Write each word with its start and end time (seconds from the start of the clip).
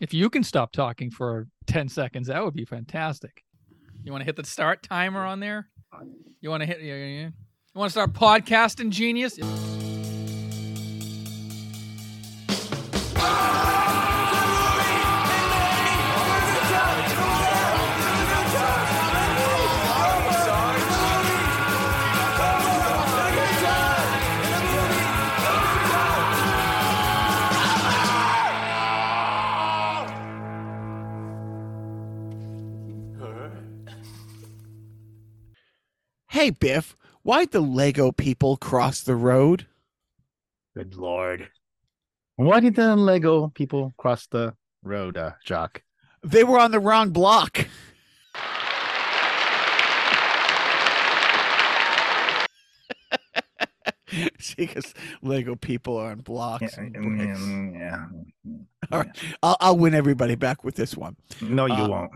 If 0.00 0.14
you 0.14 0.30
can 0.30 0.44
stop 0.44 0.72
talking 0.72 1.10
for 1.10 1.48
10 1.66 1.88
seconds, 1.88 2.28
that 2.28 2.44
would 2.44 2.54
be 2.54 2.64
fantastic. 2.64 3.42
You 4.04 4.12
want 4.12 4.22
to 4.22 4.26
hit 4.26 4.36
the 4.36 4.44
start 4.44 4.82
timer 4.82 5.24
on 5.24 5.40
there? 5.40 5.68
You 6.40 6.50
want 6.50 6.62
to 6.62 6.66
hit, 6.66 6.80
you, 6.80 6.94
you 6.94 7.32
want 7.74 7.88
to 7.88 7.92
start 7.92 8.12
podcasting, 8.12 8.90
genius? 8.90 9.38
Hey, 36.38 36.50
Biff, 36.50 36.96
why'd 37.24 37.50
the 37.50 37.58
Lego 37.58 38.12
people 38.12 38.56
cross 38.56 39.00
the 39.00 39.16
road? 39.16 39.66
Good 40.76 40.94
lord. 40.94 41.48
Why 42.36 42.60
did 42.60 42.76
the 42.76 42.94
Lego 42.94 43.48
people 43.48 43.92
cross 43.96 44.28
the 44.28 44.54
road, 44.84 45.16
uh, 45.16 45.32
Jock? 45.44 45.82
They 46.22 46.44
were 46.44 46.60
on 46.60 46.70
the 46.70 46.78
wrong 46.78 47.10
block. 47.10 47.66
See, 54.38 54.54
because 54.58 54.94
Lego 55.20 55.56
people 55.56 55.96
are 55.96 56.12
on 56.12 56.20
blocks. 56.20 56.76
Yeah, 56.76 56.84
and 56.84 56.94
mm, 56.94 57.74
yeah. 57.74 58.06
All 58.92 59.00
right, 59.00 59.10
I'll, 59.42 59.56
I'll 59.58 59.76
win 59.76 59.92
everybody 59.92 60.36
back 60.36 60.62
with 60.62 60.76
this 60.76 60.96
one. 60.96 61.16
No, 61.40 61.66
you 61.66 61.72
Uh, 61.74 61.88
won't. 61.88 62.12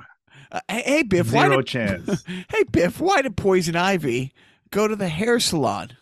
Uh, 0.52 0.61
hey, 0.69 1.02
Biff, 1.02 1.32
why 1.32 1.46
Zero 1.46 1.57
did, 1.57 1.66
chance. 1.66 2.24
hey, 2.26 2.63
Biff, 2.71 3.01
why 3.01 3.23
did 3.23 3.37
Poison 3.37 3.74
Ivy 3.74 4.35
go 4.71 4.87
to 4.87 4.95
the 4.95 5.09
hair 5.09 5.40
salon? 5.40 5.96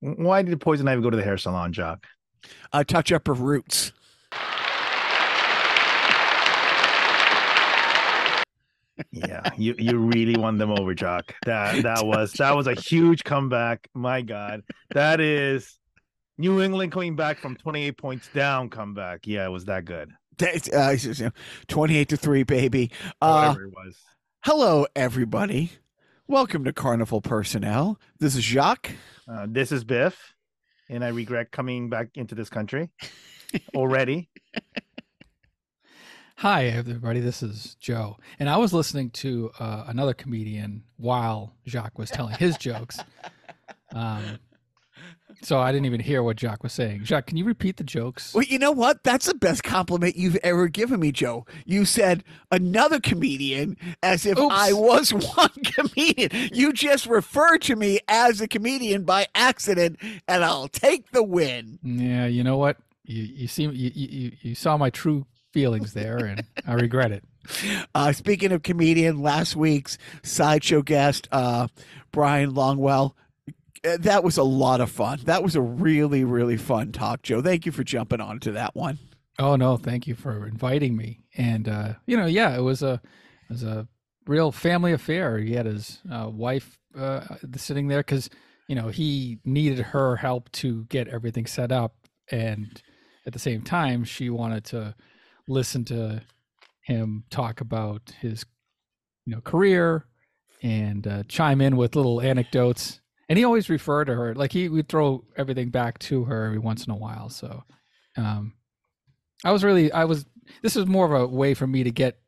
Why 0.00 0.42
did 0.42 0.60
Poison 0.60 0.86
Ivy 0.86 1.00
go 1.00 1.08
to 1.08 1.16
the 1.16 1.22
hair 1.22 1.38
salon, 1.38 1.72
Jock? 1.72 2.06
Uh, 2.72 2.84
touch 2.84 3.10
up 3.10 3.26
her 3.26 3.32
roots. 3.32 3.92
Yeah, 9.10 9.48
you 9.56 9.74
you 9.78 9.98
really 9.98 10.36
won 10.36 10.58
them 10.58 10.70
over, 10.70 10.94
Jock. 10.94 11.34
That 11.44 11.82
that 11.82 12.04
was 12.04 12.34
that 12.34 12.54
was 12.54 12.66
a 12.66 12.74
huge 12.74 13.24
comeback. 13.24 13.88
My 13.94 14.20
God, 14.20 14.62
that 14.90 15.20
is 15.20 15.78
New 16.38 16.60
England 16.60 16.92
coming 16.92 17.16
back 17.16 17.38
from 17.38 17.56
28 17.56 17.96
points 17.96 18.28
down. 18.34 18.68
Comeback. 18.68 19.26
Yeah, 19.26 19.46
it 19.46 19.50
was 19.50 19.64
that 19.64 19.86
good. 19.86 20.12
That's, 20.38 20.68
uh, 20.68 20.90
it's 20.94 21.02
just, 21.04 21.20
you 21.20 21.26
know, 21.26 21.32
28 21.68 22.08
to 22.08 22.16
3, 22.16 22.42
baby. 22.44 22.90
Uh, 23.20 23.54
was. 23.76 23.98
hello, 24.44 24.86
everybody. 24.96 25.72
Welcome 26.26 26.64
to 26.64 26.72
Carnival 26.72 27.20
Personnel. 27.20 28.00
This 28.18 28.34
is 28.34 28.42
Jacques. 28.42 28.92
Uh, 29.28 29.46
this 29.48 29.70
is 29.72 29.84
Biff, 29.84 30.34
and 30.88 31.04
I 31.04 31.08
regret 31.08 31.52
coming 31.52 31.90
back 31.90 32.10
into 32.14 32.34
this 32.34 32.48
country 32.48 32.90
already. 33.74 34.30
Hi, 36.36 36.64
everybody. 36.64 37.20
This 37.20 37.42
is 37.42 37.76
Joe. 37.78 38.16
And 38.38 38.48
I 38.48 38.56
was 38.56 38.72
listening 38.72 39.10
to 39.10 39.50
uh, 39.58 39.84
another 39.86 40.14
comedian 40.14 40.84
while 40.96 41.54
Jacques 41.68 41.98
was 41.98 42.10
telling 42.10 42.36
his 42.36 42.56
jokes. 42.56 42.98
Um, 43.94 44.38
so 45.42 45.58
I 45.58 45.72
didn't 45.72 45.86
even 45.86 46.00
hear 46.00 46.22
what 46.22 46.38
Jacques 46.38 46.62
was 46.62 46.72
saying. 46.72 47.04
Jacques, 47.04 47.26
can 47.26 47.36
you 47.36 47.44
repeat 47.44 47.76
the 47.76 47.84
jokes? 47.84 48.32
Well, 48.34 48.44
you 48.44 48.58
know 48.58 48.72
what? 48.72 49.02
That's 49.04 49.26
the 49.26 49.34
best 49.34 49.62
compliment 49.62 50.16
you've 50.16 50.36
ever 50.36 50.68
given 50.68 51.00
me, 51.00 51.12
Joe. 51.12 51.44
You 51.64 51.84
said 51.84 52.24
another 52.50 53.00
comedian 53.00 53.76
as 54.02 54.24
if 54.26 54.38
Oops. 54.38 54.54
I 54.54 54.72
was 54.72 55.10
one 55.36 55.50
comedian. 55.64 56.50
You 56.52 56.72
just 56.72 57.06
referred 57.06 57.62
to 57.62 57.76
me 57.76 58.00
as 58.08 58.40
a 58.40 58.48
comedian 58.48 59.04
by 59.04 59.26
accident, 59.34 59.98
and 60.28 60.44
I'll 60.44 60.68
take 60.68 61.10
the 61.12 61.22
win. 61.22 61.78
Yeah, 61.82 62.26
you 62.26 62.44
know 62.44 62.56
what? 62.56 62.78
You 63.04 63.22
you 63.22 63.48
see 63.48 63.64
you 63.64 63.90
you, 63.94 64.32
you 64.40 64.54
saw 64.54 64.76
my 64.76 64.90
true 64.90 65.26
feelings 65.52 65.92
there, 65.92 66.18
and 66.18 66.44
I 66.66 66.74
regret 66.74 67.12
it. 67.12 67.24
Uh, 67.94 68.12
speaking 68.12 68.52
of 68.52 68.62
comedian, 68.62 69.20
last 69.20 69.56
week's 69.56 69.98
sideshow 70.22 70.80
guest, 70.80 71.28
uh, 71.32 71.66
Brian 72.12 72.52
Longwell. 72.52 73.12
Uh, 73.86 73.96
That 74.00 74.24
was 74.24 74.38
a 74.38 74.42
lot 74.42 74.80
of 74.80 74.90
fun. 74.90 75.20
That 75.24 75.42
was 75.42 75.56
a 75.56 75.60
really, 75.60 76.24
really 76.24 76.56
fun 76.56 76.92
talk, 76.92 77.22
Joe. 77.22 77.42
Thank 77.42 77.66
you 77.66 77.72
for 77.72 77.84
jumping 77.84 78.20
on 78.20 78.40
to 78.40 78.52
that 78.52 78.74
one. 78.74 78.98
Oh 79.38 79.56
no, 79.56 79.76
thank 79.76 80.06
you 80.06 80.14
for 80.14 80.46
inviting 80.46 80.96
me. 80.96 81.20
And 81.36 81.68
uh, 81.68 81.94
you 82.06 82.16
know, 82.16 82.26
yeah, 82.26 82.56
it 82.56 82.60
was 82.60 82.82
a 82.82 83.00
it 83.48 83.52
was 83.52 83.62
a 83.62 83.88
real 84.26 84.52
family 84.52 84.92
affair. 84.92 85.38
He 85.38 85.54
had 85.54 85.66
his 85.66 86.00
uh, 86.10 86.28
wife 86.28 86.78
uh, 86.96 87.22
sitting 87.56 87.88
there 87.88 88.00
because 88.00 88.28
you 88.68 88.74
know 88.74 88.88
he 88.88 89.38
needed 89.44 89.78
her 89.78 90.16
help 90.16 90.50
to 90.52 90.84
get 90.84 91.08
everything 91.08 91.46
set 91.46 91.72
up, 91.72 91.94
and 92.30 92.82
at 93.26 93.32
the 93.32 93.38
same 93.38 93.62
time, 93.62 94.04
she 94.04 94.30
wanted 94.30 94.64
to 94.66 94.94
listen 95.48 95.84
to 95.86 96.22
him 96.82 97.24
talk 97.30 97.60
about 97.60 98.12
his 98.20 98.44
you 99.24 99.34
know 99.34 99.40
career 99.40 100.06
and 100.62 101.06
uh, 101.06 101.22
chime 101.28 101.60
in 101.60 101.76
with 101.76 101.96
little 101.96 102.20
anecdotes. 102.20 103.00
And 103.32 103.38
he 103.38 103.46
always 103.46 103.70
referred 103.70 104.08
to 104.08 104.14
her 104.14 104.34
like 104.34 104.52
he 104.52 104.68
would 104.68 104.90
throw 104.90 105.24
everything 105.38 105.70
back 105.70 105.98
to 106.00 106.24
her 106.24 106.44
every 106.44 106.58
once 106.58 106.84
in 106.84 106.92
a 106.92 106.96
while. 106.96 107.30
So. 107.30 107.64
Um, 108.14 108.52
I 109.42 109.52
was 109.52 109.64
really 109.64 109.90
I 109.90 110.04
was 110.04 110.26
this 110.62 110.74
was 110.74 110.86
more 110.86 111.06
of 111.06 111.12
a 111.12 111.26
way 111.26 111.54
for 111.54 111.66
me 111.66 111.82
to 111.84 111.90
get 111.90 112.18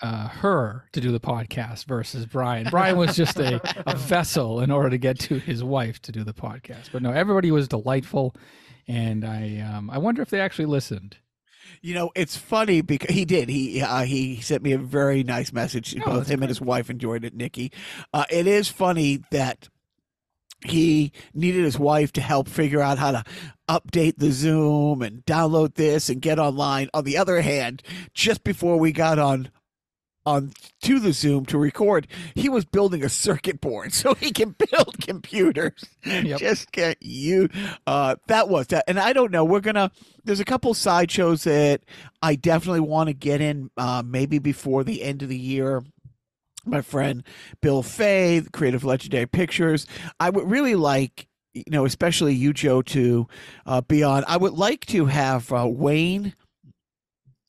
uh 0.00 0.28
her 0.28 0.88
to 0.92 1.00
do 1.00 1.12
the 1.12 1.20
podcast 1.20 1.84
versus 1.84 2.24
Brian. 2.24 2.68
Brian 2.70 2.96
was 2.96 3.14
just 3.14 3.38
a, 3.38 3.60
a 3.86 3.96
vessel 3.96 4.60
in 4.60 4.70
order 4.70 4.88
to 4.88 4.98
get 4.98 5.18
to 5.20 5.38
his 5.38 5.62
wife 5.62 6.00
to 6.02 6.12
do 6.12 6.24
the 6.24 6.32
podcast. 6.32 6.90
But 6.90 7.02
no, 7.02 7.12
everybody 7.12 7.50
was 7.50 7.68
delightful 7.68 8.34
and 8.88 9.26
I 9.26 9.60
um 9.60 9.90
I 9.90 9.98
wonder 9.98 10.22
if 10.22 10.30
they 10.30 10.40
actually 10.40 10.66
listened. 10.66 11.18
You 11.82 11.94
know, 11.94 12.12
it's 12.14 12.36
funny 12.36 12.80
because 12.80 13.14
he 13.14 13.24
did. 13.24 13.48
He 13.48 13.82
uh, 13.82 14.04
he 14.04 14.40
sent 14.40 14.62
me 14.62 14.72
a 14.72 14.78
very 14.78 15.22
nice 15.22 15.52
message. 15.52 15.96
Oh, 16.00 16.04
Both 16.04 16.28
him 16.28 16.42
and 16.42 16.48
his 16.48 16.60
wife 16.60 16.88
enjoyed 16.90 17.24
it. 17.24 17.34
Nikki, 17.34 17.72
uh, 18.14 18.24
it 18.30 18.46
is 18.46 18.68
funny 18.68 19.22
that 19.32 19.68
he 20.66 21.12
needed 21.34 21.64
his 21.64 21.78
wife 21.78 22.12
to 22.12 22.20
help 22.20 22.48
figure 22.48 22.80
out 22.80 22.98
how 22.98 23.12
to 23.12 23.24
update 23.68 24.18
the 24.18 24.30
Zoom 24.30 25.02
and 25.02 25.24
download 25.26 25.74
this 25.74 26.08
and 26.08 26.22
get 26.22 26.38
online. 26.38 26.88
On 26.94 27.04
the 27.04 27.16
other 27.18 27.40
hand, 27.40 27.82
just 28.14 28.44
before 28.44 28.78
we 28.78 28.92
got 28.92 29.18
on 29.18 29.50
on 30.26 30.52
to 30.82 30.98
the 30.98 31.12
Zoom 31.12 31.46
to 31.46 31.56
record, 31.56 32.08
he 32.34 32.48
was 32.48 32.64
building 32.64 33.04
a 33.04 33.08
circuit 33.08 33.60
board 33.60 33.94
so 33.94 34.14
he 34.14 34.32
can 34.32 34.56
build 34.70 34.98
computers. 35.00 35.84
Yep. 36.04 36.38
Just 36.40 36.72
get 36.72 36.98
you. 37.00 37.48
Uh, 37.86 38.16
that 38.26 38.48
was 38.48 38.66
that, 38.68 38.84
and 38.88 38.98
I 38.98 39.12
don't 39.12 39.30
know. 39.30 39.44
We're 39.44 39.60
gonna. 39.60 39.90
There's 40.24 40.40
a 40.40 40.44
couple 40.44 40.74
sideshows 40.74 41.44
that 41.44 41.82
I 42.20 42.34
definitely 42.34 42.80
want 42.80 43.08
to 43.08 43.14
get 43.14 43.40
in, 43.40 43.70
uh, 43.76 44.02
maybe 44.04 44.40
before 44.40 44.82
the 44.82 45.02
end 45.02 45.22
of 45.22 45.28
the 45.28 45.38
year. 45.38 45.84
My 46.66 46.82
friend 46.82 47.22
Bill 47.62 47.82
Fay, 47.82 48.42
Creative 48.52 48.84
Legendary 48.84 49.26
Pictures. 49.26 49.86
I 50.20 50.30
would 50.30 50.50
really 50.50 50.74
like, 50.74 51.28
you 51.54 51.64
know, 51.68 51.84
especially 51.84 52.34
you, 52.34 52.52
Joe, 52.52 52.82
to 52.82 53.26
uh, 53.64 53.80
be 53.82 54.02
on. 54.02 54.24
I 54.26 54.36
would 54.36 54.52
like 54.54 54.84
to 54.86 55.06
have 55.06 55.52
uh, 55.52 55.66
Wayne 55.68 56.34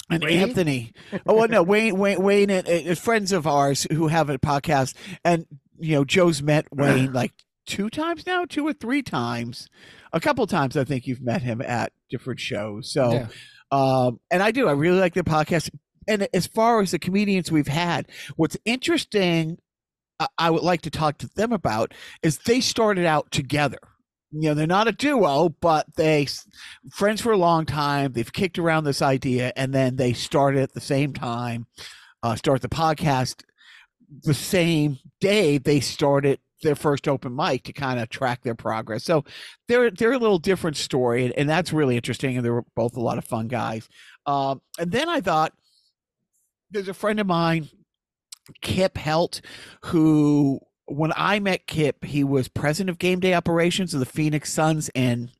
and 0.09 0.23
Wayne? 0.23 0.39
Anthony. 0.39 0.93
Oh 1.25 1.35
well, 1.35 1.47
no, 1.47 1.63
Wayne, 1.63 1.97
Wayne, 1.97 2.21
Wayne, 2.21 2.49
and, 2.49 2.67
and 2.67 2.97
friends 2.97 3.31
of 3.31 3.45
ours 3.47 3.87
who 3.91 4.07
have 4.07 4.29
a 4.29 4.37
podcast, 4.37 4.93
and 5.25 5.45
you 5.79 5.95
know, 5.95 6.05
Joe's 6.05 6.41
met 6.41 6.65
Wayne 6.71 7.11
like 7.13 7.33
two 7.65 7.89
times 7.89 8.25
now, 8.25 8.45
two 8.45 8.65
or 8.65 8.73
three 8.73 9.01
times, 9.03 9.67
a 10.13 10.19
couple 10.19 10.45
times. 10.47 10.77
I 10.77 10.83
think 10.83 11.07
you've 11.07 11.21
met 11.21 11.41
him 11.41 11.61
at 11.61 11.91
different 12.09 12.39
shows. 12.39 12.89
So, 12.91 13.11
Yeah. 13.11 13.27
um, 13.71 14.19
and 14.31 14.41
I 14.41 14.51
do. 14.51 14.67
I 14.67 14.71
really 14.71 14.99
like 14.99 15.13
the 15.13 15.23
podcast. 15.23 15.69
And 16.07 16.27
as 16.33 16.47
far 16.47 16.81
as 16.81 16.91
the 16.91 16.99
comedians 16.99 17.51
we've 17.51 17.67
had, 17.67 18.07
what's 18.35 18.57
interesting, 18.65 19.57
I, 20.37 20.49
would 20.49 20.63
like 20.63 20.81
to 20.81 20.89
talk 20.89 21.17
to 21.19 21.29
them 21.35 21.51
about 21.51 21.93
is 22.23 22.39
they 22.39 22.59
started 22.59 23.05
out 23.05 23.31
together. 23.31 23.79
You 24.31 24.49
know, 24.49 24.53
they're 24.55 24.67
not 24.67 24.87
a 24.87 24.91
duo, 24.91 25.49
but 25.61 25.85
they 25.95 26.27
friends 26.91 27.21
for 27.21 27.31
a 27.31 27.37
long 27.37 27.65
time. 27.65 28.11
They've 28.11 28.31
kicked 28.31 28.59
around 28.59 28.83
this 28.83 29.01
idea, 29.01 29.53
and 29.55 29.73
then 29.73 29.95
they 29.95 30.13
started 30.13 30.63
at 30.63 30.73
the 30.73 30.81
same 30.81 31.13
time. 31.13 31.67
Uh, 32.23 32.35
start 32.35 32.61
the 32.61 32.67
podcast 32.67 33.43
the 34.23 34.33
same 34.33 34.97
day 35.19 35.57
they 35.57 35.79
started 35.79 36.39
their 36.63 36.75
first 36.75 37.07
open 37.07 37.35
mic 37.35 37.63
to 37.63 37.73
kind 37.73 37.99
of 37.99 38.09
track 38.09 38.41
their 38.43 38.55
progress. 38.55 39.03
So 39.03 39.23
they're 39.67 39.91
they're 39.91 40.13
a 40.13 40.17
little 40.17 40.39
different 40.39 40.77
story, 40.77 41.25
and, 41.25 41.33
and 41.37 41.49
that's 41.49 41.71
really 41.71 41.95
interesting. 41.95 42.35
And 42.35 42.45
they 42.45 42.49
were 42.49 42.65
both 42.75 42.97
a 42.97 43.01
lot 43.01 43.17
of 43.17 43.25
fun 43.25 43.47
guys. 43.47 43.87
Um, 44.25 44.61
and 44.79 44.91
then 44.91 45.07
I 45.07 45.21
thought 45.21 45.53
there's 46.71 46.87
a 46.87 46.93
friend 46.93 47.19
of 47.19 47.27
mine, 47.27 47.69
Kip 48.61 48.97
Helt, 48.97 49.41
who 49.85 50.59
when 50.85 51.11
I 51.15 51.39
met 51.39 51.67
Kip, 51.67 52.05
he 52.05 52.23
was 52.23 52.47
president 52.47 52.89
of 52.89 52.97
game 52.99 53.19
day 53.19 53.33
operations 53.33 53.93
of 53.93 53.99
the 53.99 54.05
Phoenix 54.05 54.51
Suns 54.53 54.89
and 54.95 55.31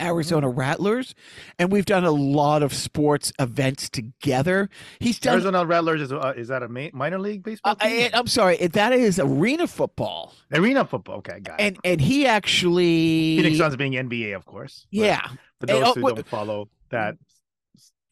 Arizona 0.00 0.48
Rattlers, 0.48 1.14
and 1.58 1.72
we've 1.72 1.84
done 1.84 2.04
a 2.04 2.10
lot 2.12 2.62
of 2.62 2.72
sports 2.72 3.32
events 3.40 3.90
together. 3.90 4.70
He's 5.00 5.18
done. 5.18 5.34
Arizona 5.34 5.66
Rattlers 5.66 6.00
is 6.00 6.12
uh, 6.12 6.34
is 6.36 6.48
that 6.48 6.62
a 6.62 6.68
ma- 6.68 6.88
minor 6.92 7.18
league 7.18 7.42
baseball? 7.42 7.72
Uh, 7.80 7.84
team? 7.84 8.10
I, 8.14 8.18
am 8.18 8.26
sorry, 8.28 8.56
that 8.58 8.92
is 8.92 9.18
arena 9.18 9.66
football, 9.66 10.34
Arena 10.52 10.84
football. 10.84 11.16
Okay, 11.16 11.40
got 11.40 11.60
it. 11.60 11.64
and 11.66 11.78
and 11.84 12.00
he 12.00 12.26
actually 12.26 13.38
Phoenix 13.38 13.58
Suns 13.58 13.76
being 13.76 13.92
NBA, 13.92 14.36
of 14.36 14.46
course. 14.46 14.86
but 14.92 14.98
yeah, 14.98 15.20
For 15.26 15.36
And, 15.62 15.68
those 15.68 15.84
oh, 15.88 15.94
who 15.94 16.14
don't 16.14 16.26
follow 16.28 16.68
that 16.90 17.16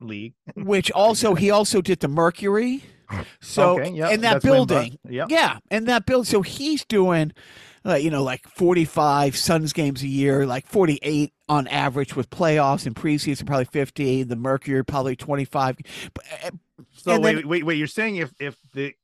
league. 0.00 0.34
which 0.54 0.90
also 0.93 1.34
he 1.34 1.50
also 1.50 1.81
did 1.81 2.00
the 2.00 2.08
Mercury. 2.08 2.82
So 3.40 3.78
okay, 3.81 3.88
in 3.88 4.20
that 4.22 4.43
that's 4.43 4.44
Win 4.44 4.52
Buck. 4.66 4.69
building, 4.69 4.98
Yeah. 5.08 5.26
Yeah, 5.28 5.58
and 5.70 5.87
that 5.87 6.06
build. 6.06 6.26
So 6.26 6.43
he's 6.43 6.84
doing, 6.84 7.32
uh, 7.84 7.94
you 7.94 8.10
know, 8.10 8.22
like 8.25 8.46
forty-five 8.48 9.37
Suns 9.37 9.72
games 9.72 10.02
a 10.02 10.08
year, 10.08 10.44
like 10.44 10.66
forty-eight 10.66 11.32
on 11.48 11.69
average 11.69 12.16
with 12.16 12.28
playoffs 12.31 12.84
and 12.84 12.96
preseason, 12.96 13.46
probably 13.46 13.64
fifty. 13.66 14.25
The 14.25 14.34
Mercury 14.34 14.84
probably 14.84 15.14
twenty-five. 15.14 15.76
Uh, 16.44 16.50
So 16.93 17.20
wait, 17.20 17.37
then- 17.37 17.48
wait, 17.48 17.64
wait. 17.64 17.78
You're 17.78 17.87
saying 17.87 18.16
if 18.16 18.32
if 18.40 18.56
the 18.72 18.94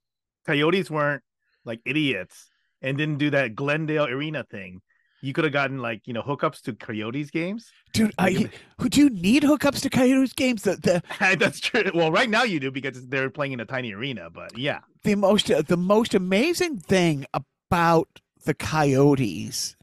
Coyotes 0.46 0.90
weren't 0.90 1.22
like 1.64 1.80
idiots 1.84 2.50
and 2.80 2.98
didn't 2.98 3.18
do 3.18 3.30
that 3.30 3.54
Glendale 3.54 4.06
Arena 4.06 4.42
thing, 4.42 4.82
you 5.22 5.32
could 5.32 5.44
have 5.44 5.52
gotten 5.52 5.78
like 5.78 6.06
you 6.06 6.12
know 6.12 6.22
hookups 6.22 6.60
to 6.62 6.74
Coyotes 6.74 7.30
games. 7.30 7.70
dude, 7.92 8.12
I, 8.18 8.30
Like, 8.30 8.60
who 8.78 8.88
do 8.88 9.00
you 9.00 9.10
need 9.10 9.44
hookups 9.44 9.80
to 9.82 9.90
Coyotes 9.90 10.34
games? 10.34 10.62
The 10.62 10.76
the 10.76 11.02
That's 11.38 11.60
true. 11.60 11.90
Well, 11.94 12.12
right 12.12 12.28
now 12.28 12.42
you 12.42 12.60
do 12.60 12.70
because 12.70 13.06
they're 13.08 13.30
playing 13.30 13.52
in 13.52 13.60
a 13.60 13.64
tiny 13.64 13.94
arena. 13.94 14.28
But 14.28 14.58
yeah, 14.58 14.80
the 15.04 15.14
most 15.14 15.50
uh, 15.50 15.62
the 15.62 15.76
most 15.76 16.14
amazing 16.14 16.78
thing 16.80 17.24
about 17.32 18.20
the 18.44 18.54
Coyotes 18.54 19.76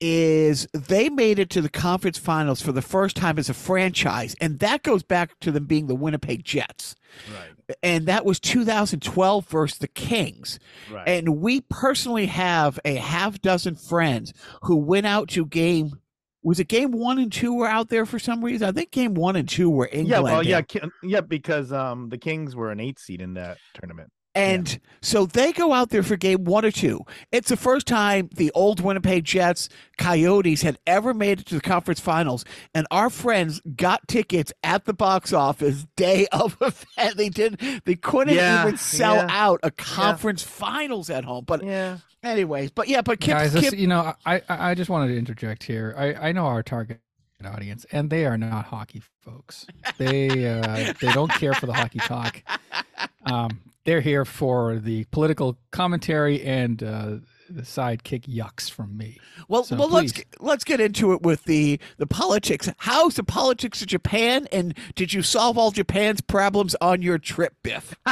is 0.00 0.66
they 0.72 1.08
made 1.08 1.38
it 1.38 1.50
to 1.50 1.60
the 1.60 1.68
conference 1.68 2.18
finals 2.18 2.60
for 2.60 2.72
the 2.72 2.82
first 2.82 3.16
time 3.16 3.38
as 3.38 3.48
a 3.48 3.54
franchise, 3.54 4.34
and 4.40 4.58
that 4.60 4.82
goes 4.82 5.02
back 5.02 5.38
to 5.40 5.50
them 5.50 5.64
being 5.64 5.86
the 5.86 5.94
Winnipeg 5.94 6.44
Jets. 6.44 6.94
right, 7.32 7.76
and 7.82 8.06
that 8.06 8.24
was 8.24 8.40
2012 8.40 9.46
versus 9.46 9.78
the 9.78 9.88
Kings. 9.88 10.58
right. 10.90 11.06
And 11.06 11.40
we 11.40 11.60
personally 11.62 12.26
have 12.26 12.78
a 12.84 12.94
half 12.94 13.40
dozen 13.40 13.74
friends 13.74 14.32
who 14.62 14.76
went 14.76 15.06
out 15.06 15.28
to 15.30 15.44
game. 15.44 16.00
Was 16.42 16.60
it 16.60 16.68
game 16.68 16.92
one 16.92 17.18
and 17.18 17.32
two 17.32 17.52
were 17.54 17.66
out 17.66 17.88
there 17.88 18.06
for 18.06 18.18
some 18.18 18.44
reason? 18.44 18.68
I 18.68 18.72
think 18.72 18.90
game 18.90 19.14
one 19.14 19.36
and 19.36 19.48
two 19.48 19.68
were 19.68 19.86
in 19.86 20.06
yeah, 20.06 20.20
well, 20.20 20.42
yeah, 20.42 20.62
yeah, 21.02 21.20
because 21.20 21.72
um 21.72 22.08
the 22.08 22.18
Kings 22.18 22.54
were 22.54 22.70
an 22.70 22.80
eight 22.80 22.98
seed 22.98 23.20
in 23.20 23.34
that 23.34 23.58
tournament. 23.74 24.10
And 24.34 24.78
so 25.00 25.26
they 25.26 25.52
go 25.52 25.72
out 25.72 25.90
there 25.90 26.02
for 26.02 26.16
game 26.16 26.44
one 26.44 26.64
or 26.64 26.70
two. 26.70 27.00
It's 27.32 27.48
the 27.48 27.56
first 27.56 27.86
time 27.86 28.28
the 28.34 28.50
old 28.52 28.80
Winnipeg 28.80 29.24
Jets 29.24 29.68
Coyotes 29.96 30.62
had 30.62 30.78
ever 30.86 31.12
made 31.12 31.40
it 31.40 31.46
to 31.46 31.56
the 31.56 31.60
conference 31.60 31.98
finals. 32.00 32.44
And 32.74 32.86
our 32.90 33.10
friends 33.10 33.60
got 33.76 34.06
tickets 34.06 34.52
at 34.62 34.84
the 34.84 34.94
box 34.94 35.32
office 35.32 35.86
day 35.96 36.26
of 36.32 36.56
event. 36.60 37.16
They 37.16 37.28
didn't 37.28 37.84
they 37.84 37.96
couldn't 37.96 38.34
Yeah, 38.34 38.62
even 38.62 38.76
sell 38.76 39.16
yeah, 39.16 39.26
out 39.28 39.60
a 39.62 39.70
conference 39.70 40.42
finals 40.42 41.10
at 41.10 41.24
home. 41.24 41.44
But 41.44 41.64
Yeah, 41.64 41.98
anyways, 42.22 42.70
but 42.70 42.88
yeah, 42.88 43.02
but 43.02 43.20
Kip, 43.20 43.30
Guys, 43.30 43.52
Kip 43.54 43.72
this, 43.72 43.72
you 43.72 43.86
know, 43.86 44.14
I, 44.24 44.42
I 44.48 44.70
I 44.70 44.74
just 44.74 44.90
wanted 44.90 45.08
to 45.12 45.18
interject 45.18 45.64
here. 45.64 45.94
I, 45.96 46.14
I 46.28 46.32
know 46.32 46.46
our 46.46 46.62
target 46.62 47.00
audience, 47.44 47.86
and 47.92 48.10
they 48.10 48.26
are 48.26 48.36
not 48.36 48.66
hockey 48.66 49.02
folks. 49.22 49.66
They 49.96 50.46
uh, 50.46 50.92
they 51.00 51.12
don't 51.12 51.32
care 51.34 51.54
for 51.54 51.66
the 51.66 51.74
hockey 51.74 52.00
talk. 52.00 52.42
Um, 53.24 53.60
they're 53.84 54.00
here 54.00 54.24
for 54.24 54.76
the 54.78 55.04
political 55.04 55.58
commentary 55.70 56.42
and 56.42 56.82
uh, 56.82 57.16
the 57.48 57.62
sidekick 57.62 58.26
yucks 58.26 58.70
from 58.70 58.96
me. 58.96 59.18
well, 59.48 59.64
so 59.64 59.76
well 59.76 59.88
let's 59.88 60.12
get, 60.12 60.26
let's 60.40 60.64
get 60.64 60.80
into 60.80 61.12
it 61.12 61.22
with 61.22 61.44
the 61.44 61.80
the 61.96 62.06
politics. 62.06 62.68
How's 62.78 63.14
the 63.14 63.24
politics 63.24 63.80
of 63.80 63.88
Japan 63.88 64.46
and 64.52 64.76
did 64.94 65.12
you 65.12 65.22
solve 65.22 65.56
all 65.56 65.70
Japan's 65.70 66.20
problems 66.20 66.76
on 66.80 67.00
your 67.02 67.18
trip, 67.18 67.54
Biff? 67.62 67.96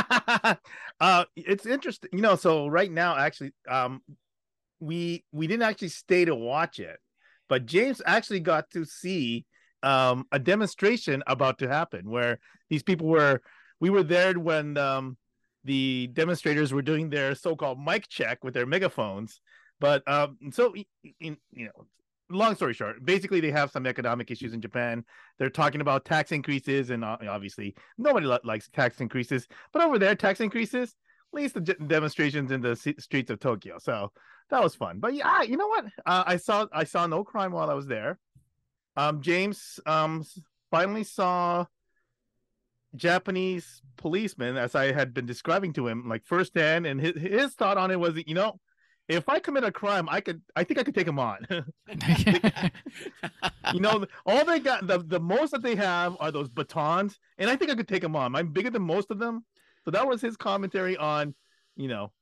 uh 1.01 1.25
it's 1.37 1.67
interesting 1.67 2.11
you 2.13 2.21
know 2.21 2.37
so 2.37 2.67
right 2.67 2.91
now 2.91 3.17
actually 3.17 3.53
um 3.69 4.01
we 4.81 5.25
we 5.33 5.47
didn't 5.47 5.63
actually 5.63 5.89
stay 5.89 6.25
to 6.25 6.35
watch 6.35 6.79
it 6.79 6.99
but 7.49 7.67
james 7.67 8.01
actually 8.07 8.41
got 8.41 8.71
to 8.71 8.85
see 8.85 9.45
um 9.83 10.27
a 10.33 10.39
demonstration 10.39 11.23
about 11.27 11.59
to 11.59 11.69
happen 11.69 12.09
where 12.09 12.39
these 12.71 12.83
people 12.83 13.07
were 13.07 13.41
we 13.81 13.91
were 13.91 14.03
there 14.03 14.39
when 14.39 14.77
um 14.79 15.17
the 15.67 16.09
demonstrators 16.13 16.73
were 16.73 16.83
doing 16.83 17.11
their 17.11 17.35
so-called 17.35 17.79
mic 17.79 18.09
check 18.09 18.45
with 18.45 18.55
their 18.55 18.67
megaphones. 18.67 19.41
But 19.81 20.07
um 20.09 20.39
so 20.53 20.75
in, 21.21 21.37
you 21.53 21.67
know 21.67 21.87
long 22.29 22.57
story 22.57 22.75
short 22.75 23.05
basically 23.05 23.39
they 23.39 23.53
have 23.53 23.71
some 23.71 23.87
economic 23.87 24.31
issues 24.31 24.53
in 24.53 24.61
japan. 24.61 25.05
They're 25.39 25.51
talking 25.51 25.81
about 25.81 26.05
tax 26.05 26.33
increases 26.33 26.91
and 26.91 27.05
uh, 27.05 27.19
obviously 27.29 27.75
nobody 27.99 28.27
likes 28.27 28.69
tax 28.69 29.01
increases. 29.01 29.47
But 29.73 29.83
over 29.83 29.99
there 29.99 30.15
tax 30.15 30.41
increases 30.41 30.97
least 31.33 31.55
the 31.55 31.61
demonstrations 31.61 32.51
in 32.51 32.61
the 32.63 32.77
streets 32.99 33.31
of 33.31 33.39
tokyo. 33.41 33.79
So 33.79 34.13
that 34.51 34.63
was 34.63 34.75
fun. 34.75 34.99
But 35.01 35.15
yeah 35.15 35.43
you 35.43 35.57
know 35.57 35.69
what? 35.69 35.85
Uh, 36.07 36.25
i 36.27 36.37
saw 36.37 36.67
i 36.73 36.85
saw 36.85 37.07
no 37.07 37.25
crime 37.25 37.53
while 37.53 37.71
i 37.71 37.75
was 37.75 37.87
there. 37.87 38.19
Um 38.97 39.21
james 39.21 39.79
um 39.87 40.25
finally 40.71 41.05
saw 41.05 41.67
japanese 42.97 43.83
policeman 43.97 44.57
as 44.57 44.75
i 44.75 44.93
had 44.93 45.15
been 45.15 45.27
describing 45.27 45.73
to 45.73 45.87
him 45.87 46.09
like 46.09 46.25
firsthand 46.25 46.87
and 46.87 47.01
his, 47.01 47.17
his 47.17 47.55
thought 47.55 47.79
on 47.79 47.91
it 47.91 48.01
was 48.01 48.21
you 48.27 48.35
know 48.35 48.59
if 49.09 49.29
i 49.29 49.39
commit 49.39 49.65
a 49.65 49.73
crime 49.73 50.09
i 50.11 50.21
could 50.21 50.41
i 50.57 50.65
think 50.65 50.79
i 50.79 50.83
could 50.83 50.95
take 50.95 51.07
him 51.07 51.19
on 51.19 51.39
you 53.73 53.81
know, 53.81 54.05
all 54.25 54.45
they 54.45 54.61
got 54.61 54.87
the, 54.87 54.99
the 54.99 55.21
most 55.21 55.53
that 55.53 55.63
they 55.63 55.75
have 55.75 56.17
are 56.21 56.31
those 56.31 56.49
batons, 56.49 57.19
and 57.39 57.51
I 57.51 57.57
think 57.57 57.71
I 57.71 57.75
could 57.75 57.89
take 57.89 58.03
them 58.03 58.17
on. 58.17 58.35
I'm 58.35 58.53
bigger 58.53 58.71
than 58.71 58.83
most 58.83 59.11
of 59.11 59.19
them, 59.19 59.45
so 59.85 59.91
that 59.91 60.07
was 60.07 60.21
his 60.21 60.37
commentary 60.37 60.97
on, 60.97 61.35
you 61.77 61.89
know, 61.89 62.13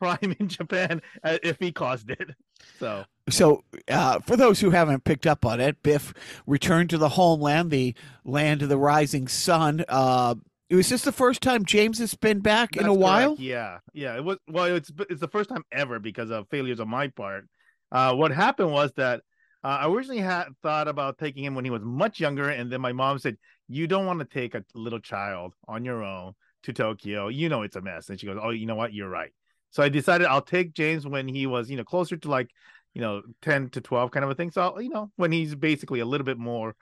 crime 0.00 0.34
in 0.38 0.48
Japan 0.48 1.02
uh, 1.24 1.38
if 1.42 1.58
he 1.58 1.72
caused 1.72 2.10
it. 2.10 2.30
So 2.78 3.04
So, 3.28 3.64
uh, 3.88 4.20
for 4.20 4.36
those 4.36 4.60
who 4.60 4.70
haven't 4.70 5.04
picked 5.04 5.26
up 5.26 5.44
on 5.44 5.60
it, 5.60 5.82
Biff 5.82 6.14
returned 6.46 6.90
to 6.90 6.98
the 6.98 7.08
homeland, 7.10 7.70
the 7.70 7.94
land 8.24 8.62
of 8.62 8.68
the 8.68 8.78
rising 8.78 9.26
sun. 9.26 9.84
Uh, 9.88 10.36
was 10.70 10.88
this 10.88 11.02
the 11.02 11.12
first 11.12 11.42
time 11.42 11.64
James 11.64 11.98
has 11.98 12.14
been 12.14 12.40
back 12.40 12.76
in 12.76 12.88
a 12.88 12.94
that's 12.94 12.98
while? 12.98 13.36
Yeah, 13.38 13.78
yeah. 13.92 14.16
It 14.16 14.24
was 14.24 14.38
well. 14.48 14.66
It's 14.66 14.90
it's 15.10 15.20
the 15.20 15.28
first 15.28 15.48
time 15.48 15.64
ever 15.72 15.98
because 15.98 16.30
of 16.30 16.48
failures 16.50 16.80
on 16.80 16.88
my 16.88 17.08
part. 17.08 17.48
Uh, 17.92 18.14
what 18.14 18.32
happened 18.32 18.72
was 18.72 18.92
that 18.96 19.22
uh, 19.64 19.78
I 19.80 19.88
originally 19.88 20.20
had 20.20 20.48
thought 20.62 20.88
about 20.88 21.18
taking 21.18 21.44
him 21.44 21.54
when 21.54 21.64
he 21.64 21.70
was 21.70 21.82
much 21.82 22.20
younger, 22.20 22.50
and 22.50 22.70
then 22.70 22.80
my 22.80 22.92
mom 22.92 23.18
said, 23.18 23.36
"You 23.68 23.86
don't 23.86 24.06
want 24.06 24.20
to 24.20 24.24
take 24.24 24.54
a 24.54 24.64
little 24.74 25.00
child 25.00 25.54
on 25.68 25.84
your 25.84 26.02
own 26.04 26.34
to 26.64 26.72
Tokyo. 26.72 27.28
You 27.28 27.48
know 27.48 27.62
it's 27.62 27.76
a 27.76 27.80
mess." 27.80 28.08
And 28.08 28.20
she 28.20 28.26
goes, 28.26 28.38
"Oh, 28.40 28.50
you 28.50 28.66
know 28.66 28.76
what? 28.76 28.92
You're 28.92 29.08
right." 29.08 29.32
So 29.70 29.82
I 29.82 29.88
decided 29.88 30.26
I'll 30.26 30.42
take 30.42 30.72
James 30.72 31.06
when 31.06 31.28
he 31.28 31.46
was, 31.46 31.70
you 31.70 31.76
know, 31.76 31.84
closer 31.84 32.16
to 32.16 32.28
like, 32.30 32.50
you 32.94 33.00
know, 33.00 33.22
ten 33.42 33.68
to 33.70 33.80
twelve 33.80 34.10
kind 34.10 34.24
of 34.24 34.30
a 34.30 34.34
thing. 34.34 34.50
So 34.50 34.78
you 34.78 34.88
know, 34.88 35.10
when 35.16 35.32
he's 35.32 35.54
basically 35.54 36.00
a 36.00 36.06
little 36.06 36.24
bit 36.24 36.38
more, 36.38 36.74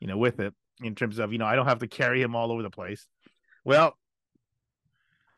you 0.00 0.06
know, 0.06 0.18
with 0.18 0.40
it 0.40 0.54
in 0.82 0.94
terms 0.94 1.18
of, 1.18 1.32
you 1.32 1.38
know, 1.38 1.46
I 1.46 1.56
don't 1.56 1.66
have 1.66 1.78
to 1.80 1.86
carry 1.86 2.20
him 2.20 2.34
all 2.34 2.52
over 2.52 2.62
the 2.62 2.70
place. 2.70 3.06
Well, 3.64 3.96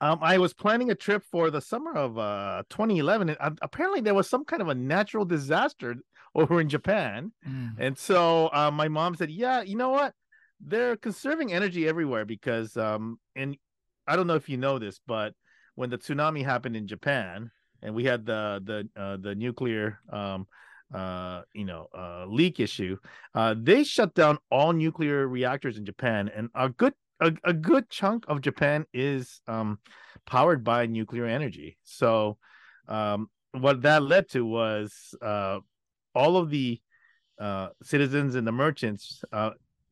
um, 0.00 0.18
I 0.22 0.38
was 0.38 0.52
planning 0.52 0.90
a 0.90 0.94
trip 0.94 1.22
for 1.30 1.50
the 1.50 1.60
summer 1.60 1.94
of 1.94 2.18
uh 2.18 2.62
2011, 2.68 3.30
and 3.30 3.38
uh, 3.40 3.50
apparently 3.62 4.00
there 4.00 4.14
was 4.14 4.28
some 4.28 4.44
kind 4.44 4.60
of 4.60 4.68
a 4.68 4.74
natural 4.74 5.24
disaster 5.24 5.96
over 6.34 6.60
in 6.60 6.68
Japan. 6.68 7.32
Mm. 7.48 7.74
And 7.78 7.98
so 7.98 8.50
uh, 8.52 8.70
my 8.72 8.88
mom 8.88 9.14
said, 9.14 9.30
"Yeah, 9.30 9.62
you 9.62 9.76
know 9.76 9.90
what? 9.90 10.14
They're 10.60 10.96
conserving 10.96 11.52
energy 11.52 11.86
everywhere 11.88 12.24
because 12.24 12.76
um 12.76 13.18
and 13.36 13.56
I 14.06 14.16
don't 14.16 14.26
know 14.26 14.34
if 14.34 14.48
you 14.48 14.56
know 14.56 14.78
this, 14.78 15.00
but 15.06 15.32
when 15.74 15.90
the 15.90 15.98
tsunami 15.98 16.44
happened 16.44 16.76
in 16.76 16.86
Japan 16.86 17.50
and 17.82 17.94
we 17.94 18.04
had 18.04 18.24
the 18.26 18.62
the 18.64 19.00
uh, 19.00 19.16
the 19.16 19.34
nuclear 19.34 19.98
um 20.10 20.46
uh 20.94 21.42
you 21.54 21.64
know 21.64 21.88
uh 21.96 22.26
leak 22.26 22.60
issue, 22.60 22.96
uh 23.34 23.54
they 23.58 23.84
shut 23.84 24.14
down 24.14 24.38
all 24.50 24.72
nuclear 24.72 25.26
reactors 25.26 25.76
in 25.76 25.84
Japan 25.84 26.30
and 26.34 26.48
a 26.54 26.68
good 26.68 26.94
a, 27.20 27.32
a 27.44 27.52
good 27.52 27.88
chunk 27.90 28.24
of 28.28 28.40
Japan 28.40 28.86
is 28.92 29.40
um 29.46 29.78
powered 30.26 30.64
by 30.64 30.86
nuclear 30.86 31.26
energy. 31.26 31.78
So 31.82 32.38
um 32.88 33.28
what 33.52 33.82
that 33.82 34.02
led 34.02 34.28
to 34.30 34.44
was 34.44 35.14
uh 35.22 35.58
all 36.14 36.36
of 36.36 36.50
the 36.50 36.80
uh, 37.40 37.68
citizens 37.82 38.36
and 38.36 38.46
the 38.46 38.52
merchants 38.52 39.24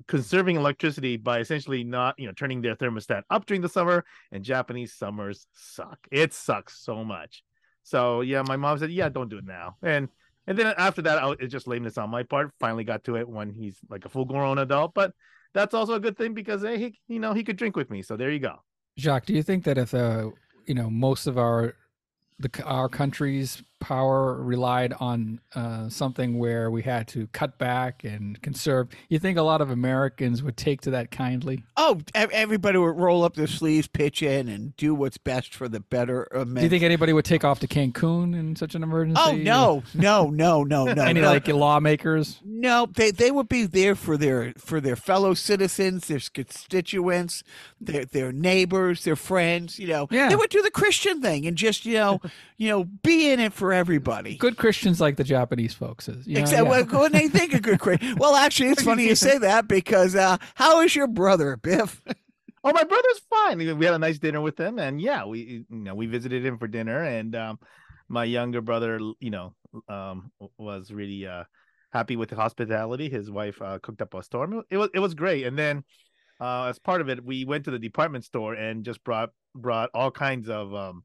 conserving 0.07 0.57
electricity 0.57 1.17
by 1.17 1.41
essentially 1.41 1.85
not, 1.85 2.19
you 2.19 2.27
know, 2.27 2.33
turning 2.33 2.63
their 2.63 2.77
thermostat 2.77 3.23
up 3.31 3.47
during 3.47 3.61
the 3.61 3.69
summer. 3.69 4.05
And 4.31 4.45
Japanese 4.45 4.95
summers 4.95 5.47
suck. 5.53 5.99
It 6.11 6.33
sucks 6.33 6.79
so 6.79 7.05
much. 7.05 7.43
So 7.83 8.21
yeah, 8.21 8.43
my 8.47 8.57
mom 8.57 8.79
said, 8.79 8.93
"Yeah, 8.93 9.09
don't 9.09 9.29
do 9.29 9.39
it 9.39 9.45
now." 9.45 9.77
And 9.83 10.09
and 10.47 10.57
then 10.57 10.75
after 10.77 11.03
that, 11.03 11.23
I, 11.23 11.33
it's 11.41 11.53
just 11.53 11.67
lameness 11.67 11.99
on 11.99 12.11
my 12.11 12.23
part. 12.23 12.53
Finally 12.61 12.85
got 12.85 13.05
to 13.05 13.17
it 13.17 13.29
when 13.29 13.53
he's 13.53 13.79
like 13.89 14.05
a 14.05 14.09
full-grown 14.09 14.59
adult, 14.59 14.95
but 14.95 15.13
that's 15.53 15.75
also 15.75 15.95
a 15.95 16.01
good 16.01 16.17
thing 16.17 16.35
because 16.35 16.63
hey, 16.63 16.79
he, 16.79 17.01
you 17.09 17.21
know, 17.21 17.33
he 17.33 17.45
could 17.45 17.57
drink 17.57 17.77
with 17.77 17.91
me. 17.91 18.03
So 18.03 18.17
there 18.17 18.31
you 18.31 18.39
go. 18.39 18.57
Jacques, 18.99 19.27
do 19.27 19.35
you 19.35 19.43
think 19.43 19.65
that 19.65 19.79
if 19.79 19.95
uh, 19.95 20.31
you 20.67 20.75
know 20.75 20.91
most 20.91 21.27
of 21.27 21.39
our 21.39 21.75
the 22.39 22.51
our 22.65 22.89
country's 22.89 23.63
power 23.83 24.41
relied 24.41 24.93
on 25.01 25.41
uh, 25.57 25.89
something 25.89 26.39
where 26.39 26.71
we 26.71 26.83
had 26.83 27.09
to 27.09 27.27
cut 27.29 27.59
back 27.59 28.05
and 28.05 28.41
conserve, 28.41 28.89
you 29.09 29.19
think 29.19 29.37
a 29.37 29.43
lot 29.43 29.61
of 29.61 29.71
Americans 29.71 30.41
would 30.43 30.57
take 30.57 30.81
to 30.83 30.91
that 30.93 31.11
kindly? 31.11 31.65
Oh, 31.77 32.01
everybody 32.15 32.79
would 32.79 32.97
roll 32.97 33.25
up 33.25 33.35
their 33.35 33.49
sleeves, 33.49 33.89
pitch 33.89 34.23
in, 34.23 34.49
and 34.49 34.77
do 34.77 34.95
what's 34.95 35.19
best 35.19 35.53
for 35.53 35.69
the 35.69 35.81
better. 35.81 36.29
Uh, 36.35 36.45
Do 36.45 36.63
you 36.63 36.69
think 36.69 36.85
anybody 36.85 37.13
would 37.13 37.25
take 37.25 37.43
off 37.45 37.59
to 37.61 37.67
Cancun 37.67 38.39
in 38.39 38.55
such 38.55 38.77
an 38.77 38.85
emergency? 38.85 39.21
Oh 39.21 39.33
no, 39.33 39.83
no, 39.95 40.31
no, 40.31 40.63
no, 40.63 40.85
no. 40.85 41.03
Any 41.03 41.21
no. 41.21 41.27
like 41.33 41.49
lawmakers? 41.49 42.41
No, 42.45 42.87
they 42.87 43.11
they 43.11 43.33
would 43.33 43.49
be 43.49 43.67
there 43.67 43.97
for 43.97 44.17
their 44.17 44.53
for 44.59 44.81
their 44.81 44.97
fellow 44.97 45.35
citizens, 45.35 46.07
their 46.07 46.21
constituents, 46.33 47.43
their 47.81 48.05
their 48.05 48.31
neighbors, 48.33 49.05
their 49.05 49.17
friends. 49.17 49.79
You 49.79 49.89
know, 49.89 50.07
Yeah. 50.11 50.29
they 50.29 50.37
would 50.37 50.51
do 50.51 50.63
the 50.63 50.71
Christian 50.71 51.21
thing 51.21 51.47
and 51.47 51.57
just 51.57 51.85
you 51.85 51.95
know, 51.95 52.21
you 52.57 52.69
know, 52.69 52.85
be 52.85 53.31
in 53.31 53.41
it 53.41 53.53
for 53.53 53.72
everybody. 53.73 54.37
Good 54.37 54.57
Christians 54.57 55.01
like 55.01 55.17
the 55.17 55.25
Japanese 55.25 55.75
folks 55.75 56.09
is. 56.09 56.27
You 56.27 56.35
know, 56.35 56.41
Except 56.41 56.65
yeah. 56.65 56.71
when, 56.71 56.89
when 56.89 57.13
they 57.13 57.29
think 57.29 57.55
a 57.55 57.61
good 57.61 57.81
Christian. 57.81 58.17
Well, 58.19 58.37
actually, 58.37 58.71
it's 58.71 58.83
funny 58.83 59.07
you 59.09 59.15
say 59.15 59.39
that 59.39 59.69
because 59.69 60.15
uh, 60.15 60.37
how 60.55 60.81
is 60.81 60.95
your 60.95 61.09
brother, 61.09 61.57
Biff? 61.57 62.03
Oh, 62.65 62.73
my 62.73 62.85
brother's 62.85 63.21
fine. 63.29 63.59
We 63.59 63.85
had 63.85 63.95
a 63.95 63.99
nice 63.99 64.21
dinner 64.21 64.41
with 64.41 64.57
him, 64.57 64.79
and 64.79 65.01
yeah, 65.01 65.25
we 65.25 65.65
you 65.69 65.77
know 65.77 65.97
we 65.97 66.07
visited 66.07 66.47
him 66.47 66.59
for 66.59 66.69
dinner, 66.69 67.03
and 67.03 67.35
um, 67.35 67.59
my 68.09 68.23
younger 68.23 68.61
brother, 68.61 69.01
you 69.19 69.31
know, 69.31 69.55
um, 69.89 70.31
was 70.59 70.93
really 70.93 71.27
uh 71.27 71.43
happy 71.93 72.15
with 72.15 72.31
the 72.31 72.37
hospitality. 72.37 73.09
His 73.09 73.33
wife 73.33 73.61
uh, 73.61 73.81
cooked 73.83 74.01
up 74.01 74.15
a 74.15 74.23
storm. 74.23 74.63
It 74.71 74.77
was 74.77 74.91
it 74.95 75.01
was 75.01 75.15
great, 75.15 75.45
and 75.45 75.59
then 75.59 75.83
uh, 76.41 76.67
as 76.67 76.79
part 76.79 77.01
of 77.01 77.09
it, 77.09 77.25
we 77.25 77.45
went 77.45 77.65
to 77.65 77.73
the 77.73 77.81
department 77.81 78.25
store 78.25 78.55
and 78.55 78.85
just 78.85 79.03
brought 79.03 79.31
brought 79.55 79.91
all 79.93 80.11
kinds 80.11 80.49
of 80.49 80.75
um. 80.75 81.03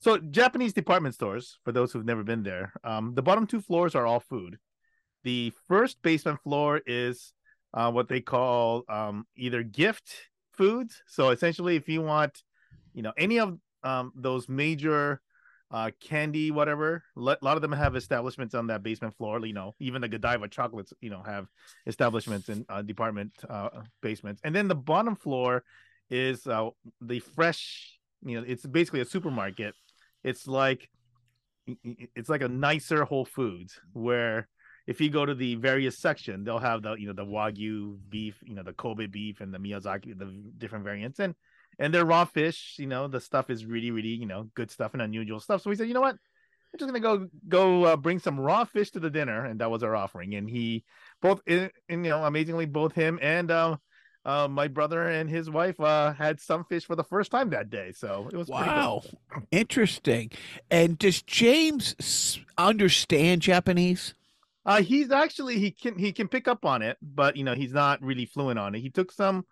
So 0.00 0.16
Japanese 0.16 0.72
department 0.72 1.14
stores, 1.14 1.58
for 1.62 1.72
those 1.72 1.92
who've 1.92 2.06
never 2.06 2.24
been 2.24 2.42
there, 2.42 2.72
um, 2.84 3.14
the 3.14 3.22
bottom 3.22 3.46
two 3.46 3.60
floors 3.60 3.94
are 3.94 4.06
all 4.06 4.20
food. 4.20 4.56
The 5.24 5.52
first 5.68 6.00
basement 6.00 6.40
floor 6.42 6.80
is 6.86 7.34
uh, 7.74 7.90
what 7.92 8.08
they 8.08 8.20
call 8.20 8.84
um, 8.88 9.26
either 9.36 9.62
gift 9.62 10.10
foods. 10.54 11.02
So 11.06 11.28
essentially, 11.30 11.76
if 11.76 11.86
you 11.86 12.00
want, 12.00 12.42
you 12.94 13.02
know, 13.02 13.12
any 13.18 13.38
of 13.38 13.58
um, 13.82 14.12
those 14.16 14.48
major 14.48 15.20
uh, 15.70 15.90
candy, 16.00 16.50
whatever, 16.50 17.04
a 17.14 17.20
lot 17.20 17.38
of 17.42 17.60
them 17.60 17.72
have 17.72 17.94
establishments 17.94 18.54
on 18.54 18.68
that 18.68 18.82
basement 18.82 19.14
floor. 19.16 19.44
You 19.44 19.52
know, 19.52 19.74
even 19.80 20.00
the 20.00 20.08
Godiva 20.08 20.48
chocolates, 20.48 20.94
you 21.02 21.10
know, 21.10 21.22
have 21.22 21.46
establishments 21.86 22.48
in 22.48 22.64
uh, 22.70 22.80
department 22.80 23.32
uh, 23.48 23.68
basements. 24.00 24.40
And 24.44 24.54
then 24.54 24.66
the 24.66 24.74
bottom 24.74 25.14
floor 25.14 25.62
is 26.08 26.46
uh, 26.46 26.70
the 27.02 27.20
fresh. 27.20 27.98
You 28.22 28.40
know, 28.40 28.46
it's 28.46 28.64
basically 28.64 29.00
a 29.00 29.04
supermarket. 29.04 29.74
It's 30.24 30.46
like 30.46 30.88
it's 32.14 32.28
like 32.28 32.42
a 32.42 32.48
nicer 32.48 33.04
Whole 33.04 33.24
Foods 33.24 33.80
where 33.92 34.48
if 34.86 35.00
you 35.00 35.10
go 35.10 35.24
to 35.24 35.34
the 35.34 35.54
various 35.56 35.98
section, 35.98 36.44
they'll 36.44 36.58
have 36.58 36.82
the 36.82 36.94
you 36.94 37.06
know 37.06 37.12
the 37.12 37.24
wagyu 37.24 37.98
beef, 38.08 38.38
you 38.42 38.54
know 38.54 38.62
the 38.62 38.72
Kobe 38.72 39.06
beef 39.06 39.40
and 39.40 39.52
the 39.52 39.58
Miyazaki, 39.58 40.18
the 40.18 40.32
different 40.58 40.84
variants, 40.84 41.18
and 41.20 41.34
and 41.78 41.94
their 41.94 42.04
raw 42.04 42.24
fish. 42.24 42.76
You 42.78 42.86
know 42.86 43.08
the 43.08 43.20
stuff 43.20 43.50
is 43.50 43.64
really 43.64 43.90
really 43.90 44.08
you 44.08 44.26
know 44.26 44.48
good 44.54 44.70
stuff 44.70 44.92
and 44.94 45.02
unusual 45.02 45.40
stuff. 45.40 45.62
So 45.62 45.70
we 45.70 45.76
said, 45.76 45.88
you 45.88 45.94
know 45.94 46.00
what, 46.00 46.16
we're 46.72 46.78
just 46.78 46.88
gonna 46.88 47.00
go 47.00 47.28
go 47.48 47.84
uh, 47.84 47.96
bring 47.96 48.18
some 48.18 48.40
raw 48.40 48.64
fish 48.64 48.90
to 48.92 49.00
the 49.00 49.10
dinner, 49.10 49.44
and 49.44 49.60
that 49.60 49.70
was 49.70 49.82
our 49.82 49.94
offering. 49.94 50.34
And 50.34 50.48
he 50.48 50.84
both, 51.22 51.40
in, 51.46 51.70
you 51.88 51.96
know, 51.96 52.24
amazingly, 52.24 52.66
both 52.66 52.94
him 52.94 53.18
and 53.22 53.50
um. 53.50 53.78
Uh, 54.24 54.48
my 54.48 54.68
brother 54.68 55.08
and 55.08 55.30
his 55.30 55.48
wife 55.50 55.80
uh, 55.80 56.12
had 56.12 56.40
some 56.40 56.64
fish 56.64 56.84
for 56.84 56.96
the 56.96 57.04
first 57.04 57.30
time 57.30 57.50
that 57.50 57.70
day, 57.70 57.92
so 57.92 58.28
it 58.32 58.36
was. 58.36 58.50
Wow, 58.50 59.02
interesting. 59.50 60.30
And 60.70 60.98
does 60.98 61.22
James 61.22 62.38
understand 62.58 63.42
Japanese? 63.42 64.14
Uh, 64.66 64.82
he's 64.82 65.10
actually 65.10 65.58
he 65.58 65.70
can 65.70 65.98
he 65.98 66.12
can 66.12 66.28
pick 66.28 66.46
up 66.46 66.64
on 66.64 66.82
it, 66.82 66.98
but 67.00 67.36
you 67.36 67.44
know 67.44 67.54
he's 67.54 67.72
not 67.72 68.02
really 68.02 68.26
fluent 68.26 68.58
on 68.58 68.74
it. 68.74 68.80
He 68.80 68.90
took 68.90 69.10
some 69.10 69.46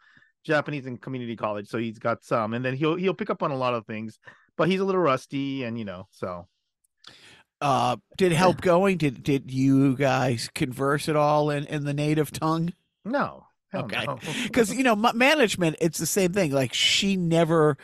Japanese 0.44 0.86
in 0.86 0.98
community 0.98 1.34
college, 1.36 1.68
so 1.68 1.78
he's 1.78 1.98
got 1.98 2.24
some, 2.24 2.52
and 2.54 2.64
then 2.64 2.74
he'll 2.76 2.96
he'll 2.96 3.14
pick 3.14 3.30
up 3.30 3.42
on 3.42 3.50
a 3.50 3.56
lot 3.56 3.74
of 3.74 3.86
things, 3.86 4.18
but 4.56 4.68
he's 4.68 4.80
a 4.80 4.84
little 4.84 5.00
rusty, 5.00 5.64
and 5.64 5.78
you 5.78 5.84
know, 5.84 6.08
so 6.10 6.46
Uh, 7.60 7.96
did 8.16 8.32
help 8.32 8.60
going? 8.60 8.96
Did 8.98 9.22
did 9.22 9.50
you 9.50 9.96
guys 9.96 10.48
converse 10.54 11.08
at 11.08 11.16
all 11.16 11.50
in, 11.50 11.64
in 11.66 11.84
the 11.84 11.94
native 11.94 12.30
tongue? 12.30 12.72
no, 13.04 13.47
Okay. 13.74 14.06
Because 14.44 14.72
you 14.74 14.82
know, 14.82 14.96
ma- 14.96 15.12
management, 15.12 15.76
it's 15.80 15.98
the 15.98 16.06
same 16.06 16.32
thing. 16.32 16.52
Like 16.52 16.72
she 16.72 17.16
never, 17.16 17.76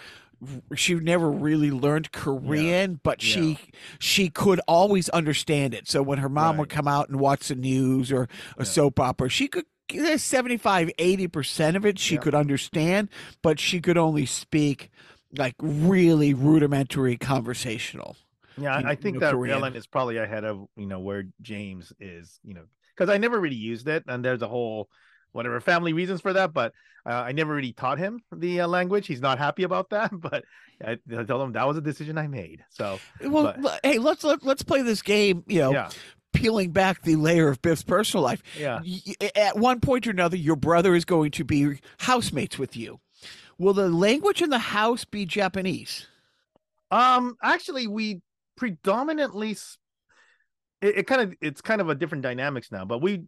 she 0.74 0.94
never 0.94 1.30
really 1.30 1.70
learned 1.70 2.12
Korean, 2.12 3.00
but 3.02 3.20
she 3.22 3.58
she 3.98 4.30
could 4.30 4.60
always 4.66 5.08
understand 5.10 5.74
it. 5.74 5.88
So 5.88 6.02
when 6.02 6.18
her 6.18 6.28
mom 6.28 6.56
would 6.58 6.68
come 6.68 6.88
out 6.88 7.08
and 7.08 7.20
watch 7.20 7.48
the 7.48 7.54
news 7.54 8.10
or 8.12 8.28
a 8.58 8.64
Yeah. 8.64 8.64
soap 8.64 9.00
opera, 9.00 9.28
she 9.28 9.48
could. 9.48 9.64
Eh, 9.90 10.16
75 10.16 10.90
80% 10.98 11.76
of 11.76 11.84
it 11.84 11.98
she 11.98 12.16
Yeah. 12.16 12.18
could 12.18 12.34
understand 12.34 13.10
but 13.42 13.60
she 13.60 13.82
could 13.82 13.98
only 13.98 14.24
speak 14.24 14.90
like 15.36 15.54
really 15.60 16.32
rudimentary 16.32 17.18
conversational 17.18 18.16
yeah, 18.56 18.74
you 18.74 18.84
I, 18.84 18.92
I 18.92 18.94
know, 18.94 18.96
think 18.96 19.18
that 19.20 19.30
Korean. 19.30 19.44
Ellen 19.44 19.74
is 19.74 19.86
probably 19.86 20.16
ahead 20.18 20.44
of 20.44 20.66
you 20.76 20.86
know 20.86 21.00
where 21.00 21.24
James 21.42 21.92
is, 21.98 22.38
you 22.44 22.54
know, 22.54 22.64
because 22.96 23.10
I 23.12 23.18
never 23.18 23.40
really 23.40 23.56
used 23.56 23.88
it, 23.88 24.04
and 24.06 24.24
there's 24.24 24.42
a 24.42 24.48
whole 24.48 24.88
whatever 25.34 25.60
family 25.60 25.92
reasons 25.92 26.20
for 26.20 26.32
that, 26.32 26.52
but 26.52 26.72
uh, 27.04 27.10
I 27.10 27.32
never 27.32 27.54
really 27.54 27.72
taught 27.72 27.98
him 27.98 28.22
the 28.32 28.62
uh, 28.62 28.68
language. 28.68 29.06
He's 29.06 29.20
not 29.20 29.38
happy 29.38 29.64
about 29.64 29.90
that, 29.90 30.10
but 30.18 30.44
I, 30.82 30.92
I 31.16 31.24
told 31.24 31.42
him 31.42 31.52
that 31.52 31.66
was 31.66 31.76
a 31.76 31.82
decision 31.82 32.16
I 32.16 32.28
made. 32.28 32.64
So 32.70 32.98
well 33.20 33.54
But- 33.60 33.80
hey 33.82 33.98
let's 33.98 34.24
let, 34.24 34.42
let's 34.42 34.62
play 34.62 34.82
this 34.82 35.02
game 35.02 35.44
you 35.46 35.60
know 35.60 35.72
yeah, 35.72 35.90
peeling 36.32 36.70
back 36.70 37.02
the 37.02 37.16
layer 37.16 37.48
of 37.48 37.60
biff's 37.62 37.82
personal 37.82 38.24
life 38.24 38.42
yeah. 38.58 38.80
at 39.36 39.58
one 39.58 39.80
point 39.80 40.06
or 40.06 40.10
another, 40.10 40.36
your 40.36 40.56
brother 40.56 40.94
is 40.94 41.04
going 41.04 41.30
to 41.32 41.44
be 41.44 41.78
housemates 41.98 42.58
with 42.58 42.76
you. 42.76 43.00
Will 43.58 43.74
the 43.74 43.88
language 43.88 44.42
in 44.42 44.50
the 44.50 44.58
house 44.58 45.04
be 45.04 45.26
Japanese? 45.26 46.06
Um, 46.90 47.36
actually, 47.42 47.86
we 47.86 48.20
predominantly 48.56 49.56
it, 50.80 50.98
it 50.98 51.06
kind 51.06 51.22
of 51.22 51.34
it's 51.40 51.60
kind 51.60 51.80
of 51.80 51.88
a 51.88 51.94
different 51.94 52.22
dynamics 52.22 52.70
now, 52.70 52.84
but 52.84 53.00
we 53.00 53.24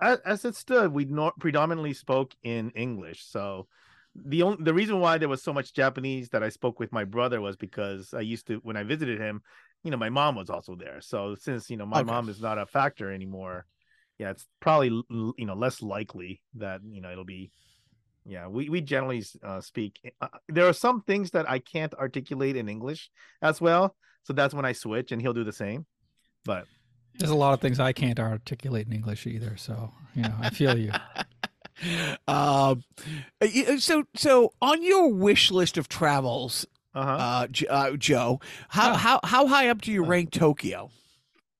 as, 0.00 0.44
it 0.44 0.56
stood, 0.56 0.92
we 0.92 1.04
not 1.04 1.38
predominantly 1.38 1.94
spoke 1.94 2.34
in 2.42 2.70
English. 2.70 3.24
So 3.24 3.66
the 4.14 4.42
only 4.42 4.62
the 4.62 4.74
reason 4.74 5.00
why 5.00 5.18
there 5.18 5.28
was 5.28 5.42
so 5.42 5.52
much 5.52 5.72
Japanese 5.72 6.28
that 6.30 6.42
I 6.42 6.48
spoke 6.48 6.80
with 6.80 6.92
my 6.92 7.04
brother 7.04 7.40
was 7.40 7.56
because 7.56 8.12
I 8.12 8.20
used 8.20 8.46
to 8.48 8.56
when 8.62 8.76
I 8.76 8.82
visited 8.82 9.20
him, 9.20 9.42
you 9.84 9.90
know, 9.90 9.96
my 9.96 10.10
mom 10.10 10.34
was 10.36 10.50
also 10.50 10.74
there. 10.74 11.00
So 11.00 11.34
since 11.34 11.70
you 11.70 11.76
know 11.76 11.86
my 11.86 12.02
Okay. 12.02 12.12
mom 12.12 12.28
is 12.28 12.40
not 12.40 12.58
a 12.58 12.66
factor 12.66 13.12
anymore, 13.12 13.66
yeah, 14.18 14.30
it's 14.30 14.46
probably 14.60 14.88
you 15.10 15.46
know 15.46 15.54
less 15.54 15.82
likely 15.82 16.42
that 16.54 16.80
you 16.88 17.00
know 17.00 17.10
it'll 17.10 17.24
be. 17.24 17.50
Yeah, 18.26 18.48
we 18.48 18.68
we 18.68 18.82
generally 18.82 19.24
uh, 19.42 19.60
speak. 19.60 19.98
Uh, 20.20 20.28
there 20.48 20.66
are 20.68 20.74
some 20.74 21.00
things 21.02 21.30
that 21.30 21.48
I 21.48 21.58
can't 21.58 21.94
articulate 21.94 22.54
in 22.54 22.68
English 22.68 23.10
as 23.40 23.60
well, 23.60 23.96
so 24.24 24.34
that's 24.34 24.52
when 24.52 24.66
I 24.66 24.72
switch, 24.72 25.10
and 25.10 25.22
he'll 25.22 25.32
do 25.32 25.44
the 25.44 25.52
same. 25.52 25.86
But 26.44 26.66
There's 27.20 27.30
a 27.30 27.36
lot 27.36 27.54
of 27.54 27.60
things 27.60 27.78
I 27.78 27.92
can't 27.92 28.18
articulate 28.18 28.86
in 28.88 28.92
English 28.92 29.26
either. 29.26 29.56
So, 29.56 29.92
you 30.16 30.22
know, 30.22 30.34
I 30.40 30.50
feel 30.50 30.76
you. 30.76 30.90
Um, 32.28 32.84
uh, 33.40 33.78
so, 33.78 34.04
so 34.14 34.52
on 34.60 34.82
your 34.82 35.08
wish 35.14 35.50
list 35.50 35.78
of 35.78 35.88
travels, 35.88 36.66
uh-huh. 36.94 37.10
uh, 37.10 37.46
J- 37.46 37.66
uh, 37.68 37.92
Joe, 37.96 38.38
how, 38.68 38.90
Ah. 38.92 38.96
how 38.98 39.20
how 39.24 39.46
high 39.46 39.68
up 39.70 39.80
do 39.80 39.90
you 39.90 40.04
Uh. 40.04 40.08
rank 40.08 40.30
Tokyo? 40.30 40.90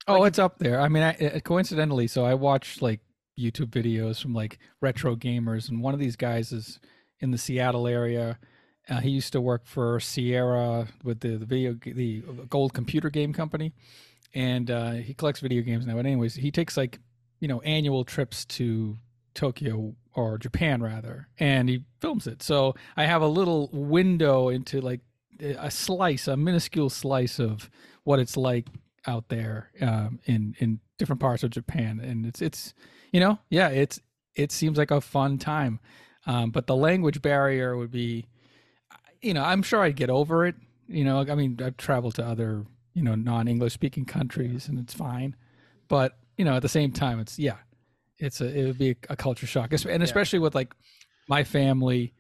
Oh, 0.06 0.24
it's 0.24 0.38
up 0.38 0.58
there. 0.58 0.78
I 0.78 0.88
mean, 0.88 1.02
I, 1.04 1.12
uh, 1.14 1.40
coincidentally, 1.40 2.06
so 2.06 2.26
I 2.26 2.34
watched 2.34 2.82
like 2.82 3.00
YouTube 3.38 3.70
videos 3.70 4.20
from 4.20 4.34
like 4.34 4.58
retro 4.82 5.16
gamers, 5.16 5.70
and 5.70 5.80
one 5.82 5.94
of 5.94 6.00
these 6.00 6.16
guys 6.16 6.52
is 6.52 6.80
in 7.20 7.30
the 7.30 7.38
Seattle 7.38 7.86
area. 7.86 8.38
Uh, 8.90 9.00
he 9.00 9.08
used 9.08 9.32
to 9.32 9.40
work 9.40 9.66
for 9.66 10.00
Sierra 10.00 10.88
with 11.02 11.20
the 11.20 11.38
the 11.38 11.46
video 11.46 11.72
the 11.82 12.20
gold 12.50 12.74
computer 12.74 13.08
game 13.08 13.32
company, 13.32 13.72
and 14.34 14.70
uh, 14.70 14.92
he 14.92 15.14
collects 15.14 15.40
video 15.40 15.62
games 15.62 15.86
now. 15.86 15.94
But 15.94 16.06
anyways, 16.06 16.34
he 16.34 16.50
takes 16.50 16.76
like 16.76 16.98
you 17.40 17.48
know 17.48 17.60
annual 17.62 18.04
trips 18.04 18.44
to 18.46 18.98
Tokyo 19.34 19.94
or 20.14 20.38
Japan 20.38 20.82
rather, 20.82 21.28
and 21.38 21.68
he 21.68 21.84
films 22.00 22.26
it. 22.26 22.42
So 22.42 22.74
I 22.96 23.04
have 23.04 23.22
a 23.22 23.28
little 23.28 23.70
window 23.72 24.48
into 24.48 24.80
like 24.80 25.00
a 25.40 25.70
slice, 25.70 26.28
a 26.28 26.36
minuscule 26.36 26.90
slice 26.90 27.38
of 27.38 27.70
what 28.04 28.18
it's 28.18 28.36
like 28.36 28.66
out 29.06 29.28
there 29.28 29.70
um, 29.80 30.20
in 30.24 30.54
in 30.58 30.80
different 30.98 31.20
parts 31.20 31.42
of 31.42 31.50
Japan, 31.50 32.00
and 32.00 32.26
it's 32.26 32.42
it's 32.42 32.74
you 33.12 33.20
know 33.20 33.38
yeah 33.48 33.68
it's 33.68 34.00
it 34.34 34.52
seems 34.52 34.78
like 34.78 34.90
a 34.90 35.00
fun 35.00 35.38
time, 35.38 35.80
um, 36.26 36.50
but 36.50 36.66
the 36.66 36.76
language 36.76 37.20
barrier 37.22 37.76
would 37.76 37.90
be, 37.90 38.26
you 39.20 39.34
know 39.34 39.42
I'm 39.42 39.62
sure 39.62 39.82
I'd 39.82 39.96
get 39.96 40.10
over 40.10 40.46
it. 40.46 40.54
You 40.88 41.04
know 41.04 41.20
I 41.20 41.34
mean 41.34 41.58
I've 41.62 41.76
traveled 41.76 42.14
to 42.16 42.26
other 42.26 42.66
you 42.94 43.02
know 43.02 43.14
non 43.14 43.48
English 43.48 43.72
speaking 43.72 44.04
countries 44.04 44.68
and 44.68 44.78
it's 44.78 44.94
fine, 44.94 45.36
but 45.88 46.18
you 46.36 46.44
know 46.44 46.54
at 46.54 46.62
the 46.62 46.68
same 46.68 46.92
time 46.92 47.20
it's 47.20 47.38
yeah 47.38 47.56
it's 48.18 48.40
a 48.40 48.46
it 48.46 48.66
would 48.66 48.78
be 48.78 48.96
a, 49.08 49.16
culture 49.16 49.46
shock, 49.46 49.72
and 49.72 50.02
especially 50.02 50.38
with 50.38 50.54
like 50.54 50.74
my 51.28 51.44
family 51.44 52.12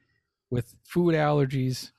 with 0.50 0.74
food 0.84 1.14
allergies. 1.14 1.92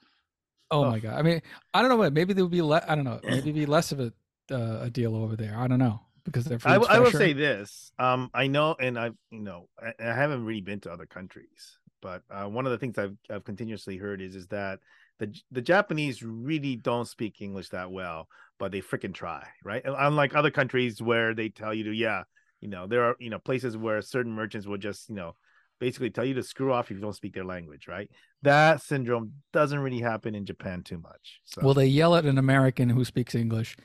Oh 0.69 0.83
Ugh. 0.83 0.91
my 0.91 0.99
god! 0.99 1.19
I 1.19 1.21
mean, 1.21 1.41
I 1.73 1.81
don't 1.81 1.89
know 1.89 1.97
what. 1.97 2.13
Maybe 2.13 2.33
there 2.33 2.43
would 2.43 2.51
be. 2.51 2.61
less 2.61 2.83
I 2.87 2.95
don't 2.95 3.05
know. 3.05 3.19
Maybe 3.23 3.37
it'd 3.37 3.55
be 3.55 3.65
less 3.65 3.91
of 3.91 3.99
a 3.99 4.13
uh, 4.51 4.83
a 4.83 4.89
deal 4.89 5.15
over 5.15 5.35
there. 5.35 5.55
I 5.57 5.67
don't 5.67 5.79
know 5.79 6.01
because 6.23 6.45
they're. 6.45 6.59
I, 6.65 6.75
I 6.75 6.99
will 6.99 7.11
say 7.11 7.33
this. 7.33 7.91
Um, 7.99 8.29
I 8.33 8.47
know, 8.47 8.75
and 8.79 8.97
I've 8.97 9.15
you 9.29 9.41
know, 9.41 9.67
I, 9.79 9.93
I 9.99 10.13
haven't 10.13 10.45
really 10.45 10.61
been 10.61 10.79
to 10.81 10.91
other 10.91 11.05
countries, 11.05 11.77
but 12.01 12.23
uh, 12.29 12.45
one 12.45 12.65
of 12.65 12.71
the 12.71 12.77
things 12.77 12.97
I've 12.97 13.17
I've 13.29 13.43
continuously 13.43 13.97
heard 13.97 14.21
is 14.21 14.35
is 14.35 14.47
that 14.47 14.79
the 15.21 15.39
the 15.51 15.61
Japanese 15.61 16.23
really 16.23 16.75
don't 16.75 17.07
speak 17.07 17.41
English 17.41 17.69
that 17.69 17.91
well, 17.91 18.27
but 18.57 18.71
they 18.71 18.81
freaking 18.81 19.13
try, 19.13 19.47
right? 19.63 19.83
Unlike 19.85 20.35
other 20.35 20.49
countries 20.49 20.99
where 20.99 21.35
they 21.35 21.47
tell 21.47 21.73
you 21.75 21.83
to, 21.85 21.91
yeah, 21.91 22.23
you 22.59 22.67
know, 22.67 22.87
there 22.87 23.03
are 23.03 23.15
you 23.19 23.29
know 23.29 23.37
places 23.37 23.77
where 23.77 24.01
certain 24.01 24.33
merchants 24.33 24.65
will 24.65 24.79
just 24.79 25.09
you 25.09 25.15
know 25.15 25.35
basically 25.79 26.09
tell 26.09 26.25
you 26.25 26.33
to 26.33 26.43
screw 26.43 26.73
off 26.73 26.89
if 26.89 26.97
you 26.97 27.01
don't 27.01 27.15
speak 27.15 27.35
their 27.35 27.45
language, 27.45 27.87
right? 27.87 28.09
That 28.41 28.81
syndrome 28.81 29.33
doesn't 29.53 29.77
really 29.77 29.99
happen 29.99 30.33
in 30.33 30.43
Japan 30.43 30.81
too 30.81 30.97
much. 30.97 31.39
So 31.45 31.61
Will 31.61 31.75
they 31.75 31.85
yell 31.85 32.15
at 32.15 32.25
an 32.25 32.39
American 32.39 32.89
who 32.89 33.05
speaks 33.05 33.35
English 33.35 33.77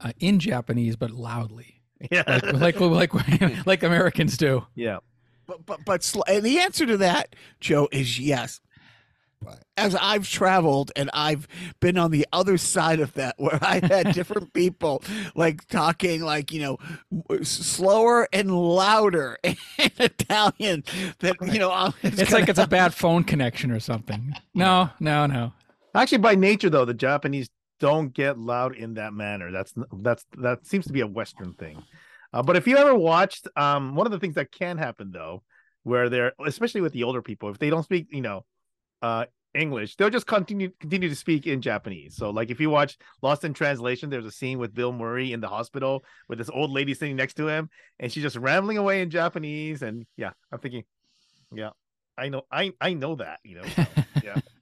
uh, 0.00 0.12
in 0.20 0.38
Japanese 0.38 0.94
but 0.94 1.10
loudly, 1.10 1.82
yeah, 2.12 2.22
like 2.52 2.78
like 2.78 3.12
like 3.12 3.66
like 3.66 3.82
Americans 3.82 4.36
do? 4.36 4.64
yeah. 4.76 4.98
But 5.46 5.66
but 5.66 5.84
but 5.84 6.04
sl- 6.04 6.22
and 6.28 6.42
the 6.42 6.60
answer 6.60 6.86
to 6.86 6.96
that, 6.98 7.34
Joe, 7.60 7.88
is 7.90 8.18
yes. 8.18 8.60
As 9.76 9.94
I've 9.96 10.28
traveled 10.28 10.92
and 10.96 11.10
I've 11.12 11.48
been 11.80 11.98
on 11.98 12.10
the 12.10 12.26
other 12.32 12.56
side 12.58 13.00
of 13.00 13.12
that, 13.14 13.34
where 13.38 13.58
I 13.62 13.80
had 13.84 14.12
different 14.14 14.52
people 14.52 15.02
like 15.34 15.66
talking 15.68 16.22
like 16.22 16.52
you 16.52 16.60
know 16.60 16.78
slower 17.42 18.28
and 18.32 18.50
louder 18.56 19.38
in 19.42 19.56
Italian. 19.78 20.84
That 21.20 21.36
you 21.52 21.58
know, 21.58 21.70
I'm- 21.70 21.94
It's 22.02 22.32
like 22.32 22.48
it's 22.48 22.58
a 22.58 22.66
bad 22.66 22.94
phone 23.02 23.24
connection 23.24 23.70
or 23.70 23.80
something. 23.80 24.34
No, 24.54 24.90
no, 25.00 25.26
no. 25.26 25.52
Actually, 25.94 26.18
by 26.18 26.34
nature, 26.34 26.70
though, 26.70 26.84
the 26.84 26.94
Japanese 26.94 27.48
don't 27.80 28.12
get 28.12 28.38
loud 28.38 28.74
in 28.76 28.94
that 28.94 29.12
manner. 29.12 29.50
That's 29.52 29.72
that's 29.98 30.24
that 30.38 30.66
seems 30.66 30.86
to 30.86 30.92
be 30.92 31.00
a 31.00 31.06
Western 31.06 31.52
thing. 31.54 31.82
Uh, 32.32 32.42
but 32.42 32.56
if 32.56 32.66
you 32.66 32.76
ever 32.76 32.94
watched, 32.94 33.46
um, 33.56 33.94
one 33.94 34.06
of 34.06 34.10
the 34.12 34.18
things 34.18 34.34
that 34.34 34.50
can 34.50 34.76
happen 34.76 35.10
though, 35.12 35.42
where 35.84 36.08
they're 36.08 36.32
especially 36.44 36.80
with 36.80 36.92
the 36.92 37.04
older 37.04 37.22
people, 37.22 37.48
if 37.50 37.58
they 37.58 37.70
don't 37.70 37.84
speak, 37.84 38.08
you 38.10 38.22
know, 38.22 38.44
uh, 39.02 39.26
English, 39.54 39.96
they'll 39.96 40.10
just 40.10 40.26
continue 40.26 40.70
continue 40.80 41.08
to 41.08 41.16
speak 41.16 41.46
in 41.46 41.62
Japanese. 41.62 42.16
So, 42.16 42.30
like 42.30 42.50
if 42.50 42.60
you 42.60 42.70
watch 42.70 42.98
Lost 43.22 43.44
in 43.44 43.54
Translation, 43.54 44.10
there's 44.10 44.26
a 44.26 44.30
scene 44.30 44.58
with 44.58 44.74
Bill 44.74 44.92
Murray 44.92 45.32
in 45.32 45.40
the 45.40 45.48
hospital 45.48 46.04
with 46.28 46.38
this 46.38 46.50
old 46.50 46.70
lady 46.70 46.94
sitting 46.94 47.16
next 47.16 47.34
to 47.34 47.48
him, 47.48 47.70
and 47.98 48.12
she's 48.12 48.22
just 48.22 48.36
rambling 48.36 48.78
away 48.78 49.00
in 49.00 49.10
Japanese. 49.10 49.82
And 49.82 50.06
yeah, 50.16 50.30
I'm 50.52 50.58
thinking, 50.58 50.84
yeah, 51.52 51.70
I 52.18 52.28
know, 52.28 52.42
I 52.50 52.72
I 52.80 52.94
know 52.94 53.14
that, 53.16 53.40
you 53.44 53.56
know. 53.56 53.64
yeah. 54.22 54.40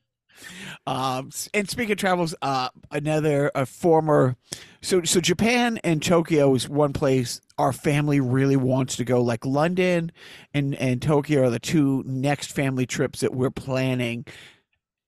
Um, 0.87 1.31
and 1.55 1.69
speaking 1.69 1.93
of 1.93 1.99
travels, 1.99 2.35
uh, 2.43 2.69
another 2.91 3.51
a 3.55 3.67
former, 3.67 4.37
so 4.81 5.03
so 5.03 5.21
Japan 5.21 5.79
and 5.85 6.03
Tokyo 6.03 6.55
is 6.55 6.69
one 6.69 6.93
place 6.93 7.41
our 7.59 7.73
family 7.73 8.21
really 8.21 8.57
wants 8.57 8.97
to 8.97 9.05
go. 9.05 9.23
Like 9.23 9.47
London 9.47 10.13
and 10.53 10.75
and 10.75 11.01
Tokyo 11.01 11.45
are 11.45 11.51
the 11.51 11.61
two 11.61 12.03
next 12.07 12.53
family 12.53 12.87
trips 12.87 13.21
that 13.21 13.35
we're 13.35 13.51
planning, 13.51 14.25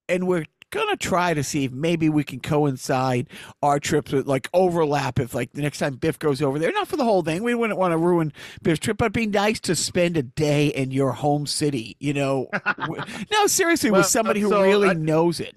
and 0.08 0.26
we're 0.26 0.46
gonna 0.74 0.96
try 0.96 1.32
to 1.34 1.42
see 1.44 1.64
if 1.64 1.72
maybe 1.72 2.08
we 2.08 2.24
can 2.24 2.40
coincide 2.40 3.28
our 3.62 3.78
trips 3.78 4.12
with 4.12 4.26
like 4.26 4.48
overlap. 4.52 5.18
If 5.20 5.34
like 5.34 5.52
the 5.52 5.62
next 5.62 5.78
time 5.78 5.94
Biff 5.94 6.18
goes 6.18 6.42
over 6.42 6.58
there, 6.58 6.72
not 6.72 6.88
for 6.88 6.96
the 6.96 7.04
whole 7.04 7.22
thing, 7.22 7.42
we 7.44 7.54
wouldn't 7.54 7.78
want 7.78 7.92
to 7.92 7.96
ruin 7.98 8.32
Biff's 8.62 8.80
trip, 8.80 8.98
but 8.98 9.04
it'd 9.06 9.12
be 9.12 9.26
nice 9.26 9.60
to 9.60 9.74
spend 9.76 10.16
a 10.16 10.22
day 10.22 10.66
in 10.68 10.90
your 10.90 11.12
home 11.12 11.46
city. 11.46 11.96
You 12.00 12.12
know, 12.14 12.48
no, 13.30 13.46
seriously, 13.46 13.90
Well, 13.90 14.00
with 14.00 14.08
somebody 14.08 14.40
who 14.40 14.48
so 14.50 14.62
really 14.62 14.90
I- 14.90 14.94
knows 14.94 15.40
it. 15.40 15.56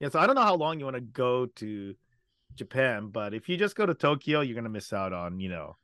Yeah, 0.00 0.08
so 0.08 0.18
I 0.18 0.26
don't 0.26 0.34
know 0.36 0.42
how 0.42 0.54
long 0.56 0.78
you 0.78 0.84
want 0.86 0.96
to 0.96 1.00
go 1.02 1.46
to 1.46 1.94
Japan, 2.54 3.08
but 3.08 3.34
if 3.34 3.48
you 3.48 3.56
just 3.56 3.76
go 3.76 3.86
to 3.86 3.94
Tokyo, 3.94 4.40
you're 4.40 4.54
gonna 4.54 4.68
miss 4.68 4.92
out 4.92 5.12
on, 5.12 5.40
you 5.40 5.48
know, 5.48 5.76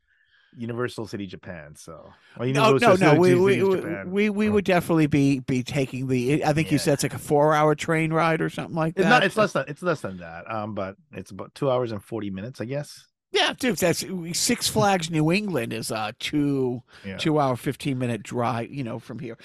Universal 0.57 1.07
City 1.07 1.27
Japan. 1.27 1.77
So 1.77 2.13
or 2.39 2.47
No, 2.47 2.79
no, 2.79 2.95
no. 2.95 3.15
We 3.15 3.35
we, 3.35 3.63
we, 3.63 4.05
we 4.05 4.31
we 4.31 4.49
would 4.49 4.65
definitely 4.65 5.07
be 5.07 5.41
be 5.41 5.63
taking 5.63 6.07
the. 6.07 6.45
I 6.45 6.53
think 6.53 6.73
you 6.73 6.79
said 6.79 6.95
it's 6.95 7.03
like 7.03 7.15
a 7.15 7.19
four 7.19 7.55
hour 7.55 7.75
train 7.75 8.13
ride 8.13 8.41
or 8.41 8.49
something 8.49 8.75
like 8.75 8.95
that. 8.95 9.03
It's 9.03 9.11
not. 9.11 9.25
It's 9.25 9.37
less 9.37 9.53
than. 9.53 9.65
It's 9.69 9.83
less 9.83 10.01
than 10.01 10.19
that. 10.19 10.51
Um, 10.51 10.75
but 10.75 10.97
it's 11.13 11.31
about 11.31 11.55
two 11.55 11.71
hours 11.71 11.93
and 11.93 12.03
forty 12.03 12.31
minutes, 12.31 12.61
I 12.61 12.65
guess. 12.65 13.07
Yeah, 13.33 13.53
dude. 13.59 13.77
That's 13.77 14.05
Six 14.33 14.69
Flags 14.69 15.11
New 15.11 15.31
England 15.31 15.73
is 15.73 15.91
a 15.91 16.15
two 16.19 16.83
Yeah. 17.05 17.19
two 17.19 17.39
hour 17.39 17.57
fifteen 17.57 17.99
minute 17.99 18.23
drive. 18.23 18.71
You 18.71 18.85
know, 18.85 18.99
from 18.99 19.19
here. 19.19 19.37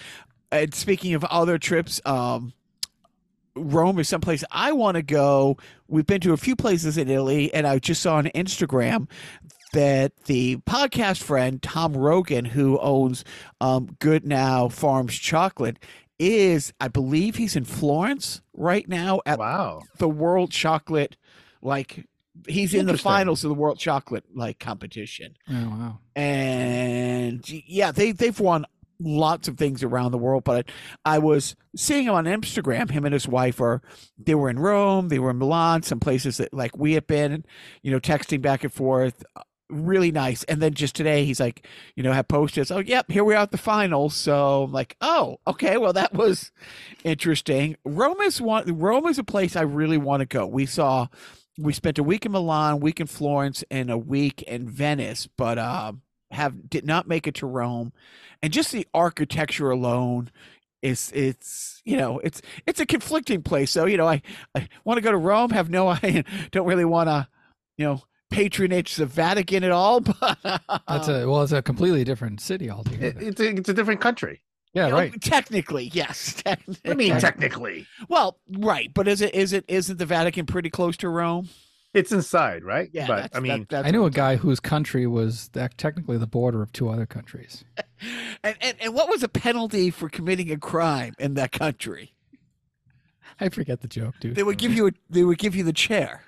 And 0.51 0.73
speaking 0.73 1.13
of 1.13 1.23
other 1.25 1.57
trips, 1.57 1.99
um, 2.05 2.53
Rome 3.55 3.99
is 3.99 4.07
someplace 4.07 4.43
I 4.51 4.71
want 4.71 4.95
to 4.95 5.01
go. 5.01 5.57
We've 5.87 6.05
been 6.05 6.21
to 6.21 6.31
a 6.33 6.37
few 6.37 6.55
places 6.55 6.97
in 6.97 7.09
Italy, 7.09 7.53
and 7.53 7.67
I 7.67 7.79
just 7.79 8.01
saw 8.01 8.15
on 8.15 8.25
Instagram 8.27 9.09
that 9.73 10.15
the 10.25 10.57
podcast 10.57 11.21
friend 11.23 11.61
Tom 11.61 11.95
Rogan, 11.95 12.45
who 12.45 12.77
owns 12.79 13.23
um, 13.59 13.87
Goodnow 13.99 14.71
Farms 14.71 15.15
Chocolate, 15.15 15.77
is 16.19 16.73
I 16.79 16.87
believe 16.87 17.35
he's 17.37 17.55
in 17.55 17.65
Florence 17.65 18.41
right 18.53 18.87
now 18.87 19.21
at 19.25 19.39
Wow. 19.39 19.81
the 19.97 20.09
World 20.09 20.51
Chocolate 20.51 21.15
like. 21.61 22.05
He's 22.47 22.73
in 22.73 22.85
the 22.87 22.97
finals 22.97 23.43
of 23.43 23.49
the 23.49 23.55
World 23.55 23.77
Chocolate 23.77 24.23
like 24.33 24.57
competition 24.57 25.35
Oh 25.49 25.53
wow. 25.53 25.99
and 26.15 27.47
yeah, 27.67 27.91
they 27.91 28.13
they've 28.13 28.39
won 28.39 28.65
lots 28.99 29.47
of 29.47 29.57
things 29.57 29.83
around 29.83 30.11
the 30.11 30.17
world. 30.17 30.43
But 30.43 30.69
I 31.05 31.19
was 31.19 31.55
seeing 31.75 32.05
him 32.05 32.13
on 32.13 32.25
Instagram. 32.25 32.89
Him 32.89 33.05
and 33.05 33.13
his 33.13 33.27
wife 33.27 33.59
are 33.61 33.81
they 34.17 34.33
were 34.33 34.49
in 34.49 34.57
Rome, 34.59 35.09
they 35.09 35.19
were 35.19 35.29
in 35.31 35.37
Milan, 35.37 35.83
some 35.83 35.99
places 35.99 36.37
that 36.37 36.53
like 36.53 36.75
we 36.77 36.93
have 36.93 37.05
been, 37.05 37.45
you 37.83 37.91
know, 37.91 37.99
texting 37.99 38.41
back 38.41 38.63
and 38.63 38.73
forth. 38.73 39.23
Really 39.71 40.11
nice. 40.11 40.43
And 40.43 40.61
then 40.61 40.73
just 40.73 40.95
today, 40.95 41.23
he's 41.25 41.39
like, 41.39 41.65
you 41.95 42.03
know, 42.03 42.11
had 42.11 42.27
posted, 42.27 42.71
oh, 42.71 42.79
yep, 42.79 43.09
here 43.09 43.23
we 43.23 43.33
are 43.33 43.43
at 43.43 43.51
the 43.51 43.57
finals. 43.57 44.13
So 44.13 44.63
I'm 44.63 44.71
like, 44.71 44.97
oh, 45.01 45.39
okay, 45.47 45.77
well, 45.77 45.93
that 45.93 46.13
was 46.13 46.51
interesting. 47.03 47.77
Rome 47.85 48.19
is 48.21 48.41
one. 48.41 48.77
Rome 48.77 49.07
is 49.07 49.17
a 49.17 49.23
place 49.23 49.55
I 49.55 49.61
really 49.61 49.97
want 49.97 50.19
to 50.19 50.25
go. 50.25 50.45
We 50.45 50.65
saw, 50.65 51.07
we 51.57 51.73
spent 51.73 51.97
a 51.97 52.03
week 52.03 52.25
in 52.25 52.33
Milan, 52.33 52.81
week 52.81 52.99
in 52.99 53.07
Florence, 53.07 53.63
and 53.71 53.89
a 53.89 53.97
week 53.97 54.41
in 54.43 54.67
Venice, 54.67 55.27
but 55.37 55.57
uh, 55.57 55.93
have 56.31 56.69
did 56.69 56.85
not 56.85 57.07
make 57.07 57.27
it 57.27 57.35
to 57.35 57.47
Rome, 57.47 57.93
and 58.43 58.51
just 58.51 58.71
the 58.71 58.87
architecture 58.93 59.69
alone 59.69 60.31
it's 60.81 61.11
it's 61.11 61.81
you 61.85 61.95
know 61.95 62.19
it's 62.19 62.41
it's 62.65 62.79
a 62.79 62.85
conflicting 62.85 63.43
place. 63.43 63.71
So 63.71 63.85
you 63.85 63.97
know 63.97 64.07
I 64.07 64.21
I 64.55 64.67
want 64.83 64.97
to 64.97 65.01
go 65.01 65.11
to 65.11 65.17
Rome, 65.17 65.51
have 65.51 65.69
no 65.69 65.87
I 65.89 66.23
don't 66.51 66.67
really 66.67 66.85
want 66.85 67.07
to 67.07 67.27
you 67.77 67.85
know 67.85 68.01
patronage 68.31 68.95
the 68.95 69.05
Vatican 69.05 69.63
at 69.63 69.71
all, 69.71 69.99
but 70.01 70.37
That's 70.87 71.07
a 71.07 71.27
well, 71.29 71.43
it's 71.43 71.51
a 71.51 71.61
completely 71.61 72.03
different 72.03 72.41
city 72.41 72.69
altogether. 72.71 73.19
It- 73.19 73.27
it's 73.27 73.39
a, 73.41 73.49
it's 73.49 73.69
a 73.69 73.73
different 73.73 74.01
country. 74.01 74.41
yeah, 74.73 74.85
you 74.85 74.91
know, 74.91 74.97
right. 74.97 75.21
Technically, 75.21 75.91
yes. 75.93 76.41
I 76.85 76.93
mean, 76.95 77.19
technically, 77.19 77.85
well, 78.09 78.39
right, 78.57 78.91
but 78.93 79.07
is 79.07 79.21
it 79.21 79.35
is 79.35 79.53
it 79.53 79.65
isn't 79.67 79.99
the 79.99 80.05
Vatican 80.07 80.45
pretty 80.47 80.69
close 80.71 80.97
to 80.97 81.09
Rome? 81.09 81.49
it's 81.93 82.13
inside, 82.13 82.63
right? 82.63 82.89
Yeah, 82.93 83.05
but 83.05 83.35
I 83.35 83.41
mean, 83.41 83.67
that- 83.69 83.85
I 83.85 83.91
knew 83.91 84.05
a 84.05 84.09
guy 84.09 84.37
whose 84.37 84.61
country 84.61 85.05
was 85.07 85.49
that 85.49 85.77
technically 85.77 86.17
the 86.17 86.25
border 86.25 86.61
of 86.61 86.71
two 86.71 86.89
other 86.89 87.05
countries. 87.05 87.63
And, 88.43 88.55
and 88.61 88.75
and 88.81 88.95
what 88.95 89.07
was 89.09 89.21
a 89.21 89.27
penalty 89.27 89.91
for 89.91 90.09
committing 90.09 90.51
a 90.51 90.57
crime 90.57 91.13
in 91.19 91.35
that 91.35 91.51
country? 91.51 92.15
I 93.39 93.49
forget 93.49 93.81
the 93.81 93.87
joke, 93.87 94.15
dude. 94.19 94.33
They 94.35 94.41
would 94.41 94.57
give 94.57 94.73
you 94.73 94.87
a, 94.87 94.91
they 95.07 95.23
would 95.23 95.37
give 95.37 95.55
you 95.55 95.63
the 95.63 95.71
chair. 95.73 96.23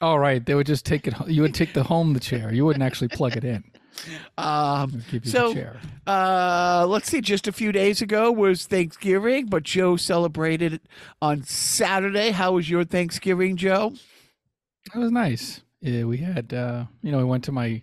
All 0.00 0.18
right, 0.18 0.44
they 0.44 0.54
would 0.54 0.66
just 0.66 0.84
take 0.84 1.06
it. 1.06 1.14
You 1.26 1.42
would 1.42 1.54
take 1.54 1.72
the 1.72 1.82
home 1.82 2.12
the 2.12 2.20
chair. 2.20 2.52
You 2.52 2.64
wouldn't 2.66 2.82
actually 2.82 3.08
plug 3.08 3.36
it 3.36 3.44
in. 3.44 3.64
Um, 4.36 5.02
give 5.10 5.24
you 5.24 5.30
So- 5.30 5.48
the 5.48 5.54
chair. 5.54 5.80
uh, 6.06 6.86
let's 6.86 7.08
see. 7.10 7.22
Just 7.22 7.48
a 7.48 7.52
few 7.52 7.72
days 7.72 8.02
ago 8.02 8.30
was 8.30 8.66
Thanksgiving, 8.66 9.46
but 9.46 9.62
Joe 9.62 9.96
celebrated 9.96 10.74
it 10.74 10.82
on 11.22 11.42
Saturday. 11.44 12.30
How 12.32 12.52
was 12.52 12.68
your 12.68 12.84
Thanksgiving, 12.84 13.56
Joe? 13.56 13.94
It 14.94 14.98
was 14.98 15.10
nice. 15.10 15.62
Yeah, 15.80 16.04
we 16.04 16.18
had, 16.18 16.52
uh, 16.52 16.84
you 17.02 17.10
know, 17.10 17.18
we 17.18 17.24
went 17.24 17.44
to 17.44 17.52
my 17.52 17.82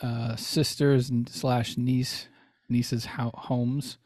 uh, 0.00 0.34
sister's 0.36 1.10
and 1.10 1.28
slash 1.28 1.76
niece 1.76 2.28
niece's 2.68 3.04
ho- 3.04 3.30
homes. 3.34 3.98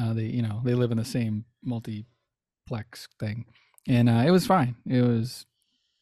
Uh, 0.00 0.12
they, 0.14 0.24
you 0.26 0.40
know, 0.42 0.60
they 0.64 0.74
live 0.74 0.92
in 0.92 0.98
the 0.98 1.04
same 1.04 1.44
multiplex 1.64 3.08
thing, 3.18 3.44
and 3.88 4.08
uh, 4.08 4.22
it 4.26 4.30
was 4.30 4.46
fine. 4.46 4.76
It 4.86 5.02
was 5.02 5.46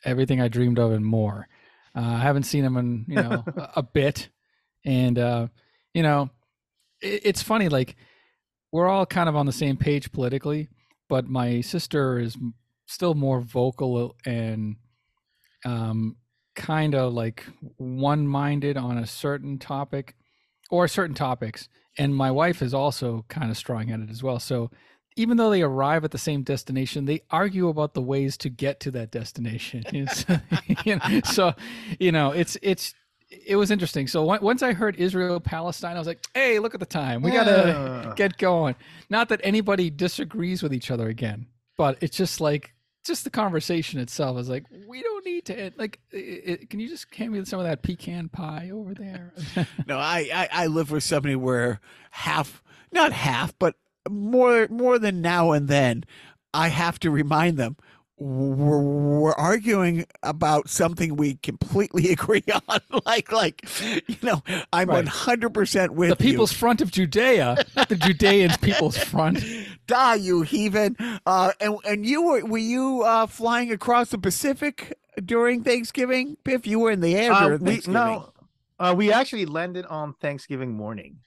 everything 0.04 0.40
I 0.40 0.48
dreamed 0.48 0.78
of 0.78 0.92
and 0.92 1.04
more. 1.04 1.48
Uh, 1.94 2.00
I 2.00 2.18
haven't 2.20 2.44
seen 2.44 2.64
him 2.64 2.76
in 2.76 3.04
you 3.08 3.16
know 3.16 3.44
a, 3.56 3.70
a 3.76 3.82
bit, 3.82 4.28
and 4.84 5.18
uh, 5.18 5.48
you 5.94 6.02
know, 6.02 6.30
it, 7.02 7.22
it's 7.24 7.42
funny. 7.42 7.68
Like 7.68 7.96
we're 8.72 8.88
all 8.88 9.06
kind 9.06 9.28
of 9.28 9.36
on 9.36 9.46
the 9.46 9.52
same 9.52 9.76
page 9.76 10.12
politically, 10.12 10.68
but 11.08 11.28
my 11.28 11.60
sister 11.60 12.18
is 12.18 12.36
still 12.86 13.14
more 13.14 13.40
vocal 13.40 14.16
and 14.26 14.76
um, 15.64 16.16
kind 16.56 16.94
of 16.94 17.12
like 17.12 17.46
one-minded 17.76 18.76
on 18.76 18.98
a 18.98 19.06
certain 19.06 19.58
topic 19.58 20.14
or 20.70 20.88
certain 20.88 21.14
topics 21.14 21.68
and 21.98 22.14
my 22.14 22.30
wife 22.30 22.62
is 22.62 22.74
also 22.74 23.24
kind 23.28 23.50
of 23.50 23.56
strong-headed 23.56 24.10
as 24.10 24.22
well 24.22 24.38
so 24.38 24.70
even 25.20 25.36
though 25.36 25.50
they 25.50 25.62
arrive 25.62 26.04
at 26.04 26.10
the 26.10 26.18
same 26.18 26.42
destination, 26.42 27.04
they 27.04 27.20
argue 27.30 27.68
about 27.68 27.94
the 27.94 28.00
ways 28.02 28.36
to 28.38 28.48
get 28.48 28.80
to 28.80 28.90
that 28.92 29.10
destination. 29.10 29.84
so, 30.08 30.38
you 30.84 30.96
know, 30.96 31.20
so, 31.24 31.54
you 31.98 32.10
know, 32.12 32.32
it's 32.32 32.56
it's 32.62 32.94
it 33.30 33.56
was 33.56 33.70
interesting. 33.70 34.08
So 34.08 34.24
once 34.24 34.62
I 34.62 34.72
heard 34.72 34.96
Israel 34.96 35.38
Palestine, 35.40 35.94
I 35.96 35.98
was 35.98 36.08
like, 36.08 36.24
"Hey, 36.34 36.58
look 36.58 36.74
at 36.74 36.80
the 36.80 36.86
time. 36.86 37.22
We 37.22 37.30
gotta 37.30 37.66
Yeah. 38.04 38.12
get 38.16 38.38
going." 38.38 38.74
Not 39.08 39.28
that 39.28 39.40
anybody 39.44 39.90
disagrees 39.90 40.62
with 40.62 40.72
each 40.74 40.90
other 40.90 41.08
again, 41.08 41.46
but 41.76 41.98
it's 42.00 42.16
just 42.16 42.40
like 42.40 42.74
just 43.04 43.24
the 43.24 43.30
conversation 43.30 43.98
itself 43.98 44.36
is 44.38 44.48
like, 44.50 44.64
we 44.86 45.00
don't 45.02 45.24
need 45.24 45.44
to 45.46 45.72
like. 45.78 46.00
i 46.12 46.42
i 46.52 46.58
can 46.68 46.80
you 46.80 46.88
just 46.88 47.12
hand 47.14 47.32
me 47.32 47.44
some 47.44 47.60
of 47.60 47.66
that 47.66 47.82
pecan 47.82 48.28
pie 48.28 48.70
over 48.72 48.94
there? 48.94 49.32
No, 49.86 49.98
I, 49.98 50.28
I 50.34 50.48
I 50.64 50.66
live 50.66 50.90
with 50.90 51.02
somebody 51.04 51.36
where 51.36 51.80
half, 52.10 52.62
not 52.92 53.12
half, 53.12 53.56
but 53.58 53.74
more 54.08 54.66
more 54.70 54.98
than 54.98 55.20
now 55.20 55.52
and 55.52 55.68
then, 55.68 56.04
I 56.54 56.68
have 56.68 56.98
to 57.00 57.10
remind 57.10 57.56
them 57.56 57.76
we're, 58.22 58.78
we're 58.78 59.32
arguing 59.32 60.04
about 60.22 60.68
something 60.68 61.16
we 61.16 61.36
completely 61.36 62.10
agree 62.12 62.44
on. 62.68 62.80
like 63.06 63.32
like 63.32 63.66
you 64.08 64.16
know, 64.22 64.42
I'm 64.72 64.88
Right. 64.88 64.96
one 64.96 65.06
hundred 65.06 65.54
percent 65.54 65.92
with 65.94 66.10
the 66.10 66.16
People's 66.16 66.52
Front 66.52 66.80
of 66.82 66.90
Judea, 66.90 67.64
not 67.76 67.88
the 67.88 67.96
Judeans 67.96 68.56
People's 68.62 68.98
Front. 68.98 69.42
you. 69.42 69.64
Die, 69.86 70.14
you 70.16 70.42
heathen! 70.42 70.96
Uh, 71.26 71.52
and 71.60 71.76
and 71.86 72.04
you 72.06 72.22
were 72.22 72.44
were 72.44 72.58
you 72.58 73.02
uh, 73.02 73.26
flying 73.26 73.72
across 73.72 74.10
the 74.10 74.18
Pacific 74.18 74.92
during 75.24 75.62
Thanksgiving? 75.64 76.36
Biff, 76.44 76.66
you 76.66 76.78
were 76.78 76.90
in 76.90 77.00
the 77.00 77.16
air 77.16 77.32
Uh, 77.32 77.40
during 77.46 77.60
we 77.64 77.70
Thanksgiving. 77.70 77.94
no, 77.94 78.32
uh, 78.78 78.94
we 78.96 79.12
actually 79.12 79.46
landed 79.46 79.86
on 79.86 80.12
Thanksgiving 80.20 80.74
morning, 80.74 81.20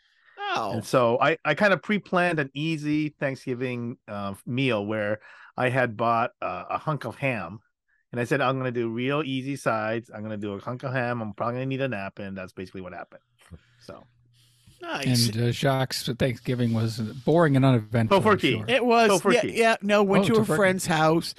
Oh, 0.55 0.71
and 0.73 0.85
so 0.85 1.17
I 1.21 1.37
I 1.45 1.53
kind 1.55 1.73
of 1.73 1.81
pre-planned 1.81 2.39
an 2.39 2.49
easy 2.53 3.09
Thanksgiving 3.19 3.97
uh, 4.07 4.33
meal 4.45 4.85
where 4.85 5.19
I 5.57 5.69
had 5.69 5.95
bought 5.97 6.31
uh, 6.41 6.65
a 6.69 6.77
hunk 6.77 7.05
of 7.05 7.15
ham, 7.15 7.59
and 8.11 8.19
I 8.21 8.23
said 8.25 8.41
I'm 8.41 8.57
gonna 8.57 8.71
do 8.71 8.89
real 8.89 9.23
easy 9.23 9.55
sides. 9.55 10.11
I'm 10.13 10.21
gonna 10.23 10.37
do 10.37 10.53
a 10.53 10.59
hunk 10.59 10.83
of 10.83 10.91
ham. 10.93 11.21
I'm 11.21 11.33
probably 11.33 11.55
gonna 11.55 11.65
need 11.67 11.81
a 11.81 11.87
nap, 11.87 12.19
and 12.19 12.37
that's 12.37 12.53
basically 12.53 12.81
what 12.81 12.93
happened. 12.93 13.21
So 13.79 14.03
nice. 14.81 15.29
And 15.29 15.41
uh, 15.43 15.51
Jacques' 15.51 15.93
Thanksgiving 15.93 16.73
was 16.73 16.99
boring 16.99 17.55
and 17.55 17.65
uneventful. 17.65 18.17
I'm 18.17 18.23
Tofurkey. 18.23 18.57
sure. 18.57 18.65
It 18.67 18.85
was, 18.85 19.09
yeah, 19.09 19.41
Tofurkey. 19.41 19.55
yeah. 19.55 19.75
No, 19.81 20.03
went 20.03 20.29
Oh, 20.29 20.35
to 20.35 20.41
a 20.41 20.45
friend's 20.45 20.85
house. 20.85 21.33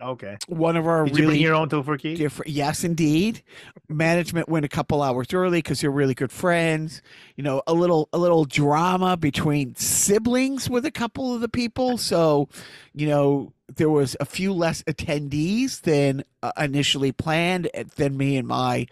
Okay, 0.00 0.36
One 0.48 0.76
of 0.76 0.86
our 0.86 1.04
did 1.04 1.16
you 1.16 1.22
really 1.24 1.34
bring 1.34 1.42
your 1.42 1.54
own 1.54 1.68
tofurkey? 1.68 2.16
different. 2.16 2.50
Yes, 2.50 2.84
indeed. 2.84 3.42
Management 3.88 4.48
went 4.48 4.64
a 4.64 4.68
couple 4.68 5.02
hours 5.02 5.28
early 5.32 5.58
because 5.58 5.80
they're 5.80 5.90
really 5.90 6.14
good 6.14 6.32
friends. 6.32 7.02
You 7.36 7.44
know, 7.44 7.62
a 7.66 7.72
little 7.74 8.08
a 8.12 8.18
little 8.18 8.44
drama 8.44 9.16
between 9.16 9.74
siblings 9.74 10.68
with 10.68 10.84
a 10.84 10.90
couple 10.90 11.34
of 11.34 11.40
the 11.40 11.48
people. 11.48 11.98
So, 11.98 12.48
you 12.94 13.08
know, 13.08 13.52
there 13.74 13.90
was 13.90 14.16
a 14.20 14.24
few 14.24 14.52
less 14.52 14.82
attendees 14.84 15.80
than 15.82 16.24
uh, 16.42 16.52
initially 16.58 17.12
planned. 17.12 17.68
and 17.74 17.88
Then 17.96 18.16
me 18.16 18.36
and 18.36 18.46
my 18.46 18.86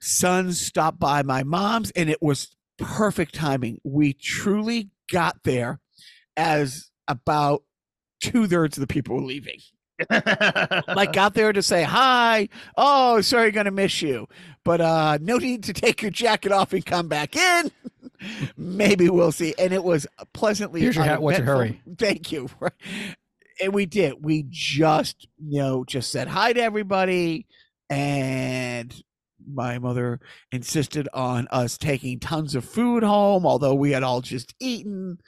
sons 0.00 0.60
stopped 0.60 0.98
by 0.98 1.22
my 1.22 1.42
mom's, 1.42 1.90
and 1.92 2.10
it 2.10 2.20
was 2.22 2.54
perfect 2.78 3.34
timing. 3.34 3.80
We 3.84 4.12
truly 4.12 4.90
got 5.10 5.42
there 5.44 5.80
as 6.36 6.90
about 7.08 7.62
two 8.20 8.46
thirds 8.46 8.76
of 8.76 8.80
the 8.80 8.86
people 8.86 9.16
were 9.16 9.22
leaving 9.22 9.58
like 10.10 11.12
got 11.12 11.34
there 11.34 11.52
to 11.52 11.62
say 11.62 11.82
hi. 11.82 12.48
Oh 12.76 13.20
sorry 13.20 13.50
gonna 13.50 13.70
miss 13.70 14.02
you. 14.02 14.28
But 14.64 14.80
uh 14.80 15.18
no 15.20 15.38
need 15.38 15.64
to 15.64 15.72
take 15.72 16.02
your 16.02 16.10
jacket 16.10 16.52
off 16.52 16.72
and 16.72 16.84
come 16.84 17.08
back 17.08 17.36
in. 17.36 17.70
Maybe 18.56 19.08
we'll 19.10 19.32
see. 19.32 19.54
And 19.58 19.72
it 19.72 19.84
was 19.84 20.06
pleasantly 20.32 20.80
Here's 20.80 20.96
your 20.96 21.04
hat, 21.04 21.20
what's 21.22 21.38
your 21.38 21.56
uneventful. 21.56 21.94
thank 21.98 22.32
you. 22.32 22.48
And 23.62 23.72
we 23.72 23.86
did. 23.86 24.14
We 24.20 24.44
just 24.50 25.28
you 25.38 25.60
know 25.60 25.84
just 25.84 26.10
said 26.10 26.26
hi 26.26 26.52
to 26.52 26.60
everybody. 26.60 27.46
And 27.88 28.92
my 29.46 29.78
mother 29.78 30.18
insisted 30.50 31.08
on 31.14 31.46
us 31.52 31.78
taking 31.78 32.18
tons 32.18 32.54
of 32.54 32.64
food 32.64 33.02
home 33.04 33.44
although 33.46 33.74
we 33.74 33.92
had 33.92 34.02
all 34.02 34.22
just 34.22 34.54
eaten 34.58 35.18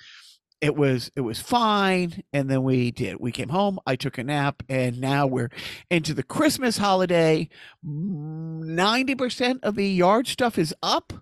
it 0.60 0.74
was 0.74 1.10
it 1.16 1.20
was 1.20 1.40
fine 1.40 2.22
and 2.32 2.48
then 2.50 2.62
we 2.62 2.90
did 2.90 3.16
we 3.20 3.30
came 3.30 3.50
home 3.50 3.78
i 3.86 3.94
took 3.94 4.16
a 4.16 4.24
nap 4.24 4.62
and 4.68 4.98
now 5.00 5.26
we're 5.26 5.50
into 5.90 6.14
the 6.14 6.22
christmas 6.22 6.78
holiday. 6.78 7.48
90% 7.86 9.58
of 9.62 9.74
the 9.76 9.88
yard 9.88 10.26
stuff 10.26 10.58
is 10.58 10.74
up. 10.82 11.12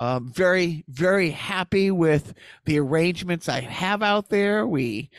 Um, 0.00 0.32
very 0.32 0.84
very 0.88 1.30
happy 1.30 1.90
with 1.90 2.34
the 2.64 2.78
arrangements 2.78 3.48
i 3.48 3.60
have 3.60 4.02
out 4.02 4.30
there. 4.30 4.66
We 4.66 5.10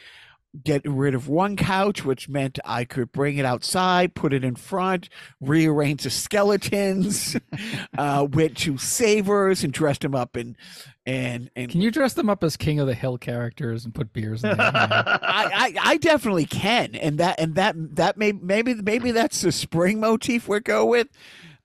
get 0.63 0.81
rid 0.85 1.15
of 1.15 1.27
one 1.27 1.55
couch 1.55 2.05
which 2.05 2.29
meant 2.29 2.59
i 2.63 2.85
could 2.85 3.11
bring 3.11 3.37
it 3.37 3.45
outside 3.45 4.13
put 4.13 4.33
it 4.33 4.43
in 4.43 4.55
front 4.55 5.09
rearrange 5.41 6.03
the 6.03 6.09
skeletons 6.09 7.35
uh, 7.97 8.27
went 8.31 8.55
to 8.55 8.77
savers 8.77 9.63
and 9.63 9.73
dressed 9.73 10.01
them 10.01 10.13
up 10.13 10.37
in 10.37 10.55
and 11.05 11.49
and 11.55 11.69
Can 11.69 11.81
you 11.81 11.91
dress 11.91 12.13
them 12.13 12.29
up 12.29 12.43
as 12.43 12.55
King 12.55 12.79
of 12.79 12.87
the 12.87 12.93
Hill 12.93 13.17
characters 13.17 13.83
and 13.83 13.93
put 13.93 14.13
beers 14.13 14.43
in 14.43 14.55
there? 14.55 14.71
I, 14.73 15.19
I, 15.53 15.73
I 15.83 15.97
definitely 15.97 16.45
can, 16.45 16.95
and 16.95 17.17
that 17.17 17.39
and 17.39 17.55
that 17.55 17.75
that 17.95 18.15
may 18.15 18.31
maybe 18.31 18.73
maybe 18.75 19.11
that's 19.11 19.41
the 19.41 19.51
spring 19.51 19.99
motif 19.99 20.47
we 20.47 20.55
are 20.55 20.61
go 20.61 20.85
with. 20.85 21.09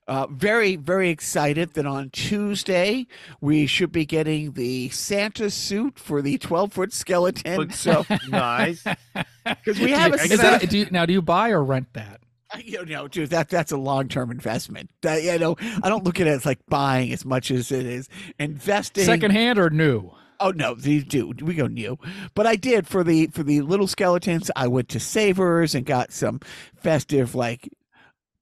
Uh, 0.09 0.25
very 0.31 0.75
very 0.75 1.11
excited 1.11 1.73
that 1.75 1.85
on 1.85 2.09
Tuesday 2.09 3.05
we 3.41 3.67
should 3.67 3.91
be 3.91 4.07
getting 4.07 4.53
the 4.53 4.89
Santa 4.89 5.51
suit 5.51 5.99
for 5.99 6.23
the 6.23 6.39
twelve 6.39 6.73
foot 6.73 6.91
skeleton. 6.91 7.69
So 7.69 8.03
nice. 8.27 8.83
because 9.45 9.79
we 9.79 9.91
have 9.91 10.13
a 10.13 10.15
Is 10.15 10.39
that, 10.39 10.67
do 10.67 10.79
you, 10.79 10.87
now, 10.89 11.05
do 11.05 11.13
you 11.13 11.21
buy 11.21 11.51
or 11.51 11.63
rent 11.63 11.93
that? 11.93 12.21
you 12.63 12.83
know, 12.85 13.07
dude, 13.07 13.29
that 13.29 13.49
that's 13.49 13.71
a 13.71 13.77
long 13.77 14.07
term 14.07 14.31
investment. 14.31 14.89
That 15.03 15.21
you 15.21 15.37
know, 15.37 15.55
I 15.83 15.89
don't 15.89 16.03
look 16.03 16.19
at 16.19 16.25
it 16.25 16.31
as 16.31 16.45
like 16.45 16.59
buying 16.67 17.13
as 17.13 17.23
much 17.23 17.51
as 17.51 17.71
it 17.71 17.85
is 17.85 18.09
investing. 18.39 19.05
Secondhand 19.05 19.59
or 19.59 19.69
new? 19.69 20.09
Oh 20.39 20.49
no, 20.49 20.73
these 20.73 21.03
do 21.03 21.33
we 21.39 21.53
go 21.53 21.67
new, 21.67 21.99
but 22.33 22.47
I 22.47 22.55
did 22.55 22.87
for 22.87 23.03
the 23.03 23.27
for 23.27 23.43
the 23.43 23.61
little 23.61 23.85
skeletons. 23.85 24.49
I 24.55 24.67
went 24.67 24.89
to 24.89 24.99
Savers 24.99 25.75
and 25.75 25.85
got 25.85 26.11
some 26.11 26.39
festive 26.75 27.35
like, 27.35 27.69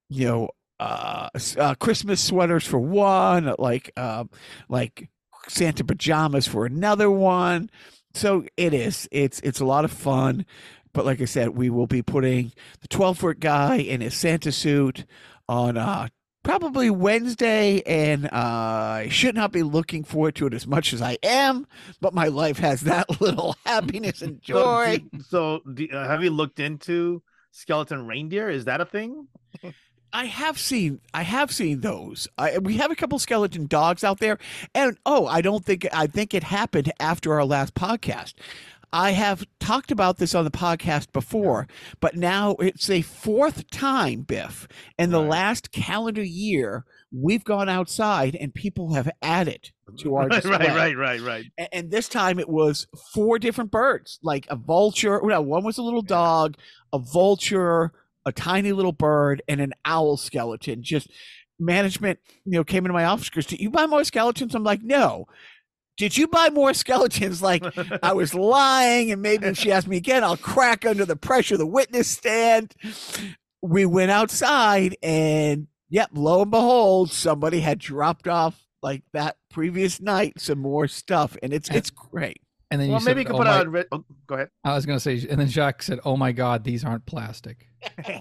you 0.08 0.26
know, 0.26 0.48
uh, 0.80 1.28
uh 1.58 1.74
Christmas 1.76 2.22
sweaters 2.22 2.66
for 2.66 2.78
one, 2.78 3.54
like 3.58 3.90
um, 3.96 4.30
like 4.68 5.08
Santa 5.48 5.84
pajamas 5.84 6.46
for 6.46 6.66
another 6.66 7.10
one. 7.10 7.70
So 8.14 8.44
it 8.56 8.74
is. 8.74 9.08
It's 9.10 9.40
it's 9.40 9.60
a 9.60 9.64
lot 9.64 9.84
of 9.84 9.92
fun. 9.92 10.46
But 10.92 11.04
like 11.04 11.20
I 11.20 11.26
said, 11.26 11.50
we 11.50 11.70
will 11.70 11.86
be 11.86 12.02
putting 12.02 12.52
the 12.80 12.88
12 12.88 13.18
foot 13.18 13.40
guy 13.40 13.76
in 13.76 14.00
his 14.00 14.14
Santa 14.14 14.50
suit 14.50 15.04
on 15.48 15.76
uh 15.76 16.08
probably 16.48 16.88
Wednesday, 16.88 17.82
and 17.84 18.24
uh, 18.26 18.28
I 18.32 19.08
should 19.10 19.34
not 19.34 19.52
be 19.52 19.62
looking 19.62 20.02
forward 20.02 20.34
to 20.36 20.46
it 20.46 20.54
as 20.54 20.66
much 20.66 20.94
as 20.94 21.02
I 21.02 21.18
am. 21.22 21.66
But 22.00 22.14
my 22.14 22.28
life 22.28 22.58
has 22.58 22.82
that 22.82 23.20
little 23.20 23.54
happiness 23.66 24.22
and 24.22 24.40
joy. 24.40 25.04
so 25.28 25.60
do, 25.74 25.86
uh, 25.92 26.08
have 26.08 26.24
you 26.24 26.30
looked 26.30 26.58
into 26.58 27.22
skeleton 27.50 28.06
reindeer? 28.06 28.48
Is 28.48 28.64
that 28.64 28.80
a 28.80 28.86
thing? 28.86 29.28
I 30.12 30.24
have 30.26 30.58
seen 30.58 31.00
I 31.12 31.22
have 31.22 31.52
seen 31.52 31.80
those. 31.80 32.28
I, 32.38 32.58
we 32.58 32.76
have 32.78 32.90
a 32.90 32.96
couple 32.96 33.18
skeleton 33.18 33.66
dogs 33.66 34.02
out 34.04 34.18
there, 34.20 34.38
and 34.74 34.96
oh, 35.04 35.26
I 35.26 35.40
don't 35.40 35.64
think 35.64 35.86
I 35.92 36.06
think 36.06 36.34
it 36.34 36.44
happened 36.44 36.92
after 37.00 37.34
our 37.34 37.44
last 37.44 37.74
podcast. 37.74 38.34
I 38.90 39.10
have 39.10 39.44
talked 39.60 39.90
about 39.90 40.16
this 40.16 40.34
on 40.34 40.44
the 40.46 40.50
podcast 40.50 41.12
before, 41.12 41.68
but 42.00 42.16
now 42.16 42.52
it's 42.58 42.88
a 42.88 43.02
fourth 43.02 43.70
time, 43.70 44.22
Biff, 44.22 44.66
in 44.98 45.10
the 45.10 45.20
Right. 45.20 45.28
last 45.28 45.72
calendar 45.72 46.22
year 46.22 46.86
we've 47.12 47.44
gone 47.44 47.68
outside 47.70 48.34
and 48.36 48.54
people 48.54 48.94
have 48.94 49.10
added 49.22 49.70
to 49.98 50.14
our 50.16 50.26
right, 50.28 50.42
display. 50.42 50.58
right, 50.58 50.74
right, 50.76 50.96
right, 50.96 51.20
right. 51.20 51.44
A- 51.58 51.74
and 51.74 51.90
this 51.90 52.08
time 52.08 52.38
it 52.38 52.48
was 52.48 52.86
four 53.14 53.38
different 53.38 53.70
birds 53.70 54.18
like 54.22 54.46
a 54.50 54.56
vulture 54.56 55.18
no, 55.24 55.40
one 55.40 55.64
was 55.64 55.78
a 55.78 55.82
little 55.82 56.02
dog 56.02 56.56
a 56.92 56.98
vulture 56.98 57.92
a 58.28 58.32
tiny 58.32 58.72
little 58.72 58.92
bird 58.92 59.42
and 59.48 59.60
an 59.60 59.72
owl 59.84 60.16
skeleton. 60.16 60.82
Just 60.82 61.08
management 61.58 62.20
you 62.44 62.52
know 62.52 62.62
came 62.62 62.84
into 62.84 62.92
my 62.92 63.04
office 63.04 63.28
goes 63.30 63.44
did 63.44 63.60
you 63.60 63.70
buy 63.70 63.86
more 63.86 64.04
skeletons? 64.04 64.54
I'm 64.54 64.64
like 64.64 64.82
no. 64.82 65.26
Did 65.96 66.16
you 66.16 66.28
buy 66.28 66.50
more 66.50 66.74
skeletons? 66.74 67.42
Like 67.42 67.64
i 68.02 68.12
was 68.12 68.34
lying 68.34 69.10
and 69.10 69.20
maybe 69.20 69.46
if 69.46 69.58
she 69.58 69.72
asked 69.72 69.88
me 69.88 69.96
again 69.96 70.22
i'll 70.22 70.36
crack 70.36 70.86
under 70.86 71.04
the 71.04 71.16
pressure 71.16 71.54
of 71.54 71.60
the 71.60 71.66
witness 71.66 72.08
stand. 72.08 72.74
We 73.60 73.86
went 73.86 74.12
outside 74.12 74.96
and 75.02 75.66
yep 75.88 76.10
lo 76.12 76.42
and 76.42 76.50
behold 76.50 77.10
somebody 77.10 77.60
had 77.60 77.78
dropped 77.78 78.28
off 78.28 78.64
like 78.82 79.02
that 79.12 79.36
previous 79.50 80.00
night 80.00 80.34
some 80.38 80.58
more 80.58 80.86
stuff 80.86 81.36
and 81.42 81.52
it's 81.52 81.68
it's 81.70 81.90
great 81.90 82.40
And 82.70 82.80
then 82.80 82.88
well, 82.90 83.00
you 83.00 83.04
maybe 83.06 83.20
you 83.20 83.26
said, 83.26 83.32
could 83.32 83.34
"Oh 83.34 83.38
put 83.38 83.46
my-" 83.46 83.56
out. 83.58 83.66
a 83.66 83.70
Re- 83.70 83.84
oh, 83.92 84.04
go 84.26 84.34
ahead. 84.34 84.50
I 84.64 84.74
was 84.74 84.84
going 84.84 84.98
to 84.98 85.00
say, 85.00 85.26
and 85.28 85.40
then 85.40 85.48
Jacques 85.48 85.82
said, 85.82 86.00
"Oh 86.04 86.16
my 86.16 86.32
God, 86.32 86.64
these 86.64 86.84
aren't 86.84 87.06
plastic." 87.06 87.66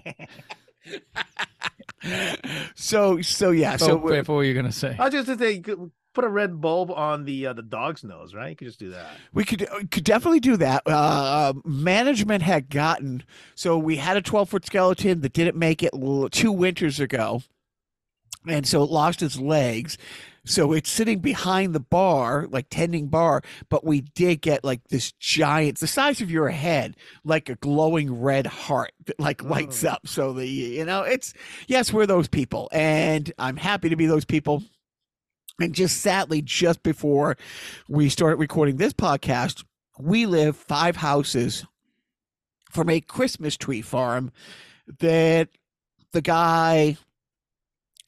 so 2.76 3.22
so 3.22 3.52
yeah 3.52 3.76
So 3.76 3.88
so 3.88 3.98
wait, 3.98 4.28
what 4.28 4.36
were 4.36 4.44
you 4.44 4.54
going 4.54 4.66
to 4.66 4.72
say? 4.72 4.96
I 4.98 5.06
was 5.06 5.14
just 5.14 5.28
going 5.28 5.38
to 5.40 5.44
say, 5.44 5.52
you 5.54 5.62
could 5.62 5.92
put 6.14 6.24
a 6.24 6.30
red 6.30 6.60
bulb 6.60 6.90
on 6.92 7.26
the 7.26 7.48
uh, 7.48 7.54
the 7.54 7.62
dog's 7.62 8.04
nose, 8.04 8.34
right? 8.34 8.50
You 8.50 8.56
could 8.56 8.68
just 8.68 8.80
do 8.80 8.90
that. 8.90 9.08
We 9.34 9.44
could 9.44 9.64
uh, 9.64 9.82
could 9.92 10.04
definitely 10.04 10.40
do 10.40 10.58
that. 10.58 10.84
Uh, 10.86 11.54
management 11.66 12.42
had 12.44 12.70
gotten 12.70 13.24
so 13.56 13.78
we 13.78 13.98
had 13.98 14.18
a 14.18 14.22
twelve 14.22 14.50
foot 14.50 14.66
skeleton 14.66 15.22
that 15.22 15.34
didn't 15.34 15.58
make 15.58 15.84
it 15.84 15.92
two 16.32 16.52
winters 16.52 17.00
ago, 17.00 17.44
and 18.48 18.66
so 18.68 18.84
it 18.84 18.90
lost 18.90 19.22
its 19.22 19.38
legs. 19.38 19.98
So 20.48 20.72
it's 20.72 20.90
sitting 20.90 21.20
behind 21.20 21.76
the 21.76 21.80
bar, 21.80 22.48
like 22.50 22.68
tending 22.70 23.08
bar, 23.08 23.42
but 23.70 23.84
we 23.86 24.02
did 24.02 24.42
get 24.42 24.64
like 24.64 24.82
this 24.90 25.12
giant, 25.14 25.80
the 25.80 25.88
size 25.88 26.22
of 26.22 26.32
your 26.32 26.50
head, 26.50 26.96
like 27.24 27.50
a 27.50 27.56
glowing 27.56 28.22
red 28.22 28.48
heart 28.48 28.94
that 29.06 29.20
like 29.20 29.44
lights 29.44 29.84
Oh. 29.84 29.90
up. 29.90 30.08
So 30.08 30.34
the 30.34 30.48
you 30.48 30.86
know, 30.86 31.02
it's 31.02 31.34
yes, 31.68 31.92
we're 31.92 32.06
those 32.06 32.28
people, 32.28 32.70
and 32.72 33.32
I'm 33.38 33.58
happy 33.58 33.90
to 33.90 33.96
be 33.96 34.06
those 34.06 34.26
people. 34.26 34.64
And 35.60 35.74
just 35.74 36.02
sadly, 36.02 36.42
just 36.42 36.82
before 36.84 37.36
we 37.90 38.10
started 38.10 38.38
recording 38.38 38.78
this 38.78 38.94
podcast, 38.94 39.64
we 40.00 40.26
live 40.28 40.56
five 40.56 40.96
houses 40.96 41.66
from 42.72 42.90
a 42.90 43.02
Christmas 43.02 43.58
tree 43.58 43.82
farm 43.82 44.32
that 45.00 45.50
the 46.14 46.22
guy 46.22 46.98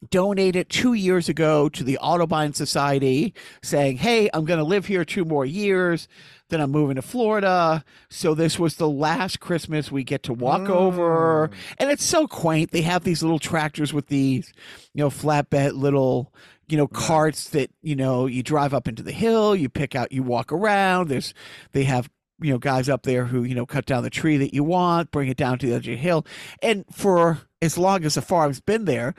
donated 0.08 0.70
two 0.70 0.94
years 0.94 1.28
ago 1.30 1.70
to 1.70 1.84
the 1.84 1.98
Audubon 1.98 2.54
Society, 2.54 3.34
saying, 3.62 3.98
Hey, 3.98 4.30
I'm 4.34 4.46
going 4.46 4.60
to 4.60 4.64
live 4.64 4.86
here 4.86 5.04
two 5.04 5.26
more 5.26 5.46
years. 5.46 6.08
Then 6.50 6.62
I'm 6.62 6.72
moving 6.72 6.96
to 6.96 7.02
Florida. 7.02 7.84
So 8.10 8.34
this 8.34 8.58
was 8.58 8.76
the 8.76 8.90
last 8.90 9.40
Christmas 9.40 9.92
we 9.92 10.04
get 10.04 10.24
to 10.24 10.34
walk 10.34 10.68
over. 10.68 11.50
Mm. 11.50 11.54
And 11.78 11.92
it's 11.92 12.04
so 12.04 12.28
quaint. 12.28 12.72
They 12.72 12.82
have 12.82 13.04
these 13.04 13.22
little 13.22 13.40
tractors 13.40 13.94
with 13.94 14.08
these, 14.08 14.52
you 14.94 15.04
know, 15.04 15.10
flatbed 15.10 15.74
little, 15.74 16.34
you 16.68 16.78
know, 16.78 16.88
carts 16.88 17.50
that, 17.50 17.70
you 17.82 17.96
know, 17.96 18.26
you 18.26 18.42
drive 18.42 18.74
up 18.74 18.88
into 18.88 19.04
the 19.04 19.12
hill, 19.12 19.56
you 19.56 19.70
pick 19.70 19.96
out, 19.96 20.12
you 20.12 20.24
walk 20.24 20.52
around. 20.52 21.10
There's, 21.10 21.36
they 21.74 21.84
have, 21.84 22.10
you 22.42 22.52
know, 22.52 22.58
guys 22.58 22.90
up 22.90 23.04
there 23.04 23.26
who, 23.26 23.44
you 23.44 23.54
know, 23.54 23.68
cut 23.68 23.86
down 23.86 24.02
the 24.02 24.10
tree 24.10 24.38
that 24.38 24.54
you 24.54 24.64
want, 24.64 25.12
bring 25.12 25.30
it 25.30 25.38
down 25.38 25.60
to 25.60 25.68
the 25.68 25.74
edge 25.74 25.88
of 25.88 25.92
the 25.92 25.98
hill. 25.98 26.26
And 26.64 26.84
for 26.92 27.42
as 27.62 27.78
long 27.78 28.06
as 28.06 28.16
the 28.16 28.22
farm's 28.24 28.60
been 28.60 28.86
there, 28.86 29.14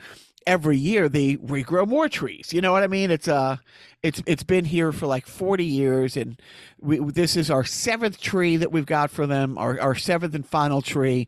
every 0.47 0.77
year 0.77 1.09
they 1.09 1.37
regrow 1.37 1.87
more 1.87 2.09
trees. 2.09 2.53
You 2.53 2.61
know 2.61 2.71
what 2.71 2.83
I 2.83 2.87
mean? 2.87 3.11
It's 3.11 3.27
uh 3.27 3.57
it's 4.03 4.21
it's 4.25 4.43
been 4.43 4.65
here 4.65 4.91
for 4.91 5.07
like 5.07 5.25
40 5.27 5.63
years 5.63 6.17
and 6.17 6.39
we 6.79 6.99
this 6.99 7.35
is 7.35 7.51
our 7.51 7.63
seventh 7.63 8.19
tree 8.19 8.57
that 8.57 8.71
we've 8.71 8.85
got 8.85 9.11
for 9.11 9.27
them, 9.27 9.57
our 9.57 9.79
our 9.79 9.95
seventh 9.95 10.35
and 10.35 10.45
final 10.45 10.81
tree. 10.81 11.27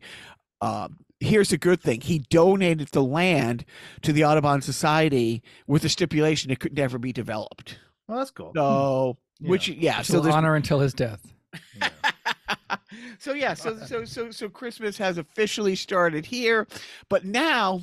Um 0.60 0.98
here's 1.20 1.52
a 1.52 1.58
good 1.58 1.80
thing. 1.80 2.00
He 2.00 2.18
donated 2.18 2.88
the 2.88 3.02
land 3.02 3.64
to 4.02 4.12
the 4.12 4.24
Audubon 4.24 4.60
Society 4.62 5.42
with 5.66 5.82
the 5.82 5.88
stipulation 5.88 6.50
it 6.50 6.60
could 6.60 6.76
never 6.76 6.98
be 6.98 7.12
developed. 7.12 7.78
Well, 8.08 8.18
that's 8.18 8.30
cool. 8.30 8.52
So 8.54 9.16
which 9.40 9.68
yeah, 9.68 10.02
So 10.02 10.14
so 10.14 10.20
there's 10.20 10.34
honor 10.34 10.54
until 10.54 10.80
his 10.80 10.94
death. 10.94 11.32
Yeah. 11.76 11.88
so 13.18 13.32
yeah, 13.32 13.54
so 13.54 13.76
so 13.78 14.04
so 14.04 14.30
so 14.30 14.48
Christmas 14.48 14.98
has 14.98 15.18
officially 15.18 15.74
started 15.74 16.26
here, 16.26 16.66
but 17.08 17.24
now 17.24 17.82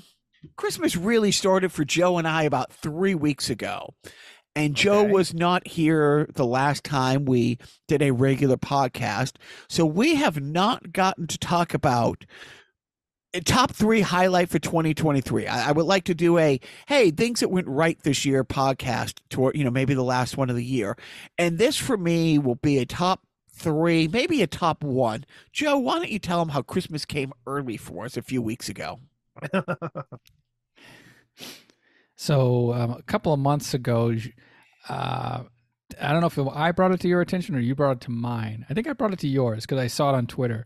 Christmas 0.55 0.95
really 0.95 1.31
started 1.31 1.71
for 1.71 1.85
Joe 1.85 2.17
and 2.17 2.27
I 2.27 2.43
about 2.43 2.73
three 2.73 3.15
weeks 3.15 3.49
ago. 3.49 3.93
And 4.55 4.75
Joe 4.75 5.01
Okay. 5.01 5.11
was 5.13 5.33
not 5.33 5.65
here 5.65 6.27
the 6.33 6.45
last 6.45 6.83
time 6.83 7.25
we 7.25 7.57
did 7.87 8.01
a 8.01 8.11
regular 8.11 8.57
podcast. 8.57 9.37
So 9.69 9.85
we 9.85 10.15
have 10.15 10.41
not 10.41 10.91
gotten 10.91 11.27
to 11.27 11.37
talk 11.37 11.73
about 11.73 12.25
a 13.33 13.39
top 13.39 13.71
three 13.71 14.01
highlight 14.01 14.49
for 14.49 14.59
2023. 14.59 15.47
I, 15.47 15.69
I 15.69 15.71
would 15.71 15.85
like 15.85 16.03
to 16.05 16.13
do 16.15 16.37
a 16.37 16.59
hey, 16.87 17.11
things 17.11 17.39
that 17.39 17.49
went 17.49 17.67
right 17.67 17.97
this 18.03 18.25
year 18.25 18.43
podcast 18.43 19.19
toward, 19.29 19.55
you 19.55 19.63
know, 19.63 19.71
maybe 19.71 19.93
the 19.93 20.03
last 20.03 20.35
one 20.35 20.49
of 20.49 20.57
the 20.57 20.65
year. 20.65 20.97
And 21.37 21.57
this 21.57 21.77
for 21.77 21.95
me 21.95 22.37
will 22.37 22.55
be 22.55 22.77
a 22.79 22.85
top 22.85 23.21
three, 23.53 24.07
maybe 24.09 24.41
a 24.41 24.47
top 24.47 24.83
one. 24.83 25.23
Joe, 25.53 25.77
why 25.77 25.95
don't 25.99 26.09
you 26.09 26.19
tell 26.19 26.39
them 26.39 26.49
how 26.49 26.61
Christmas 26.61 27.05
came 27.05 27.31
early 27.47 27.77
for 27.77 28.03
us 28.03 28.17
a 28.17 28.21
few 28.21 28.41
weeks 28.41 28.67
ago? 28.67 28.99
So 32.15 32.73
um, 32.73 32.91
a 32.91 33.03
couple 33.03 33.33
of 33.33 33.39
months 33.39 33.73
ago, 33.73 34.15
uh, 34.89 35.43
I 35.99 36.11
don't 36.13 36.21
know 36.21 36.27
if 36.27 36.55
I 36.55 36.71
brought 36.71 36.91
it 36.91 36.99
to 37.01 37.07
your 37.07 37.21
attention 37.21 37.55
or 37.55 37.59
you 37.59 37.75
brought 37.75 37.97
it 37.97 38.01
to 38.01 38.11
mine. 38.11 38.65
I 38.69 38.73
think 38.73 38.87
I 38.87 38.93
brought 38.93 39.13
it 39.13 39.19
to 39.19 39.27
yours 39.27 39.65
because 39.65 39.79
I 39.79 39.87
saw 39.87 40.11
it 40.13 40.17
on 40.17 40.27
Twitter. 40.27 40.65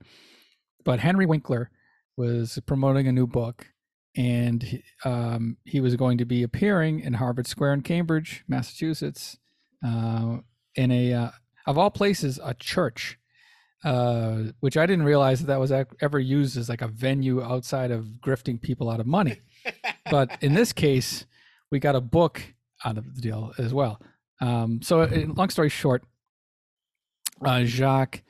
But 0.83 0.99
Henry 0.99 1.25
Winkler 1.25 1.71
was 2.17 2.59
promoting 2.65 3.07
a 3.07 3.11
new 3.13 3.25
book, 3.27 3.67
and 4.15 4.61
he- 4.63 4.83
um, 5.05 5.57
he 5.65 5.81
was 5.81 5.95
going 5.95 6.17
to 6.19 6.25
be 6.25 6.43
appearing 6.43 6.99
in 6.99 7.13
Harvard 7.13 7.47
Square 7.47 7.73
in 7.73 7.81
Cambridge, 7.81 8.43
Massachusetts, 8.47 9.37
uh, 9.85 10.37
in 10.75 10.91
a 10.91 11.13
uh, 11.13 11.31
of 11.67 11.77
all 11.77 11.89
places 11.89 12.39
a 12.43 12.53
church. 12.53 13.17
Uh, 13.85 14.51
which 14.61 14.77
I 14.77 14.87
didn't 14.87 15.05
realize 15.05 15.41
that 15.41 15.45
that 15.45 15.59
was 15.59 15.71
ever 15.71 16.17
used 16.17 16.57
as 16.57 16.69
like 16.69 16.81
a 16.81 16.87
venue 16.87 17.43
outside 17.43 17.91
of 17.91 18.05
grifting 18.19 18.59
people 18.59 18.89
out 18.89 18.99
of 18.99 19.05
money. 19.05 19.41
but 20.09 20.35
in 20.41 20.55
this 20.55 20.73
case, 20.73 21.27
we 21.69 21.77
got 21.77 21.95
a 21.95 22.01
book 22.01 22.41
out 22.83 22.97
of 22.97 23.13
the 23.13 23.21
deal 23.21 23.53
as 23.59 23.75
well. 23.75 24.01
Um, 24.41 24.81
so, 24.81 25.01
uh, 25.01 25.25
long 25.35 25.49
story 25.49 25.69
short, 25.69 26.03
uh, 27.43 27.63
Jacques 27.63 28.23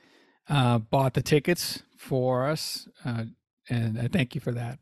uh, 0.48 0.76
bought 0.78 1.14
the 1.14 1.22
tickets 1.22 1.82
for 1.96 2.46
us, 2.46 2.86
uh, 3.06 3.24
and 3.70 3.98
I 3.98 4.08
thank 4.08 4.34
you 4.34 4.42
for 4.42 4.52
that. 4.52 4.78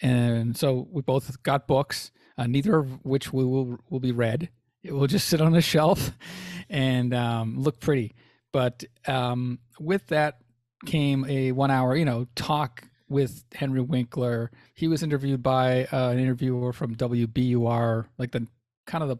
And 0.00 0.56
so 0.56 0.88
we 0.90 1.02
both 1.02 1.42
got 1.42 1.68
books, 1.68 2.10
uh, 2.38 2.46
neither 2.46 2.78
of 2.78 3.04
which 3.04 3.30
we 3.30 3.44
will 3.44 3.78
will 3.90 4.00
be 4.00 4.12
read. 4.12 4.48
It 4.82 4.92
will 4.92 5.06
just 5.06 5.28
sit 5.28 5.42
on 5.42 5.54
a 5.54 5.60
shelf 5.60 6.12
and 6.70 7.12
um, 7.12 7.58
look 7.58 7.78
pretty. 7.78 8.14
But 8.54 8.84
um, 9.08 9.58
with 9.80 10.06
that 10.06 10.38
came 10.86 11.24
a 11.28 11.50
one 11.50 11.72
hour, 11.72 11.96
you 11.96 12.04
know, 12.04 12.28
talk 12.36 12.84
with 13.08 13.42
Henry 13.52 13.80
Winkler. 13.80 14.52
He 14.74 14.86
was 14.86 15.02
interviewed 15.02 15.42
by 15.42 15.86
uh, 15.86 16.10
an 16.10 16.20
interviewer 16.20 16.72
from 16.72 16.94
WBUR, 16.94 18.06
like 18.16 18.30
the 18.30 18.46
kind 18.86 19.02
of 19.02 19.08
the 19.08 19.16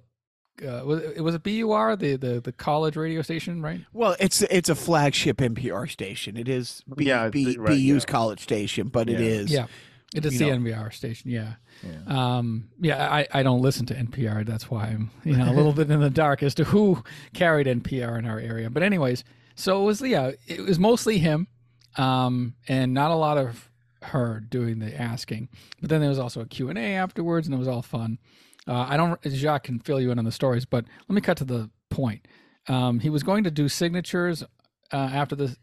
uh, 0.81 0.85
was 0.85 1.03
it 1.03 1.21
was 1.21 1.35
a 1.35 1.41
BUR, 1.41 1.97
the, 1.97 2.15
the 2.15 2.41
the 2.41 2.53
college 2.53 2.95
radio 2.95 3.23
station, 3.23 3.61
right? 3.61 3.81
Well, 3.93 4.15
it's 4.21 4.41
it's 4.43 4.69
a 4.69 4.77
flagship 4.77 5.39
NPR 5.39 5.91
station. 5.91 6.37
It 6.37 6.49
is 6.49 6.85
B, 6.97 7.07
Yeah, 7.07 7.29
B, 7.29 7.45
the- 7.55 7.59
right, 7.59 7.71
BU's 7.71 7.79
yeah. 7.81 7.99
college 8.07 8.39
station, 8.41 8.87
but 8.87 9.11
it 9.11 9.19
Yeah. 9.19 9.27
is 9.27 9.51
Yeah, 9.51 9.67
it 10.15 10.25
is 10.25 10.39
the 10.39 10.47
know. 10.51 10.57
NPR 10.57 10.93
station. 10.93 11.31
Yeah, 11.31 11.55
Yeah. 11.83 12.37
um, 12.37 12.69
yeah. 12.81 13.13
I, 13.13 13.27
I 13.33 13.43
don't 13.43 13.61
listen 13.61 13.85
to 13.87 13.95
NPR. 13.95 14.47
That's 14.47 14.71
why 14.71 14.87
I'm 14.87 15.11
you 15.25 15.37
know 15.37 15.51
a 15.51 15.55
little 15.55 15.73
bit 15.73 15.91
in 15.91 16.01
the 16.01 16.11
dark 16.11 16.43
as 16.43 16.55
to 16.57 16.65
who 16.65 17.03
carried 17.35 17.67
NPR 17.67 18.19
in 18.19 18.27
our 18.27 18.39
area. 18.39 18.71
But 18.71 18.83
anyways, 18.83 19.25
so 19.55 19.83
it 19.83 19.85
was 19.85 20.01
yeah, 20.01 20.33
it 20.47 20.61
was 20.61 20.79
mostly 20.79 21.19
him, 21.19 21.49
um, 21.97 22.55
and 22.69 22.95
not 22.95 23.11
a 23.11 23.17
lot 23.17 23.39
of 23.39 23.71
her 24.03 24.41
doing 24.41 24.79
the 24.79 25.01
asking. 25.01 25.49
But 25.81 25.91
then 25.91 26.01
there 26.01 26.11
was 26.11 26.19
also 26.19 26.41
a 26.41 26.47
Q 26.47 26.69
and 26.71 26.79
A 26.79 26.95
afterwards, 26.95 27.47
and 27.47 27.55
it 27.55 27.59
was 27.59 27.69
all 27.69 27.83
fun. 27.83 28.19
Uh, 28.67 28.87
I 28.89 28.97
don't. 28.97 29.21
Jacques 29.27 29.65
can 29.65 29.79
fill 29.79 30.01
you 30.01 30.11
in 30.11 30.19
on 30.19 30.25
the 30.25 30.33
stories, 30.33 30.65
but 30.65 30.85
let 31.09 31.15
me 31.15 31.21
cut 31.21 31.37
to 31.39 31.45
the 31.45 31.71
point. 31.91 32.27
Um, 32.69 33.01
he 33.01 33.11
was 33.11 33.23
going 33.23 33.45
to 33.45 33.51
do 33.51 33.69
signatures 33.69 34.43
uh, 34.93 34.97
after 34.97 35.37
this 35.37 35.57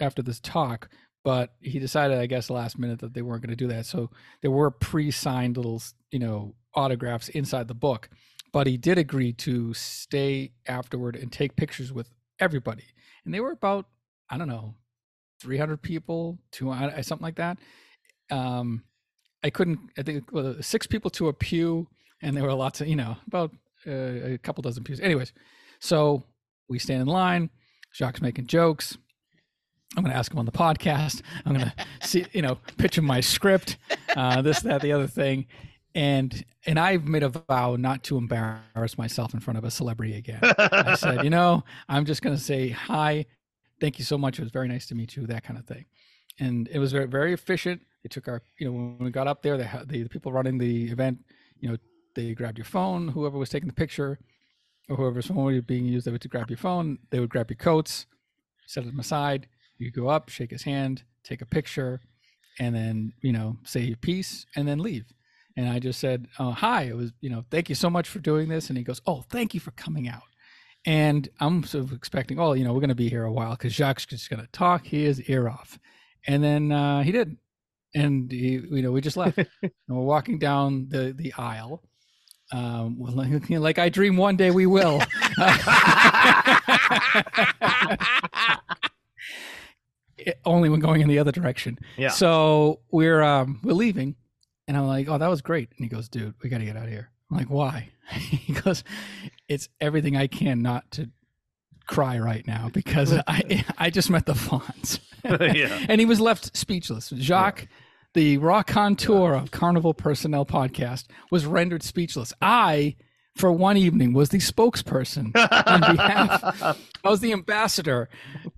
after 0.00 0.22
this 0.22 0.40
talk, 0.40 0.88
but 1.24 1.54
he 1.60 1.78
decided, 1.78 2.18
I 2.18 2.26
guess, 2.26 2.50
last 2.50 2.78
minute 2.78 3.00
that 3.00 3.14
they 3.14 3.22
weren't 3.22 3.42
going 3.42 3.56
to 3.56 3.56
do 3.56 3.68
that. 3.68 3.86
So 3.86 4.10
there 4.40 4.50
were 4.50 4.70
pre-signed 4.70 5.56
little, 5.56 5.82
you 6.10 6.18
know, 6.18 6.54
autographs 6.74 7.28
inside 7.28 7.68
the 7.68 7.74
book. 7.74 8.08
But 8.52 8.66
he 8.66 8.76
did 8.76 8.98
agree 8.98 9.32
to 9.34 9.72
stay 9.72 10.52
afterward 10.66 11.16
and 11.16 11.32
take 11.32 11.56
pictures 11.56 11.92
with 11.92 12.10
everybody, 12.38 12.84
and 13.24 13.32
they 13.32 13.40
were 13.40 13.52
about, 13.52 13.86
I 14.28 14.36
don't 14.36 14.48
know, 14.48 14.74
300 15.40 15.80
people, 15.80 16.38
two 16.50 16.72
something 17.02 17.24
like 17.24 17.36
that. 17.36 17.58
Um, 18.30 18.84
I 19.42 19.50
couldn't. 19.50 19.80
I 19.98 20.02
think 20.02 20.24
six 20.60 20.86
people 20.86 21.10
to 21.12 21.28
a 21.28 21.32
pew, 21.32 21.88
and 22.20 22.36
there 22.36 22.44
were 22.44 22.52
lots 22.52 22.80
of, 22.80 22.88
you 22.88 22.96
know, 22.96 23.16
about 23.26 23.52
uh, 23.86 23.90
a 24.34 24.38
couple 24.38 24.62
dozen 24.62 24.84
pews. 24.84 25.00
Anyways, 25.00 25.32
so 25.80 26.24
we 26.68 26.78
stand 26.78 27.02
in 27.02 27.08
line. 27.08 27.50
Jacques 27.94 28.22
making 28.22 28.46
jokes. 28.46 28.96
I'm 29.96 30.02
going 30.02 30.12
to 30.12 30.18
ask 30.18 30.32
him 30.32 30.38
on 30.38 30.46
the 30.46 30.52
podcast. 30.52 31.22
I'm 31.44 31.54
going 31.54 31.70
to 32.00 32.06
see, 32.06 32.24
you 32.32 32.42
know, 32.42 32.58
pitch 32.78 32.96
him 32.98 33.04
my 33.04 33.20
script, 33.20 33.76
uh, 34.16 34.42
this, 34.42 34.60
that, 34.60 34.80
the 34.80 34.92
other 34.92 35.06
thing, 35.06 35.46
and 35.94 36.44
and 36.64 36.78
I've 36.78 37.04
made 37.04 37.22
a 37.22 37.28
vow 37.28 37.76
not 37.76 38.02
to 38.04 38.16
embarrass 38.16 38.96
myself 38.96 39.34
in 39.34 39.40
front 39.40 39.58
of 39.58 39.64
a 39.64 39.70
celebrity 39.70 40.16
again. 40.16 40.40
I 40.42 40.94
said, 40.94 41.24
you 41.24 41.30
know, 41.30 41.64
I'm 41.88 42.06
just 42.06 42.22
going 42.22 42.36
to 42.36 42.42
say 42.42 42.70
hi, 42.70 43.26
thank 43.80 43.98
you 43.98 44.04
so 44.04 44.16
much. 44.16 44.38
It 44.38 44.42
was 44.42 44.52
very 44.52 44.68
nice 44.68 44.86
to 44.86 44.94
meet 44.94 45.16
you, 45.16 45.26
that 45.26 45.44
kind 45.44 45.58
of 45.58 45.66
thing, 45.66 45.84
and 46.38 46.68
it 46.68 46.78
was 46.78 46.92
very 46.92 47.06
very 47.06 47.32
efficient. 47.32 47.82
They 48.02 48.08
took 48.08 48.26
our, 48.28 48.42
you 48.58 48.66
know, 48.66 48.72
when 48.72 48.98
we 48.98 49.10
got 49.10 49.28
up 49.28 49.42
there, 49.42 49.56
they 49.56 49.64
had 49.64 49.88
the, 49.88 50.02
the 50.02 50.08
people 50.08 50.32
running 50.32 50.58
the 50.58 50.90
event, 50.90 51.18
you 51.60 51.68
know, 51.68 51.76
they 52.14 52.34
grabbed 52.34 52.58
your 52.58 52.64
phone, 52.64 53.08
whoever 53.08 53.38
was 53.38 53.48
taking 53.48 53.68
the 53.68 53.74
picture, 53.74 54.18
or 54.88 54.96
whoever's 54.96 55.26
phone 55.26 55.44
was 55.44 55.60
being 55.62 55.84
used, 55.84 56.06
they 56.06 56.10
would 56.10 56.20
to 56.22 56.28
grab 56.28 56.50
your 56.50 56.56
phone, 56.56 56.98
they 57.10 57.20
would 57.20 57.30
grab 57.30 57.50
your 57.50 57.56
coats, 57.56 58.06
set 58.66 58.84
them 58.84 58.98
aside. 58.98 59.46
You 59.82 59.90
go 59.90 60.08
up, 60.08 60.28
shake 60.28 60.50
his 60.50 60.62
hand, 60.64 61.02
take 61.24 61.40
a 61.42 61.46
picture, 61.46 62.00
and 62.58 62.74
then 62.74 63.12
you 63.22 63.32
know 63.32 63.56
say 63.64 63.80
your 63.80 63.96
piece, 63.96 64.46
and 64.56 64.66
then 64.68 64.78
leave. 64.78 65.04
and 65.56 65.68
I 65.68 65.78
just 65.78 66.00
said, 66.00 66.26
oh, 66.38 66.52
"Hi, 66.52 66.84
it 66.84 66.96
was 66.96 67.12
you 67.20 67.30
know, 67.30 67.44
thank 67.50 67.68
you 67.68 67.74
so 67.74 67.90
much 67.90 68.08
for 68.08 68.18
doing 68.20 68.48
this." 68.48 68.68
And 68.68 68.78
he 68.78 68.84
goes, 68.84 69.00
"Oh, 69.06 69.22
thank 69.30 69.54
you 69.54 69.60
for 69.60 69.70
coming 69.72 70.08
out." 70.08 70.22
And 70.84 71.28
I'm 71.40 71.62
sort 71.64 71.84
of 71.84 71.92
expecting, 71.92 72.40
oh, 72.40 72.54
you 72.54 72.64
know, 72.64 72.72
we're 72.72 72.80
going 72.80 72.88
to 72.88 72.94
be 72.96 73.08
here 73.08 73.24
a 73.24 73.32
while 73.32 73.52
because 73.52 73.72
Jacques 73.72 74.04
just 74.08 74.28
going 74.28 74.42
to 74.42 74.48
talk 74.52 74.84
his 74.86 75.20
ear 75.22 75.48
off, 75.48 75.78
and 76.26 76.42
then 76.42 76.72
uh, 76.72 77.02
he 77.02 77.12
didn't, 77.12 77.38
and 77.94 78.30
he, 78.30 78.60
you 78.70 78.82
know, 78.82 78.92
we 78.92 79.00
just 79.00 79.16
left. 79.16 79.38
and 79.62 79.72
we're 79.88 80.02
walking 80.02 80.38
down 80.38 80.88
the 80.88 81.12
the 81.12 81.32
aisle. 81.34 81.82
Um, 82.52 82.96
like, 82.98 83.48
like 83.50 83.78
I 83.78 83.88
dream 83.88 84.16
one 84.16 84.36
day 84.36 84.50
we 84.50 84.66
will. 84.66 85.00
Only 90.44 90.68
when 90.68 90.80
going 90.80 91.00
in 91.00 91.08
the 91.08 91.18
other 91.18 91.32
direction. 91.32 91.78
Yeah. 91.96 92.10
So 92.10 92.80
we're 92.90 93.22
um 93.22 93.60
we're 93.62 93.72
leaving, 93.72 94.16
and 94.68 94.76
I'm 94.76 94.86
like, 94.86 95.08
oh, 95.08 95.18
that 95.18 95.28
was 95.28 95.42
great. 95.42 95.70
And 95.76 95.84
he 95.84 95.88
goes, 95.88 96.08
dude, 96.08 96.34
we 96.42 96.48
got 96.50 96.58
to 96.58 96.64
get 96.64 96.76
out 96.76 96.84
of 96.84 96.90
here. 96.90 97.10
I'm 97.30 97.36
like, 97.36 97.50
why? 97.50 97.90
he 98.10 98.52
goes, 98.52 98.84
it's 99.48 99.68
everything 99.80 100.16
I 100.16 100.26
can 100.26 100.62
not 100.62 100.90
to 100.92 101.10
cry 101.86 102.18
right 102.18 102.46
now 102.46 102.70
because 102.72 103.12
I 103.26 103.64
I 103.78 103.90
just 103.90 104.10
met 104.10 104.26
the 104.26 104.34
Fonz. 104.34 105.00
Yeah. 105.24 105.86
And 105.88 106.00
he 106.00 106.04
was 106.04 106.20
left 106.20 106.56
speechless. 106.56 107.10
Jacques, 107.10 107.68
the 108.12 108.38
raconteur 108.38 109.34
of 109.34 109.52
Carnival 109.52 109.94
Personnel 109.94 110.44
podcast, 110.44 111.04
was 111.30 111.46
rendered 111.46 111.84
speechless. 111.84 112.32
I, 112.42 112.96
for 113.36 113.52
one 113.52 113.76
evening, 113.76 114.12
was 114.12 114.28
the 114.28 114.38
spokesperson 114.38 115.34
on 115.66 115.96
behalf. 115.96 116.78
I 117.04 117.08
was 117.08 117.20
the 117.20 117.32
ambassador 117.32 118.08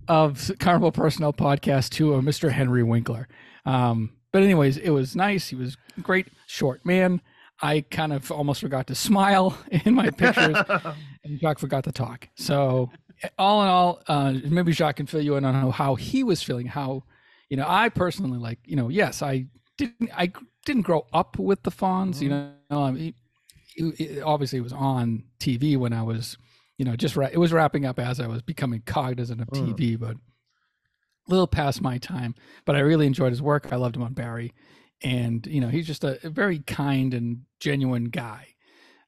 of 0.07 0.51
Carnival 0.59 0.91
Personnel 0.91 1.33
podcast 1.33 1.89
to 1.91 2.15
uh, 2.15 2.21
Mr. 2.21 2.51
Henry 2.51 2.83
Winkler. 2.83 3.27
Um, 3.65 4.11
but 4.31 4.43
anyways, 4.43 4.77
it 4.77 4.89
was 4.89 5.15
nice. 5.15 5.47
He 5.47 5.55
was 5.55 5.77
great 6.01 6.27
short 6.45 6.85
man. 6.85 7.21
I 7.61 7.81
kind 7.89 8.11
of 8.11 8.31
almost 8.31 8.61
forgot 8.61 8.87
to 8.87 8.95
smile 8.95 9.57
in 9.71 9.95
my 9.95 10.09
pictures, 10.09 10.57
and 11.23 11.39
Jacques 11.39 11.59
forgot 11.59 11.85
to 11.85 11.91
talk. 11.91 12.27
So, 12.35 12.91
all 13.37 13.61
in 13.61 13.69
all, 13.69 14.01
uh, 14.07 14.33
maybe 14.43 14.73
Jacques 14.73 14.97
can 14.97 15.05
fill 15.05 15.21
you 15.21 15.35
in 15.37 15.45
on 15.45 15.71
how 15.71 15.95
he 15.95 16.23
was 16.23 16.43
feeling. 16.43 16.67
How, 16.67 17.03
you 17.49 17.55
know, 17.55 17.65
I 17.65 17.89
personally 17.89 18.37
like, 18.37 18.59
you 18.65 18.75
know, 18.75 18.89
yes, 18.89 19.21
I 19.21 19.45
didn't, 19.77 20.09
I 20.15 20.33
didn't 20.65 20.81
grow 20.81 21.07
up 21.13 21.39
with 21.39 21.63
the 21.63 21.71
Fonz. 21.71 22.21
You 22.21 22.29
know, 22.29 22.51
um, 22.69 23.13
it, 23.75 23.99
it, 23.99 24.21
obviously 24.21 24.59
it 24.59 24.63
was 24.63 24.73
on 24.73 25.23
TV 25.39 25.77
when 25.77 25.93
I 25.93 26.01
was, 26.03 26.37
you 26.77 26.85
know, 26.85 26.95
just 26.95 27.15
ra- 27.15 27.29
it 27.31 27.37
was 27.37 27.53
wrapping 27.53 27.85
up 27.85 27.99
as 27.99 28.19
I 28.19 28.27
was 28.27 28.41
becoming 28.41 28.81
cognizant 28.85 29.41
of 29.41 29.47
Mm. 29.49 29.75
TV, 29.77 29.99
but 29.99 30.15
a 30.15 31.31
little 31.31 31.47
past 31.47 31.81
my 31.81 31.97
time. 31.97 32.35
But 32.65 32.75
I 32.75 32.79
really 32.79 33.07
enjoyed 33.07 33.31
his 33.31 33.41
work. 33.41 33.71
I 33.71 33.75
loved 33.77 33.95
him 33.95 34.03
on 34.03 34.13
Barry, 34.13 34.53
and 35.03 35.45
you 35.47 35.59
know, 35.61 35.69
he's 35.69 35.87
just 35.87 36.03
a, 36.03 36.25
a 36.25 36.29
very 36.29 36.59
kind 36.59 37.13
and 37.13 37.41
genuine 37.59 38.05
guy, 38.05 38.47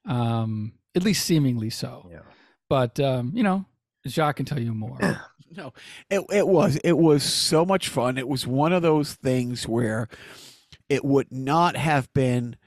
um, 0.05 0.73
at 0.95 1.03
least 1.03 1.25
seemingly 1.25 1.69
so. 1.69 2.09
Yeah. 2.11 2.21
But 2.69 2.99
um, 2.99 3.31
you 3.33 3.43
know, 3.43 3.65
Jacques 4.07 4.37
can 4.37 4.45
tell 4.45 4.59
you 4.59 4.73
more. 4.73 4.97
No, 5.49 5.71
it 6.09 6.21
it 6.29 6.45
was 6.45 6.75
it 6.83 6.97
was 6.97 7.23
so 7.23 7.65
much 7.65 7.87
fun. 7.87 8.17
It 8.17 8.27
was 8.27 8.45
one 8.45 8.73
of 8.73 8.81
those 8.81 9.13
things 9.13 9.65
where 9.65 10.09
it 10.89 11.05
would 11.05 11.31
not 11.31 11.77
have 11.77 12.13
been 12.13 12.57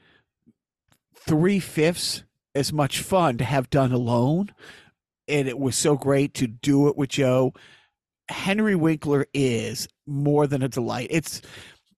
three 1.27 1.59
fifths 1.59 2.23
as 2.55 2.73
much 2.73 2.99
fun 2.99 3.37
to 3.37 3.43
have 3.43 3.69
done 3.69 3.91
alone, 3.91 4.53
and 5.27 5.47
it 5.47 5.57
was 5.57 5.75
so 5.75 5.95
great 5.95 6.33
to 6.35 6.47
do 6.47 6.87
it 6.87 6.97
with 6.97 7.09
Joe. 7.09 7.53
Henry 8.29 8.75
Winkler 8.75 9.25
is 9.33 9.87
more 10.07 10.47
than 10.47 10.61
a 10.61 10.69
delight. 10.69 11.07
It's 11.09 11.41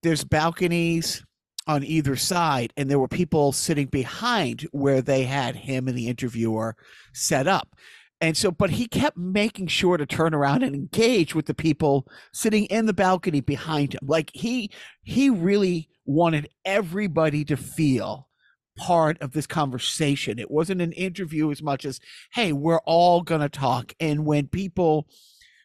there's 0.02 0.24
balconies 0.24 1.24
on 1.68 1.84
either 1.84 2.16
side, 2.16 2.74
and 2.76 2.90
there 2.90 3.00
were 3.00 3.08
people 3.08 3.52
sitting 3.52 3.88
behind 3.88 4.68
where 4.72 5.02
they 5.02 5.24
had 5.24 5.56
him 5.56 5.88
and 5.88 5.98
the 5.98 6.08
interviewer 6.08 6.76
set 7.14 7.48
up. 7.48 7.76
And 8.20 8.38
so, 8.38 8.52
but 8.52 8.70
he 8.70 8.88
kept 8.88 9.18
making 9.18 9.68
sure 9.68 9.98
to 9.98 10.06
turn 10.06 10.34
around 10.34 10.64
and 10.64 10.76
engage 10.76 11.36
with 11.36 11.46
the 11.46 11.54
people 11.54 12.08
sitting 12.32 12.66
in 12.66 12.86
the 12.86 12.94
balcony 12.94 13.42
behind 13.42 13.94
him. 13.94 14.00
Like 14.04 14.32
he 14.34 14.72
he 15.04 15.30
really 15.30 15.90
wanted 16.06 16.50
everybody 16.64 17.44
to 17.46 17.58
feel 17.58 18.30
part 18.76 19.22
of 19.22 19.32
this 19.32 19.48
conversation. 19.48 20.40
It 20.40 20.52
wasn't 20.52 20.82
an 20.82 20.92
interview 20.94 21.52
as 21.52 21.62
much 21.62 21.86
as, 21.86 22.00
hey, 22.34 22.52
we're 22.54 22.80
all 22.86 23.22
gonna 23.22 23.50
talk. 23.50 23.94
And 24.00 24.26
when 24.26 24.48
people 24.48 25.08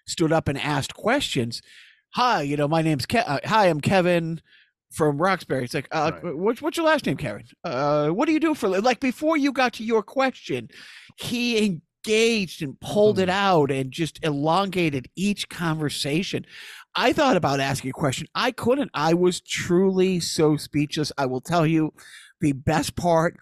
stood 0.06 0.32
up 0.32 0.48
and 0.48 0.58
asked 0.58 0.94
questions, 0.94 1.62
hi, 2.14 2.42
you 2.42 2.56
know, 2.56 2.68
my 2.68 2.82
name's 2.82 3.06
Ke- 3.06 3.26
uh, 3.26 3.40
hi, 3.44 3.66
I'm 3.66 3.80
Kevin 3.80 4.40
from 4.90 5.18
Roxbury. 5.18 5.64
It's 5.64 5.74
like, 5.74 5.88
uh, 5.92 6.12
Right. 6.22 6.36
what's 6.36 6.62
what's 6.62 6.76
your 6.76 6.86
last 6.86 7.06
name, 7.06 7.16
Karen? 7.16 7.44
Uh, 7.64 8.08
what 8.08 8.26
do 8.26 8.32
you 8.32 8.40
do 8.40 8.54
for 8.54 8.68
like 8.80 9.00
before 9.00 9.36
you 9.36 9.52
got 9.52 9.74
to 9.74 9.84
your 9.84 10.02
question, 10.02 10.68
he 11.16 11.64
engaged 12.06 12.62
and 12.62 12.80
pulled 12.80 13.18
it 13.18 13.28
out 13.28 13.70
and 13.70 13.92
just 13.92 14.18
elongated 14.24 15.08
each 15.16 15.48
conversation. 15.48 16.46
I 16.94 17.12
thought 17.12 17.36
about 17.36 17.60
asking 17.60 17.90
a 17.90 17.92
question. 17.92 18.28
I 18.34 18.50
couldn't. 18.50 18.90
I 18.94 19.12
was 19.14 19.40
truly 19.40 20.18
so 20.20 20.56
speechless. 20.56 21.12
I 21.18 21.26
will 21.26 21.42
tell 21.42 21.66
you, 21.66 21.92
the 22.40 22.52
best 22.52 22.96
part 22.96 23.36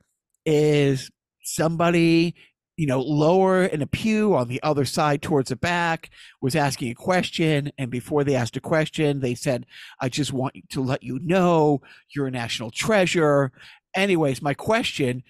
is 0.45 1.11
somebody 1.43 2.35
you 2.77 2.87
know 2.87 3.01
lower 3.01 3.65
in 3.65 3.83
a 3.83 3.87
pew 3.87 4.35
on 4.35 4.49
the 4.49 4.63
other 4.63 4.85
side 4.85 5.23
towards 5.23 5.49
the 5.49 5.57
back 5.57 6.11
was 6.41 6.55
asking 6.55 6.91
a 6.91 6.95
question 6.95 7.73
and 7.79 7.91
before 7.91 8.23
they 8.23 8.35
asked 8.35 8.57
a 8.57 8.61
question 8.61 9.21
they 9.21 9.35
said 9.35 9.67
i 10.01 10.09
just 10.09 10.33
want 10.33 10.55
to 10.69 10.83
let 10.83 11.03
you 11.03 11.19
know 11.21 11.81
you're 12.15 12.27
a 12.27 12.31
national 12.31 12.71
treasure. 12.71 13.53
Anyways 13.95 14.43
my 14.43 14.53
question 14.55 15.23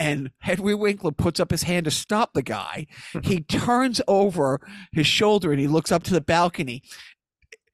and 0.00 0.30
henry 0.40 0.74
winkler 0.74 1.12
puts 1.12 1.38
up 1.38 1.50
his 1.50 1.62
hand 1.62 1.84
to 1.84 1.90
stop 1.90 2.32
the 2.34 2.42
guy. 2.42 2.86
He 3.22 3.40
turns 3.40 4.00
over 4.08 4.60
his 4.92 5.06
shoulder 5.06 5.52
and 5.52 5.60
he 5.60 5.68
looks 5.68 5.92
up 5.92 6.02
to 6.04 6.12
the 6.12 6.20
balcony 6.20 6.82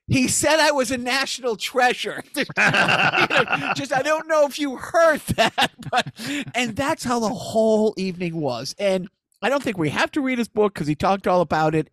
he 0.07 0.29
said 0.29 0.61
I 0.61 0.71
was 0.71 0.91
a 0.91 0.99
national 0.99 1.57
treasure. 1.57 2.23
You 2.37 2.45
know, 2.57 3.73
just 3.75 3.93
I 3.93 4.03
don't 4.03 4.29
know 4.29 4.47
if 4.47 4.59
you 4.59 4.77
heard 4.77 5.21
that, 5.37 5.71
but 5.91 6.13
and 6.55 6.77
that's 6.77 7.05
how 7.05 7.19
the 7.21 7.29
whole 7.29 7.95
evening 7.97 8.41
was. 8.41 8.75
And 8.79 9.09
I 9.43 9.49
don't 9.49 9.63
think 9.63 9.79
we 9.79 9.91
have 9.91 10.11
to 10.13 10.21
read 10.21 10.39
his 10.39 10.49
book 10.49 10.75
because 10.75 10.87
he 10.87 10.95
talked 10.95 11.27
all 11.27 11.41
about 11.41 11.75
it. 11.75 11.89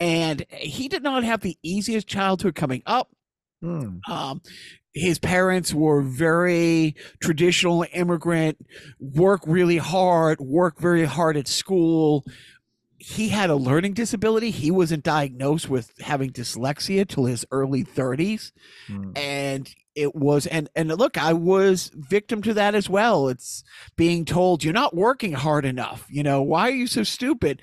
And 0.00 0.44
he 0.50 0.88
did 0.88 1.02
not 1.02 1.24
have 1.24 1.40
the 1.40 1.56
easiest 1.62 2.06
childhood 2.06 2.54
coming 2.54 2.82
up. 2.86 3.10
Hmm. 3.62 3.98
Um, 4.10 4.42
his 4.94 5.18
parents 5.18 5.74
were 5.74 6.02
very 6.02 6.94
traditional 7.20 7.84
immigrant, 7.92 8.58
work 9.00 9.42
really 9.46 9.78
hard, 9.78 10.40
work 10.40 10.78
very 10.78 11.04
hard 11.04 11.36
at 11.36 11.48
school. 11.48 12.24
He 12.98 13.28
had 13.28 13.50
a 13.50 13.56
learning 13.56 13.94
disability. 13.94 14.50
He 14.50 14.70
wasn't 14.70 15.02
diagnosed 15.04 15.68
with 15.68 15.92
having 16.00 16.30
dyslexia 16.30 17.06
till 17.06 17.24
his 17.26 17.44
early 17.50 17.84
30s 17.84 18.52
Hmm. 18.86 19.12
and 19.16 19.74
it 19.94 20.14
was 20.14 20.46
and 20.46 20.68
and 20.74 20.88
look 20.88 21.16
i 21.16 21.32
was 21.32 21.90
victim 21.94 22.42
to 22.42 22.54
that 22.54 22.74
as 22.74 22.88
well. 22.88 23.28
It's 23.28 23.64
being 23.96 24.24
told 24.24 24.64
you're 24.64 24.72
not 24.72 24.94
working 24.94 25.32
hard 25.32 25.64
enough. 25.64 26.06
You 26.08 26.22
know 26.22 26.42
why 26.42 26.68
are 26.68 26.74
you 26.74 26.86
so 26.86 27.02
stupid? 27.02 27.62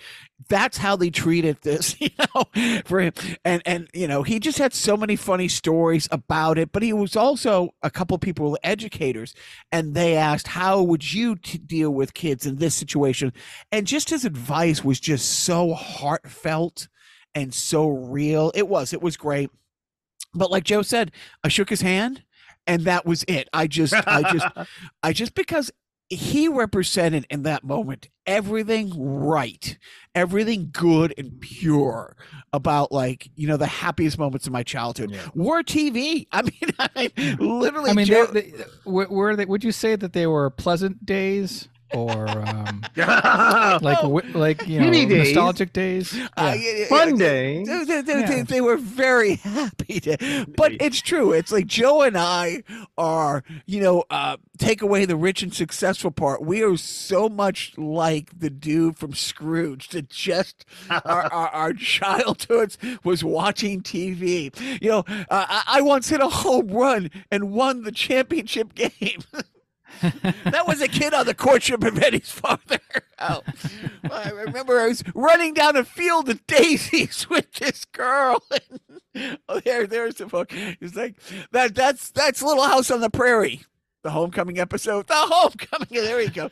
That's 0.50 0.78
how 0.78 0.96
they 0.96 1.10
treated 1.10 1.62
this 1.62 1.96
you 2.02 2.10
know 2.20 2.46
for 2.86 3.00
him. 3.00 3.14
And 3.46 3.62
and 3.66 3.90
you 3.94 4.08
know 4.08 4.24
he 4.24 4.40
just 4.40 4.58
had 4.58 4.74
so 4.74 4.98
many 4.98 5.16
funny 5.16 5.48
stories 5.48 6.08
about 6.12 6.58
it 6.58 6.72
but 6.72 6.84
he 6.84 6.94
was 6.94 7.16
also 7.16 7.74
a 7.82 7.90
couple 7.90 8.18
people 8.18 8.58
educators 8.64 9.34
and 9.72 9.94
they 9.94 10.16
asked 10.16 10.48
how 10.48 10.82
would 10.82 11.14
you 11.14 11.36
t- 11.36 11.58
deal 11.58 11.92
with 11.92 12.14
kids 12.14 12.46
in 12.46 12.58
this 12.58 12.76
situation? 12.76 13.34
And 13.72 13.88
just 13.88 14.10
his 14.10 14.26
advice 14.26 14.84
was 14.84 15.00
just 15.00 15.44
so 15.44 15.74
heartfelt 15.74 16.88
and 17.34 17.54
so 17.54 17.88
real. 17.88 18.52
It 18.56 18.68
was 18.68 18.94
it 18.94 19.02
was 19.02 19.18
great 19.18 19.50
but 20.34 20.52
like 20.52 20.64
joe 20.64 20.82
said 20.82 21.12
I 21.44 21.48
shook 21.48 21.70
his 21.70 21.82
hand 21.82 22.24
and 22.68 22.84
that 22.86 23.06
was 23.06 23.24
it. 23.28 23.50
I 23.54 23.68
just 23.68 23.94
I 23.94 24.22
just 24.32 24.46
I 25.04 25.14
just 25.14 25.34
because 25.34 25.72
he 26.10 26.48
represented 26.50 27.26
in 27.30 27.44
that 27.44 27.64
moment 27.64 28.10
everything 28.26 28.92
right, 28.98 29.78
everything 30.14 30.70
good 30.72 31.14
and 31.18 31.40
pure 31.40 32.16
about 32.54 32.92
like, 32.92 33.30
you 33.36 33.48
know, 33.48 33.56
the 33.58 33.66
happiest 33.66 34.20
moments 34.20 34.46
of 34.46 34.54
my 34.54 34.62
childhood 34.62 35.10
Yeah. 35.12 35.28
were 35.34 35.64
TV. 35.64 36.28
I 36.32 36.42
mean, 36.44 36.54
I 36.78 37.12
literally 37.40 37.92
I 37.92 37.94
mean, 37.94 38.06
Joe- 38.06 38.26
they, 38.28 38.52
they, 38.52 38.64
were, 38.86 39.08
were 39.10 39.36
they? 39.36 39.46
Would 39.46 39.64
you 39.64 39.72
say 39.72 39.96
that 39.96 40.14
they 40.14 40.28
were 40.28 40.50
pleasant 40.50 41.06
days 41.06 41.68
or 41.94 42.28
um, 42.48 42.82
like 42.96 43.98
Oh. 44.04 44.22
like 44.34 44.68
you 44.68 44.80
know 44.80 44.92
days. 44.92 45.08
nostalgic 45.10 45.74
days? 45.74 46.14
uh, 46.16 46.18
Yeah. 46.38 46.54
yeah, 46.56 46.72
yeah, 46.78 46.86
Fun 46.88 47.18
days. 47.18 47.68
They, 47.68 47.84
they- 47.86 48.02
they- 48.02 48.20
Yeah. 48.20 48.26
they- 48.28 48.42
they 48.44 48.62
were 48.62 48.78
very 48.78 49.36
happy 49.44 50.00
to, 50.02 50.46
but 50.56 50.74
it's 50.80 51.02
true. 51.02 51.32
It's 51.34 51.52
like 51.52 51.68
Joe 51.68 52.02
and 52.02 52.18
I 52.18 52.64
are, 52.98 53.44
you 53.66 53.82
know, 53.82 54.04
uh, 54.10 54.38
take 54.58 54.82
away 54.82 55.06
the 55.06 55.16
rich 55.16 55.42
and 55.44 55.54
successful 55.54 56.12
part. 56.12 56.42
We 56.42 56.64
are 56.64 56.78
so 56.78 57.30
much 57.30 57.74
like 57.78 58.38
the 58.38 58.50
dude 58.50 58.98
from 58.98 59.14
Scrooge 59.14 59.90
that 59.90 60.10
just 60.10 60.66
our, 60.90 61.04
our, 61.06 61.48
our 61.50 61.74
childhoods 61.74 62.78
was 63.04 63.24
watching 63.24 63.82
TV. 63.82 64.52
You 64.82 64.90
know, 64.90 65.04
uh, 65.10 65.46
I, 65.50 65.64
I 65.68 65.82
once 65.82 66.10
hit 66.10 66.20
a 66.22 66.30
home 66.30 66.68
run 66.68 67.10
and 67.32 67.52
won 67.52 67.84
the 67.84 67.92
championship 67.92 68.76
game. 68.76 69.22
That 70.02 70.64
was 70.68 70.82
a 70.82 70.88
kid 70.88 71.14
on 71.14 71.26
the 71.26 71.34
courtship 71.36 71.84
of 71.84 71.98
Eddie's 72.02 72.32
father. 72.32 72.80
Oh, 73.24 73.44
I 74.12 74.32
remember 74.32 74.80
I 74.80 74.88
was 74.88 75.04
running 75.14 75.54
down 75.54 75.76
a 75.76 75.84
field 75.86 76.28
of 76.28 76.44
daisies 76.48 77.28
with 77.30 77.52
this 77.54 77.86
girl. 77.86 78.42
And, 79.14 79.38
oh, 79.48 79.60
there, 79.60 79.86
there's 79.86 80.16
the 80.16 80.26
book. 80.26 80.52
It's 80.52 80.96
like 80.96 81.18
that. 81.52 81.76
That's 81.76 82.10
that's 82.10 82.42
Little 82.42 82.64
House 82.64 82.90
on 82.90 83.00
the 83.02 83.12
Prairie, 83.12 83.62
the 84.02 84.10
homecoming 84.10 84.58
episode. 84.58 85.06
The 85.06 85.14
homecoming. 85.16 85.90
There 85.92 86.20
you 86.20 86.30
go. 86.32 86.50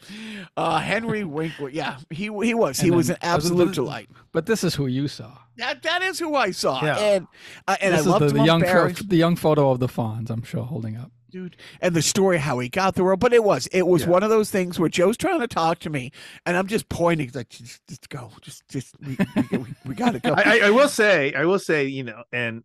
Uh, 0.55 0.77
Henry 0.77 1.23
Winkler. 1.23 1.69
Yeah, 1.69 1.97
he 2.11 2.25
he 2.25 2.53
was. 2.53 2.79
He 2.79 2.91
was 2.91 3.09
an 3.09 3.17
then- 3.21 3.35
was 3.35 3.45
a 3.45 3.47
absolute 3.47 3.73
delight. 3.73 4.09
But 4.31 4.45
this 4.45 4.63
is 4.63 4.75
who 4.75 4.85
you 4.85 5.07
saw. 5.07 5.37
That 5.57 5.81
that 5.83 6.03
is 6.03 6.19
who 6.19 6.35
I 6.35 6.51
saw, 6.51 6.83
Yeah. 6.85 6.97
and 6.99 7.27
uh, 7.67 7.77
and 7.81 7.93
this 7.93 7.99
I 7.99 8.01
is 8.01 8.07
loved 8.07 8.25
the, 8.29 8.33
the 8.33 8.43
young 8.43 8.59
the 8.61 9.17
young 9.17 9.35
photo 9.37 9.71
of 9.71 9.79
the 9.79 9.87
Fonz. 9.87 10.29
I'm 10.29 10.43
sure 10.43 10.63
holding 10.65 10.97
up. 10.97 11.11
Dude 11.30 11.55
and 11.82 11.95
the 11.95 12.01
story 12.01 12.38
how 12.38 12.59
he 12.59 12.69
got 12.69 12.95
the 12.95 13.03
role 13.03 13.17
but 13.17 13.34
it 13.34 13.43
was 13.43 13.67
it 13.67 13.86
was 13.88 14.03
Yeah. 14.03 14.09
one 14.09 14.23
of 14.23 14.30
those 14.30 14.49
things 14.49 14.80
where 14.80 14.89
joe's 14.89 15.17
trying 15.17 15.39
to 15.39 15.47
talk 15.47 15.80
to 15.80 15.89
me 15.89 16.11
and 16.45 16.57
i'm 16.57 16.67
just 16.67 16.89
pointing 16.89 17.30
like 17.34 17.49
just, 17.49 17.86
just 17.88 18.09
go 18.09 18.32
just 18.41 18.67
just 18.69 18.95
we, 19.05 19.17
we, 19.51 19.57
we, 19.57 19.65
we 19.86 19.95
gotta 19.95 20.19
go 20.19 20.34
I, 20.34 20.41
I, 20.41 20.59
I 20.65 20.69
will 20.71 20.89
say, 20.89 21.34
I 21.34 21.45
will 21.45 21.59
say, 21.59 21.86
you 21.86 22.03
know, 22.03 22.23
and 22.32 22.63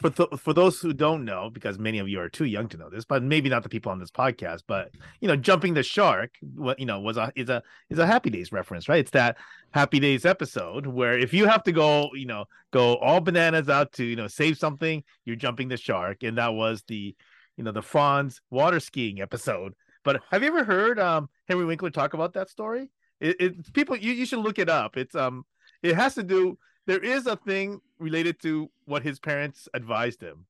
for 0.00 0.10
th- 0.10 0.28
for 0.38 0.52
those 0.52 0.78
who 0.78 0.92
don't 0.92 1.24
know, 1.24 1.48
because 1.50 1.78
many 1.78 1.98
of 1.98 2.06
you 2.08 2.20
are 2.20 2.28
too 2.28 2.44
young 2.44 2.68
to 2.68 2.76
know 2.76 2.90
this, 2.90 3.06
but 3.06 3.22
maybe 3.22 3.48
not 3.48 3.62
the 3.62 3.68
people 3.70 3.90
on 3.90 3.98
this 3.98 4.10
podcast, 4.10 4.62
but 4.66 4.90
you 5.20 5.28
know, 5.28 5.36
jumping 5.36 5.72
the 5.72 5.82
shark, 5.82 6.32
what 6.54 6.78
you 6.78 6.84
know, 6.84 7.00
was 7.00 7.16
a 7.16 7.32
is 7.34 7.48
a 7.48 7.62
is 7.88 7.98
a 7.98 8.06
Happy 8.06 8.28
Days 8.28 8.52
reference, 8.52 8.88
right? 8.90 9.00
It's 9.00 9.12
that 9.12 9.38
Happy 9.70 9.98
Days 9.98 10.26
episode 10.26 10.86
where 10.86 11.18
if 11.18 11.32
you 11.32 11.46
have 11.46 11.62
to 11.64 11.72
go, 11.72 12.10
you 12.12 12.26
know, 12.26 12.44
go 12.72 12.96
all 12.96 13.20
bananas 13.20 13.70
out 13.70 13.92
to 13.92 14.04
you 14.04 14.16
know 14.16 14.28
save 14.28 14.58
something, 14.58 15.02
you're 15.24 15.34
jumping 15.36 15.68
the 15.68 15.78
shark, 15.78 16.22
and 16.22 16.36
that 16.36 16.52
was 16.52 16.84
the, 16.88 17.16
you 17.56 17.64
know, 17.64 17.72
the 17.72 17.82
Fonz 17.82 18.40
water 18.50 18.80
skiing 18.80 19.20
episode. 19.20 19.74
But 20.04 20.22
have 20.30 20.42
you 20.42 20.48
ever 20.48 20.64
heard 20.64 20.98
um 20.98 21.28
Henry 21.48 21.64
Winkler 21.64 21.90
talk 21.90 22.14
about 22.14 22.34
that 22.34 22.48
story? 22.48 22.90
It, 23.20 23.36
it 23.40 23.72
people 23.72 23.96
you, 23.96 24.12
you 24.12 24.26
should 24.26 24.40
look 24.40 24.58
it 24.58 24.68
up. 24.68 24.96
It's 24.96 25.14
um 25.14 25.44
it 25.82 25.94
has 25.94 26.14
to 26.14 26.22
do 26.22 26.58
there 26.86 27.00
is 27.00 27.26
a 27.26 27.36
thing 27.36 27.80
related 27.98 28.40
to 28.42 28.70
what 28.84 29.02
his 29.02 29.18
parents 29.18 29.68
advised 29.74 30.22
him 30.22 30.46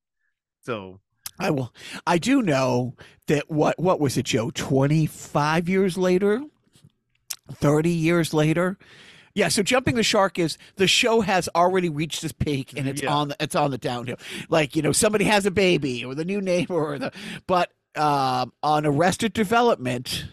so 0.62 1.00
i 1.38 1.50
will 1.50 1.72
i 2.06 2.18
do 2.18 2.42
know 2.42 2.94
that 3.26 3.50
what 3.50 3.78
what 3.78 4.00
was 4.00 4.16
it 4.16 4.26
joe 4.26 4.50
25 4.50 5.68
years 5.68 5.98
later 5.98 6.42
30 7.52 7.90
years 7.90 8.34
later 8.34 8.78
yeah, 9.36 9.48
so 9.48 9.62
jumping 9.62 9.94
the 9.96 10.02
shark 10.02 10.38
is 10.38 10.56
the 10.76 10.86
show 10.86 11.20
has 11.20 11.46
already 11.54 11.90
reached 11.90 12.24
its 12.24 12.32
peak 12.32 12.72
and 12.76 12.88
it's 12.88 13.02
Yeah. 13.02 13.12
on 13.14 13.28
the, 13.28 13.36
it's 13.38 13.54
on 13.54 13.70
the 13.70 13.76
downhill. 13.78 14.16
Like 14.48 14.74
you 14.74 14.80
know, 14.80 14.92
somebody 14.92 15.24
has 15.26 15.44
a 15.44 15.50
baby 15.50 16.02
or 16.04 16.14
the 16.14 16.24
new 16.24 16.40
neighbor 16.40 16.74
or 16.74 16.98
the 16.98 17.12
but 17.46 17.70
um, 17.96 18.52
on 18.62 18.86
Arrested 18.86 19.34
Development, 19.34 20.24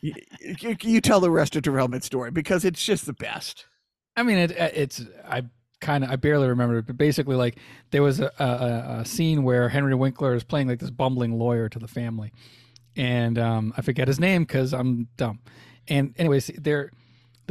you, 0.00 0.14
you, 0.40 0.76
you 0.82 1.00
tell 1.00 1.20
the 1.20 1.30
Arrested 1.30 1.62
Development 1.62 2.02
story 2.02 2.32
because 2.32 2.64
it's 2.64 2.84
just 2.84 3.06
the 3.06 3.12
best. 3.12 3.66
I 4.16 4.24
mean, 4.24 4.38
it, 4.38 4.50
uh, 4.60 4.70
it's 4.74 5.04
I 5.24 5.44
kind 5.80 6.02
of 6.02 6.10
I 6.10 6.16
barely 6.16 6.48
remember 6.48 6.78
it, 6.78 6.86
but 6.86 6.96
basically, 6.96 7.36
like 7.36 7.56
there 7.92 8.02
was 8.02 8.18
a, 8.20 8.32
a, 8.38 9.00
a 9.00 9.04
scene 9.04 9.44
where 9.44 9.68
Henry 9.68 9.94
Winkler 9.94 10.34
is 10.34 10.42
playing 10.44 10.66
like 10.68 10.80
this 10.80 10.90
bumbling 10.90 11.38
lawyer 11.38 11.68
to 11.68 11.78
the 11.78 11.88
family, 11.88 12.32
and 12.96 13.38
um, 13.38 13.72
I 13.76 13.82
forget 13.82 14.08
his 14.08 14.18
name 14.18 14.42
because 14.42 14.72
I'm 14.74 15.06
dumb. 15.16 15.38
And 15.88 16.14
anyways, 16.18 16.50
they're 16.58 16.90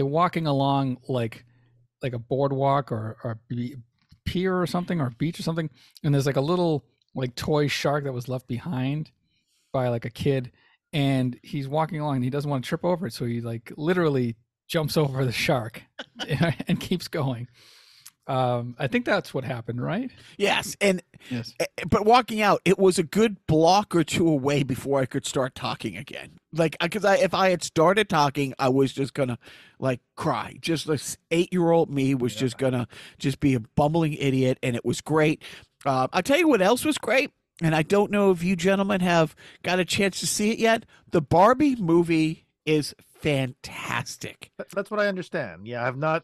they're 0.01 0.05
walking 0.07 0.47
along 0.47 0.97
like 1.07 1.45
like 2.01 2.13
a 2.13 2.17
boardwalk 2.17 2.91
or 2.91 3.17
or 3.23 3.37
a 3.51 3.75
pier 4.25 4.59
or 4.59 4.65
something 4.65 4.99
or 4.99 5.11
beach 5.11 5.39
or 5.39 5.43
something, 5.43 5.69
and 6.03 6.11
there's 6.11 6.25
like 6.25 6.37
a 6.37 6.41
little 6.41 6.83
like 7.13 7.35
toy 7.35 7.67
shark 7.67 8.05
that 8.05 8.11
was 8.11 8.27
left 8.27 8.47
behind 8.47 9.11
by 9.71 9.89
like 9.89 10.03
a 10.03 10.09
kid, 10.09 10.51
and 10.91 11.39
he's 11.43 11.67
walking 11.67 11.99
along 11.99 12.15
and 12.15 12.23
he 12.23 12.31
doesn't 12.31 12.49
want 12.49 12.63
to 12.63 12.67
trip 12.67 12.83
over 12.83 13.05
it, 13.05 13.13
so 13.13 13.25
he 13.25 13.41
like 13.41 13.71
literally 13.77 14.35
jumps 14.67 14.97
over 14.97 15.23
the 15.23 15.31
shark 15.31 15.83
and 16.67 16.79
keeps 16.79 17.07
going. 17.07 17.47
Um, 18.31 18.75
I 18.79 18.87
think 18.87 19.03
that's 19.05 19.33
what 19.33 19.43
happened, 19.43 19.81
right? 19.83 20.09
Yes, 20.37 20.77
and 20.79 21.01
Yes. 21.29 21.53
eh, 21.59 21.65
but 21.89 22.05
walking 22.05 22.41
out, 22.41 22.61
it 22.63 22.79
was 22.79 22.97
a 22.97 23.03
good 23.03 23.45
block 23.45 23.93
or 23.93 24.03
two 24.03 24.27
away 24.27 24.63
before 24.63 24.99
I 25.01 25.05
could 25.05 25.25
start 25.25 25.53
talking 25.53 25.97
again. 25.97 26.37
Like, 26.53 26.77
because 26.79 27.03
I 27.03 27.15
if 27.17 27.33
I 27.33 27.49
had 27.49 27.61
started 27.63 28.07
talking, 28.07 28.53
I 28.57 28.69
was 28.69 28.93
just 28.93 29.13
gonna 29.13 29.37
like 29.79 29.99
cry. 30.15 30.57
Just 30.61 30.87
this 30.87 31.17
eight 31.31 31.51
year 31.51 31.71
old 31.71 31.89
me 31.89 32.15
was 32.15 32.33
just 32.35 32.57
gonna 32.57 32.87
just 33.19 33.39
be 33.39 33.53
a 33.53 33.59
bumbling 33.59 34.13
idiot, 34.13 34.57
and 34.63 34.75
it 34.75 34.85
was 34.85 35.01
great. 35.01 35.43
Uh, 35.85 36.07
I'll 36.13 36.23
tell 36.23 36.37
you 36.37 36.47
what 36.47 36.61
else 36.61 36.85
was 36.85 36.97
great, 36.97 37.31
and 37.61 37.75
I 37.75 37.81
don't 37.83 38.11
know 38.11 38.31
if 38.31 38.43
you 38.43 38.55
gentlemen 38.55 39.01
have 39.01 39.35
got 39.63 39.79
a 39.79 39.85
chance 39.85 40.19
to 40.21 40.27
see 40.27 40.51
it 40.51 40.59
yet. 40.59 40.85
The 41.11 41.21
Barbie 41.21 41.75
movie 41.75 42.45
is 42.65 42.95
fantastic. 43.21 44.51
that's 44.73 44.89
what 44.89 44.99
i 44.99 45.05
understand 45.07 45.67
yeah 45.67 45.85
i've 45.85 45.97
not 45.97 46.23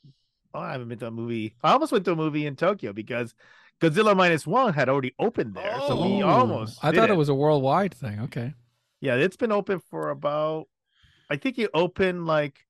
oh, 0.54 0.60
i 0.60 0.72
haven't 0.72 0.88
been 0.90 1.00
to 1.00 1.08
a 1.08 1.12
movie 1.12 1.56
i 1.64 1.72
almost 1.72 1.92
went 1.92 2.06
to 2.06 2.12
a 2.12 2.16
movie 2.16 2.46
in 2.46 2.56
tokyo 2.56 2.94
because 2.94 3.34
godzilla 3.82 4.16
minus 4.16 4.48
one 4.48 4.74
had 4.74 4.90
already 4.90 5.14
opened 5.20 5.54
there 5.56 5.80
so 5.88 5.96
we 6.02 6.24
Oh, 6.24 6.28
almost 6.28 6.84
I 6.84 6.92
thought 6.92 7.10
it 7.10 7.18
was 7.18 7.30
a 7.30 7.36
worldwide 7.36 7.94
thing. 7.94 8.20
Okay. 8.22 8.54
yeah 9.02 9.16
it's 9.16 9.38
been 9.38 9.52
open 9.52 9.80
for 9.80 10.10
about 10.10 10.68
i 11.30 11.36
think 11.38 11.60
it 11.60 11.70
opened 11.74 12.26
like 12.26 12.66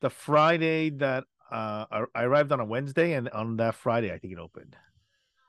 the 0.00 0.10
friday 0.10 0.90
that 0.90 1.24
uh 1.52 2.04
I 2.14 2.22
arrived 2.24 2.52
on 2.52 2.60
a 2.60 2.64
wednesday 2.64 3.12
and 3.12 3.28
on 3.30 3.56
that 3.58 3.74
friday 3.74 4.12
i 4.12 4.18
think 4.18 4.32
it 4.32 4.38
opened 4.38 4.76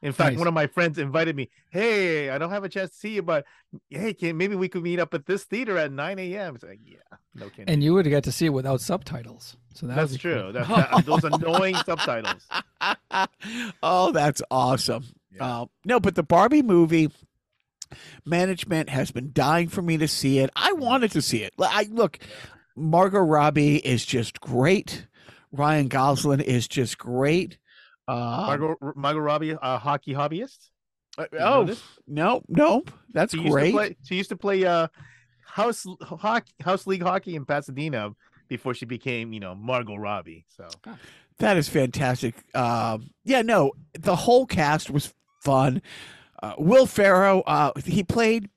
in 0.01 0.11
fact 0.13 0.31
Nice. 0.31 0.39
one 0.39 0.47
of 0.47 0.53
my 0.53 0.67
friends 0.67 0.97
invited 0.97 1.35
me 1.35 1.49
hey 1.69 2.29
i 2.29 2.37
don't 2.37 2.49
have 2.49 2.63
a 2.63 2.69
chance 2.69 2.91
to 2.91 2.95
see 2.97 3.15
you 3.15 3.21
but 3.21 3.45
hey 3.89 4.13
can 4.13 4.35
maybe 4.37 4.55
we 4.55 4.67
could 4.69 4.83
meet 4.83 4.99
up 4.99 5.13
at 5.13 5.25
this 5.25 5.43
theater 5.43 5.77
at 5.77 5.91
9 5.91 6.19
a.m 6.19 6.55
it's 6.55 6.63
like 6.63 6.79
yeah 6.85 6.97
no 7.35 7.49
kidding 7.49 7.69
And 7.69 7.83
you 7.83 7.93
would 7.93 8.05
get 8.07 8.23
to 8.25 8.31
see 8.31 8.47
it 8.47 8.49
without 8.49 8.81
subtitles. 8.81 9.55
So 9.73 9.87
that 9.87 9.95
that's 9.95 10.17
true 10.17 10.41
cool. 10.41 10.53
that, 10.53 10.67
that- 10.91 11.05
those 11.05 11.23
annoying 11.23 11.75
subtitles 11.85 12.45
oh, 13.83 14.11
that's 14.11 14.41
awesome. 14.51 15.05
Yeah. 15.33 15.61
Uh, 15.61 15.65
no, 15.85 15.99
but 15.99 16.15
the 16.15 16.23
Barbie 16.23 16.61
movie 16.61 17.09
management 18.25 18.89
has 18.89 19.11
been 19.11 19.31
dying 19.33 19.67
for 19.69 19.81
me 19.81 19.97
to 19.97 20.07
see 20.07 20.39
it. 20.39 20.49
I 20.55 20.73
wanted 20.73 21.11
to 21.11 21.21
see 21.21 21.43
it. 21.43 21.53
I 21.59 21.87
look, 21.91 22.19
Margot 22.75 23.19
Robbie 23.19 23.77
is 23.77 24.05
just 24.05 24.41
great. 24.41 25.07
Ryan 25.51 25.87
Gosling 25.87 26.39
is 26.39 26.67
just 26.67 26.97
great. 26.97 27.57
Uh, 28.07 28.43
Margot, 28.47 28.75
Margot 28.95 29.19
Robbie, 29.19 29.55
a 29.61 29.77
hockey 29.77 30.13
hobbyist. 30.13 30.57
uh, 31.17 31.25
oh 31.39 31.75
no, 32.07 32.41
no, 32.47 32.83
that's 33.13 33.33
She 33.33 33.49
great. 33.49 33.67
to 33.67 33.71
play. 33.71 33.97
She 34.03 34.15
used 34.15 34.29
to 34.29 34.37
play 34.37 34.65
uh, 34.65 34.87
house 35.45 35.85
hockey, 36.01 36.51
house 36.61 36.87
league 36.87 37.03
hockey 37.03 37.35
in 37.35 37.45
Pasadena 37.45 38.11
before 38.47 38.73
she 38.73 38.85
became, 38.85 39.33
you 39.33 39.39
know, 39.39 39.55
Margot 39.55 39.95
Robbie. 39.95 40.45
So 40.49 40.67
That 41.37 41.57
is 41.57 41.67
fantastic. 41.69 42.35
Um, 42.53 43.11
yeah, 43.23 43.41
no, 43.41 43.71
the 43.99 44.15
whole 44.15 44.45
cast 44.45 44.89
was 44.89 45.13
fun. 45.43 45.81
Uh, 46.41 46.53
Will 46.57 46.85
Ferrell, 46.85 47.43
uh, 47.47 47.71
he 47.85 48.03
played. 48.03 48.49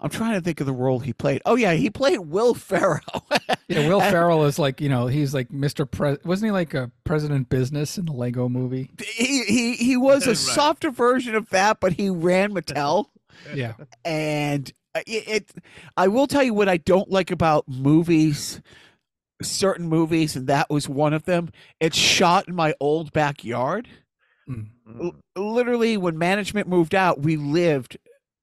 I'm 0.00 0.10
trying 0.10 0.34
to 0.34 0.40
think 0.40 0.60
of 0.60 0.66
the 0.66 0.72
role 0.72 1.00
he 1.00 1.12
played. 1.12 1.42
Oh 1.44 1.56
yeah, 1.56 1.72
he 1.72 1.90
played 1.90 2.18
Will 2.20 2.54
Ferrell. 2.54 3.00
Yeah, 3.70 3.86
Will 3.86 4.00
And 4.00 4.10
Ferrell 4.10 4.46
is 4.46 4.58
like 4.58 4.80
you 4.80 4.88
know 4.88 5.08
he's 5.08 5.34
like 5.34 5.50
Mr. 5.50 5.90
Pre- 5.90 6.16
wasn't 6.24 6.46
he 6.48 6.52
like 6.52 6.72
a 6.72 6.90
President 7.04 7.50
Business 7.50 7.98
in 7.98 8.06
the 8.06 8.12
Lego 8.12 8.48
Movie? 8.48 8.90
He 9.14 9.44
he 9.44 9.74
he 9.74 9.96
was 9.98 10.24
a 10.26 10.28
Right. 10.30 10.36
softer 10.38 10.90
version 10.90 11.34
of 11.34 11.50
that, 11.50 11.78
but 11.78 11.92
he 11.92 12.08
ran 12.08 12.54
Mattel, 12.54 13.06
Yeah, 13.54 13.74
and 14.06 14.72
uh, 14.94 15.00
it, 15.06 15.28
it. 15.28 15.52
I 15.98 16.08
will 16.08 16.26
tell 16.26 16.42
you 16.42 16.54
what 16.54 16.66
I 16.68 16.78
don't 16.78 17.10
like 17.10 17.30
about 17.30 17.68
movies, 17.68 18.62
certain 19.42 19.86
movies, 19.86 20.34
and 20.34 20.46
that 20.46 20.70
was 20.70 20.88
one 20.88 21.12
of 21.12 21.24
them. 21.24 21.50
It's 21.78 21.96
shot 21.96 22.48
in 22.48 22.54
my 22.54 22.72
old 22.80 23.12
backyard. 23.12 23.86
Mm, 24.48 24.68
L- 24.98 25.14
literally 25.36 25.98
when 25.98 26.16
management 26.16 26.68
moved 26.68 26.94
out 26.94 27.20
we 27.20 27.36
lived 27.36 27.98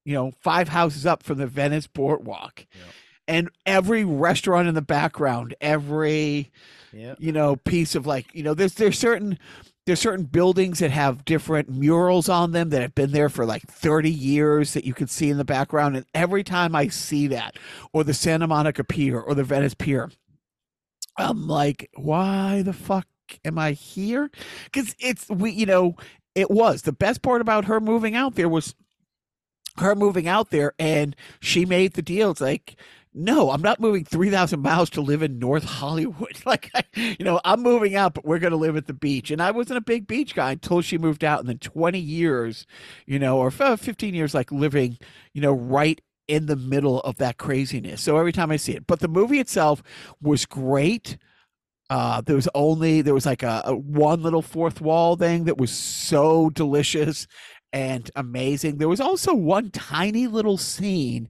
you 0.06 0.14
know 0.14 0.32
five 0.42 0.70
houses 0.70 1.06
up 1.06 1.24
from 1.24 1.38
the 1.38 1.48
venice 1.48 1.88
boardwalk. 1.88 2.66
Yeah. 2.72 2.84
and 3.28 3.50
every 3.66 4.06
restaurant 4.06 4.68
in 4.68 4.76
the 4.76 4.82
background 4.82 5.56
every 5.60 6.52
yeah, 6.94 7.16
you 7.20 7.32
know 7.32 7.56
piece 7.58 7.96
of 7.96 8.06
like 8.08 8.34
you 8.34 8.44
know 8.44 8.54
there's 8.54 8.76
there's 8.76 8.98
certain 8.98 9.38
there's 9.86 10.00
certain 10.00 10.26
buildings 10.26 10.80
that 10.80 10.92
have 10.92 11.26
different 11.26 11.70
murals 11.70 12.30
on 12.30 12.52
them 12.54 12.70
that 12.70 12.82
have 12.82 12.96
been 12.96 13.12
there 13.12 13.30
for 13.30 13.46
like 13.46 13.62
30 13.64 14.10
years 14.10 14.74
that 14.74 14.84
you 14.84 14.94
can 14.96 15.08
see 15.08 15.30
in 15.30 15.38
the 15.38 15.46
background. 15.46 15.96
And 15.98 16.06
every 16.14 16.44
time 16.44 16.76
i 16.76 16.88
see 16.88 17.28
that 17.28 17.58
or 17.94 18.04
the 18.04 18.14
santa 18.14 18.48
monica 18.48 18.84
pier 18.84 19.20
or 19.20 19.36
the 19.36 19.44
venice 19.44 19.74
pier 19.74 20.10
i'm 21.18 21.48
like 21.48 21.90
why 21.96 22.62
the 22.62 22.74
fuck 22.74 23.08
am 23.44 23.58
i 23.58 23.72
here? 23.72 24.30
Because 24.66 24.96
it's 25.00 25.28
we 25.30 25.52
you 25.52 25.66
know 25.66 25.96
it 26.36 26.52
was. 26.52 26.82
The 26.84 26.92
best 26.94 27.22
part 27.22 27.42
about 27.42 27.66
her 27.66 27.80
moving 27.80 28.16
out 28.16 28.36
there 28.36 28.50
was 28.50 28.76
her 29.78 29.96
moving 29.96 30.28
out 30.28 30.50
there 30.50 30.74
and 30.80 31.16
she 31.40 31.66
made 31.66 31.94
the 31.94 32.02
deal. 32.02 32.32
It's 32.32 32.42
like 32.42 32.76
no 33.18 33.50
i'm 33.50 33.62
not 33.62 33.80
moving 33.80 34.04
3000 34.04 34.60
miles 34.60 34.90
to 34.90 35.00
live 35.00 35.22
in 35.24 35.40
north 35.40 35.64
hollywood. 35.64 36.38
Like 36.46 36.70
I, 36.76 36.84
you 36.96 37.24
know 37.24 37.40
i'm 37.46 37.64
moving 37.64 37.96
out 37.96 38.14
but 38.14 38.26
we're 38.26 38.40
going 38.40 38.52
to 38.52 38.58
live 38.58 38.76
at 38.76 38.88
the 38.88 38.94
beach. 38.94 39.32
And 39.32 39.42
i 39.42 39.52
wasn't 39.52 39.78
a 39.78 39.82
big 39.82 40.06
beach 40.06 40.36
guy 40.36 40.52
until 40.52 40.82
she 40.82 40.98
moved 40.98 41.24
out 41.24 41.40
and 41.40 41.48
then 41.48 41.60
20 41.60 41.98
years 41.98 42.68
you 43.06 43.18
know 43.18 43.38
or 43.38 43.52
15 43.52 44.14
years 44.14 44.34
like 44.34 44.52
living 44.52 44.98
you 45.34 45.42
know 45.42 45.54
right 45.54 46.02
in 46.28 46.48
the 46.48 46.56
middle 46.56 47.02
of 47.02 47.18
that 47.18 47.38
craziness. 47.38 48.02
So 48.02 48.18
every 48.18 48.32
time 48.32 48.52
I 48.52 48.58
see 48.58 48.74
it, 48.74 48.88
but 48.88 49.00
the 49.00 49.08
movie 49.08 49.40
itself 49.40 49.84
was 50.22 50.46
great. 50.46 51.18
Uh, 51.90 52.22
there 52.22 52.36
was 52.36 52.50
only 52.56 53.02
there 53.04 53.14
was 53.14 53.28
like 53.28 53.44
a, 53.44 53.62
a 53.66 53.76
one 53.76 54.24
little 54.24 54.42
fourth 54.42 54.82
wall 54.82 55.16
thing 55.16 55.44
that 55.44 55.60
was 55.60 55.70
so 55.72 56.50
delicious 56.50 57.28
and 57.76 58.10
amazing. 58.16 58.78
There 58.78 58.88
was 58.88 59.02
also 59.02 59.34
one 59.34 59.70
tiny 59.70 60.28
little 60.28 60.58
scene. 60.58 61.30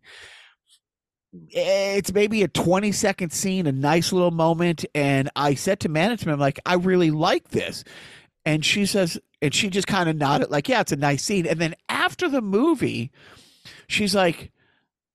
It's 1.50 2.14
maybe 2.14 2.43
a 2.43 2.48
20 2.48 2.91
second 2.91 3.32
scene, 3.32 3.66
a 3.66 3.72
nice 3.72 4.14
little 4.14 4.30
moment. 4.30 4.86
And 4.93 5.32
I 5.36 5.56
said 5.56 5.80
to 5.82 5.89
management, 5.89 6.36
I'm 6.36 6.39
like, 6.39 6.60
I 6.64 6.76
really 6.76 7.10
like 7.10 7.50
this. 7.50 7.84
And 8.46 8.64
she 8.64 8.86
says, 8.86 9.20
and 9.41 9.56
she 9.56 9.72
just 9.72 9.88
kind 9.88 10.08
of 10.08 10.18
nodded, 10.18 10.52
like, 10.52 10.70
yeah, 10.70 10.82
it's 10.82 10.91
a 10.91 10.98
nice 10.98 11.24
scene. 11.24 11.48
And 11.48 11.60
then 11.60 11.74
after 11.89 12.30
the 12.30 12.43
movie, 12.43 13.12
she's 13.88 14.14
like, 14.14 14.52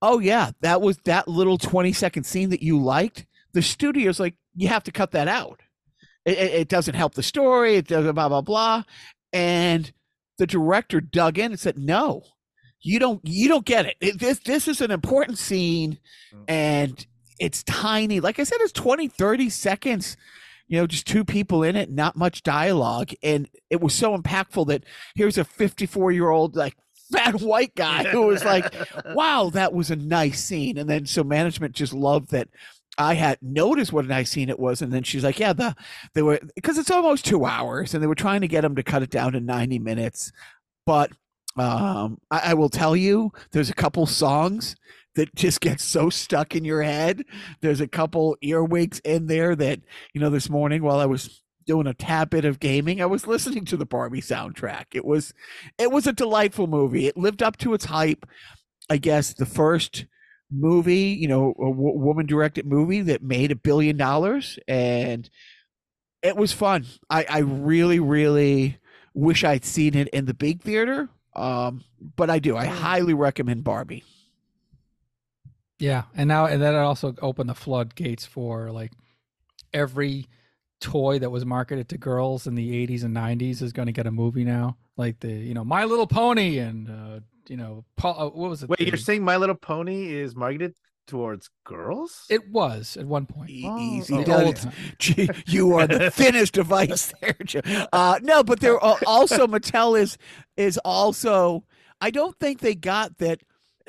oh, 0.02 0.18
yeah, 0.18 0.50
that 0.62 0.82
was 0.82 0.96
that 1.04 1.28
little 1.28 1.58
20 1.58 1.92
second 1.92 2.24
scene 2.24 2.50
that 2.50 2.62
you 2.62 2.76
liked. 2.76 3.24
The 3.52 3.62
studio's 3.62 4.18
like, 4.18 4.34
you 4.56 4.66
have 4.66 4.82
to 4.82 4.92
cut 4.92 5.12
that 5.12 5.28
out. 5.28 5.60
It, 6.24 6.38
it, 6.38 6.68
doesn't 6.68 6.94
help 6.96 7.14
the 7.14 7.22
story. 7.22 7.76
It 7.76 7.86
doesn't 7.86 8.14
blah, 8.16 8.28
blah, 8.28 8.40
blah. 8.40 8.82
And 9.32 9.92
the 10.40 10.46
director 10.46 11.00
dug 11.00 11.38
in 11.38 11.52
and 11.52 11.60
said, 11.60 11.78
no, 11.78 12.24
you 12.80 12.98
don't, 12.98 13.20
you 13.22 13.46
don't 13.46 13.64
get 13.64 13.86
it. 13.86 13.96
it 14.00 14.18
this, 14.18 14.40
this 14.40 14.66
is 14.66 14.80
an 14.80 14.90
important 14.90 15.38
scene 15.38 15.98
mm. 16.34 16.44
and 16.48 17.06
it's 17.38 17.62
tiny. 17.62 18.20
Like 18.20 18.38
I 18.38 18.44
said, 18.44 18.58
it's 18.60 18.72
20, 18.72 19.06
30 19.08 19.50
seconds 19.50 20.16
you 20.66 20.78
know, 20.78 20.86
just 20.86 21.04
two 21.04 21.24
people 21.24 21.64
in 21.64 21.74
it, 21.74 21.90
not 21.90 22.16
much 22.16 22.44
dialogue. 22.44 23.10
And 23.24 23.48
it 23.70 23.80
was 23.80 23.92
so 23.92 24.16
impactful 24.16 24.68
that 24.68 24.84
here's 25.16 25.36
a 25.36 25.44
54 25.44 26.12
year 26.12 26.30
old, 26.30 26.54
like, 26.54 26.76
fat 27.12 27.40
white 27.40 27.74
guy 27.74 28.04
who 28.04 28.22
was 28.22 28.44
like, 28.44 28.72
wow, 29.14 29.50
that 29.52 29.72
was 29.72 29.90
a 29.90 29.96
nice 29.96 30.44
scene. 30.44 30.78
And 30.78 30.88
then 30.88 31.06
so 31.06 31.24
management 31.24 31.74
just 31.74 31.92
loved 31.92 32.30
that 32.30 32.48
I 33.00 33.14
had 33.14 33.38
noticed 33.40 33.94
what 33.94 34.04
a 34.04 34.08
nice 34.08 34.30
scene 34.30 34.50
it 34.50 34.58
was. 34.58 34.82
And 34.82 34.92
then 34.92 35.02
she's 35.02 35.24
like, 35.24 35.38
yeah, 35.38 35.54
the, 35.54 35.74
they 36.14 36.20
were, 36.20 36.38
because 36.54 36.76
it's 36.76 36.90
almost 36.90 37.24
two 37.24 37.46
hours 37.46 37.94
and 37.94 38.02
they 38.02 38.06
were 38.06 38.14
trying 38.14 38.42
to 38.42 38.48
get 38.48 38.60
them 38.60 38.76
to 38.76 38.82
cut 38.82 39.02
it 39.02 39.08
down 39.08 39.32
to 39.32 39.40
90 39.40 39.78
minutes. 39.78 40.30
But 40.84 41.10
um, 41.56 42.18
I, 42.30 42.50
I 42.50 42.54
will 42.54 42.68
tell 42.68 42.94
you, 42.94 43.32
there's 43.52 43.70
a 43.70 43.74
couple 43.74 44.04
songs 44.04 44.76
that 45.14 45.34
just 45.34 45.62
gets 45.62 45.82
so 45.82 46.10
stuck 46.10 46.54
in 46.54 46.62
your 46.62 46.82
head. 46.82 47.24
There's 47.62 47.80
a 47.80 47.88
couple 47.88 48.36
earwigs 48.42 49.00
in 49.00 49.28
there 49.28 49.56
that, 49.56 49.80
you 50.12 50.20
know, 50.20 50.30
this 50.30 50.50
morning 50.50 50.82
while 50.82 51.00
I 51.00 51.06
was 51.06 51.42
doing 51.66 51.86
a 51.86 51.94
tad 51.94 52.28
bit 52.28 52.44
of 52.44 52.60
gaming, 52.60 53.00
I 53.00 53.06
was 53.06 53.26
listening 53.26 53.64
to 53.66 53.78
the 53.78 53.86
Barbie 53.86 54.20
soundtrack. 54.20 54.86
It 54.92 55.06
was 55.06 55.32
it 55.78 55.90
was 55.90 56.06
a 56.06 56.12
delightful 56.12 56.66
movie. 56.66 57.06
It 57.06 57.16
lived 57.16 57.42
up 57.42 57.56
to 57.58 57.72
its 57.72 57.86
hype. 57.86 58.26
I 58.90 58.98
guess 58.98 59.32
the 59.32 59.46
first 59.46 60.04
movie, 60.50 61.16
you 61.18 61.28
know, 61.28 61.50
a 61.58 61.70
w- 61.70 61.98
woman 61.98 62.26
directed 62.26 62.66
movie 62.66 63.02
that 63.02 63.22
made 63.22 63.50
a 63.50 63.56
billion 63.56 63.96
dollars 63.96 64.58
and 64.68 65.28
it 66.22 66.36
was 66.36 66.52
fun. 66.52 66.86
I 67.08 67.24
I 67.28 67.38
really 67.38 68.00
really 68.00 68.78
wish 69.14 69.44
I'd 69.44 69.64
seen 69.64 69.94
it 69.94 70.08
in 70.08 70.26
the 70.26 70.34
big 70.34 70.62
theater. 70.62 71.08
Um, 71.34 71.84
but 72.16 72.30
I 72.30 72.38
do. 72.38 72.56
I 72.56 72.66
highly 72.66 73.14
recommend 73.14 73.64
Barbie. 73.64 74.04
Yeah, 75.78 76.04
and 76.14 76.28
now 76.28 76.46
and 76.46 76.60
then 76.60 76.74
it 76.74 76.78
also 76.78 77.14
opened 77.22 77.48
the 77.48 77.54
floodgates 77.54 78.26
for 78.26 78.70
like 78.70 78.92
every 79.72 80.26
toy 80.80 81.18
that 81.18 81.30
was 81.30 81.44
marketed 81.46 81.88
to 81.90 81.98
girls 81.98 82.46
in 82.46 82.54
the 82.54 82.86
80s 82.86 83.04
and 83.04 83.14
90s 83.14 83.62
is 83.62 83.72
going 83.72 83.86
to 83.86 83.92
get 83.92 84.06
a 84.06 84.10
movie 84.10 84.44
now. 84.44 84.76
Like 84.96 85.20
the 85.20 85.32
you 85.32 85.54
know 85.54 85.64
My 85.64 85.84
Little 85.84 86.06
Pony 86.06 86.58
and 86.58 86.90
uh, 86.90 87.20
you 87.48 87.56
know 87.56 87.84
Paul, 87.96 88.14
uh, 88.18 88.24
what 88.30 88.50
was 88.50 88.62
it? 88.62 88.68
Wait, 88.68 88.78
the, 88.78 88.86
you're 88.86 88.96
saying 88.96 89.24
My 89.24 89.36
Little 89.36 89.54
Pony 89.56 90.12
is 90.12 90.34
marketed 90.36 90.74
towards 91.06 91.50
girls? 91.64 92.24
it 92.30 92.48
was 92.50 92.96
at 92.96 93.04
one 93.06 93.26
point. 93.26 93.50
E- 93.50 93.64
Oh, 93.66 93.78
Easy 93.78 94.14
oh. 94.14 94.18
The 94.18 94.24
does 94.24 94.64
old 94.64 94.72
Gee, 94.98 95.28
you 95.46 95.74
are 95.76 95.86
the 95.86 96.10
thinnest 96.12 96.52
device 96.54 97.12
there. 97.20 97.36
Joe. 97.44 97.60
Uh, 97.92 98.18
no, 98.22 98.42
but 98.44 98.60
there 98.60 98.78
are 98.78 98.98
also 99.06 99.46
Mattel 99.46 99.98
is 100.00 100.16
is 100.56 100.78
also. 100.84 101.64
I 102.00 102.10
don't 102.10 102.38
think 102.38 102.60
they 102.60 102.74
got 102.74 103.18
that 103.18 103.42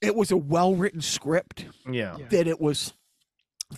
it 0.00 0.14
was 0.14 0.30
a 0.30 0.36
well 0.36 0.74
written 0.74 1.00
script. 1.00 1.66
yeah. 1.90 2.16
Yeah. 2.18 2.26
That 2.30 2.46
it 2.46 2.60
was 2.60 2.94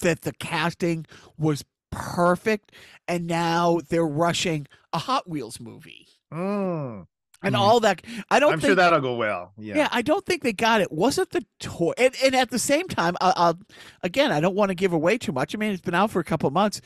that 0.00 0.22
the 0.22 0.32
casting 0.32 1.06
was 1.36 1.64
perfect, 1.90 2.72
and 3.08 3.26
now 3.26 3.80
they're 3.88 4.06
rushing 4.06 4.66
a 4.92 4.98
Hot 4.98 5.28
Wheels 5.28 5.60
movie 5.60 6.06
Mm. 6.32 7.06
And 7.42 7.54
Mhm. 7.54 7.58
all 7.58 7.80
that. 7.80 8.02
I 8.30 8.38
don't 8.40 8.52
I'm 8.54 8.60
think 8.60 8.68
sure 8.68 8.74
that'll 8.76 9.00
go 9.00 9.16
well. 9.16 9.52
Yeah. 9.58 9.76
Yeah. 9.76 9.88
I 9.92 10.02
don't 10.02 10.24
think 10.24 10.42
they 10.42 10.52
got 10.52 10.80
it. 10.80 10.90
Wasn't 10.92 11.30
the 11.30 11.44
toy? 11.60 11.92
And, 11.98 12.14
and 12.24 12.34
at 12.36 12.50
the 12.50 12.58
same 12.58 12.88
time, 12.88 13.16
I, 13.20 13.32
I'll 13.36 13.58
again, 14.02 14.30
I 14.32 14.40
don't 14.40 14.54
want 14.54 14.68
to 14.70 14.74
give 14.74 14.92
away 14.92 15.18
too 15.18 15.32
much. 15.32 15.54
I 15.54 15.58
mean, 15.58 15.72
it's 15.72 15.80
been 15.82 15.94
out 15.94 16.10
for 16.10 16.20
a 16.20 16.24
couple 16.24 16.46
of 16.46 16.52
months, 16.52 16.80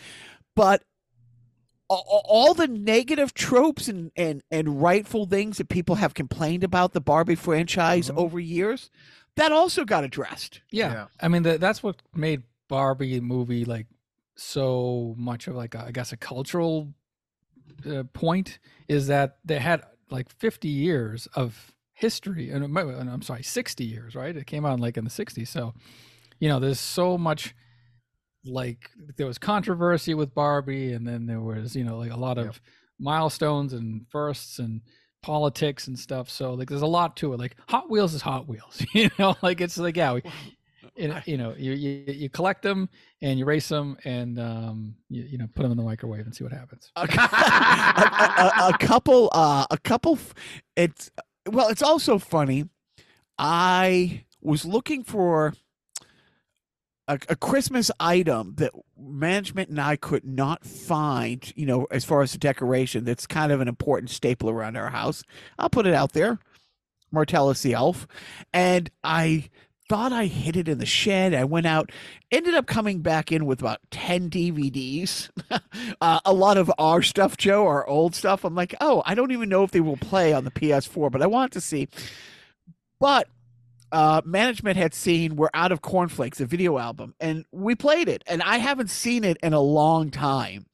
but 0.55 0.83
a- 1.89 1.95
a- 1.95 1.97
all 1.97 2.53
the 2.55 2.67
negative 2.67 3.33
tropes 3.35 3.87
and, 3.89 4.11
and, 4.17 4.43
and 4.51 4.81
rightful 4.83 5.27
things 5.27 5.59
that 5.59 5.69
people 5.69 5.95
have 5.97 6.15
complained 6.15 6.65
about 6.65 6.93
the 6.93 7.01
Barbie 7.01 7.37
franchise 7.37 8.11
Mhm. 8.11 8.17
over 8.17 8.41
years, 8.41 8.91
that 9.37 9.53
also 9.53 9.85
got 9.85 10.03
addressed. 10.03 10.63
Yeah. 10.71 10.93
Yeah. 10.93 11.07
I 11.21 11.29
mean 11.29 11.43
the, 11.45 11.59
that's 11.59 11.83
what 11.83 12.03
made 12.15 12.43
Barbie 12.69 13.21
movie 13.21 13.65
like 13.65 13.87
so 14.35 15.15
much 15.17 15.47
of 15.47 15.55
like 15.55 15.75
a, 15.75 15.85
I 15.87 15.91
guess 15.93 16.13
a 16.13 16.17
cultural 16.17 16.93
uh, 17.89 18.03
point 18.13 18.59
is 18.89 19.07
that 19.09 19.37
they 19.45 19.59
had 19.59 19.83
like 20.11 20.31
50 20.31 20.69
years 20.69 21.27
of 21.35 21.73
history 21.95 22.51
and 22.51 22.63
and 22.77 23.11
I'm 23.11 23.23
sorry 23.23 23.43
60 23.43 23.85
years 23.85 24.15
right 24.15 24.37
it 24.37 24.47
came 24.47 24.67
out 24.67 24.81
like 24.81 24.97
in 24.97 25.05
the 25.05 25.11
60s 25.11 25.49
so 25.49 25.73
you 26.39 26.49
know 26.49 26.61
there's 26.61 26.79
so 26.81 27.17
much 27.17 27.55
like 28.45 28.91
there 29.17 29.27
was 29.27 29.39
controversy 29.39 30.15
with 30.15 30.35
Barbie 30.35 30.93
and 30.93 31.07
then 31.07 31.27
there 31.27 31.41
was 31.41 31.75
you 31.75 31.85
know 31.85 31.97
like 31.99 32.13
a 32.13 32.17
lot 32.17 32.39
of 32.39 32.45
Yep. 32.47 32.55
milestones 32.99 33.73
and 33.73 34.07
firsts 34.11 34.59
and 34.59 34.83
politics 35.23 35.89
and 35.89 35.99
stuff 35.99 36.31
so 36.31 36.55
like 36.55 36.69
there's 36.69 36.83
a 36.83 36.87
lot 36.87 37.17
to 37.17 37.33
it 37.33 37.39
like 37.41 37.57
Hot 37.69 37.91
Wheels 37.91 38.15
is 38.15 38.23
Hot 38.23 38.47
Wheels 38.47 38.85
you 38.93 39.11
know 39.19 39.35
like 39.43 39.61
it's 39.61 39.77
like 39.79 39.97
yeah 39.97 40.13
we, 40.13 40.23
you 40.97 41.09
know, 41.09 41.21
you 41.27 41.37
know 41.37 41.55
you, 41.57 41.73
you 41.73 42.05
you 42.13 42.29
collect 42.31 42.63
them 42.63 42.89
and 43.23 43.39
you 43.39 43.45
race 43.45 43.69
them 43.69 43.97
and 44.05 44.39
um 44.39 44.95
you, 45.09 45.23
you 45.25 45.39
know 45.39 45.47
put 45.55 45.63
them 45.63 45.71
in 45.73 45.77
the 45.77 45.83
microwave 45.85 46.25
and 46.27 46.35
see 46.35 46.45
what 46.45 46.53
happens. 46.53 46.91
A, 46.97 47.01
a- 47.03 48.53
a- 48.67 48.69
a 48.75 48.79
couple 48.79 49.31
uh 49.33 49.67
a 49.71 49.79
couple 49.79 50.19
it's 50.77 51.11
well 51.51 51.69
it's 51.69 51.83
also 51.83 52.19
funny. 52.19 52.65
I 53.39 54.25
was 54.41 54.65
looking 54.65 55.05
for 55.05 55.53
a, 57.09 57.19
a 57.29 57.37
christmas 57.37 57.91
item 58.01 58.55
that 58.57 58.73
management 58.99 59.69
and 59.71 59.81
i 59.81 59.95
could 59.97 60.25
not 60.25 60.65
find 60.65 61.53
you 61.55 61.65
know 61.67 61.87
as 61.91 62.05
far 62.05 62.23
as 62.23 62.33
the 62.33 62.39
decoration 62.39 63.05
that's 63.05 63.27
kind 63.27 63.53
of 63.53 63.61
an 63.61 63.69
important 63.69 64.11
staple 64.11 64.51
around 64.51 64.77
our 64.77 64.91
house. 64.91 65.23
I'll 65.59 65.71
put 65.71 65.87
it 65.87 65.95
out 65.95 66.13
there. 66.13 66.39
Martellus 67.15 67.63
the 67.63 67.73
elf. 67.75 68.07
And 68.53 68.91
i 69.05 69.49
thought 69.89 70.13
i 70.13 70.27
hid 70.27 70.57
it 70.57 70.69
in 70.69 70.79
the 70.79 70.87
shed 70.87 71.35
i 71.35 71.45
went 71.45 71.67
out 71.67 71.91
ended 72.31 72.55
up 72.55 72.67
coming 72.67 73.01
back 73.01 73.31
in 73.31 73.47
with 73.47 73.61
about 73.61 73.81
10 73.91 74.31
dvds 74.31 75.31
uh, 76.01 76.21
a 76.25 76.33
lot 76.33 76.57
of 76.57 76.71
our 76.79 77.03
stuff, 77.03 77.37
Joe, 77.37 77.67
our 77.67 77.87
old 77.87 78.15
stuff. 78.15 78.45
I'm 78.45 78.55
like, 78.55 78.75
oh, 78.81 79.03
I 79.05 79.15
don't 79.15 79.33
even 79.33 79.49
know 79.49 79.63
if 79.63 79.71
they 79.71 79.81
will 79.81 79.97
play 79.97 80.33
on 80.33 80.45
the 80.45 80.51
PS4, 80.51 81.11
but 81.11 81.23
I 81.23 81.27
want 81.27 81.53
to 81.53 81.61
see. 81.61 81.89
But 82.99 83.29
uh, 83.93 84.23
management 84.25 84.77
had 84.77 84.95
seen 84.95 85.37
"We're 85.37 85.51
Out 85.55 85.73
of 85.73 85.83
Cornflakes," 85.83 86.41
a 86.41 86.47
video 86.47 86.79
album, 86.79 87.15
and 87.21 87.45
we 87.53 87.75
played 87.75 88.09
it, 88.09 88.25
and 88.27 88.43
I 88.43 88.59
haven't 88.59 88.91
seen 88.91 89.25
it 89.25 89.37
in 89.43 89.53
a 89.53 89.61
long 89.61 90.11
time. 90.11 90.67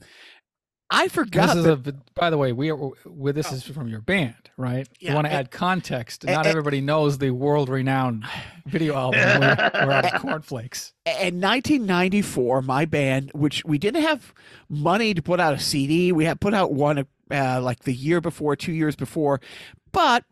I 0.93 1.09
forgot. 1.09 1.49
this 1.49 1.57
is 1.57 1.64
that- 1.64 1.88
a 1.88 1.95
by 2.14 2.30
the 2.30 2.38
way 2.38 2.53
we 2.53 2.70
are 2.70 2.90
with 3.07 3.34
this 3.34 3.51
is 3.51 3.64
from 3.64 3.88
your 3.88 4.01
band 4.01 4.34
right? 4.59 4.86
Yeah, 5.01 5.11
you 5.11 5.14
want 5.14 5.26
to 5.26 5.32
add 5.32 5.51
context. 5.51 6.24
and- 6.24 6.32
not 6.34 6.47
and- 6.47 6.51
everybody 6.51 6.80
knows 6.80 7.18
the 7.18 7.30
world 7.30 7.68
renowned 7.68 8.24
video 8.66 8.95
album 8.95 9.20
we're, 9.40 9.70
we're 9.86 9.93
out 9.93 10.12
of 10.14 10.20
cornflakes. 10.20 10.93
In 11.07 11.40
1994, 11.40 12.62
my 12.62 12.84
band, 12.84 13.30
which 13.34 13.64
we 13.64 13.78
didn't 13.78 14.03
have 14.03 14.32
money 14.68 15.14
to 15.14 15.22
put 15.22 15.40
out 15.40 15.55
a 15.55 15.59
CD, 15.59 16.12
we 16.12 16.24
had 16.26 16.40
put 16.40 16.55
out 16.55 16.72
one 16.72 17.07
uh, 17.30 17.61
like 17.62 17.80
the 17.80 17.95
year 17.95 18.20
before, 18.20 18.55
two 18.55 18.72
years 18.72 18.95
before, 18.95 19.40
but 19.90 20.24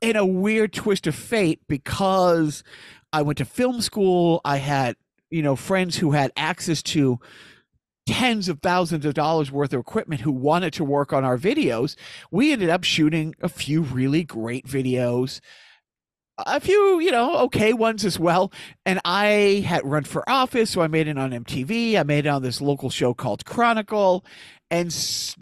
in 0.00 0.16
a 0.16 0.24
weird 0.24 0.72
twist 0.72 1.06
of 1.06 1.14
fate, 1.14 1.60
because 1.68 2.64
I 3.12 3.20
went 3.22 3.36
to 3.38 3.44
film 3.44 3.82
school, 3.82 4.40
I 4.44 4.56
had 4.56 4.96
you 5.30 5.42
know 5.42 5.54
friends 5.54 5.98
who 5.98 6.12
had 6.12 6.32
access 6.36 6.82
to 6.84 7.18
tens 8.06 8.48
of 8.48 8.60
thousands 8.60 9.04
of 9.04 9.14
dollars 9.14 9.52
worth 9.52 9.72
of 9.72 9.80
equipment 9.80 10.20
who 10.22 10.32
wanted 10.32 10.72
to 10.72 10.84
work 10.84 11.12
on 11.12 11.24
our 11.24 11.38
videos 11.38 11.96
we 12.30 12.52
ended 12.52 12.70
up 12.70 12.84
shooting 12.84 13.34
a 13.40 13.48
few 13.48 13.82
really 13.82 14.24
great 14.24 14.66
videos 14.66 15.40
a 16.46 16.60
few, 16.60 17.00
you 17.00 17.10
know, 17.10 17.38
okay 17.40 17.72
ones 17.72 18.04
as 18.04 18.18
well. 18.18 18.52
And 18.86 19.00
I 19.04 19.64
had 19.66 19.84
run 19.84 20.04
for 20.04 20.28
office, 20.28 20.70
so 20.70 20.80
I 20.80 20.88
made 20.88 21.08
it 21.08 21.18
on 21.18 21.30
MTV. 21.30 21.98
I 21.98 22.02
made 22.02 22.26
it 22.26 22.28
on 22.28 22.42
this 22.42 22.60
local 22.60 22.90
show 22.90 23.14
called 23.14 23.44
Chronicle. 23.44 24.24
And 24.70 24.90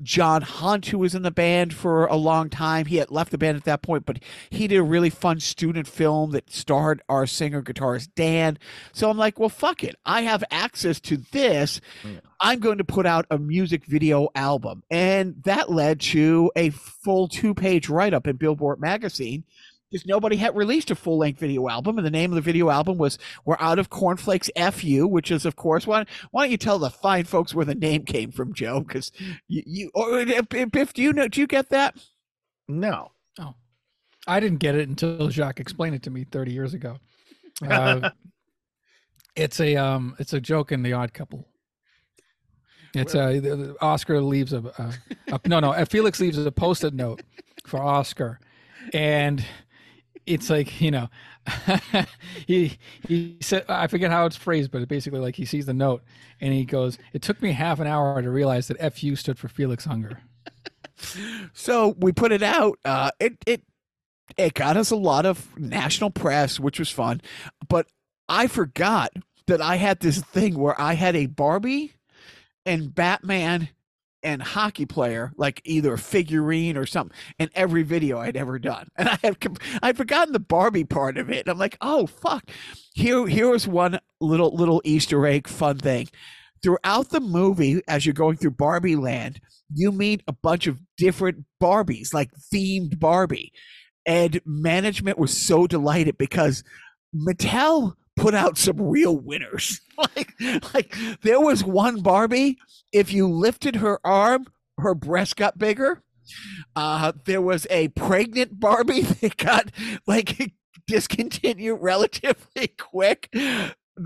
John 0.03 0.43
Hunt, 0.43 0.87
who 0.87 0.99
was 0.99 1.15
in 1.15 1.23
the 1.23 1.31
band 1.31 1.75
for 1.75 2.07
a 2.07 2.17
long 2.17 2.49
time, 2.49 2.87
he 2.87 2.97
had 2.97 3.11
left 3.11 3.31
the 3.31 3.39
band 3.39 3.57
at 3.57 3.65
that 3.65 3.83
point, 3.83 4.07
but 4.07 4.21
he 4.49 4.67
did 4.67 4.79
a 4.79 4.83
really 4.83 5.11
fun 5.11 5.41
student 5.41 5.87
film 5.87 6.31
that 6.31 6.51
starred 6.51 7.03
our 7.09 7.27
singer 7.27 7.63
guitarist 7.63 8.09
Dan. 8.15 8.59
So 8.93 9.11
I'm 9.11 9.19
like, 9.19 9.39
well, 9.39 9.51
fuck 9.51 9.85
it. 9.85 9.97
I 10.07 10.23
have 10.23 10.43
access 10.51 10.99
to 11.01 11.19
this. 11.31 11.81
Yeah. 12.05 12.21
I'm 12.41 12.61
going 12.61 12.79
to 12.79 12.85
put 12.85 13.05
out 13.05 13.27
a 13.31 13.39
music 13.39 13.85
video 13.85 14.29
album. 14.35 14.83
And 14.91 15.43
that 15.43 15.71
led 15.71 16.01
to 16.01 16.51
a 16.57 16.71
full 16.71 17.29
two 17.29 17.55
page 17.55 17.89
write 17.89 18.15
up 18.15 18.27
in 18.27 18.37
Billboard 18.37 18.81
magazine 18.81 19.45
because 19.91 20.07
nobody 20.07 20.37
had 20.37 20.57
released 20.57 20.91
a 20.91 20.95
full 20.95 21.19
length 21.19 21.41
video 21.41 21.69
album. 21.69 21.99
And 21.99 22.07
the 22.07 22.11
name 22.11 22.31
of 22.31 22.35
the 22.37 22.41
video 22.43 22.71
album 22.71 22.99
was 22.99 23.19
We're 23.45 23.57
Out 23.59 23.79
of 23.79 23.91
Cornflakes 23.91 24.51
FU, 24.73 25.07
which 25.07 25.31
is, 25.31 25.47
of 25.47 25.57
course, 25.57 25.87
why, 25.87 26.05
why 26.31 26.45
don't 26.45 26.51
you 26.51 26.57
tell 26.59 26.79
the 26.79 26.91
fine 26.91 27.25
folks 27.25 27.55
where 27.55 27.65
the 27.65 27.75
name 27.75 28.05
came 28.05 28.31
from, 28.31 28.53
Joe? 28.53 28.81
Because 28.81 29.11
you, 29.47 29.63
you 29.67 29.91
or 29.95 30.21
if, 30.21 30.49
Biff, 30.49 30.93
do 30.93 31.03
you 31.03 31.13
know, 31.13 31.29
do 31.29 31.41
you 31.41 31.47
get 31.47 31.71
that? 31.71 31.97
No. 32.69 33.13
Oh, 33.41 33.55
I 34.27 34.41
didn't 34.41 34.59
get 34.59 34.75
it 34.75 34.89
until 34.89 35.29
Jacques 35.31 35.61
explained 35.61 35.95
it 35.95 36.03
to 36.03 36.11
me 36.11 36.25
30 36.25 36.53
years 36.53 36.75
ago. 36.75 36.99
Uh, 37.67 38.11
it's 39.37 39.59
a 39.61 39.77
um, 39.77 40.15
it's 40.19 40.33
a 40.35 40.41
joke 40.41 40.71
in 40.73 40.83
The 40.83 40.93
Odd 40.93 41.15
Couple. 41.15 41.49
It's 42.95 43.15
uh, 43.15 43.33
the- 43.33 43.41
the 43.41 43.77
Oscar 43.81 44.21
leaves 44.21 44.53
a, 44.53 44.59
a, 44.79 44.95
a 45.35 45.41
no 45.47 45.61
no 45.61 45.73
uh, 45.73 45.85
Felix 45.85 46.21
leaves 46.21 46.39
a 46.39 46.51
post-it 46.53 46.95
note 46.95 47.23
for 47.67 47.81
Oscar, 47.83 48.41
and 48.95 49.45
it's 50.29 50.51
like 50.51 50.81
you 50.81 50.91
know 50.91 51.09
he 52.47 52.79
he 53.07 53.39
said 53.41 53.65
I 53.69 53.87
forget 53.87 54.11
how 54.11 54.27
it's 54.27 54.37
phrased, 54.37 54.71
but 54.71 54.83
it 54.83 54.89
basically 54.89 55.21
like 55.21 55.37
he 55.37 55.45
sees 55.45 55.67
the 55.67 55.75
note 55.75 56.03
and 56.41 56.53
he 56.53 56.65
goes, 56.65 56.99
"It 57.13 57.23
took 57.23 57.43
me 57.43 57.53
half 57.53 57.81
an 57.81 57.87
hour 57.87 58.21
to 58.21 58.31
realize 58.31 58.69
that 58.69 58.95
FU 58.95 59.17
stood 59.17 59.39
for 59.39 59.49
Felix 59.49 59.87
Unger." 59.87 60.23
So 61.53 61.95
we 61.99 62.11
put 62.11 62.33
it 62.33 62.43
out. 62.43 62.81
Uh, 62.85 63.13
it 63.21 63.37
it 63.47 63.63
it 64.37 64.55
got 64.55 64.77
us 64.77 64.91
a 64.91 64.97
lot 64.97 65.27
of 65.27 65.57
national 65.57 66.11
press, 66.11 66.59
which 66.59 66.81
was 66.81 66.91
fun. 66.91 67.21
But 67.69 67.87
I 68.29 68.49
forgot 68.49 69.13
that 69.47 69.61
I 69.61 69.77
had 69.77 70.01
this 70.01 70.21
thing 70.21 70.59
where 70.59 70.79
I 70.81 70.95
had 70.95 71.17
a 71.17 71.27
Barbie 71.27 71.93
and 72.67 72.95
Batman 72.95 73.69
and 74.23 74.43
hockey 74.43 74.87
player, 74.87 75.33
like 75.37 75.61
either 75.65 75.95
a 75.95 75.99
figurine 75.99 76.77
or 76.77 76.87
something, 76.87 77.17
in 77.39 77.51
every 77.55 77.83
video 77.83 78.19
I'd 78.19 78.37
ever 78.37 78.59
done. 78.59 78.89
And 78.97 79.09
I 79.09 79.19
had 79.23 79.37
I'd 79.83 79.97
forgotten 79.97 80.33
the 80.33 80.41
Barbie 80.41 80.85
part 80.85 81.19
of 81.19 81.31
it. 81.31 81.49
I'm 81.49 81.59
like, 81.59 81.77
oh 81.81 82.07
fuck. 82.07 82.51
Here 82.95 83.27
here 83.27 83.51
was 83.51 83.67
one 83.69 83.99
little 84.21 84.55
little 84.55 84.83
Easter 84.85 85.27
egg 85.27 85.49
fun 85.49 85.79
thing. 85.79 86.09
Throughout 86.63 87.11
the 87.11 87.21
movie, 87.21 87.81
as 87.87 88.05
you're 88.05 88.13
going 88.13 88.37
through 88.37 88.53
Barbie 88.53 88.97
Land, 88.97 89.41
you 89.73 89.93
meet 89.93 90.23
a 90.27 90.33
bunch 90.33 90.67
of 90.67 90.81
different 90.97 91.45
Barbies, 91.63 92.13
like 92.13 92.31
themed 92.53 92.99
Barbie. 92.99 93.53
And 94.07 94.41
management 94.45 95.19
was 95.19 95.37
so 95.37 95.67
delighted 95.67 96.19
because 96.19 96.65
Mattel 97.15 97.95
put 98.19 98.35
out 98.35 98.59
some 98.59 98.81
real 98.81 99.17
winners. 99.17 99.81
like, 100.17 100.33
like 100.75 100.95
there 101.23 101.41
was 101.41 101.65
one 101.65 102.01
Barbie, 102.03 102.59
if 102.93 103.13
you 103.13 103.29
lifted 103.29 103.77
her 103.77 103.99
arm, 104.05 104.47
her 104.79 104.95
breast 104.95 105.37
got 105.37 105.59
bigger. 105.59 106.03
Uh, 106.77 107.13
there 107.25 107.41
was 107.41 107.67
a 107.71 107.89
pregnant 107.89 108.61
Barbie 108.61 109.01
that 109.21 109.37
got 109.37 109.71
like 110.07 110.53
discontinued 110.87 111.79
relatively 111.81 112.69
quick. 112.79 113.29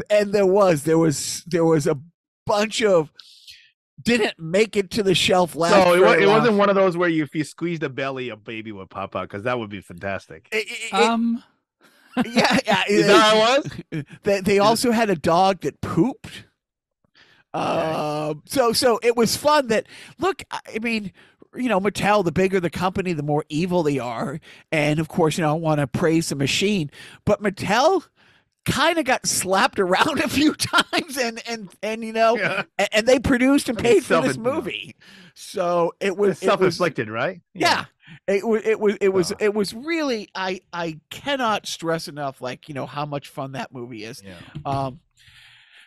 And 0.09 0.33
there 0.33 0.47
was, 0.47 0.85
there 0.85 0.99
was, 0.99 1.43
there 1.47 1.65
was 1.65 1.87
a 1.87 1.99
bunch 2.47 2.83
of 2.83 3.11
didn't 4.03 4.37
make 4.39 4.77
it 4.77 4.91
to 4.91 5.03
the 5.03 5.15
shelf 5.15 5.55
last. 5.55 5.75
So 5.75 5.95
it, 5.95 6.01
wa- 6.01 6.13
it 6.13 6.27
wasn't 6.27 6.57
one 6.57 6.69
of 6.69 6.75
those 6.75 6.97
where 6.97 7.09
you 7.09 7.23
if 7.23 7.35
you 7.35 7.45
squeeze 7.45 7.79
the 7.79 7.89
belly, 7.89 8.31
a 8.31 8.37
baby 8.37 8.73
would 8.73 8.91
pop 8.91 9.15
out 9.15 9.29
because 9.29 9.45
that 9.45 9.59
would 9.59 9.71
be 9.71 9.81
fantastic. 9.81 10.49
It- 10.51 10.67
it- 10.69 10.93
it- 10.93 10.95
Um, 10.95 11.43
yeah, 12.27 12.59
yeah. 12.67 12.83
Is 12.89 13.07
that 13.07 13.21
how 13.21 13.37
it 13.57 13.73
was? 13.93 14.05
They, 14.23 14.41
they 14.41 14.59
also 14.59 14.91
had 14.93 15.11
a 15.11 15.17
dog 15.17 15.61
that 15.63 15.81
pooped. 15.81 16.45
Um, 17.55 18.43
so 18.47 18.73
so 18.73 18.99
it 19.03 19.17
was 19.17 19.37
fun. 19.37 19.69
That 19.69 19.87
look, 20.19 20.43
I 20.51 20.79
mean, 20.81 21.13
you 21.55 21.69
know, 21.69 21.81
Mattel. 21.81 22.25
The 22.25 22.33
bigger 22.33 22.61
the 22.61 22.71
company, 22.71 23.13
the 23.13 23.23
more 23.23 23.45
evil 23.49 23.83
they 23.83 23.99
are. 23.99 24.41
And 24.71 24.99
of 24.99 25.09
course, 25.09 25.37
you 25.37 25.43
know, 25.43 25.51
I 25.51 25.59
want 25.59 25.81
to 25.81 25.87
praise 25.87 26.31
the 26.31 26.37
machine, 26.37 26.91
but 27.27 27.43
Mattel 27.43 28.07
kind 28.65 28.97
of 28.97 29.05
got 29.05 29.27
slapped 29.27 29.79
around 29.81 30.21
a 30.25 30.29
few 30.29 30.55
times, 30.55 31.19
and 31.19 31.43
and 31.47 31.69
and 31.83 32.03
you 32.03 32.13
know, 32.13 32.39
Yeah. 32.39 32.63
and, 32.79 32.89
and 32.93 33.07
they 33.07 33.19
produced 33.19 33.69
and 33.69 33.79
I 33.79 33.83
mean, 33.83 33.93
paid 33.95 34.05
for 34.05 34.23
this 34.23 34.39
movie. 34.39 34.97
So 35.35 35.93
it 36.01 36.17
was 36.17 36.31
It's 36.33 36.43
it 36.43 36.47
was- 36.47 36.51
self-inflicted, 36.51 37.11
right? 37.11 37.41
yeah. 37.55 37.85
It 38.27 38.47
was 38.47 38.63
it 38.65 38.79
was 38.79 38.97
it 39.01 39.09
was 39.09 39.33
it 39.39 39.55
was 39.55 39.75
really 39.75 40.29
I 40.35 40.61
I 40.73 41.01
cannot 41.11 41.67
stress 41.67 42.09
enough 42.09 42.41
like 42.41 42.69
you 42.69 42.75
know 42.75 42.87
how 42.87 43.07
much 43.07 43.29
fun 43.29 43.53
that 43.53 43.73
movie 43.73 44.05
is. 44.05 44.23
Yeah. 44.25 44.37
Um 44.65 45.01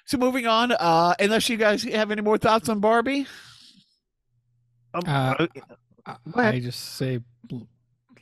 so 0.05 0.17
moving 0.17 0.47
on, 0.47 0.71
uh 0.71 1.15
unless 1.19 1.49
you 1.49 1.57
guys 1.57 1.83
have 1.83 2.11
any 2.11 2.21
more 2.21 2.37
thoughts 2.37 2.69
on 2.69 2.79
Barbie. 2.79 3.27
Um, 4.93 5.01
Uh, 5.05 5.47
uh, 6.05 6.15
I, 6.35 6.47
I 6.47 6.59
just 6.59 6.95
say, 6.95 7.19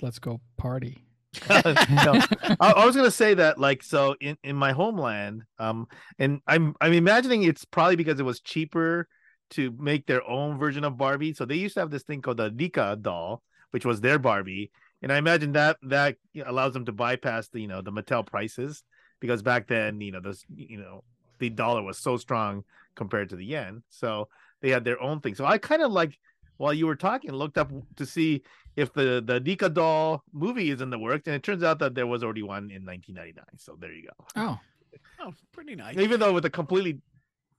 let's 0.02 0.20
go 0.20 0.42
party. 0.58 1.04
no, 1.50 2.20
I, 2.60 2.74
I 2.78 2.86
was 2.86 2.96
gonna 2.96 3.10
say 3.12 3.34
that 3.34 3.58
like 3.58 3.82
so 3.84 4.16
in, 4.22 4.38
in 4.44 4.56
my 4.56 4.72
homeland, 4.72 5.44
um, 5.58 5.88
and 6.20 6.42
I'm 6.48 6.76
I'm 6.80 6.94
imagining 6.94 7.44
it's 7.44 7.66
probably 7.66 7.96
because 7.96 8.20
it 8.20 8.24
was 8.24 8.40
cheaper 8.40 9.08
to 9.52 9.74
make 9.80 10.06
their 10.06 10.28
own 10.28 10.58
version 10.60 10.84
of 10.84 10.98
Barbie. 10.98 11.34
So 11.34 11.46
they 11.46 11.56
used 11.56 11.74
to 11.76 11.80
have 11.80 11.90
this 11.92 12.04
thing 12.04 12.22
called 12.22 12.38
the 12.38 12.52
Nika 12.52 12.98
doll, 13.02 13.42
which 13.74 13.86
was 13.86 14.02
their 14.02 14.20
Barbie, 14.20 14.72
and 15.02 15.12
I 15.12 15.18
imagine 15.18 15.54
that 15.54 15.78
that 15.84 16.18
allows 16.46 16.74
them 16.74 16.86
to 16.86 16.92
bypass 16.92 17.48
the 17.48 17.60
you 17.60 17.68
know 17.68 17.82
the 17.82 17.92
Mattel 17.92 18.26
prices 18.26 18.84
because 19.20 19.42
back 19.42 19.68
then 19.68 20.00
you 20.00 20.12
know 20.12 20.20
this 20.22 20.46
you 20.56 20.78
know 20.78 21.04
the 21.40 21.50
dollar 21.50 21.82
was 21.82 21.98
so 21.98 22.18
strong 22.18 22.64
compared 22.96 23.30
to 23.30 23.36
the 23.36 23.46
yen, 23.46 23.84
so 23.90 24.30
they 24.62 24.70
had 24.70 24.84
their 24.84 25.02
own 25.02 25.20
thing. 25.20 25.36
So 25.36 25.46
I 25.46 25.58
kind 25.58 25.82
of 25.82 25.92
like 25.92 26.20
while 26.58 26.74
you 26.74 26.86
were 26.86 26.96
talking, 26.96 27.32
looked 27.32 27.58
up 27.58 27.72
to 27.96 28.06
see 28.06 28.44
if 28.76 28.94
the 28.94 29.24
the 29.26 29.40
Nika 29.40 29.70
doll 29.70 30.24
movie 30.32 30.70
is 30.70 30.82
in 30.82 30.92
the 30.92 31.00
works, 31.00 31.26
and 31.26 31.36
it 31.36 31.44
turns 31.44 31.64
out 31.64 31.80
that 31.80 31.96
there 31.96 32.08
was 32.08 32.24
already 32.24 32.44
one 32.44 32.70
in 32.70 32.86
1999. 32.86 33.46
So 33.58 33.76
there 33.80 33.92
you 33.92 34.04
go. 34.04 34.26
Oh, 34.36 34.60
Oh, 35.20 35.34
pretty 35.52 35.76
nice. 35.76 35.98
Even 35.98 36.20
though 36.20 36.34
with 36.34 36.46
a 36.46 36.50
completely 36.50 37.00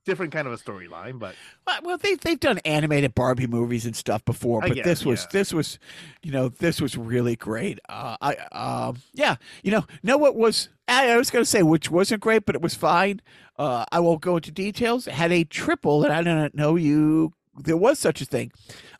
different 0.05 0.31
kind 0.31 0.47
of 0.47 0.53
a 0.53 0.57
storyline, 0.57 1.19
but 1.19 1.35
Well, 1.67 1.79
well, 1.83 1.97
they 1.97 2.15
they've 2.15 2.39
done 2.39 2.59
animated 2.59 3.15
Barbie 3.15 3.47
movies 3.47 3.85
and 3.85 3.95
stuff 3.95 4.23
before, 4.23 4.61
but 4.61 4.75
guess, 4.75 4.85
this 4.85 5.05
was 5.05 5.23
yeah. 5.23 5.27
this 5.31 5.53
was, 5.53 5.79
you 6.23 6.31
know, 6.31 6.49
this 6.49 6.79
was 6.79 6.97
really 6.97 7.35
great. 7.35 7.79
Uh, 7.89 8.15
I 8.21 8.35
um 8.51 8.97
yeah, 9.13 9.35
you 9.63 9.71
know, 9.71 9.85
know 10.03 10.17
what 10.17 10.35
was 10.35 10.69
I, 10.87 11.11
I 11.11 11.17
was 11.17 11.29
gonna 11.31 11.45
say 11.45 11.63
which 11.63 11.91
wasn't 11.91 12.21
great, 12.21 12.45
but 12.45 12.55
it 12.55 12.61
was 12.61 12.75
fine. 12.75 13.21
Uh, 13.57 13.85
I 13.91 13.99
won't 13.99 14.21
go 14.21 14.37
into 14.37 14.51
details. 14.51 15.07
It 15.07 15.13
had 15.13 15.31
a 15.31 15.43
triple 15.43 16.01
that 16.01 16.11
I 16.11 16.21
didn't 16.21 16.55
know 16.55 16.75
you 16.75 17.33
there 17.57 17.77
was 17.77 17.99
such 17.99 18.21
a 18.21 18.25
thing. 18.25 18.51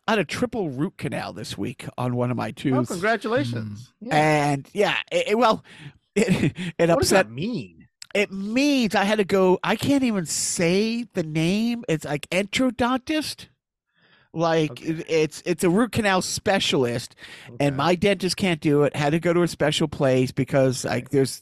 I 0.08 0.12
had 0.12 0.18
a 0.18 0.24
triple 0.24 0.70
root 0.70 0.96
canal 0.96 1.32
this 1.32 1.58
week 1.58 1.86
on 1.98 2.16
one 2.16 2.30
of 2.30 2.36
my 2.36 2.48
oh, 2.48 2.52
tooth, 2.52 2.88
congratulations! 2.88 3.92
Yeah. 4.00 4.16
and 4.16 4.68
yeah, 4.72 4.96
it, 5.10 5.28
it- 5.28 5.38
well, 5.38 5.64
it, 6.14 6.54
it 6.78 6.90
upset 6.90 7.30
mean? 7.30 7.75
It 8.16 8.32
means 8.32 8.94
I 8.94 9.04
had 9.04 9.18
to 9.18 9.24
go. 9.24 9.58
I 9.62 9.76
can't 9.76 10.02
even 10.04 10.26
say 10.26 11.06
the 11.14 11.22
name. 11.22 11.84
It's 11.88 12.04
like 12.04 12.28
entrodontist. 12.30 13.46
Like 14.32 14.72
Okay. 14.72 15.02
it's 15.08 15.42
it's 15.46 15.64
a 15.64 15.70
root 15.70 15.92
canal 15.92 16.20
specialist, 16.22 17.14
and 17.60 17.76
my 17.76 17.94
dentist 17.94 18.36
can't 18.36 18.60
do 18.60 18.82
it. 18.82 18.94
Had 18.94 19.10
to 19.10 19.20
go 19.20 19.32
to 19.32 19.42
a 19.42 19.48
special 19.48 19.88
place 19.88 20.30
because 20.30 20.84
like 20.84 21.08
there's, 21.10 21.40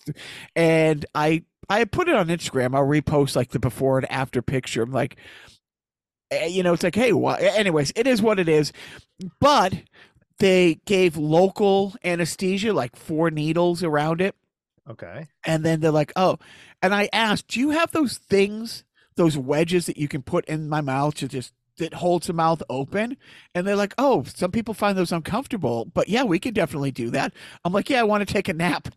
and 0.55 1.05
I 1.15 1.43
I 1.69 1.85
put 1.87 2.09
it 2.09 2.15
on 2.15 2.29
Instagram. 2.29 2.75
I'll 2.77 2.87
repost 2.87 3.35
like 3.35 3.51
the 3.51 3.59
before 3.59 3.99
and 3.99 4.11
after 4.13 4.43
picture. 4.43 4.83
I'm 4.83 4.93
like, 4.93 5.17
eh, 6.31 6.47
you 6.47 6.63
know, 6.63 6.73
it's 6.73 6.85
like, 6.85 6.95
hey, 6.95 7.13
what? 7.13 7.41
Anyways, 7.43 7.93
it 7.97 8.07
is 8.07 8.23
what 8.23 8.39
it 8.39 8.49
is. 8.49 8.73
But 9.41 9.75
they 10.39 10.81
gave 10.85 11.17
local 11.17 11.97
anesthesia, 12.05 12.73
like 12.73 12.95
four 12.95 13.31
needles 13.31 13.83
around 13.83 14.21
it. 14.21 14.37
Okay. 14.91 15.29
And 15.47 15.65
then 15.65 15.81
they're 15.81 15.91
like, 15.91 16.13
oh, 16.17 16.39
and 16.83 16.95
I 16.95 17.09
asked, 17.13 17.49
do 17.49 17.61
you 17.61 17.71
have 17.71 17.93
those 17.93 18.19
things, 18.19 18.85
those 19.17 19.37
wedges 19.37 19.87
that 19.87 19.97
you 19.97 20.09
can 20.09 20.23
put 20.23 20.45
in 20.47 20.69
my 20.69 20.81
mouth 20.81 21.15
to 21.17 21.29
just 21.29 21.53
that 21.79 21.95
holds 21.95 22.27
the 22.27 22.33
mouth 22.33 22.63
open? 22.69 23.17
And 23.55 23.67
they're 23.67 23.77
like, 23.77 23.95
oh, 23.99 24.25
some 24.25 24.51
people 24.51 24.75
find 24.75 24.97
those 24.97 25.13
uncomfortable, 25.13 25.85
but 25.87 26.09
yeah, 26.09 26.25
we 26.25 26.39
can 26.39 26.55
definitely 26.55 26.93
do 26.93 27.11
that. 27.11 27.33
I'm 27.65 27.73
like, 27.73 27.91
yeah, 27.91 28.01
I 28.01 28.05
want 28.05 28.27
to 28.27 28.33
take 28.33 28.49
a 28.49 28.55
nap. 28.55 28.89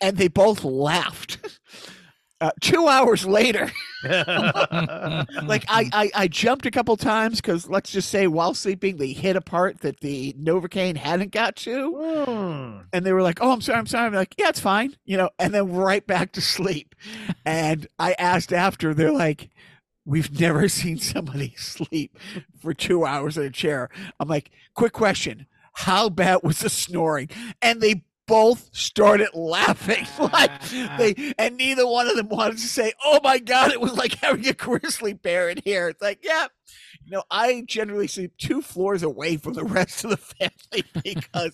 And 0.00 0.16
they 0.16 0.28
both 0.28 0.64
laughed. 0.64 1.38
Uh, 2.40 2.50
two 2.62 2.88
hours 2.88 3.26
later, 3.26 3.70
like 4.04 5.64
I, 5.68 5.88
I, 5.92 6.10
I 6.14 6.28
jumped 6.28 6.64
a 6.66 6.70
couple 6.70 6.96
times 6.96 7.36
because 7.40 7.68
let's 7.68 7.90
just 7.92 8.08
say 8.10 8.26
while 8.26 8.54
sleeping 8.54 8.96
they 8.96 9.12
hit 9.12 9.36
a 9.36 9.40
part 9.40 9.80
that 9.80 10.00
the 10.00 10.32
Novocaine 10.34 10.96
hadn't 10.96 11.32
got 11.32 11.56
to, 11.56 12.24
Hmm. 12.26 12.78
and 12.92 13.04
they 13.04 13.12
were 13.12 13.22
like, 13.22 13.38
"Oh, 13.42 13.50
I'm 13.52 13.60
sorry, 13.60 13.78
I'm 13.78 13.86
sorry." 13.86 14.06
I'm 14.06 14.14
like, 14.14 14.34
"Yeah, 14.38 14.48
it's 14.48 14.60
fine," 14.60 14.96
you 15.04 15.16
know, 15.16 15.30
and 15.38 15.52
then 15.52 15.72
right 15.72 16.06
back 16.06 16.32
to 16.32 16.40
sleep. 16.40 16.94
and 17.44 17.86
I 17.98 18.14
asked 18.18 18.52
after, 18.52 18.94
they're 18.94 19.12
like, 19.12 19.50
"We've 20.06 20.40
never 20.40 20.68
seen 20.80 20.98
somebody 20.98 21.54
sleep 21.58 22.18
for 22.60 22.72
two 22.74 23.04
hours 23.04 23.36
in 23.36 23.44
a 23.44 23.50
chair." 23.50 23.90
I'm 24.18 24.28
like, 24.28 24.50
"Quick 24.74 24.92
question: 24.94 25.46
How 25.74 26.08
bad 26.08 26.38
was 26.42 26.60
the 26.60 26.70
snoring?" 26.70 27.28
And 27.60 27.80
they 27.80 28.04
both 28.30 28.70
started 28.72 29.28
laughing. 29.34 30.06
Like 30.20 30.68
they 30.70 31.34
and 31.38 31.56
neither 31.56 31.86
one 31.86 32.06
of 32.06 32.16
them 32.16 32.28
wanted 32.28 32.58
to 32.58 32.66
say 32.66 32.92
oh 33.04 33.20
my 33.24 33.38
god 33.38 33.72
it 33.72 33.80
was 33.80 33.94
like 33.94 34.14
having 34.22 34.46
a 34.46 34.52
grizzly 34.52 35.12
bear 35.12 35.48
in 35.48 35.58
here. 35.64 35.88
It's 35.88 36.00
like 36.00 36.20
yeah 36.22 36.46
you 37.04 37.10
know 37.10 37.22
i 37.30 37.64
generally 37.66 38.06
sleep 38.06 38.32
two 38.38 38.60
floors 38.62 39.02
away 39.02 39.36
from 39.36 39.54
the 39.54 39.64
rest 39.64 40.04
of 40.04 40.10
the 40.10 40.16
family 40.16 40.84
because 41.02 41.52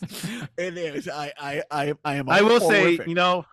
it 0.59 0.77
is 0.77 1.09
i 1.09 1.33
i 1.39 1.62
i, 1.70 1.95
I 2.05 2.14
am 2.16 2.29
I 2.29 2.43
will 2.43 2.61
say, 2.61 2.99
you 3.07 3.14
know, 3.14 3.47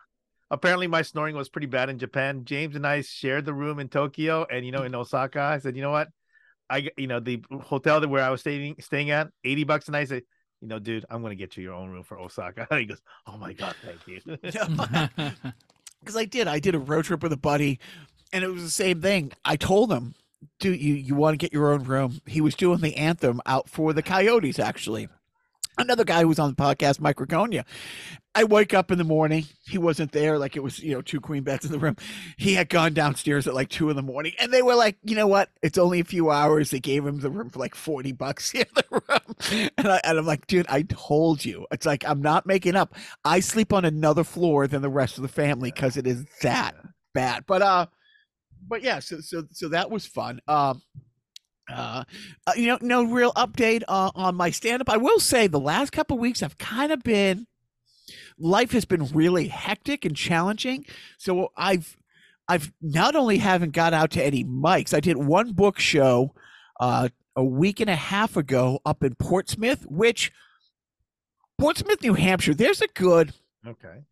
apparently 0.51 0.88
my 0.88 1.01
snoring 1.01 1.36
was 1.36 1.49
pretty 1.49 1.67
bad 1.67 1.89
in 1.89 1.99
Japan. 1.99 2.45
James 2.45 2.76
and 2.76 2.86
I 2.86 3.01
shared 3.01 3.45
the 3.45 3.53
room 3.53 3.80
in 3.80 3.89
Tokyo, 3.89 4.45
and 4.49 4.65
you 4.65 4.71
know, 4.71 4.84
in 4.84 4.95
Osaka, 4.95 5.41
I 5.41 5.59
said, 5.59 5.76
you 5.76 5.82
know 5.82 5.91
what, 5.91 6.09
I, 6.69 6.89
you 6.97 7.07
know, 7.07 7.19
the 7.19 7.43
hotel 7.61 7.99
that 7.99 8.07
where 8.09 8.24
I 8.24 8.30
was 8.30 8.41
staying 8.41 8.76
staying 8.80 9.11
at, 9.11 9.30
eighty 9.43 9.63
bucks 9.63 9.88
a 9.88 9.91
night. 9.91 10.01
I 10.01 10.05
said, 10.05 10.24
you 10.64 10.70
know, 10.70 10.80
dude, 10.80 11.05
I'm 11.09 11.22
gonna 11.22 11.36
get 11.36 11.57
you 11.57 11.64
your 11.64 11.74
own 11.74 11.89
room 11.89 12.03
for 12.03 12.18
Osaka. 12.18 12.66
he 12.80 12.86
goes, 12.86 13.01
oh 13.28 13.36
my 13.38 13.51
god, 13.51 13.76
thank 13.84 14.07
you. 14.07 14.22
because 15.99 16.16
I 16.16 16.24
did. 16.24 16.47
I 16.47 16.59
did 16.59 16.74
a 16.74 16.80
road 16.80 17.03
trip 17.03 17.22
with 17.22 17.34
a 17.34 17.38
buddy, 17.38 17.80
and 18.32 18.45
it 18.45 18.47
was 18.47 18.64
the 18.64 18.70
same 18.70 19.01
thing. 19.01 19.34
I 19.43 19.57
told 19.57 19.91
him, 19.91 20.16
"Dude, 20.61 20.80
you 20.80 20.93
you 20.93 21.16
want 21.16 21.34
to 21.34 21.38
get 21.38 21.51
your 21.51 21.74
own 21.74 21.84
room?" 21.84 22.22
He 22.26 22.39
was 22.39 22.55
doing 22.55 22.80
the 22.80 22.95
anthem 22.95 23.41
out 23.45 23.70
for 23.70 23.91
the 23.91 24.01
Coyotes, 24.01 24.57
actually. 24.57 25.09
Another 25.78 26.03
guy 26.03 26.21
who 26.21 26.28
was 26.28 26.39
on 26.39 26.49
the 26.49 26.55
podcast, 26.55 26.99
Mike 26.99 27.17
Ragonia. 27.17 27.65
I 28.36 28.43
wake 28.45 28.74
up 28.74 28.89
in 28.89 28.97
the 28.97 29.03
morning. 29.03 29.45
He 29.65 29.78
wasn't 29.78 30.11
there. 30.11 30.39
Like 30.39 30.55
it 30.55 30.63
was, 30.63 30.80
you 30.80 30.93
know, 30.93 31.01
two 31.01 31.19
queen 31.19 31.43
beds 31.43 31.65
in 31.65 31.71
the 31.71 31.80
room. 31.80 31.97
He 32.38 32.55
had 32.55 32.67
gone 32.69 32.93
downstairs 32.93 33.47
at 33.47 33.53
like 33.53 33.69
two 33.69 33.89
in 33.89 33.95
the 33.95 34.01
morning, 34.01 34.34
and 34.39 34.51
they 34.51 34.63
were 34.63 34.76
like, 34.76 34.97
"You 35.03 35.15
know 35.15 35.28
what? 35.28 35.49
It's 35.61 35.78
only 35.78 35.99
a 35.99 36.03
few 36.03 36.32
hours." 36.32 36.71
They 36.71 36.80
gave 36.80 37.05
him 37.05 37.19
the 37.19 37.30
room 37.30 37.49
for 37.49 37.59
like 37.59 37.76
forty 37.76 38.11
bucks 38.11 38.53
in 38.55 38.65
the 38.76 38.86
room, 38.89 39.69
and, 39.78 39.88
I, 39.88 40.01
and 40.03 40.17
I'm 40.17 40.26
like, 40.26 40.47
"Dude, 40.47 40.65
I 40.67 40.84
told 40.84 41.45
you." 41.45 41.67
It's 41.71 41.86
like 41.86 42.03
I'm 42.07 42.21
not 42.21 42.45
making 42.45 42.76
up. 42.76 42.95
I 43.24 43.39
sleep 43.39 43.71
on 43.71 43.86
another 43.86 44.24
floor 44.24 44.67
than 44.67 44.82
the 44.82 44.89
rest 44.89 45.17
of 45.17 45.21
the 45.21 45.28
family 45.28 45.71
because 45.71 45.97
it 45.97 46.07
is 46.07 46.26
that 46.41 46.76
bad. 47.13 47.45
But 47.45 47.61
uh, 47.61 47.86
but 48.67 48.82
yeah, 48.82 48.99
so 48.99 49.19
so 49.19 49.43
so 49.51 49.69
that 49.69 49.91
was 49.91 50.05
fun. 50.05 50.39
Um, 50.47 50.82
uh, 51.72 52.03
uh, 52.45 52.51
you 52.55 52.68
know, 52.68 52.78
no 52.82 53.03
real 53.03 53.32
update 53.34 53.84
uh, 53.88 54.11
on 54.16 54.36
my 54.36 54.49
stand 54.49 54.82
up. 54.82 54.89
I 54.89 54.97
will 54.97 55.20
say 55.20 55.47
the 55.47 55.59
last 55.59 55.91
couple 55.91 56.18
weeks 56.18 56.43
I've 56.43 56.57
kind 56.57 56.91
of 56.91 57.03
been 57.03 57.47
life 58.38 58.72
has 58.72 58.86
been 58.86 59.07
really 59.07 59.47
hectic 59.47 60.05
and 60.05 60.16
challenging. 60.16 60.86
So 61.18 61.51
I've 61.55 61.97
I've 62.47 62.74
not 62.82 63.16
only 63.16 63.38
haven't 63.38 63.72
got 63.72 63.93
out 63.93 64.11
to 64.11 64.24
any 64.24 64.43
mics. 64.43 64.93
I 64.93 64.99
did 64.99 65.18
one 65.18 65.53
book 65.53 65.80
show 65.80 66.34
uh, 66.80 67.09
a 67.36 67.43
week 67.43 67.80
and 67.80 67.89
a 67.89 67.95
half 67.95 68.36
ago 68.36 68.80
up 68.86 69.03
in 69.03 69.16
Portsmouth, 69.16 69.86
which 69.88 70.32
Portsmouth, 71.57 72.01
New 72.01 72.16
Hampshire. 72.16 72.53
There's 72.53 72.82
a 72.82 72.88
good 72.88 73.34
okay. 73.66 74.03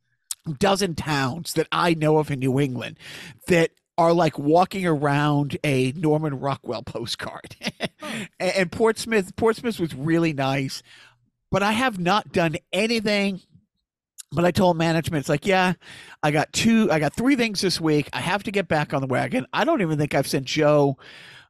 dozen 0.58 0.96
towns 0.96 1.54
that 1.54 1.68
I 1.72 1.94
know 1.94 2.18
of 2.18 2.32
in 2.32 2.40
New 2.40 2.60
England 2.60 2.98
that 3.48 3.72
are 4.02 4.14
like 4.14 4.40
walking 4.40 4.86
around 4.86 5.58
a 5.64 5.92
Norman 5.92 6.40
Rockwell 6.40 6.82
postcard. 6.82 7.56
and, 8.02 8.30
and 8.40 8.72
Portsmouth, 8.72 9.36
Portsmouth 9.36 9.80
was 9.80 9.94
really 9.94 10.34
nice, 10.34 10.82
but 11.52 11.62
I 11.62 11.72
have 11.72 12.00
not 12.00 12.32
done 12.32 12.56
anything. 12.74 13.42
But 14.34 14.46
I 14.46 14.52
told 14.52 14.78
management, 14.78 15.20
it's 15.20 15.30
like, 15.30 15.46
yeah, 15.46 15.74
I 16.24 16.32
got 16.32 16.54
two, 16.54 16.90
I 16.90 17.00
got 17.00 17.14
three 17.14 17.36
things 17.36 17.60
this 17.60 17.82
week. 17.82 18.10
I 18.14 18.22
have 18.22 18.44
to 18.44 18.52
get 18.52 18.70
back 18.70 18.94
on 18.94 19.02
the 19.02 19.08
wagon. 19.08 19.46
I 19.52 19.66
don't 19.66 19.82
even 19.82 19.98
think 19.98 20.16
I've 20.16 20.28
sent 20.28 20.46
Joe 20.46 20.98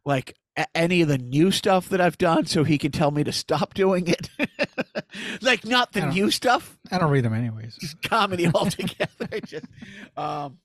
like 0.03 0.35
any 0.73 1.01
of 1.01 1.07
the 1.07 1.19
new 1.19 1.51
stuff 1.51 1.89
that 1.89 2.01
I've 2.01 2.17
done 2.17 2.47
so 2.47 2.63
he 2.63 2.79
can 2.79 2.91
tell 2.91 3.11
me 3.11 3.23
to 3.23 3.31
stop 3.31 3.75
doing 3.75 4.07
it. 4.07 4.29
like 5.41 5.63
not 5.63 5.93
the 5.93 6.07
new 6.07 6.31
stuff, 6.31 6.77
I 6.91 6.97
don't 6.97 7.11
read 7.11 7.23
them 7.23 7.35
anyways. 7.35 7.75
just 7.75 8.01
comedy 8.01 8.47
altogether. 8.53 9.39
just, 9.45 9.65
um, 10.17 10.57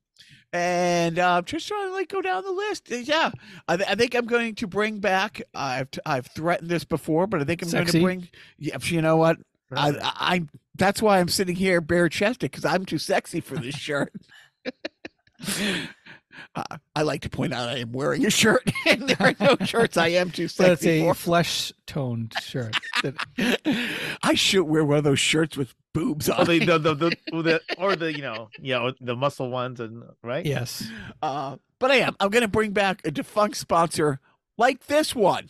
and 0.57 1.19
uh, 1.19 1.43
just 1.43 1.69
trying 1.69 1.89
to 1.89 1.93
like 1.93 2.09
go 2.09 2.23
down 2.23 2.43
the 2.43 2.51
list. 2.51 2.91
Yeah, 2.91 3.31
I, 3.69 3.77
th- 3.77 3.89
I 3.89 3.95
think 3.95 4.15
I'm 4.15 4.27
going 4.27 4.55
to 4.57 4.67
bring 4.67 4.99
back. 5.01 5.43
I've 5.55 5.89
I've 6.05 6.27
threatened 6.27 6.71
this 6.71 6.85
before, 6.85 7.27
but 7.27 7.41
I 7.41 7.45
think 7.45 7.63
I'm 7.63 7.71
going 7.71 7.87
to 7.87 8.01
bring. 8.01 8.29
Yeah, 8.59 8.79
you 8.83 9.03
know 9.03 9.17
what? 9.17 9.39
I, 9.71 9.91
I 9.91 10.13
I'm 10.35 10.49
that's 10.75 11.03
why 11.03 11.19
I'm 11.19 11.29
sitting 11.29 11.57
here 11.57 11.81
bare 11.81 12.09
chested 12.09 12.51
because 12.51 12.65
I'm 12.65 12.87
too 12.87 12.99
sexy 12.99 13.41
for 13.41 13.57
this 13.57 13.75
shirt. 13.75 14.13
uh, 16.55 16.65
I 16.95 17.03
like 17.03 17.23
to 17.23 17.31
point 17.31 17.53
out 17.53 17.69
I 17.69 17.79
am 17.79 17.93
wearing 17.93 18.25
a 18.25 18.31
shirt, 18.31 18.71
and 18.87 19.03
there 19.03 19.17
are 19.21 19.35
no 19.39 19.57
shirts 19.67 19.97
I 19.97 20.09
am 20.09 20.31
too 20.31 20.49
sexy 20.49 21.01
a 21.01 21.05
for. 21.05 21.15
flesh 21.15 21.73
toned 21.87 22.33
shirt. 22.41 22.77
I 24.23 24.35
should 24.35 24.65
wear 24.65 24.85
one 24.85 24.99
of 24.99 25.05
those 25.05 25.21
shirts 25.21 25.57
with 25.57 25.75
boobs 25.97 26.29
Or 26.29 26.41
on. 26.41 26.47
the, 26.47 26.53
it. 26.63 26.67
the, 26.67 26.79
the, 26.79 26.95
the, 26.95 27.17
or 27.33 27.43
the 27.43 27.61
or 27.79 27.97
the 27.97 28.13
you 28.13 28.23
know 28.23 28.49
you 28.61 28.75
know 28.75 28.93
the 29.01 29.17
muscle 29.17 29.51
ones 29.51 29.81
and 29.81 30.03
right 30.23 30.45
yes. 30.47 30.89
Uh, 31.23 31.57
but 31.79 31.91
I 31.91 31.97
am. 31.97 32.17
I'm 32.21 32.31
going 32.31 32.43
to 32.43 32.49
bring 32.49 32.71
back 32.73 33.01
a 33.07 33.11
defunct 33.11 33.57
sponsor 33.57 34.21
like 34.59 34.87
this 34.87 35.15
one. 35.15 35.49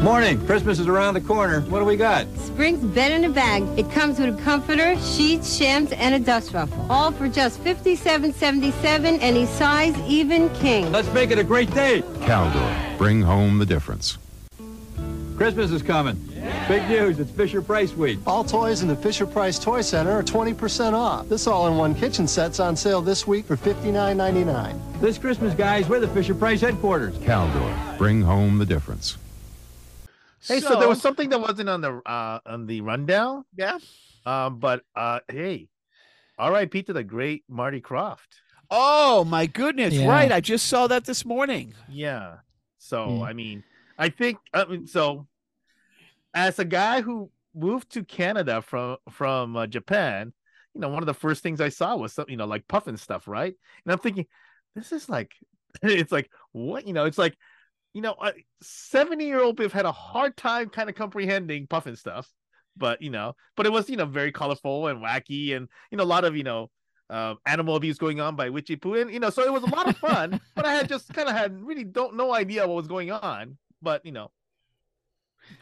Morning. 0.00 0.44
Christmas 0.46 0.78
is 0.78 0.88
around 0.88 1.12
the 1.14 1.20
corner. 1.20 1.60
What 1.62 1.80
do 1.80 1.84
we 1.84 1.96
got? 1.96 2.26
Spring's 2.38 2.82
bed 2.82 3.12
in 3.12 3.24
a 3.24 3.28
bag. 3.28 3.62
It 3.78 3.90
comes 3.90 4.18
with 4.18 4.34
a 4.34 4.42
comforter, 4.42 4.96
sheets, 4.98 5.54
shams, 5.54 5.92
and 5.92 6.14
a 6.14 6.18
dust 6.18 6.54
ruffle. 6.54 6.86
All 6.90 7.12
for 7.12 7.28
just 7.28 7.62
$57.77, 7.62 9.18
any 9.20 9.44
size, 9.44 9.94
even 10.08 10.48
king. 10.54 10.90
Let's 10.90 11.12
make 11.12 11.30
it 11.30 11.38
a 11.38 11.44
great 11.44 11.70
day. 11.74 12.00
Caldor, 12.20 12.96
bring 12.98 13.20
home 13.20 13.58
the 13.58 13.66
difference. 13.66 14.16
Christmas 15.40 15.70
is 15.70 15.80
coming. 15.80 16.16
Big 16.68 16.86
news. 16.86 17.18
It's 17.18 17.30
Fisher 17.30 17.62
Price 17.62 17.94
Week. 17.94 18.18
All 18.26 18.44
toys 18.44 18.82
in 18.82 18.88
the 18.88 18.94
Fisher 18.94 19.24
Price 19.26 19.58
Toy 19.58 19.80
Center 19.80 20.10
are 20.10 20.22
20% 20.22 20.92
off. 20.92 21.30
This 21.30 21.46
all-in-one 21.46 21.94
kitchen 21.94 22.28
set's 22.28 22.60
on 22.60 22.76
sale 22.76 23.00
this 23.00 23.26
week 23.26 23.46
for 23.46 23.56
$59.99. 23.56 25.00
This 25.00 25.16
Christmas, 25.16 25.54
guys, 25.54 25.88
we're 25.88 25.98
the 25.98 26.08
Fisher 26.08 26.34
Price 26.34 26.60
headquarters. 26.60 27.16
Caldor, 27.20 27.96
bring 27.96 28.20
home 28.20 28.58
the 28.58 28.66
difference. 28.66 29.16
hey 30.46 30.60
so, 30.60 30.78
there 30.78 30.90
was 30.90 31.00
something 31.00 31.30
that 31.30 31.40
wasn't 31.40 31.70
on 31.70 31.80
the 31.80 32.02
uh 32.04 32.40
on 32.44 32.66
the 32.66 32.82
rundown 32.82 33.42
yeah. 33.56 33.78
um 34.26 34.58
but 34.58 34.82
uh 34.94 35.20
hey 35.28 35.68
rip 36.38 36.72
to 36.84 36.92
the 36.92 37.02
great 37.02 37.44
marty 37.48 37.80
Krofft 37.80 38.42
Oh 38.70 39.24
my 39.24 39.46
goodness! 39.46 39.94
Yeah. 39.94 40.06
Right, 40.06 40.30
I 40.30 40.40
just 40.42 40.66
saw 40.66 40.86
that 40.86 41.06
this 41.06 41.24
morning. 41.24 41.72
Yeah. 41.88 42.36
So 42.76 43.06
Mm. 43.06 43.22
I 43.26 43.32
mean, 43.32 43.64
I 43.98 44.10
think 44.10 44.36
I 44.52 44.66
mean, 44.66 44.86
so. 44.86 45.26
As 46.34 46.58
a 46.58 46.64
guy 46.64 47.00
who 47.00 47.30
moved 47.54 47.90
to 47.92 48.04
Canada 48.04 48.62
from 48.62 48.96
from 49.10 49.56
uh, 49.56 49.66
Japan, 49.66 50.32
you 50.74 50.80
know, 50.80 50.88
one 50.88 51.02
of 51.02 51.06
the 51.06 51.14
first 51.14 51.42
things 51.42 51.60
I 51.60 51.68
saw 51.68 51.96
was 51.96 52.12
some, 52.12 52.26
you 52.28 52.36
know, 52.36 52.46
like 52.46 52.66
Pufnstuf, 52.68 53.26
right? 53.26 53.54
And 53.84 53.92
I'm 53.92 53.98
thinking, 53.98 54.26
this 54.74 54.92
is 54.92 55.08
like, 55.08 55.32
it's 55.82 56.12
like 56.12 56.30
what 56.52 56.86
you 56.86 56.92
know, 56.92 57.04
it's 57.04 57.18
like, 57.18 57.36
you 57.92 58.02
know, 58.02 58.14
a 58.22 58.32
70 58.62 59.24
year 59.24 59.42
old 59.42 59.56
Biff 59.56 59.72
had 59.72 59.86
a 59.86 59.92
hard 59.92 60.36
time 60.36 60.68
kind 60.68 60.88
of 60.88 60.94
comprehending 60.94 61.66
Pufnstuf, 61.66 62.26
but 62.76 63.02
you 63.02 63.10
know, 63.10 63.34
but 63.56 63.66
it 63.66 63.72
was 63.72 63.90
you 63.90 63.96
know 63.96 64.06
very 64.06 64.32
colorful 64.32 64.88
and 64.88 65.02
wacky, 65.02 65.56
and 65.56 65.68
you 65.90 65.98
know 65.98 66.04
a 66.04 66.06
lot 66.06 66.24
of 66.24 66.36
you 66.36 66.44
know 66.44 66.70
uh, 67.10 67.34
animal 67.46 67.76
abuse 67.76 67.98
going 67.98 68.20
on 68.20 68.36
by 68.36 68.50
Witchy 68.50 68.76
Poo, 68.76 68.94
and 68.94 69.12
you 69.12 69.20
know, 69.20 69.30
so 69.30 69.42
it 69.42 69.52
was 69.52 69.64
a 69.64 69.74
lot 69.74 69.88
of 69.88 69.96
fun. 69.98 70.40
but 70.54 70.64
I 70.64 70.72
had 70.72 70.88
just 70.88 71.12
kind 71.12 71.28
of 71.28 71.34
had 71.34 71.60
really 71.62 71.84
don't 71.84 72.16
no 72.16 72.32
idea 72.32 72.66
what 72.66 72.76
was 72.76 72.88
going 72.88 73.10
on. 73.10 73.58
But 73.82 74.04
you 74.06 74.12
know, 74.12 74.30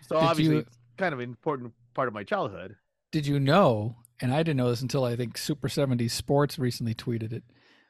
so 0.09 0.17
Did 0.21 0.25
obviously 0.25 0.55
you- 0.57 0.61
it's 0.61 0.79
kind 0.97 1.13
of 1.13 1.21
an 1.21 1.29
important 1.29 1.73
part 1.95 2.09
of 2.09 2.15
my 2.15 2.25
childhood. 2.25 2.77
Did 3.13 3.27
you 3.27 3.41
know, 3.41 3.97
and 4.21 4.33
I 4.33 4.39
didn't 4.39 4.57
know 4.59 4.69
this 4.71 4.83
until 4.83 5.05
I 5.05 5.17
think 5.17 5.39
Super 5.39 5.69
70 5.69 6.09
Sports 6.09 6.59
recently 6.59 6.95
tweeted 6.95 7.33
it, 7.33 7.43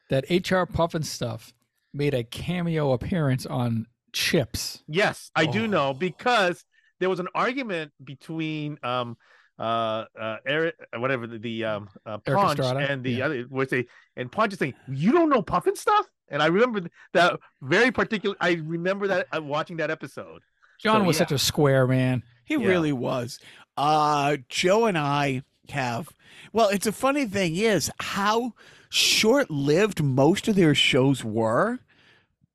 that 0.09 0.25
HR 0.29 0.65
Pufnstuf 0.65 1.53
made 1.93 2.13
a 2.13 2.23
cameo 2.23 2.91
appearance 2.93 3.45
on 3.45 3.87
Chips. 4.13 4.83
Yes, 4.87 5.29
I 5.35 5.45
do 5.45 5.63
Oh. 5.63 5.67
know 5.67 5.93
because 5.93 6.65
there 6.99 7.09
was 7.09 7.19
an 7.19 7.27
argument 7.35 7.91
between 8.03 8.77
um 8.83 9.17
uh 9.59 10.05
uh 10.19 10.37
Eric 10.47 10.75
whatever 10.97 11.27
the, 11.27 11.37
the 11.37 11.65
um 11.65 11.89
uh, 12.05 12.17
Ponch 12.19 12.59
and 12.59 13.03
the 13.03 13.11
Yeah. 13.11 13.25
other 13.25 13.41
where 13.43 13.65
they 13.67 13.85
and 14.15 14.31
Ponch 14.31 14.53
is 14.53 14.59
saying 14.59 14.73
you 14.87 15.11
don't 15.11 15.29
know 15.29 15.41
Pufnstuf 15.43 16.05
and 16.29 16.41
I 16.41 16.47
remember 16.47 16.81
that 17.13 17.39
very 17.61 17.91
particular 17.91 18.35
I 18.39 18.53
remember 18.53 19.07
that 19.07 19.27
uh, 19.35 19.41
watching 19.43 19.77
that 19.77 19.91
episode 19.91 20.41
John 20.79 21.01
So, 21.01 21.05
was 21.07 21.15
yeah. 21.17 21.19
such 21.19 21.31
a 21.33 21.37
square 21.39 21.85
man. 21.87 22.23
He 22.45 22.55
Yeah. 22.55 22.67
really 22.67 22.91
was. 22.93 23.39
Uh, 23.77 24.37
Joe 24.49 24.85
and 24.85 24.97
I 24.97 25.43
have. 25.69 26.09
Well, 26.51 26.69
it's 26.69 26.87
a 26.87 26.91
funny 26.91 27.25
thing 27.25 27.55
is 27.55 27.91
how 27.99 28.53
short-lived 28.89 30.01
most 30.03 30.47
of 30.47 30.55
their 30.55 30.73
shows 30.73 31.23
were, 31.23 31.79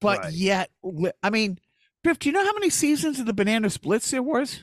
but 0.01 0.18
Right. 0.18 0.33
yet, 0.33 0.70
I 1.22 1.31
mean, 1.31 1.59
Biff, 2.03 2.18
do 2.18 2.29
you 2.29 2.33
know 2.33 2.45
how 2.45 2.53
many 2.55 2.70
seasons 2.70 3.20
of 3.20 3.27
the 3.27 3.33
Banana 3.33 3.70
Splits 3.70 4.11
there 4.11 4.22
was? 4.22 4.62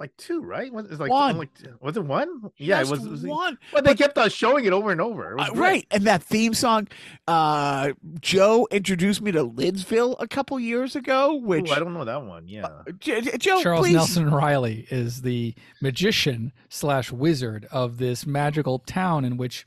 Like 0.00 0.16
two, 0.16 0.40
right? 0.40 0.72
Was 0.72 0.86
it 0.90 0.98
like 0.98 1.08
One. 1.10 1.38
Like, 1.38 1.50
was 1.80 1.96
it 1.96 2.04
one? 2.04 2.50
Yeah, 2.58 2.80
Just 2.80 2.90
it 2.90 2.98
was. 2.98 3.04
it 3.06 3.10
was 3.12 3.22
one. 3.22 3.58
But 3.72 3.84
they 3.84 3.94
kept 3.94 4.18
on 4.18 4.28
showing 4.28 4.64
it 4.64 4.72
over 4.72 4.90
and 4.90 5.00
over. 5.00 5.32
It 5.32 5.38
was 5.38 5.50
Uh, 5.50 5.52
right, 5.54 5.86
and 5.92 6.04
that 6.04 6.20
theme 6.24 6.52
song, 6.52 6.88
uh, 7.28 7.92
Joe 8.20 8.66
introduced 8.72 9.22
me 9.22 9.30
to 9.30 9.46
Lidsville 9.48 10.16
a 10.18 10.26
couple 10.26 10.58
years 10.58 10.96
ago. 10.96 11.34
Which 11.36 11.70
Ooh, 11.70 11.72
I 11.72 11.78
don't 11.78 11.94
know 11.94 12.04
that 12.04 12.24
one. 12.24 12.48
Yeah. 12.48 12.66
J- 12.98 13.20
J- 13.20 13.38
Joe, 13.38 13.62
Charles 13.62 13.86
please. 13.86 13.94
Nelson 13.94 14.30
Reilly 14.32 14.86
is 14.90 15.22
the 15.22 15.54
magician 15.80 16.52
slash 16.68 17.12
wizard 17.12 17.68
of 17.70 17.98
this 17.98 18.26
magical 18.26 18.80
town 18.80 19.24
in 19.24 19.36
which 19.36 19.64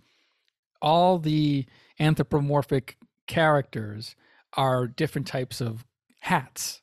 all 0.82 1.20
the 1.20 1.66
anthropomorphic 2.02 2.98
characters 3.28 4.16
are 4.54 4.88
different 4.88 5.28
types 5.28 5.62
of 5.62 5.86
hats. 6.20 6.82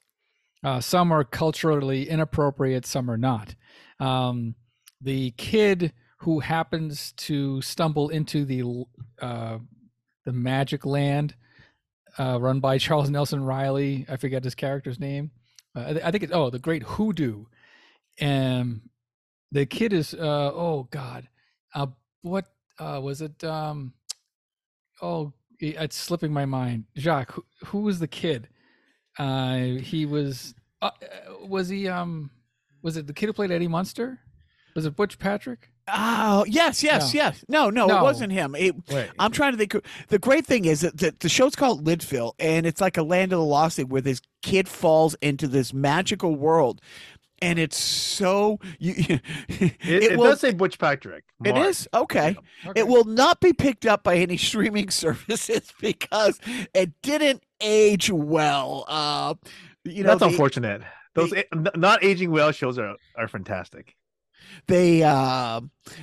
Uh, 0.64 0.80
some 0.80 1.12
are 1.12 1.24
culturally 1.24 2.08
inappropriate, 2.08 2.86
some 2.86 3.10
are 3.10 3.18
not. 3.18 3.54
Um, 4.00 4.54
the 5.00 5.32
kid 5.32 5.92
who 6.20 6.40
happens 6.40 7.12
to 7.12 7.60
stumble 7.60 8.08
into 8.08 8.46
the 8.46 8.84
uh, 9.20 9.58
the 10.24 10.32
magic 10.32 10.86
land 10.86 11.34
uh, 12.18 12.38
run 12.40 12.60
by 12.60 12.78
Charles 12.84 13.10
Nelson 13.10 13.44
Reilly, 13.44 14.06
I 14.08 14.16
forget 14.16 14.42
his 14.42 14.54
character's 14.54 14.98
name. 14.98 15.30
Uh, 15.76 15.98
I, 16.02 16.10
think 16.10 16.24
it's 16.24 16.32
oh 16.32 16.48
the 16.48 16.58
Great 16.58 16.82
Hoodoo, 16.82 17.44
and 18.18 18.80
the 19.52 19.66
kid 19.66 19.92
is 19.92 20.14
uh, 20.14 20.50
oh 20.54 20.88
god, 20.90 21.28
uh, 21.74 21.88
what 22.22 22.46
uh, 22.78 23.00
was 23.02 23.20
it? 23.20 23.44
Um, 23.44 23.92
oh, 25.02 25.34
it's 25.60 25.96
slipping 25.96 26.32
my 26.32 26.46
mind. 26.46 26.84
Jacques, 26.96 27.32
who, 27.32 27.44
who 27.66 27.78
was 27.80 27.98
the 27.98 28.08
kid? 28.08 28.48
Uh, 29.18 29.56
he 29.80 30.06
was 30.06 30.54
uh, 30.82 30.90
uh, 31.02 31.46
was 31.46 31.68
he 31.68 31.88
um 31.88 32.30
was 32.82 32.96
it 32.96 33.06
the 33.06 33.12
kid 33.12 33.26
who 33.26 33.32
played 33.32 33.50
Eddie 33.50 33.68
Munster? 33.68 34.20
Was 34.74 34.86
it 34.86 34.96
Butch 34.96 35.18
Patrick? 35.18 35.70
Oh 35.86 36.44
yes, 36.48 36.82
yes, 36.82 37.12
No. 37.12 37.20
yes. 37.20 37.44
No, 37.48 37.70
no, 37.70 37.86
No. 37.86 37.98
it 37.98 38.02
wasn't 38.02 38.32
him. 38.32 38.54
It, 38.54 38.74
Wait. 38.90 39.10
I'm 39.18 39.30
trying 39.30 39.52
to 39.52 39.58
think. 39.58 39.76
The 40.08 40.18
great 40.18 40.46
thing 40.46 40.64
is 40.64 40.80
that 40.80 40.96
the, 40.96 41.14
the 41.18 41.28
show's 41.28 41.54
called 41.54 41.84
Lidsville, 41.84 42.32
and 42.38 42.64
it's 42.66 42.80
like 42.80 42.96
a 42.96 43.02
land 43.02 43.32
of 43.32 43.38
the 43.38 43.44
lost 43.44 43.78
where 43.78 44.00
this 44.00 44.20
kid 44.42 44.66
falls 44.68 45.14
into 45.20 45.46
this 45.46 45.74
magical 45.74 46.34
world, 46.36 46.80
and 47.42 47.58
it's 47.58 47.76
so 47.78 48.58
you. 48.78 49.20
It, 49.86 50.12
it, 50.12 50.18
will, 50.18 50.24
does 50.24 50.40
say 50.40 50.52
Butch 50.52 50.78
Patrick. 50.78 51.24
It 51.44 51.54
Mark. 51.54 51.68
is 51.68 51.86
okay. 51.92 52.36
Okay. 52.66 52.80
It 52.80 52.88
will 52.88 53.04
not 53.04 53.40
be 53.40 53.52
picked 53.52 53.84
up 53.84 54.02
by 54.02 54.16
any 54.16 54.36
streaming 54.38 54.88
services 54.90 55.72
because 55.80 56.40
it 56.72 56.90
didn't 57.02 57.43
age 57.60 58.10
well. 58.10 58.84
Uh, 58.88 59.34
you 59.84 60.02
know, 60.02 60.10
That's 60.10 60.20
the- 60.20 60.26
unfortunate. 60.28 60.82
Those 61.14 61.32
a- 61.32 61.54
n- 61.54 61.68
not 61.76 62.02
aging 62.02 62.30
well 62.32 62.50
shows 62.52 62.78
are 62.78 62.96
are 63.16 63.28
fantastic. 63.28 63.94
they 64.66 65.02
uh 65.02 65.60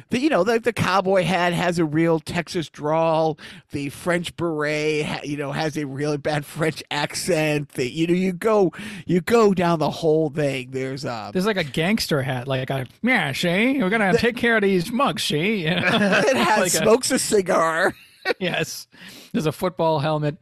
the 0.10 0.20
you 0.20 0.30
know 0.30 0.44
the, 0.44 0.60
the 0.60 0.72
cowboy 0.74 1.24
hat 1.24 1.52
has 1.54 1.80
a 1.80 1.86
real 1.86 2.20
texas 2.20 2.70
drawl 2.70 3.38
the 3.72 3.90
french 3.90 4.36
beret 4.36 5.06
ha, 5.06 5.20
you 5.24 5.38
know 5.38 5.52
has 5.52 5.78
a 5.78 5.86
really 5.86 6.18
bad 6.18 6.44
french 6.46 6.82
accent 6.92 7.70
the, 7.74 7.90
you 7.92 8.08
know 8.08 8.14
you 8.14 8.34
go 8.34 8.72
you 9.06 9.22
go 9.22 9.54
down 9.54 9.80
the 9.80 9.90
whole 9.90 10.30
thing 10.30 10.72
there's 10.72 11.06
uh 11.06 11.30
There's 11.34 11.46
like 11.46 11.58
a 11.58 11.64
gangster 11.64 12.22
hat, 12.24 12.48
like 12.48 12.70
a 12.70 12.88
yeah, 13.04 13.32
Shay, 13.32 13.80
we're 13.82 13.90
gonna 13.90 14.18
take 14.18 14.38
care 14.38 14.56
of 14.56 14.62
these 14.64 14.92
mugs, 14.92 15.22
Shay. 15.22 15.56
You 15.58 15.70
know? 15.76 15.88
it 15.88 16.38
has 16.38 16.60
Like 16.60 16.68
a- 16.74 16.84
smokes 16.86 17.12
a 17.12 17.20
cigar 17.20 17.94
yes. 18.40 18.88
There's 19.34 19.46
a 19.46 19.52
football 19.52 20.00
helmet. 20.00 20.38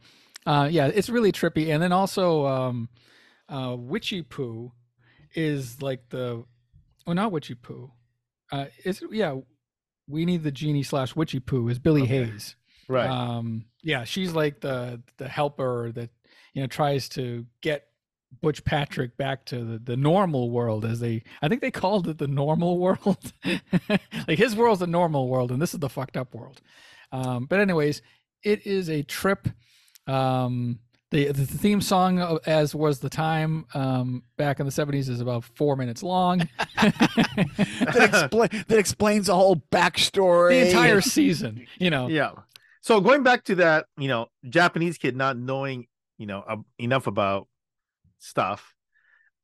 Uh, 0.50 0.66
yeah, 0.66 0.86
it's 0.86 1.08
really 1.08 1.30
trippy. 1.30 1.72
And 1.72 1.80
then 1.80 1.92
also, 1.92 2.44
um, 2.44 2.88
uh, 3.48 3.76
Witchy 3.78 4.22
Poo 4.22 4.72
is 5.34 5.80
like 5.80 6.08
the, 6.08 6.44
oh, 7.06 7.12
not 7.12 7.30
Witchy 7.30 7.54
Poo. 7.54 7.92
Uh, 8.50 8.66
it's 8.84 9.00
yeah, 9.12 9.36
we 10.08 10.24
need 10.24 10.42
the 10.42 10.50
genie 10.50 10.82
slash 10.82 11.14
Witchy 11.14 11.38
Poo 11.38 11.68
is 11.68 11.78
Billie 11.78 12.02
Okay. 12.02 12.24
Hayes. 12.24 12.56
Right. 12.88 13.08
Um, 13.08 13.66
yeah, 13.84 14.02
she's 14.02 14.32
like 14.32 14.60
the 14.60 15.00
the 15.18 15.28
helper 15.28 15.92
that 15.92 16.10
you 16.52 16.62
know 16.62 16.66
tries 16.66 17.08
to 17.10 17.46
get 17.60 17.86
Butch 18.42 18.64
Patrick 18.64 19.16
back 19.16 19.44
to 19.46 19.64
the, 19.64 19.78
the 19.78 19.96
normal 19.96 20.50
world 20.50 20.84
as 20.84 20.98
they 20.98 21.22
I 21.40 21.46
think 21.46 21.60
they 21.60 21.70
called 21.70 22.08
it 22.08 22.18
the 22.18 22.26
normal 22.26 22.78
world. 22.78 23.32
like 23.44 24.38
his 24.38 24.56
world's 24.56 24.80
the 24.80 24.88
normal 24.88 25.28
world 25.28 25.52
and 25.52 25.62
this 25.62 25.74
is 25.74 25.80
the 25.80 25.88
fucked 25.88 26.16
up 26.16 26.34
world. 26.34 26.60
Um, 27.12 27.46
but 27.46 27.60
anyways, 27.60 28.02
it 28.42 28.66
is 28.66 28.90
a 28.90 29.04
trip. 29.04 29.48
Um, 30.10 30.78
the, 31.10 31.32
the 31.32 31.44
theme 31.44 31.80
song, 31.80 32.20
uh, 32.20 32.38
as 32.46 32.74
was 32.74 33.00
the 33.00 33.10
time 33.10 33.66
um, 33.74 34.22
back 34.36 34.60
in 34.60 34.66
the 34.66 34.72
seventies, 34.72 35.08
is 35.08 35.20
about 35.20 35.44
four 35.44 35.74
minutes 35.76 36.02
long. 36.02 36.38
that, 36.82 38.10
expla- 38.12 38.66
that 38.66 38.78
explains 38.78 39.26
the 39.26 39.34
whole 39.34 39.56
backstory 39.72 40.50
the 40.50 40.68
entire 40.68 41.00
season, 41.00 41.66
you 41.78 41.90
know. 41.90 42.08
yeah. 42.08 42.32
So 42.82 43.00
going 43.00 43.22
back 43.22 43.44
to 43.44 43.56
that, 43.56 43.86
you 43.98 44.08
know, 44.08 44.26
Japanese 44.48 44.98
kid 44.98 45.16
not 45.16 45.36
knowing, 45.36 45.86
you 46.16 46.26
know, 46.26 46.42
uh, 46.48 46.56
enough 46.78 47.06
about 47.06 47.48
stuff. 48.18 48.74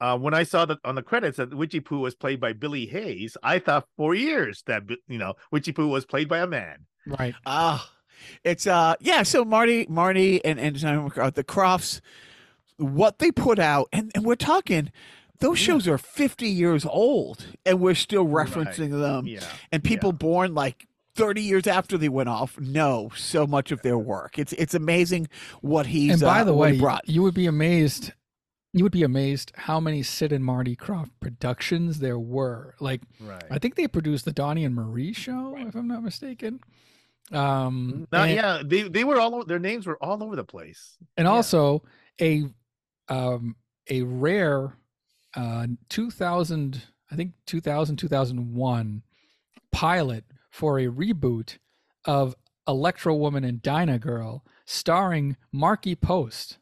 Uh, 0.01 0.17
when 0.17 0.35
I 0.35 0.43
saw 0.43 0.67
that 0.67 0.79
on 0.85 0.95
the 0.95 1.03
credits 1.03 1.39
that 1.39 1.55
Witchy 1.55 1.81
Poo 1.81 1.99
was 2.01 2.14
played 2.14 2.39
by 2.39 2.53
Billie 2.53 2.87
Hayes, 2.87 3.37
I 3.43 3.59
thought 3.59 3.87
for 3.97 4.14
years 4.14 4.62
that 4.67 4.83
you 5.09 5.19
know 5.19 5.35
Witchy 5.51 5.73
Poo 5.73 5.89
was 5.89 6.05
played 6.05 6.29
by 6.29 6.39
a 6.39 6.47
man. 6.47 6.87
Right. 7.07 7.35
Ah, 7.47 7.91
it's 8.45 8.67
uh 8.67 8.95
yeah. 9.01 9.23
So 9.23 9.45
Marty, 9.45 9.87
Marty, 9.89 10.45
and 10.45 10.59
and 10.61 10.77
the 10.77 11.45
Kroffts, 11.47 12.01
what 12.77 13.19
they 13.19 13.31
put 13.31 13.59
out, 13.59 13.89
and, 13.93 14.11
and 14.14 14.25
we're 14.25 14.35
talking, 14.37 14.91
those 15.41 15.59
shows 15.59 15.87
are 15.89 15.99
fifty 15.99 16.49
years 16.49 16.85
old, 16.87 17.47
and 17.64 17.81
we're 17.81 17.95
still 17.95 18.25
Right. 18.27 18.47
referencing 18.47 18.91
them. 19.01 19.27
Yeah. 19.27 19.41
And 19.73 19.83
people 19.85 20.12
born 20.12 20.55
like 20.55 20.87
thirty 21.14 21.43
years 21.43 21.67
after 21.67 21.97
they 21.97 22.09
went 22.11 22.29
off 22.29 22.59
know 22.61 23.11
so 23.17 23.47
much 23.47 23.73
of 23.73 23.83
their 23.83 23.99
work. 23.99 24.39
It's 24.39 24.53
it's 24.55 24.75
amazing 24.75 25.29
what 25.62 25.87
he's. 25.87 26.12
and 26.12 26.21
by 26.21 26.41
uh, 26.41 26.45
the 26.45 26.55
what 26.55 26.73
way, 26.73 26.79
brought. 26.79 27.09
you 27.09 27.23
would 27.23 27.35
be 27.35 27.47
amazed. 27.47 28.12
You 28.73 28.83
would 28.83 28.93
be 28.93 29.05
amazed 29.05 29.53
how 29.55 29.81
many 29.81 30.03
Sid 30.03 30.33
and 30.33 30.45
Marty 30.45 30.77
Krofft 30.77 31.09
productions 31.19 32.01
there 32.01 32.19
were. 32.19 32.75
Like, 32.79 33.01
Right. 33.19 33.43
I 33.51 33.59
think 33.59 33.75
they 33.77 33.89
produced 33.89 34.27
the 34.27 34.33
Donny 34.33 34.67
and 34.67 34.75
Marie 34.75 35.14
show, 35.14 35.57
if 35.57 35.75
I'm 35.75 35.89
not 35.89 36.03
mistaken. 36.03 36.61
Um, 37.33 38.07
Not, 38.12 38.29
and, 38.29 38.37
yeah, 38.37 38.62
they 38.64 38.83
they 38.83 39.05
were 39.05 39.20
all 39.20 39.45
their 39.45 39.59
names 39.59 39.87
were 39.87 40.03
all 40.03 40.22
over 40.22 40.37
the 40.37 40.45
place. 40.45 40.97
and 41.16 41.27
yeah. 41.27 41.33
also 41.33 41.83
a 42.20 42.45
um, 43.09 43.57
a 43.89 44.03
rare 44.03 44.77
uh, 45.35 45.66
2000, 45.89 46.83
I 47.11 47.16
think 47.16 47.33
2000 47.47 47.97
2001 47.97 49.03
pilot 49.70 50.24
for 50.51 50.79
a 50.79 50.87
reboot 50.87 51.59
of 52.05 52.35
Electra 52.66 53.14
Woman 53.14 53.45
and 53.45 53.62
Dyna 53.62 53.99
Girl, 53.99 54.45
starring 54.64 55.37
Markie 55.53 55.95
Post 55.95 56.59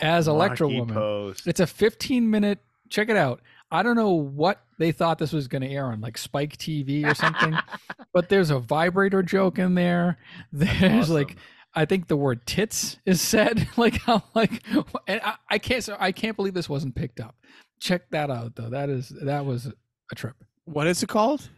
as 0.00 0.28
Electra 0.28 0.66
Markie 0.66 0.80
Woman. 0.80 0.94
Post. 0.94 1.46
It's 1.46 1.60
a 1.60 1.66
15 1.66 2.28
minute. 2.30 2.58
Check 2.88 3.08
it 3.08 3.16
out. 3.16 3.42
I 3.70 3.82
don't 3.82 3.96
know 3.96 4.12
what 4.12 4.62
they 4.78 4.92
thought 4.92 5.18
this 5.18 5.32
was 5.32 5.48
going 5.48 5.62
to 5.62 5.68
air 5.68 5.86
on, 5.86 6.00
like 6.00 6.16
Spike 6.16 6.56
TV 6.56 7.04
or 7.04 7.14
something. 7.14 7.56
but 8.12 8.28
there's 8.28 8.50
a 8.50 8.58
vibrator 8.58 9.22
joke 9.22 9.58
in 9.58 9.74
there. 9.74 10.18
There's 10.52 11.10
like. 11.10 11.36
I 11.74 11.84
think 11.84 12.08
the 12.08 12.16
word 12.16 12.44
tits 12.46 12.98
is 13.04 13.20
said. 13.20 13.68
like, 13.76 14.00
I'm 14.08 14.22
like, 14.34 14.62
and 15.06 15.20
I, 15.22 15.34
I 15.50 15.58
can't. 15.58 15.88
I 15.98 16.12
can't 16.12 16.34
believe 16.34 16.54
this 16.54 16.68
wasn't 16.68 16.94
picked 16.94 17.20
up. 17.20 17.36
Check 17.78 18.10
that 18.10 18.30
out, 18.30 18.56
though. 18.56 18.70
That 18.70 18.88
is 18.88 19.10
that 19.22 19.44
was 19.44 19.70
a 20.10 20.14
trip. 20.14 20.34
what 20.64 20.86
is 20.86 21.02
it 21.02 21.08
called? 21.08 21.48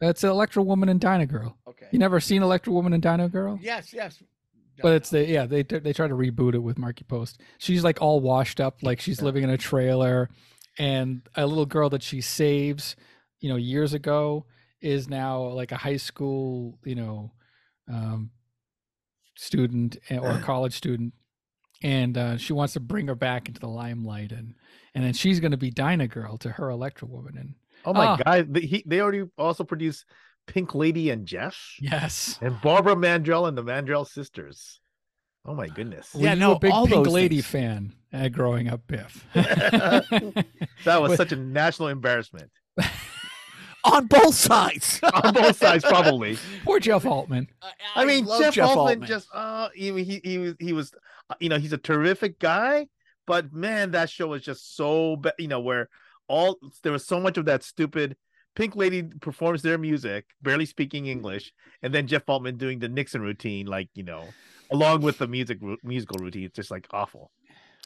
That's 0.00 0.22
Electra 0.24 0.62
Woman 0.62 0.88
and 0.88 1.00
Dyna 1.00 1.24
Girl. 1.24 1.56
Okay. 1.66 1.86
You 1.92 1.98
never 1.98 2.20
seen 2.20 2.42
Electra 2.42 2.72
Woman 2.72 2.92
and 2.92 3.02
Dyna 3.02 3.28
Girl? 3.28 3.58
Yes, 3.62 3.92
yes. 3.92 4.22
But 4.82 4.94
it's 4.94 5.10
the 5.10 5.24
yeah 5.24 5.46
they 5.46 5.62
they 5.62 5.92
try 5.92 6.08
to 6.08 6.14
reboot 6.14 6.54
it 6.54 6.58
with 6.58 6.78
Markie 6.78 7.04
Post. 7.04 7.40
She's 7.58 7.84
like 7.84 8.02
all 8.02 8.20
washed 8.20 8.60
up, 8.60 8.82
like 8.82 9.00
she's 9.00 9.22
living 9.22 9.44
in 9.44 9.50
a 9.50 9.58
trailer, 9.58 10.28
and 10.78 11.22
a 11.36 11.46
little 11.46 11.66
girl 11.66 11.90
that 11.90 12.02
she 12.02 12.20
saves, 12.20 12.96
you 13.40 13.48
know, 13.48 13.56
years 13.56 13.94
ago 13.94 14.46
is 14.80 15.08
now 15.08 15.42
like 15.42 15.72
a 15.72 15.76
high 15.76 15.96
school, 15.96 16.78
you 16.84 16.94
know, 16.94 17.32
um, 17.92 18.30
student 19.36 19.96
eh, 20.10 20.18
or 20.18 20.30
a 20.30 20.38
college 20.42 20.74
student, 20.74 21.12
and 21.82 22.16
uh, 22.16 22.36
she 22.36 22.52
wants 22.52 22.72
to 22.74 22.80
bring 22.80 23.06
her 23.08 23.14
back 23.14 23.48
into 23.48 23.60
the 23.60 23.68
limelight, 23.68 24.32
and 24.32 24.54
and 24.94 25.04
then 25.04 25.12
she's 25.12 25.40
going 25.40 25.50
to 25.50 25.56
be 25.56 25.70
Dyna 25.70 26.06
Girl 26.08 26.36
to 26.38 26.50
her 26.50 26.70
Electra 26.70 27.08
Woman, 27.08 27.36
and 27.38 27.54
Oh 27.84 27.92
my 27.92 28.06
Ah. 28.06 28.16
god! 28.24 28.54
They, 28.54 28.60
he, 28.60 28.84
they 28.86 29.00
already 29.00 29.24
also 29.36 29.64
produced 29.64 30.06
Pink 30.46 30.74
Lady 30.74 31.10
and 31.10 31.26
Jeff 31.26 31.56
yes, 31.80 32.38
and 32.40 32.58
Barbara 32.62 32.94
Mandrell 32.94 33.48
and 33.48 33.56
the 33.58 33.62
Mandrell 33.64 34.06
sisters. 34.06 34.80
Oh 35.46 35.54
my 35.54 35.68
goodness! 35.68 36.10
Yeah, 36.14 36.30
Were 36.30 36.34
you 36.34 36.40
no, 36.40 36.52
a 36.52 36.58
big 36.58 36.72
all 36.72 36.86
Pink 36.86 37.06
Lady 37.06 37.42
things. 37.42 37.46
fan 37.46 37.92
uh, 38.12 38.28
growing 38.28 38.68
up, 38.68 38.86
Biff. 38.86 39.26
That 40.84 41.00
was 41.00 41.12
But- 41.12 41.16
such 41.16 41.32
a 41.32 41.36
national 41.36 41.88
embarrassment. 41.88 42.50
on 43.84 44.06
both 44.06 44.34
sides. 44.34 45.00
on 45.02 45.34
both 45.34 45.56
sides, 45.56 45.84
probably. 45.84 46.38
Poor 46.64 46.80
Jeff 46.80 47.04
Altman. 47.04 47.48
I, 47.94 48.04
mean, 48.04 48.24
love 48.24 48.52
Jeff, 48.52 48.68
Altman, 48.68 49.06
just 49.06 49.28
uh, 49.32 49.68
he 49.74 49.92
he 50.02 50.20
he 50.24 50.38
was 50.38 50.54
he 50.58 50.72
was, 50.72 50.92
uh, 51.30 51.34
you 51.40 51.48
know, 51.48 51.58
he's 51.58 51.72
a 51.72 51.78
terrific 51.78 52.38
guy, 52.38 52.88
but 53.26 53.52
man, 53.52 53.92
that 53.92 54.10
show 54.10 54.28
was 54.28 54.42
just 54.42 54.76
so, 54.76 55.16
bad. 55.16 55.34
you 55.38 55.48
know, 55.48 55.60
where 55.60 55.88
all 56.28 56.58
there 56.82 56.92
was 56.92 57.06
so 57.06 57.20
much 57.20 57.36
of 57.38 57.44
that 57.46 57.62
stupid. 57.62 58.16
Pink 58.56 58.76
Lady 58.76 59.02
performs 59.02 59.62
their 59.62 59.78
music, 59.78 60.26
barely 60.40 60.64
speaking 60.64 61.06
English, 61.06 61.52
and 61.82 61.92
then 61.92 62.06
Jeff 62.06 62.22
Altman 62.28 62.56
doing 62.56 62.78
the 62.78 62.88
Nixon 62.88 63.20
routine, 63.20 63.66
like 63.66 63.88
you 63.94 64.04
know, 64.04 64.26
along 64.70 65.02
with 65.02 65.18
the 65.18 65.26
music 65.26 65.58
musical 65.82 66.18
routine. 66.18 66.44
It's 66.44 66.56
just 66.56 66.70
like 66.70 66.86
awful. 66.92 67.30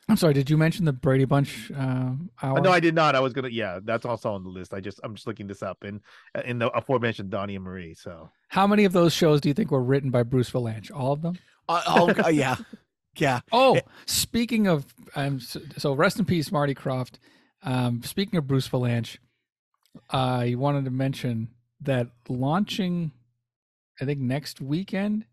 I'm 0.09 0.17
sorry. 0.17 0.33
Did 0.33 0.49
you 0.49 0.57
mention 0.57 0.87
the 0.87 0.93
Brady 0.93 1.27
Bunch 1.27 1.71
uh, 1.71 2.13
hour? 2.43 2.59
Uh, 2.59 2.61
No, 2.61 2.73
I 2.73 2.81
did 2.81 2.95
not. 2.95 3.15
I 3.15 3.21
was 3.21 3.35
gonna. 3.35 3.49
Yeah, 3.49 3.79
that's 3.83 4.07
also 4.07 4.33
on 4.33 4.43
the 4.43 4.49
list. 4.49 4.73
I 4.73 4.81
just 4.81 5.01
I'm 5.05 5.15
just 5.15 5.27
looking 5.27 5.47
this 5.47 5.63
up 5.63 5.85
in 5.85 6.01
in 6.45 6.59
the 6.59 6.71
aforementioned 6.71 7.31
Donny 7.31 7.57
and 7.57 7.65
Marie. 7.65 7.95
So 7.95 8.31
How 8.49 8.67
many 8.67 8.85
of 8.85 8.93
those 8.93 9.13
shows 9.13 9.41
do 9.41 9.49
you 9.49 9.55
think 9.55 9.71
were 9.71 9.83
written 9.83 10.11
by 10.11 10.23
Bruce 10.23 10.51
Vilanch? 10.51 10.91
All 10.95 11.13
of 11.13 11.23
them? 11.23 11.39
Uh, 11.69 11.83
oh, 11.87 12.11
uh, 12.25 12.29
yeah, 12.33 12.57
yeah. 13.17 13.41
Oh, 13.53 13.79
speaking 14.07 14.67
of, 14.67 14.87
um, 15.15 15.41
so, 15.41 15.61
so 15.77 15.93
rest 15.93 16.19
in 16.19 16.25
peace, 16.25 16.51
Marty 16.51 16.75
Krofft. 16.75 17.17
Um, 17.63 18.03
speaking 18.03 18.39
of 18.39 18.47
Bruce 18.47 18.69
Vilanch, 18.69 19.19
I 20.09 20.55
wanted 20.57 20.87
to 20.87 20.91
mention 20.91 21.49
that 21.83 22.09
launching, 22.29 23.13
I 24.01 24.05
think 24.07 24.21
next 24.21 24.61
weekend, 24.61 25.27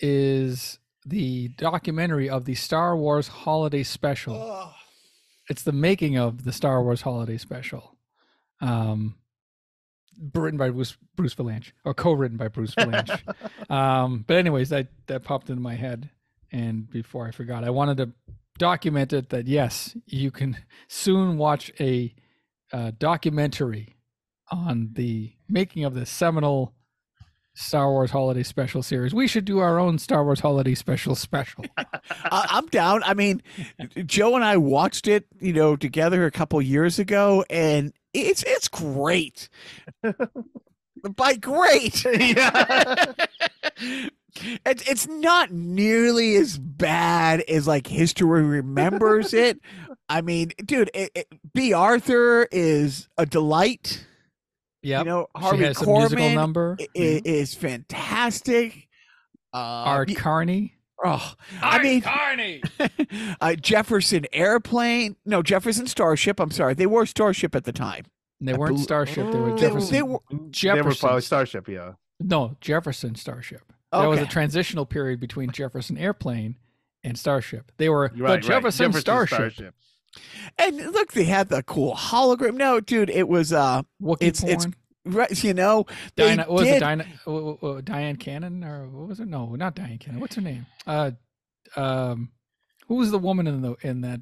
is 0.00 0.78
the 1.06 1.48
documentary 1.48 2.28
of 2.28 2.44
the 2.44 2.54
Star 2.54 2.96
Wars 2.96 3.28
Holiday 3.28 3.82
Special. 3.82 4.72
It's 5.48 5.62
the 5.62 5.72
making 5.72 6.16
of 6.16 6.44
the 6.44 6.52
Star 6.52 6.82
Wars 6.82 7.02
Holiday 7.02 7.38
Special, 7.38 7.96
um, 8.60 9.16
written 10.34 10.58
by 10.58 10.70
Bruce, 10.70 10.96
Bruce 11.16 11.34
Vilanch 11.34 11.72
or 11.84 11.94
co-written 11.94 12.36
by 12.36 12.48
Bruce 12.48 12.74
Vilanch. 12.74 13.20
um, 13.70 14.24
but 14.26 14.36
anyways, 14.36 14.68
that 14.70 14.88
that 15.06 15.24
popped 15.24 15.50
into 15.50 15.62
my 15.62 15.74
head, 15.74 16.10
and 16.52 16.88
before 16.90 17.26
I 17.26 17.30
forgot, 17.30 17.64
I 17.64 17.70
wanted 17.70 17.96
to 17.98 18.12
document 18.58 19.12
it 19.12 19.30
that 19.30 19.46
yes, 19.46 19.96
you 20.06 20.30
can 20.30 20.56
soon 20.86 21.38
watch 21.38 21.72
a 21.80 22.14
uh, 22.72 22.92
documentary 22.98 23.96
on 24.50 24.90
the 24.92 25.32
making 25.48 25.84
of 25.84 25.94
the 25.94 26.06
seminal 26.06 26.74
Star 27.54 27.90
Wars 27.90 28.10
Holiday 28.10 28.42
Special 28.42 28.82
series. 28.82 29.12
We 29.14 29.26
should 29.26 29.44
do 29.44 29.58
our 29.58 29.78
own 29.78 29.98
Star 29.98 30.24
Wars 30.24 30.40
Holiday 30.40 30.74
Special 30.74 31.14
special. 31.14 31.64
I'm 32.30 32.66
down. 32.66 33.02
I 33.02 33.14
mean, 33.14 33.42
Joe 34.06 34.34
and 34.34 34.44
I 34.44 34.56
watched 34.56 35.08
it, 35.08 35.26
you 35.40 35.52
know, 35.52 35.76
together 35.76 36.26
a 36.26 36.30
couple 36.30 36.60
years 36.62 36.98
ago, 36.98 37.44
and 37.50 37.92
it's 38.14 38.42
it's 38.46 38.68
great. 38.68 39.48
By 41.16 41.34
great, 41.34 42.04
yeah, 42.04 43.06
it's 44.66 44.86
it's 44.88 45.08
not 45.08 45.50
nearly 45.50 46.36
as 46.36 46.58
bad 46.58 47.40
as 47.48 47.66
like 47.66 47.86
history 47.86 48.42
remembers 48.42 49.32
it. 49.32 49.60
I 50.10 50.20
mean, 50.20 50.52
dude, 50.64 50.90
it, 50.92 51.10
it, 51.14 51.28
Bea 51.54 51.72
Arthur 51.72 52.48
is 52.52 53.08
a 53.16 53.24
delight. 53.24 54.04
Yep. 54.82 54.98
You 55.00 55.04
know, 55.10 55.26
she 55.36 55.42
Harvey 55.42 55.64
has 55.64 55.82
a 55.82 55.86
musical 55.86 56.16
Korman 56.24 56.34
number. 56.34 56.76
i- 56.80 56.84
i- 56.96 57.20
is 57.24 57.54
fantastic. 57.54 58.88
Uh, 59.52 59.56
Art 59.56 60.08
y- 60.08 60.14
Carney. 60.14 60.74
oh, 61.04 61.34
I 61.60 61.82
mean, 61.82 62.00
Carney. 62.02 62.62
uh, 63.40 63.54
Jefferson 63.56 64.26
Airplane. 64.32 65.16
No, 65.26 65.42
Jefferson 65.42 65.86
Starship. 65.86 66.40
I'm 66.40 66.50
sorry, 66.50 66.74
they 66.74 66.86
were 66.86 67.04
Starship 67.06 67.54
at 67.54 67.64
the 67.64 67.72
time. 67.72 68.04
They 68.40 68.54
weren't 68.54 68.76
bel- 68.76 68.82
Starship. 68.82 69.30
They 69.32 69.38
were 69.38 69.56
Jefferson. 69.56 69.92
they 69.92 70.02
were 70.02 70.20
they 70.30 70.82
were 70.82 70.94
probably 70.94 71.20
Starship. 71.20 71.68
Yeah, 71.68 71.92
No, 72.20 72.56
Jefferson 72.60 73.14
Starship. 73.16 73.62
Okay. 73.92 74.02
That 74.02 74.08
was 74.08 74.20
a 74.20 74.26
transitional 74.26 74.86
period 74.86 75.18
between 75.20 75.50
Jefferson 75.50 75.98
Airplane 75.98 76.56
and 77.02 77.18
Starship. 77.18 77.72
They 77.76 77.88
were 77.88 78.02
right, 78.02 78.14
the 78.16 78.22
right. 78.22 78.42
Jefferson, 78.42 78.92
Starship. 78.92 79.74
And 80.58 80.76
look, 80.76 81.12
they 81.12 81.24
had 81.24 81.48
the 81.48 81.62
cool 81.62 81.94
hologram. 81.94 82.54
No, 82.54 82.80
dude, 82.80 83.10
it 83.10 83.28
was 83.28 83.52
uh, 83.52 83.82
Wookiee 84.02 84.16
It's- 84.20 84.40
porn. 84.40 84.52
it's 84.52 84.66
right. 85.04 85.44
You 85.44 85.54
know, 85.54 85.86
they 86.16 86.24
Diana, 86.26 86.42
what 86.42 86.50
was 86.52 86.64
did. 86.64 86.76
it 86.76 86.80
Diana, 86.80 87.06
uh, 87.26 87.50
uh, 87.50 87.80
Dyan 87.80 88.18
Cannon 88.18 88.64
or 88.64 88.88
what 88.88 89.08
was 89.08 89.20
it? 89.20 89.28
No, 89.28 89.54
not 89.54 89.74
Dyan 89.76 89.98
Cannon. 90.00 90.20
What's 90.20 90.34
her 90.34 90.42
name? 90.42 90.66
Uh, 90.86 91.12
um, 91.76 92.30
who 92.88 92.96
was 92.96 93.10
the 93.10 93.18
woman 93.18 93.46
in 93.46 93.62
the 93.62 93.74
in 93.82 94.00
that 94.00 94.20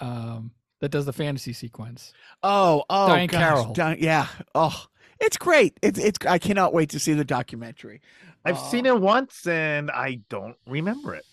um 0.00 0.52
that 0.80 0.90
does 0.90 1.06
the 1.06 1.12
fantasy 1.12 1.52
sequence? 1.52 2.12
oh, 2.42 2.84
oh, 2.88 3.08
Diane 3.08 3.26
gosh, 3.28 3.40
Carroll. 3.40 3.72
Di- 3.72 3.96
yeah. 4.00 4.26
Oh, 4.54 4.84
it's 5.20 5.36
great. 5.36 5.78
It's 5.82 5.98
it's. 5.98 6.18
I 6.26 6.38
cannot 6.38 6.72
wait 6.72 6.90
to 6.90 6.98
see 6.98 7.12
the 7.14 7.24
documentary. 7.24 8.00
I've 8.44 8.58
Oh. 8.58 8.68
seen 8.70 8.86
it 8.86 9.00
once 9.00 9.46
and 9.46 9.90
I 9.90 10.20
don't 10.28 10.56
remember 10.66 11.14
it. 11.14 11.24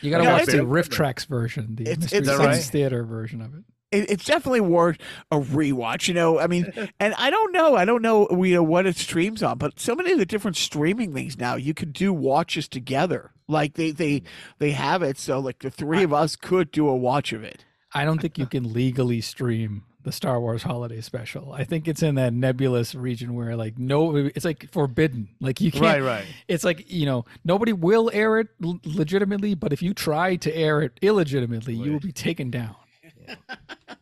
You 0.00 0.10
got 0.10 0.18
to 0.18 0.24
watch 0.30 0.46
the 0.46 0.58
RiffTrax 0.58 1.26
version, 1.26 1.74
the 1.76 1.84
It's- 1.84 1.98
Mystery 1.98 2.18
it's- 2.18 2.36
Science 2.36 2.56
Right. 2.56 2.64
Theater 2.64 3.04
version 3.04 3.40
of 3.40 3.54
it. 3.54 3.62
It, 3.90 4.10
it's 4.10 4.24
definitely 4.26 4.60
worth 4.60 4.98
a 5.30 5.38
rewatch. 5.40 6.08
You 6.08 6.14
know, 6.14 6.38
I 6.38 6.46
mean, 6.46 6.70
and 7.00 7.14
I 7.16 7.30
don't 7.30 7.52
know, 7.52 7.74
I 7.74 7.84
don't 7.86 8.02
know, 8.02 8.28
you 8.44 8.54
know, 8.54 8.62
what 8.62 8.84
it 8.86 8.96
streams 8.96 9.42
on, 9.42 9.56
but 9.56 9.80
so 9.80 9.94
many 9.94 10.12
of 10.12 10.18
the 10.18 10.26
different 10.26 10.58
streaming 10.58 11.14
things 11.14 11.38
now, 11.38 11.56
you 11.56 11.72
could 11.72 11.94
do 11.94 12.12
watches 12.12 12.68
together. 12.68 13.30
Like 13.46 13.74
they 13.74 13.92
they 13.92 14.24
they 14.58 14.72
have 14.72 15.02
it, 15.02 15.16
so 15.18 15.38
like 15.38 15.60
the 15.60 15.70
three 15.70 16.02
of 16.02 16.12
us 16.12 16.36
could 16.36 16.70
do 16.70 16.86
a 16.86 16.94
watch 16.94 17.32
of 17.32 17.42
it. 17.42 17.64
I 17.94 18.04
don't 18.04 18.20
think 18.20 18.36
you 18.36 18.44
can 18.44 18.74
legally 18.74 19.22
stream 19.22 19.84
the 20.02 20.12
Star 20.12 20.40
Wars 20.40 20.62
Holiday 20.62 21.00
Special. 21.00 21.52
I 21.52 21.64
think 21.64 21.88
it's 21.88 22.02
in 22.02 22.14
that 22.14 22.32
nebulous 22.32 22.94
region 22.94 23.34
where 23.34 23.56
like 23.56 23.78
no, 23.78 24.16
it's 24.16 24.44
like 24.44 24.70
forbidden. 24.70 25.28
Like 25.40 25.60
you 25.60 25.70
can't. 25.70 25.84
Right, 25.84 26.02
right. 26.02 26.24
It's 26.46 26.64
like 26.64 26.90
you 26.90 27.06
know 27.06 27.24
nobody 27.44 27.72
will 27.72 28.10
air 28.12 28.38
it 28.38 28.48
l- 28.62 28.80
legitimately, 28.84 29.54
but 29.54 29.72
if 29.72 29.82
you 29.82 29.94
try 29.94 30.36
to 30.36 30.54
air 30.54 30.80
it 30.82 30.92
illegitimately, 31.02 31.74
you 31.74 31.92
will 31.92 32.00
be 32.00 32.12
taken 32.12 32.50
down. 32.50 32.76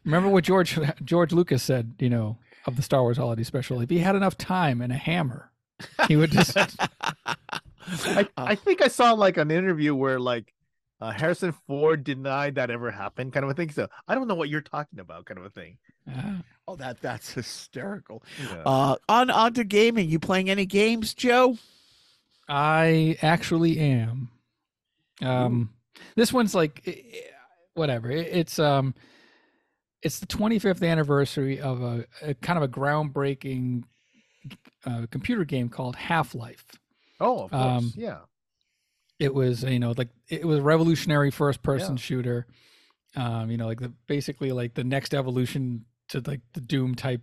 Remember 0.05 0.29
what 0.29 0.45
George 0.45 0.79
George 1.05 1.33
Lucas 1.33 1.63
said, 1.63 1.95
you 1.99 2.11
know, 2.11 2.39
of 2.67 2.77
the 2.77 2.83
Star 2.83 3.03
Wars 3.03 3.17
Holiday 3.17 3.43
Special. 3.43 3.81
If 3.81 3.91
he 3.91 3.99
had 3.99 4.15
enough 4.17 4.37
time 4.37 4.81
and 4.81 4.93
a 4.93 4.97
hammer, 4.97 5.51
he 6.09 6.17
would 6.17 6.31
just. 6.31 6.57
I, 8.05 8.29
I 8.37 8.55
think 8.57 8.83
I 8.83 8.89
saw 8.89 9.13
like 9.13 9.37
an 9.37 9.51
interview 9.51 9.95
where 9.95 10.19
like 10.19 10.53
uh, 11.01 11.11
Harrison 11.13 11.53
Ford 11.67 12.05
denied 12.05 12.55
that 12.57 12.71
ever 12.71 12.91
happened, 12.91 13.33
kind 13.33 13.45
of 13.45 13.51
a 13.51 13.55
thing. 13.55 13.71
So 13.71 13.89
I 14.09 14.15
don't 14.15 14.29
know 14.29 14.35
what 14.35 14.49
you're 14.49 14.61
talking 14.63 14.99
about, 15.01 15.25
kind 15.27 15.39
of 15.39 15.45
a 15.45 15.51
thing. 15.51 15.79
Oh, 16.69 16.77
that 16.77 17.01
that's 17.01 17.33
hysterical. 17.35 18.23
Yeah. 18.41 18.63
Uh, 18.65 18.97
on 19.09 19.31
on 19.31 19.55
to 19.55 19.65
gaming. 19.65 20.09
You 20.09 20.19
playing 20.19 20.49
any 20.51 20.67
games, 20.67 21.15
Joe? 21.15 21.59
I 22.49 23.17
actually 23.23 23.79
am. 23.79 24.29
Um, 25.23 25.71
this 26.15 26.33
one's 26.33 26.55
like 26.55 27.05
whatever. 27.75 28.11
It- 28.11 28.29
It's 28.29 28.59
um, 28.59 28.95
it's 30.03 30.21
the 30.21 30.27
25th 30.27 30.87
anniversary 30.89 31.61
of 31.61 31.83
a, 31.83 32.05
a 32.23 32.35
kind 32.35 32.57
of 32.57 32.63
a 32.63 32.69
groundbreaking 32.69 33.83
uh, 34.85 35.07
computer 35.11 35.45
game 35.45 35.69
called 35.69 35.97
Half 35.97 36.35
Life. 36.35 36.65
oh, 37.21 37.45
of 37.45 37.51
course. 37.51 37.63
um, 37.63 37.93
yeah. 37.97 38.19
It 39.19 39.35
was 39.35 39.63
you 39.65 39.79
know 39.79 39.95
like 39.97 40.09
it 40.29 40.45
was 40.45 40.59
a 40.59 40.63
revolutionary 40.63 41.31
first 41.31 41.63
person 41.63 41.97
Yeah. 41.97 42.01
shooter. 42.03 42.47
Um, 43.15 43.51
you 43.51 43.57
know 43.57 43.67
like 43.67 43.81
the 43.81 43.93
basically 44.07 44.53
like 44.53 44.75
the 44.75 44.85
next 44.85 45.15
evolution 45.15 45.85
to 46.09 46.23
like 46.27 46.41
the 46.53 46.61
Doom 46.61 46.95
type 46.95 47.23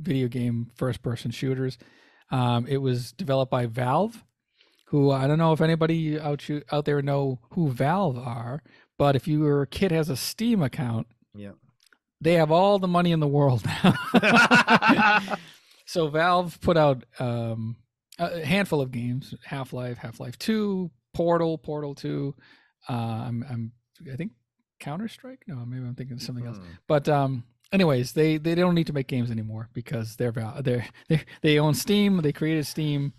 video 0.00 0.28
game 0.28 0.70
first 0.76 1.02
person 1.02 1.30
shooters. 1.30 1.78
Um, 2.30 2.66
it 2.66 2.78
was 2.78 3.12
developed 3.12 3.50
by 3.50 3.66
Valve, 3.66 4.24
who 4.86 5.10
I 5.10 5.26
don't 5.26 5.38
know 5.38 5.52
if 5.52 5.60
anybody 5.60 6.18
out 6.18 6.48
you, 6.48 6.62
out 6.72 6.84
there 6.86 7.00
know 7.02 7.38
who 7.52 7.68
Valve 7.70 8.18
are, 8.18 8.62
but 8.98 9.14
if 9.16 9.28
your 9.28 9.66
kid 9.66 9.92
has 9.92 10.08
a 10.10 10.16
Steam 10.16 10.60
account, 10.62 11.06
Yeah. 11.34 11.52
they 12.20 12.34
have 12.34 12.50
all 12.50 12.78
the 12.78 12.88
money 12.88 13.12
in 13.12 13.20
the 13.20 13.28
world 13.28 13.64
now. 13.64 13.94
so 15.86 16.08
Valve 16.08 16.60
put 16.60 16.76
out 16.76 17.04
um, 17.18 17.76
a 18.18 18.44
handful 18.44 18.80
of 18.80 18.90
games: 18.90 19.34
Half 19.44 19.72
Life, 19.72 19.98
Half 19.98 20.20
Life 20.20 20.38
Two, 20.38 20.90
Portal, 21.14 21.58
Portal 21.58 21.94
Two. 21.94 22.34
Uh, 22.88 22.92
I'm, 22.92 23.44
I'm, 23.48 23.72
I 24.12 24.16
think 24.16 24.32
Counter 24.80 25.08
Strike. 25.08 25.44
No, 25.46 25.56
maybe 25.66 25.84
I'm 25.84 25.94
thinking 25.94 26.16
of 26.16 26.22
something 26.22 26.46
else. 26.46 26.56
Hmm. 26.58 26.64
But 26.88 27.08
um, 27.08 27.44
anyways, 27.72 28.12
they 28.12 28.38
they 28.38 28.54
don't 28.54 28.74
need 28.74 28.86
to 28.88 28.92
make 28.92 29.06
games 29.08 29.30
anymore 29.30 29.68
because 29.72 30.16
they're 30.16 30.32
they're 30.32 30.86
they 31.08 31.22
they 31.42 31.58
own 31.58 31.74
Steam. 31.74 32.18
They 32.22 32.32
created 32.32 32.66
Steam. 32.66 33.12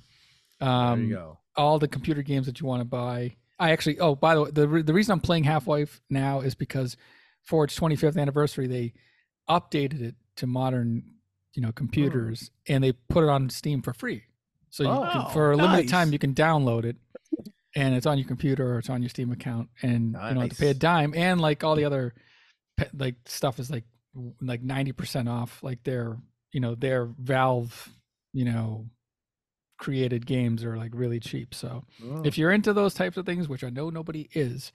there 0.60 0.70
Um, 0.70 1.04
you 1.10 1.16
go. 1.16 1.39
all 1.56 1.80
the 1.80 1.88
computer 1.88 2.22
games 2.22 2.46
that 2.48 2.60
you 2.60 2.68
want 2.68 2.82
to 2.82 2.86
buy. 2.86 3.36
I 3.60 3.72
actually, 3.72 4.00
oh, 4.00 4.16
by 4.16 4.36
the 4.36 4.41
way, 4.44 4.52
the 4.52 4.68
the 4.84 4.94
reason 4.94 5.14
I'm 5.14 5.20
playing 5.22 5.44
Half 5.46 5.68
Life 5.68 6.02
now 6.10 6.41
is 6.41 6.56
because 6.56 6.98
for 7.44 7.64
its 7.64 7.78
25th 7.80 8.18
anniversary, 8.18 8.68
they 8.68 8.94
updated 9.50 10.02
it 10.02 10.16
to 10.38 10.48
modern, 10.48 11.04
you 11.54 11.62
know, 11.62 11.72
computers, 11.72 12.50
and 12.68 12.84
they 12.84 12.91
put 12.94 13.24
it 13.24 13.30
on 13.30 13.50
Steam 13.50 13.82
for 13.82 13.94
free. 13.94 14.24
So 14.70 14.84
you 14.84 14.89
can, 14.89 15.22
Oh, 15.28 15.30
for 15.30 15.52
a 15.52 15.56
limited 15.56 15.84
nice. 15.84 15.91
time, 15.91 16.12
you 16.12 16.20
can 16.20 16.34
download 16.34 16.84
it, 16.84 16.96
and 17.76 17.96
it's 17.96 18.06
on 18.06 18.18
your 18.18 18.28
computer 18.28 18.74
or 18.76 18.80
it's 18.80 18.90
on 18.90 19.02
your 19.02 19.10
Steam 19.10 19.32
account, 19.32 19.70
and 19.82 20.08
you 20.14 20.20
don't 20.20 20.38
have 20.42 20.50
to 20.50 20.56
pay 20.56 20.70
a 20.70 20.74
dime. 20.74 21.14
And 21.16 21.40
like 21.42 21.64
all 21.64 21.76
the 21.76 21.86
other, 21.86 22.14
like 22.94 23.16
stuff 23.26 23.60
is 23.60 23.70
like 23.72 23.84
like 24.42 24.62
90 24.62 24.92
percent 24.92 25.28
off, 25.30 25.62
like 25.64 25.84
their 25.84 26.18
you 26.52 26.60
know 26.60 26.76
their 26.76 27.06
Valve, 27.20 27.90
you 28.34 28.46
know, 28.46 28.88
created 29.80 30.26
games 30.26 30.64
are 30.64 30.78
like 30.78 30.92
really 30.94 31.20
cheap. 31.20 31.54
So 31.54 31.84
Mm. 32.02 32.26
if 32.26 32.38
you're 32.38 32.52
into 32.52 32.74
those 32.74 32.94
types 32.94 33.18
of 33.18 33.26
things, 33.26 33.48
which 33.50 33.64
I 33.64 33.70
know 33.70 33.90
nobody 33.90 34.30
is, 34.34 34.72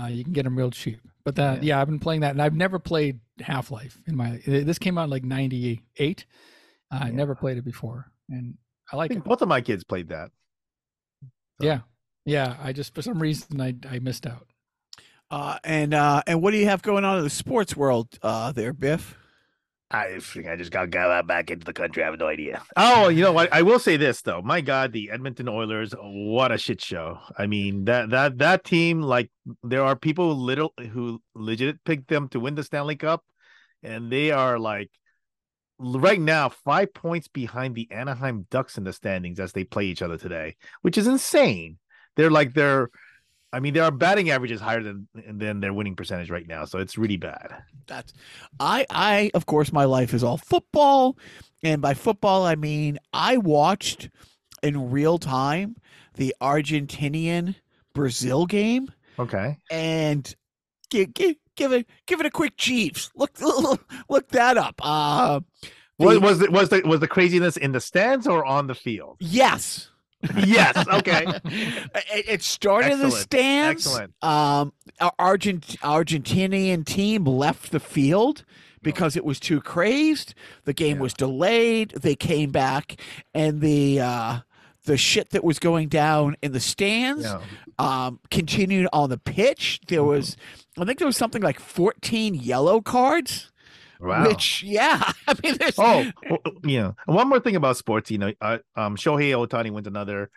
uh, 0.00 0.06
you 0.06 0.24
can 0.24 0.32
get 0.32 0.42
them 0.44 0.56
real 0.56 0.70
cheap. 0.70 1.00
But 1.24 1.36
that, 1.36 1.62
yeah. 1.62 1.80
I've 1.80 1.86
been 1.86 1.98
playing 2.00 2.22
that, 2.22 2.30
and 2.32 2.42
I've 2.42 2.54
never 2.54 2.78
played 2.78 3.20
Half 3.40 3.70
Life 3.70 4.00
in 4.06 4.16
my. 4.16 4.40
This 4.46 4.78
came 4.78 4.98
out 4.98 5.04
in 5.04 5.10
like 5.10 5.24
'98. 5.24 6.24
I 6.90 7.06
Yeah. 7.06 7.10
never 7.12 7.34
played 7.36 7.58
it 7.58 7.64
before, 7.64 8.10
and 8.28 8.56
I 8.92 8.96
I 8.96 8.98
like 8.98 9.10
think 9.10 9.24
it. 9.24 9.28
both 9.28 9.42
of 9.42 9.48
my 9.48 9.60
kids 9.60 9.84
played 9.84 10.08
that. 10.08 10.30
Yeah, 11.60 11.80
yeah. 12.24 12.56
I 12.62 12.72
just 12.72 12.94
for 12.94 13.02
some 13.02 13.20
reason 13.20 13.60
I 13.60 13.74
I 13.88 13.98
missed 13.98 14.26
out. 14.26 14.46
Uh, 15.30 15.58
and 15.62 15.94
uh, 15.94 16.22
and 16.26 16.42
what 16.42 16.50
do 16.50 16.56
you 16.58 16.66
have 16.66 16.82
going 16.82 17.04
on 17.04 17.18
in 17.18 17.24
the 17.24 17.30
sports 17.30 17.76
world 17.76 18.08
uh, 18.22 18.50
there, 18.52 18.72
Biff? 18.72 19.16
I 19.92 20.20
think 20.20 20.46
I 20.46 20.54
just 20.54 20.70
got 20.70 20.90
got 20.90 21.26
back 21.26 21.50
into 21.50 21.64
the 21.64 21.72
country. 21.72 22.02
I 22.02 22.06
have 22.06 22.18
no 22.18 22.28
idea. 22.28 22.62
Oh, 22.76 23.08
you 23.08 23.22
know 23.22 23.32
what? 23.32 23.52
I 23.52 23.62
will 23.62 23.80
say 23.80 23.96
this 23.96 24.22
though. 24.22 24.40
My 24.40 24.60
God, 24.60 24.92
the 24.92 25.10
Edmonton 25.10 25.48
Oilers, 25.48 25.94
what 26.00 26.52
a 26.52 26.58
shit 26.58 26.80
show. 26.80 27.18
I 27.36 27.46
mean 27.46 27.86
that 27.86 28.10
that 28.10 28.38
that 28.38 28.64
team, 28.64 29.02
like 29.02 29.30
there 29.64 29.82
are 29.82 29.96
people 29.96 30.34
who 30.34 30.40
little 30.40 30.72
who 30.92 31.20
legit 31.34 31.82
picked 31.84 32.08
them 32.08 32.28
to 32.28 32.40
win 32.40 32.54
the 32.54 32.62
Stanley 32.62 32.94
Cup, 32.94 33.24
and 33.82 34.12
they 34.12 34.30
are 34.30 34.60
like 34.60 34.90
right 35.80 36.20
now 36.20 36.50
five 36.50 36.94
points 36.94 37.26
behind 37.26 37.74
the 37.74 37.90
Anaheim 37.90 38.46
Ducks 38.48 38.78
in 38.78 38.84
the 38.84 38.92
standings 38.92 39.40
as 39.40 39.52
they 39.52 39.64
play 39.64 39.86
each 39.86 40.02
other 40.02 40.18
today, 40.18 40.56
which 40.82 40.98
is 40.98 41.08
insane. 41.08 41.78
They're 42.20 42.30
like 42.30 42.52
they're 42.54 42.90
I 43.52 43.58
mean, 43.58 43.74
their 43.74 43.90
batting 43.90 44.30
average 44.30 44.52
is 44.52 44.60
higher 44.60 44.82
than 44.82 45.08
than 45.14 45.60
their 45.60 45.72
winning 45.72 45.96
percentage 45.96 46.30
right 46.30 46.46
now, 46.46 46.66
so 46.66 46.78
it's 46.78 46.96
really 46.98 47.16
bad. 47.16 47.48
That's 47.86 48.12
I 48.60 48.86
I 48.90 49.30
of 49.34 49.46
course 49.46 49.72
my 49.72 49.84
life 49.84 50.12
is 50.14 50.22
all 50.22 50.36
football, 50.36 51.16
and 51.62 51.80
by 51.82 51.94
football 51.94 52.44
I 52.44 52.54
mean 52.56 52.98
I 53.12 53.38
watched 53.38 54.10
in 54.62 54.90
real 54.90 55.18
time 55.18 55.76
the 56.14 56.34
Argentinian 56.40 57.54
Brazil 57.94 58.46
game 58.46 58.88
Okay. 59.18 59.56
and 59.70 60.32
give 60.90 61.12
give, 61.14 61.36
give 61.56 61.72
it 61.72 61.88
give 62.06 62.20
it 62.20 62.26
a 62.26 62.30
quick 62.30 62.56
Jeeves. 62.56 63.10
Look 63.16 63.32
look 64.08 64.28
that 64.28 64.58
up. 64.58 64.74
Uh 64.82 65.40
Was, 65.98 66.14
the- 66.14 66.20
was 66.20 66.40
it 66.42 66.52
was 66.52 66.68
the 66.68 66.82
was 66.84 67.00
the 67.00 67.08
craziness 67.08 67.56
in 67.56 67.72
the 67.72 67.80
stands 67.80 68.26
or 68.28 68.44
on 68.44 68.66
the 68.68 68.74
field? 68.76 69.16
yes. 69.20 69.88
Yes. 70.46 70.86
Okay. 70.92 71.24
it, 71.44 72.28
it 72.28 72.42
started 72.42 72.92
in 72.92 72.98
the 73.00 73.10
stands. 73.10 73.86
excellent. 73.86 74.14
Um, 74.22 74.72
Argent 75.18 75.66
Argentinian 75.82 76.84
team 76.84 77.24
left 77.24 77.70
the 77.72 77.80
field 77.80 78.44
because 78.82 79.16
it 79.16 79.24
was 79.24 79.38
too 79.40 79.60
crazed. 79.60 80.34
The 80.64 80.72
game 80.72 80.96
Yeah. 80.96 81.02
was 81.02 81.14
delayed. 81.14 81.90
They 81.90 82.16
came 82.16 82.50
back, 82.50 83.00
and 83.34 83.60
the 83.60 84.00
uh, 84.00 84.38
the 84.84 84.96
shit 84.96 85.30
that 85.30 85.44
was 85.44 85.58
going 85.58 85.88
down 85.88 86.36
in 86.42 86.52
the 86.52 86.60
stands 86.60 87.24
Yeah. 87.24 87.40
um, 87.78 88.18
continued 88.30 88.88
on 88.92 89.10
the 89.10 89.18
pitch. 89.18 89.80
There 89.88 90.00
Mhm. 90.00 90.06
was, 90.06 90.36
I 90.78 90.84
think, 90.86 90.98
there 90.98 91.06
was 91.06 91.16
something 91.18 91.42
like 91.42 91.60
fourteen 91.60 92.34
yellow 92.34 92.80
cards. 92.80 93.49
Wow. 94.00 94.26
Which, 94.26 94.62
yeah, 94.62 95.12
I 95.28 95.34
mean, 95.42 95.56
there's, 95.58 95.74
oh, 95.78 96.10
yeah. 96.64 96.92
One 97.06 97.28
more 97.28 97.40
thing 97.40 97.56
about 97.56 97.76
sports, 97.76 98.10
you 98.10 98.18
know, 98.18 98.32
uh, 98.40 98.58
um, 98.74 98.96
Shohei 98.96 99.32
Ohtani 99.32 99.70
wins 99.70 99.86
another 99.86 100.30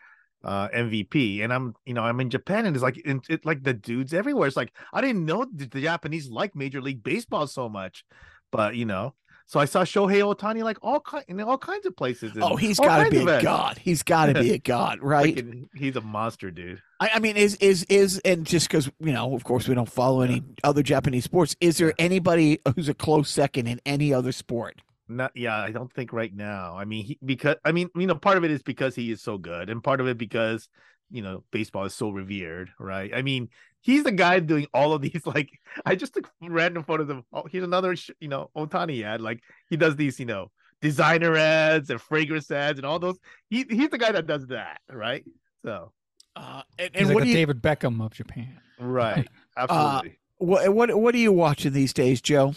uh 0.44 0.68
MVP, 0.70 1.42
and 1.42 1.54
I'm, 1.54 1.74
you 1.86 1.94
know, 1.94 2.02
I'm 2.02 2.20
in 2.20 2.30
Japan, 2.30 2.66
and 2.66 2.76
it's 2.76 2.84
like, 2.84 2.98
it, 2.98 3.18
it 3.30 3.46
like 3.46 3.64
the 3.64 3.74
dudes 3.74 4.14
everywhere. 4.14 4.48
It's 4.48 4.58
like 4.58 4.74
I 4.92 5.00
didn't 5.00 5.26
know 5.26 5.46
the, 5.54 5.66
the 5.68 5.82
Japanese 5.82 6.30
like 6.30 6.56
Major 6.56 6.82
League 6.82 7.02
Baseball 7.02 7.48
so 7.48 7.70
much, 7.70 8.04
but 8.52 8.76
you 8.76 8.86
know, 8.86 9.16
so 9.46 9.60
I 9.60 9.66
saw 9.66 9.84
Shohei 9.84 10.22
Ohtani 10.22 10.64
like 10.64 10.78
all 10.82 11.00
kind 11.00 11.24
in 11.28 11.40
all 11.42 11.58
kinds 11.58 11.86
of 11.86 11.96
places. 11.96 12.32
oh, 12.42 12.56
he's 12.56 12.80
got 12.80 13.04
to 13.06 13.12
be 13.12 13.20
a 13.20 13.42
god. 13.42 13.78
He's 13.78 14.04
got 14.04 14.28
to 14.28 14.34
be 14.34 14.52
a 14.52 14.58
god, 14.58 15.00
right? 15.02 15.36
Freaking- 15.36 15.68
he's 15.76 15.96
a 15.96 16.02
monster, 16.02 16.50
dude. 16.52 16.82
I, 17.00 17.12
I 17.16 17.20
mean, 17.20 17.38
is 17.38 17.56
is 17.56 17.84
is 17.90 18.20
and 18.20 18.46
just 18.46 18.68
because 18.68 18.90
you 19.00 19.12
know, 19.12 19.36
of 19.36 19.44
course, 19.44 19.68
we 19.68 19.76
don't 19.76 19.92
follow 19.92 20.22
any 20.22 20.42
other 20.64 20.82
Japanese 20.84 21.26
sports. 21.26 21.56
Is 21.60 21.78
there 21.78 21.94
anybody 22.00 22.60
who's 22.76 22.90
a 22.90 22.94
close 22.94 23.30
second 23.30 23.68
in 23.68 23.80
any 23.86 24.14
other 24.14 24.32
sport? 24.32 24.82
Not 25.10 25.32
yeah, 25.36 25.58
I 25.58 25.72
don't 25.72 25.92
think 25.92 26.14
right 26.14 26.34
now. 26.34 26.78
I 26.78 26.86
mean, 26.86 27.04
he 27.04 27.20
because 27.24 27.58
I 27.66 27.74
mean, 27.74 27.90
you 27.96 28.08
know, 28.08 28.16
part 28.16 28.38
of 28.38 28.44
it 28.46 28.52
is 28.52 28.64
because 28.64 28.96
he 28.96 29.12
is 29.12 29.22
so 29.22 29.38
good, 29.38 29.70
and 29.70 29.84
part 29.84 30.00
of 30.00 30.08
it 30.08 30.18
because 30.18 30.70
you 31.12 31.22
know 31.22 31.44
baseball 31.52 31.84
is 31.84 31.94
so 31.94 32.10
revered, 32.10 32.72
right? 32.80 33.12
I 33.14 33.22
mean, 33.22 33.50
he's 33.84 34.04
the 34.04 34.12
guy 34.12 34.40
doing 34.40 34.66
all 34.74 34.94
of 34.94 35.02
these. 35.04 35.22
Like, 35.26 35.52
I 35.86 35.96
just 35.96 36.16
took 36.16 36.30
random 36.42 36.84
photos 36.84 37.10
of. 37.10 37.24
Oh, 37.32 37.44
here's 37.52 37.64
another, 37.64 37.96
you 38.20 38.28
know, 38.28 38.50
Ohtani 38.58 39.04
ad. 39.04 39.22
Like, 39.22 39.42
he 39.70 39.78
does 39.78 39.96
these, 39.96 40.20
you 40.20 40.26
know, 40.26 40.50
designer 40.82 41.38
ads 41.38 41.90
and 41.92 42.02
fragrance 42.02 42.50
ads 42.50 42.80
and 42.80 42.86
all 42.86 43.00
those. 43.00 43.18
He 43.50 43.66
he's 43.70 43.90
the 43.90 43.98
guy 44.00 44.12
that 44.12 44.26
does 44.28 44.48
that, 44.48 44.82
right? 44.92 45.24
So 45.64 45.94
Uh, 46.36 46.64
and 46.80 46.90
He's 46.94 47.02
and 47.02 47.08
like 47.10 47.16
what 47.16 47.20
the 47.22 47.26
do 47.26 47.30
you 47.32 47.36
David 47.38 47.62
Beckham 47.62 48.04
of 48.04 48.14
Japan. 48.14 48.60
right, 48.80 49.28
absolutely. 49.58 50.20
what, 50.38 50.74
what 50.74 50.98
what 50.98 51.16
are 51.16 51.20
you 51.20 51.32
watching 51.32 51.72
these 51.74 51.94
days, 51.94 52.22
Joe? 52.22 52.56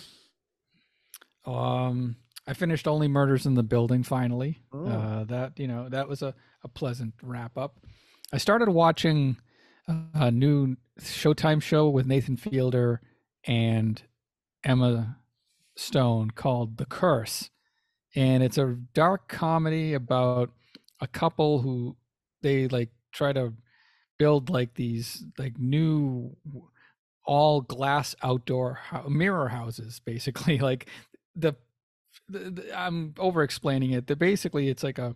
Um, 1.45 2.17
I 2.47 2.55
finished 2.55 2.89
Only 2.89 3.09
Murders 3.09 3.47
in 3.47 3.55
the 3.55 3.63
Building 3.63 4.03
finally. 4.03 4.59
Oh. 4.73 4.87
Uh, 4.87 5.25
that 5.25 5.59
you 5.59 5.69
know 5.69 5.89
that 5.89 6.09
was 6.09 6.23
a, 6.23 6.35
a 6.65 6.69
pleasant 6.69 7.15
wrap 7.23 7.57
up. 7.57 7.77
I 8.33 8.39
started 8.39 8.69
watching 8.71 9.37
a, 9.89 9.97
a 10.15 10.31
new 10.31 10.77
Showtime 11.01 11.63
show 11.63 11.89
with 11.89 12.07
Nathan 12.07 12.37
Fielder 12.37 13.03
and 13.47 14.03
Emma 14.65 15.19
Stone 15.77 16.31
called 16.31 16.79
The 16.79 16.87
Curse, 16.87 17.51
and 18.15 18.43
it's 18.43 18.59
a 18.59 18.79
dark 18.95 19.29
comedy 19.29 19.93
about 19.93 20.51
a 21.01 21.07
couple 21.07 21.61
who 21.61 21.97
they 22.43 22.67
like 22.69 22.91
try 23.13 23.33
to 23.33 23.53
build 24.19 24.49
like 24.49 24.75
these 24.75 25.25
like 25.39 25.59
new 25.59 26.35
all 27.27 27.61
glass 27.61 28.15
outdoor 28.23 28.79
mirror 29.09 29.49
houses 29.49 30.01
basically. 30.01 30.59
Like 30.67 30.89
the, 31.35 31.55
the, 32.29 32.51
the 32.51 32.79
i'm 32.79 33.15
over 33.19 33.43
explaining 33.43 33.91
it. 33.91 34.07
That 34.07 34.19
basically 34.19 34.69
it's 34.69 34.83
like 34.83 34.99
a 34.99 35.15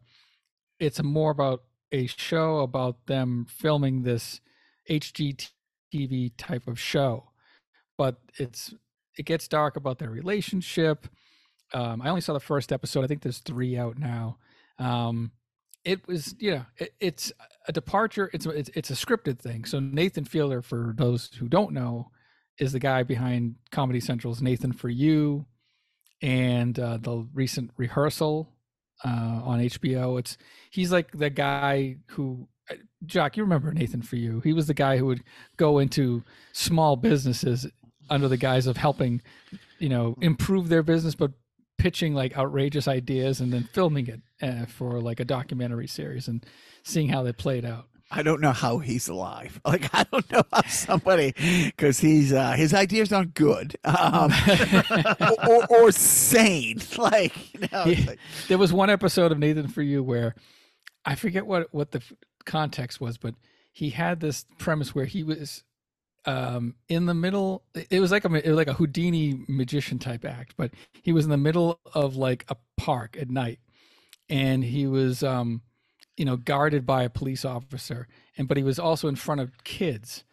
it's 0.78 1.02
more 1.02 1.30
about 1.30 1.62
a 1.92 2.06
show 2.06 2.58
about 2.58 3.06
them 3.06 3.46
filming 3.48 4.02
this 4.02 4.40
hgtv 4.88 5.50
type 6.36 6.66
of 6.66 6.78
show 6.78 7.30
but 8.00 8.16
it's 8.38 8.72
it 9.18 9.26
gets 9.26 9.46
dark 9.46 9.76
about 9.76 9.98
their 9.98 10.08
relationship. 10.08 11.06
Um 11.74 12.00
i 12.00 12.08
only 12.08 12.22
saw 12.22 12.32
the 12.32 12.40
first 12.40 12.72
episode 12.72 13.04
i 13.04 13.06
think 13.06 13.20
there's 13.20 13.40
three 13.40 13.76
out 13.76 13.98
now. 13.98 14.38
Um 14.78 15.32
it 15.84 16.08
was 16.08 16.34
you 16.38 16.52
know 16.52 16.64
it, 16.78 16.94
it's 16.98 17.30
a 17.68 17.72
departure 17.72 18.30
it's 18.32 18.46
it's 18.46 18.70
it's 18.74 18.88
a 18.88 18.94
scripted 18.94 19.38
thing. 19.38 19.66
So 19.66 19.80
nathan 19.80 20.24
fielder 20.24 20.62
for 20.62 20.94
those 20.96 21.30
who 21.38 21.46
don't 21.46 21.72
know 21.72 22.10
is 22.58 22.72
the 22.72 22.78
guy 22.78 23.02
behind 23.02 23.56
comedy 23.70 24.00
central's 24.00 24.40
nathan 24.40 24.72
for 24.72 24.88
you 24.88 25.44
and 26.22 26.78
uh, 26.78 26.96
the 26.96 27.28
recent 27.34 27.70
rehearsal 27.76 28.50
uh, 29.04 29.40
on 29.44 29.60
hbo 29.60 30.18
it's 30.18 30.38
he's 30.70 30.90
like 30.90 31.10
the 31.12 31.30
guy 31.30 31.96
who 32.08 32.48
Jacques, 33.06 33.36
you 33.36 33.42
remember 33.42 33.72
Nathan 33.72 34.02
for 34.02 34.16
you. 34.16 34.40
He 34.40 34.52
was 34.52 34.66
the 34.66 34.74
guy 34.74 34.96
who 34.98 35.06
would 35.06 35.22
go 35.56 35.78
into 35.78 36.22
small 36.52 36.96
businesses 36.96 37.66
under 38.08 38.28
the 38.28 38.36
guise 38.36 38.66
of 38.66 38.76
helping, 38.76 39.22
you 39.78 39.88
know, 39.88 40.16
improve 40.20 40.68
their 40.68 40.82
business, 40.82 41.14
but 41.14 41.32
pitching 41.78 42.12
like 42.14 42.36
outrageous 42.36 42.86
ideas 42.88 43.40
and 43.40 43.52
then 43.52 43.68
filming 43.72 44.06
it 44.08 44.20
uh, 44.42 44.66
for 44.66 45.00
like 45.00 45.18
a 45.20 45.24
documentary 45.24 45.86
series 45.86 46.28
and 46.28 46.44
seeing 46.82 47.08
how 47.08 47.22
they 47.22 47.32
played 47.32 47.64
out. 47.64 47.86
I 48.12 48.22
don't 48.24 48.40
know 48.40 48.50
how 48.52 48.78
he's 48.78 49.08
alive. 49.08 49.60
Like 49.64 49.88
I 49.94 50.04
don't 50.10 50.30
know 50.32 50.42
how 50.52 50.62
somebody 50.62 51.32
because 51.66 52.00
he's 52.00 52.32
uh, 52.32 52.52
his 52.52 52.74
ideas 52.74 53.12
aren't 53.12 53.34
good 53.34 53.76
um, 53.84 54.32
or, 55.48 55.48
or, 55.48 55.66
or 55.84 55.92
sane. 55.92 56.80
Like 56.98 57.54
you 57.54 57.60
know, 57.72 57.84
Yeah. 57.84 58.04
like, 58.08 58.18
there 58.48 58.58
was 58.58 58.72
one 58.72 58.90
episode 58.90 59.30
of 59.32 59.38
Nathan 59.38 59.68
for 59.68 59.80
you 59.82 60.02
where 60.02 60.34
I 61.04 61.14
forget 61.14 61.46
what 61.46 61.72
what 61.72 61.92
the 61.92 62.02
context 62.44 63.00
was, 63.00 63.18
but 63.18 63.34
he 63.72 63.90
had 63.90 64.20
this 64.20 64.46
premise 64.58 64.94
where 64.94 65.04
he 65.04 65.22
was 65.22 65.62
um 66.26 66.74
in 66.90 67.06
the 67.06 67.14
middle 67.14 67.62
it 67.88 67.98
was 67.98 68.10
like 68.10 68.26
a 68.26 68.46
it 68.46 68.50
was 68.50 68.56
like 68.56 68.68
a 68.68 68.74
Houdini 68.74 69.42
magician 69.48 69.98
type 69.98 70.24
act, 70.24 70.54
but 70.56 70.70
he 71.02 71.12
was 71.12 71.24
in 71.24 71.30
the 71.30 71.36
middle 71.36 71.80
of 71.94 72.16
like 72.16 72.44
a 72.48 72.56
park 72.76 73.16
at 73.18 73.30
night. 73.30 73.58
And 74.28 74.62
he 74.62 74.86
was 74.86 75.22
um 75.22 75.62
you 76.16 76.24
know 76.24 76.36
guarded 76.36 76.84
by 76.84 77.04
a 77.04 77.10
police 77.10 77.44
officer 77.44 78.06
and 78.36 78.48
but 78.48 78.58
he 78.58 78.62
was 78.62 78.78
also 78.78 79.08
in 79.08 79.16
front 79.16 79.40
of 79.40 79.64
kids 79.64 80.24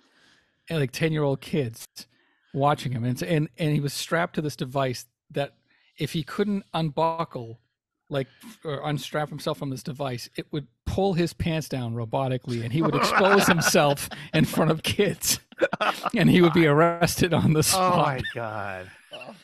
like 0.70 0.92
10 0.92 1.14
year 1.14 1.24
old 1.24 1.40
kids 1.40 1.86
watching 2.54 2.92
him. 2.92 3.04
And, 3.04 3.22
and 3.24 3.50
and 3.58 3.74
he 3.74 3.80
was 3.80 3.94
strapped 3.94 4.36
to 4.36 4.42
this 4.42 4.56
device 4.56 5.06
that 5.32 5.54
if 5.98 6.14
he 6.14 6.24
couldn't 6.24 6.64
unbuckle 6.74 7.60
like 8.10 8.28
or 8.64 8.82
unstrap 8.88 9.30
himself 9.30 9.58
from 9.58 9.70
this 9.70 9.84
device 9.84 10.30
it 10.38 10.48
would 10.52 10.68
pull 10.98 11.14
his 11.14 11.32
pants 11.32 11.70
down 11.70 11.94
robotically 11.94 12.64
and 12.64 12.74
he 12.74 12.82
would 12.82 12.96
expose 12.96 13.46
himself 13.48 14.10
in 14.34 14.44
front 14.46 14.72
of 14.72 14.82
kids 14.82 15.40
and 16.16 16.28
he 16.28 16.42
would 16.42 16.54
be 16.54 16.66
arrested 16.66 17.36
on 17.36 17.54
the 17.54 17.62
spot. 17.62 17.94
Oh 17.94 17.98
my 17.98 18.22
god. 18.34 18.90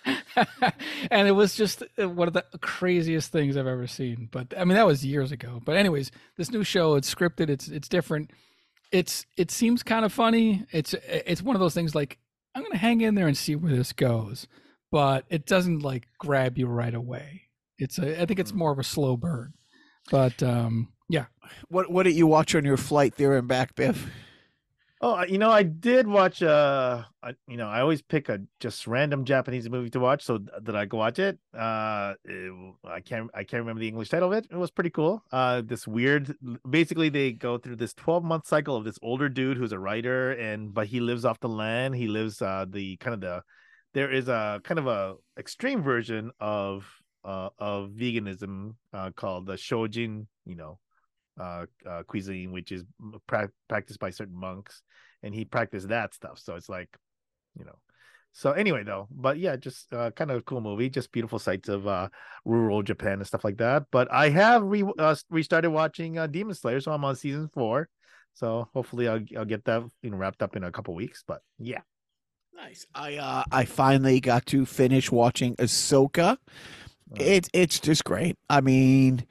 and 1.11 1.27
it 1.27 1.34
was 1.34 1.53
just 1.53 1.84
uh, 2.01 2.09
one 2.09 2.27
of 2.27 2.34
the 2.34 2.43
craziest 2.61 3.31
things 3.31 3.55
I've 3.55 3.67
ever 3.67 3.85
seen. 3.85 4.30
But 4.31 4.51
I 4.57 4.65
mean, 4.65 4.73
that 4.73 4.88
was 4.88 5.05
years 5.05 5.31
ago. 5.31 5.61
But 5.63 5.77
anyways, 5.77 6.09
this 6.38 6.49
new 6.49 6.63
show, 6.63 6.95
it's 6.95 7.13
scripted. 7.13 7.51
It's 7.51 7.67
it's 7.67 7.88
different. 7.88 8.31
It's 8.91 9.27
it 9.38 9.51
seems 9.51 9.84
kind 9.84 10.05
of 10.05 10.11
funny. 10.11 10.65
It's 10.71 10.95
it's 11.05 11.43
one 11.43 11.55
of 11.55 11.59
those 11.59 11.75
things 11.75 11.93
like 11.93 12.17
I'm 12.55 12.63
gonna 12.63 12.77
hang 12.77 13.01
in 13.01 13.13
there 13.13 13.27
and 13.27 13.38
see 13.38 13.55
where 13.55 13.75
this 13.75 13.93
goes, 13.93 14.47
but 14.91 15.25
it 15.30 15.45
doesn't 15.45 15.84
like 15.84 16.07
grab 16.17 16.57
you 16.57 16.65
right 16.65 16.95
away. 16.95 17.43
It's 17.77 17.99
a 17.99 18.19
I 18.19 18.25
think 18.25 18.39
it's 18.39 18.53
more 18.53 18.71
of 18.71 18.80
a 18.80 18.84
slow 18.84 19.17
burn. 19.17 19.53
But 20.09 20.41
um, 20.43 20.93
yeah, 21.09 21.25
What 21.69 21.91
what 21.91 22.03
did 22.03 22.15
you 22.15 22.27
watch 22.27 22.55
on 22.55 22.65
your 22.65 22.77
flight 22.77 23.15
there 23.15 23.38
and 23.38 23.47
back, 23.47 23.75
Biff? 23.75 24.07
Oh, 25.05 25.21
you 25.25 25.38
know, 25.38 25.51
I 25.51 25.63
did 25.63 26.07
watch. 26.07 26.41
Uh, 26.41 27.03
I, 27.21 27.34
you 27.45 27.57
know, 27.57 27.67
I 27.67 27.81
always 27.81 28.01
pick 28.01 28.30
a 28.30 28.39
just 28.61 28.88
random 28.88 29.25
Japanese 29.25 29.69
movie 29.69 29.89
to 29.89 29.99
watch. 29.99 30.23
So 30.23 30.38
th- 30.38 30.49
did 30.63 30.75
I 30.75 30.85
go 30.85 30.95
watch 30.97 31.19
it? 31.19 31.38
Uh, 31.53 32.13
it- 32.23 32.73
I 32.85 33.01
can't. 33.01 33.30
I 33.34 33.43
can't 33.43 33.59
remember 33.61 33.81
the 33.81 33.88
English 33.89 34.07
title 34.09 34.31
of 34.31 34.38
it. 34.38 34.47
It 34.49 34.55
was 34.55 34.71
pretty 34.71 34.91
cool. 34.91 35.21
Uh, 35.30 35.61
this 35.61 35.85
weird. 35.85 36.34
Basically, 36.69 37.09
they 37.09 37.34
go 37.34 37.57
through 37.57 37.75
this 37.75 37.93
twelve 37.93 38.23
month 38.23 38.47
cycle 38.47 38.77
of 38.77 38.85
this 38.85 38.97
older 39.01 39.27
dude 39.27 39.57
who's 39.57 39.73
a 39.73 39.80
writer, 39.80 40.31
and 40.31 40.73
but 40.73 40.88
he 40.88 41.01
lives 41.01 41.25
off 41.25 41.39
the 41.41 41.49
land. 41.49 41.95
He 41.95 42.07
lives 42.07 42.41
uh 42.41 42.65
the 42.69 42.95
kind 42.97 43.13
of 43.13 43.19
the. 43.19 43.41
There 43.93 44.09
is 44.09 44.30
a 44.30 44.61
kind 44.63 44.80
of 44.80 44.88
a 44.88 45.15
extreme 45.38 45.84
version 45.84 46.31
of 46.39 46.88
uh 47.25 47.49
of 47.59 47.89
veganism 47.89 48.75
uh 48.93 49.11
called 49.11 49.47
the 49.47 49.55
shojin. 49.55 50.27
You 50.45 50.55
know, 50.55 50.80
uh, 51.39 51.65
uh 51.88 52.03
cuisine, 52.03 52.51
which 52.51 52.72
is 52.72 52.84
pra- 53.27 53.51
practiced 53.68 53.99
by 53.99 54.10
certain 54.10 54.35
monks 54.35 54.81
and 55.22 55.34
he 55.34 55.45
practiced 55.45 55.89
that 55.89 56.14
stuff. 56.14 56.39
So 56.39 56.55
it's 56.55 56.69
like, 56.69 56.89
you 57.57 57.65
know. 57.65 57.77
So 58.35 58.51
anyway, 58.51 58.84
though, 58.84 59.07
but 59.11 59.38
yeah, 59.38 59.55
just 59.55 59.93
uh, 59.93 60.10
kind 60.11 60.31
of 60.31 60.38
a 60.38 60.41
cool 60.41 60.60
movie, 60.60 60.89
just 60.89 61.11
beautiful 61.11 61.38
sights 61.38 61.69
of 61.69 61.85
uh, 61.85 62.10
rural 62.45 62.81
Japan 62.81 63.14
and 63.14 63.27
stuff 63.27 63.43
like 63.43 63.57
that. 63.57 63.84
But 63.91 64.11
I 64.11 64.30
have 64.30 64.64
re 64.64 64.84
uh, 64.97 65.15
restarted 65.30 65.72
watching 65.72 66.18
uh, 66.18 66.26
Demon 66.26 66.55
Slayer, 66.55 66.81
so 66.81 66.91
I'm 66.91 67.05
on 67.05 67.15
season 67.15 67.47
four. 67.53 67.89
So 68.34 68.68
hopefully 68.73 69.07
I'll 69.07 69.22
I'll 69.38 69.45
get 69.45 69.65
that 69.65 69.84
you 70.01 70.10
know 70.10 70.18
wrapped 70.18 70.41
up 70.41 70.55
in 70.55 70.64
a 70.64 70.72
couple 70.72 70.95
weeks. 70.95 71.23
But 71.27 71.41
yeah, 71.60 71.81
Nice. 72.55 72.85
I 72.95 73.18
uh 73.18 73.43
I 73.51 73.65
finally 73.65 74.19
got 74.19 74.45
to 74.47 74.65
finish 74.65 75.11
watching 75.11 75.55
Ahsoka. 75.57 76.38
It's 77.15 77.49
it's 77.53 77.80
just 77.80 78.03
great. 78.03 78.38
I 78.49 78.61
mean, 78.61 79.26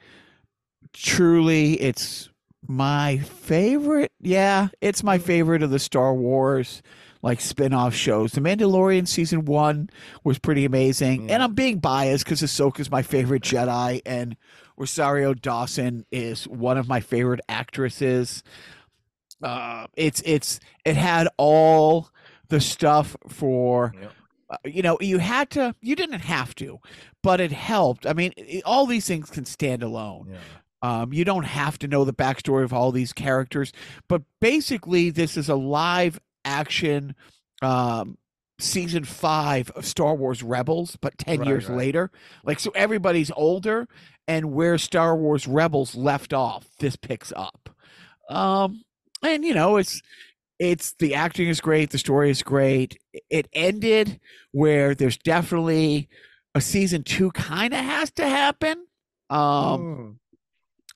truly, 0.93 1.73
it's 1.81 2.29
my 2.67 3.17
favorite. 3.17 4.11
Yeah, 4.21 4.69
it's 4.81 5.03
my 5.03 5.17
favorite 5.17 5.63
of 5.63 5.69
the 5.69 5.79
Star 5.79 6.13
Wars 6.13 6.81
like 7.21 7.39
spin-off 7.39 7.93
shows. 7.93 8.33
The 8.33 8.41
Mandalorian 8.41 9.07
season 9.07 9.45
one 9.45 9.89
was 10.25 10.39
pretty 10.39 10.65
amazing, 10.65 11.27
Yeah. 11.29 11.35
and 11.35 11.43
I'm 11.43 11.53
being 11.53 11.79
biased 11.79 12.25
because 12.25 12.41
Ahsoka's 12.41 12.91
my 12.91 13.01
favorite 13.01 13.43
Jedi, 13.43 14.01
and 14.05 14.35
Rosario 14.75 15.33
Dawson 15.33 16.05
is 16.11 16.47
one 16.49 16.77
of 16.77 16.87
my 16.89 16.99
favorite 16.99 17.39
actresses. 17.47 18.43
Uh, 19.41 19.87
it's 19.95 20.21
it's 20.25 20.59
it 20.85 20.95
had 20.97 21.27
all 21.37 22.09
the 22.49 22.59
stuff 22.61 23.15
for 23.27 23.93
uh, 24.49 24.57
you 24.65 24.81
know 24.81 24.97
you 25.01 25.17
had 25.17 25.49
to 25.51 25.75
you 25.81 25.95
didn't 25.95 26.21
have 26.21 26.53
to 26.55 26.79
but 27.23 27.41
it 27.41 27.51
helped 27.51 28.05
i 28.05 28.13
mean 28.13 28.31
all 28.63 28.85
these 28.85 29.07
things 29.07 29.29
can 29.29 29.43
stand 29.43 29.81
alone 29.81 30.27
yeah, 30.31 30.37
um, 30.83 31.13
you 31.13 31.25
don't 31.25 31.45
have 31.45 31.79
to 31.79 31.87
know 31.87 32.05
the 32.05 32.13
backstory 32.13 32.63
of 32.63 32.73
all 32.73 32.91
these 32.91 33.13
characters 33.13 33.71
but 34.09 34.21
basically 34.41 35.09
this 35.09 35.37
is 35.37 35.49
a 35.49 35.55
live 35.55 36.19
action 36.45 37.15
um, 37.63 38.17
season 38.59 39.03
five 39.03 39.71
of 39.71 39.85
star 39.85 40.15
wars 40.15 40.43
rebels 40.43 40.97
but 41.01 41.17
10 41.17 41.39
Right, 41.39 41.47
years 41.47 41.69
right. 41.69 41.77
later 41.77 42.11
like 42.45 42.59
so 42.59 42.71
everybody's 42.75 43.31
older 43.35 43.87
and 44.27 44.53
where 44.53 44.77
star 44.77 45.15
wars 45.17 45.47
rebels 45.47 45.95
left 45.95 46.33
off 46.33 46.67
this 46.79 46.95
picks 46.95 47.33
up 47.35 47.69
um, 48.29 48.83
and 49.23 49.43
you 49.45 49.53
know 49.53 49.77
it's 49.77 50.01
it's 50.59 50.93
the 50.99 51.15
acting 51.15 51.49
is 51.49 51.61
great 51.61 51.89
the 51.89 51.97
story 51.97 52.29
is 52.29 52.43
great 52.43 52.97
it 53.29 53.47
ended 53.53 54.19
where 54.51 54.93
there's 54.95 55.17
definitely 55.17 56.07
a 56.55 56.61
season 56.61 57.03
two 57.03 57.31
kind 57.31 57.73
of 57.73 57.79
has 57.83 58.11
to 58.11 58.27
happen 58.27 58.85
um 59.29 59.89
Mm. 59.89 60.15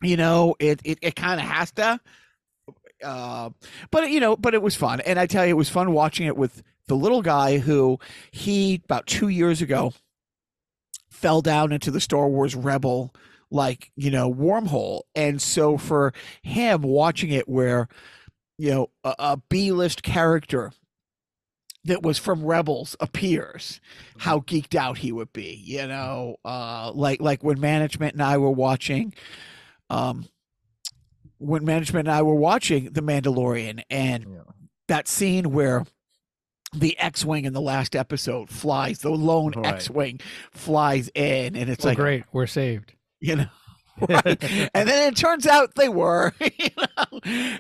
You 0.01 0.17
know 0.17 0.55
it 0.59 0.81
it, 0.83 0.99
it 1.01 1.15
kind 1.15 1.39
of 1.39 1.45
has 1.45 1.71
to 1.71 1.99
uh, 3.03 3.49
but 3.91 4.09
you 4.09 4.19
know 4.19 4.35
but 4.35 4.53
it 4.53 4.61
was 4.61 4.75
fun. 4.75 4.99
And 5.01 5.19
i 5.19 5.25
tell 5.25 5.45
you 5.45 5.51
it 5.51 5.57
was 5.57 5.69
fun 5.69 5.93
watching 5.93 6.27
it 6.27 6.37
with 6.37 6.63
the 6.87 6.95
little 6.95 7.21
guy 7.21 7.57
who 7.57 7.99
he 8.31 8.81
about 8.85 9.07
two 9.07 9.27
years 9.27 9.61
ago 9.61 9.93
fell 11.09 11.41
down 11.41 11.71
into 11.71 11.91
the 11.91 12.01
star 12.01 12.27
wars 12.27 12.55
rebel 12.55 13.13
like 13.49 13.91
you 13.95 14.11
know 14.11 14.33
wormhole. 14.33 15.01
And 15.15 15.41
so 15.41 15.77
for 15.77 16.13
him 16.41 16.81
watching 16.81 17.31
it 17.31 17.47
where 17.47 17.87
you 18.57 18.71
know 18.71 18.89
a, 19.03 19.15
a 19.19 19.41
b-list 19.49 20.03
character 20.03 20.71
that 21.85 22.03
was 22.03 22.17
from 22.17 22.43
rebels 22.43 22.95
appears 22.99 23.79
how 24.17 24.39
geeked 24.39 24.75
out 24.75 24.97
he 24.97 25.11
would 25.11 25.31
be 25.31 25.61
you 25.63 25.87
know 25.87 26.35
uh 26.43 26.91
like 26.93 27.21
like 27.21 27.43
when 27.43 27.61
management 27.61 28.13
and 28.13 28.21
i 28.21 28.37
were 28.37 28.51
watching 28.51 29.13
um 29.89 30.26
when 31.39 31.64
management 31.65 32.07
and 32.07 32.15
i 32.15 32.22
were 32.22 32.35
watching 32.35 32.85
the 32.91 33.01
mandalorian 33.01 33.81
and 33.89 34.23
Yeah. 34.23 34.41
that 34.88 35.07
scene 35.07 35.51
where 35.51 35.85
the 36.73 36.99
X-wing 36.99 37.45
in 37.45 37.53
the 37.53 37.61
last 37.61 37.95
episode 37.95 38.49
flies, 38.49 38.99
the 38.99 39.09
lone 39.09 39.53
Right. 39.55 39.76
X-wing 39.76 40.19
flies 40.51 41.09
in, 41.15 41.55
and 41.55 41.69
it's 41.69 41.85
oh, 41.85 41.89
like, 41.89 41.97
great, 41.97 42.26
we're 42.34 42.45
saved. 42.45 42.93
you 43.22 43.38
know, 43.38 43.47
right? 44.09 44.43
and 44.73 44.88
then 44.89 45.07
it 45.14 45.15
turns 45.15 45.47
out 45.47 45.76
they 45.76 45.88
were, 45.88 46.34
you 46.41 46.69
know, 46.77 47.19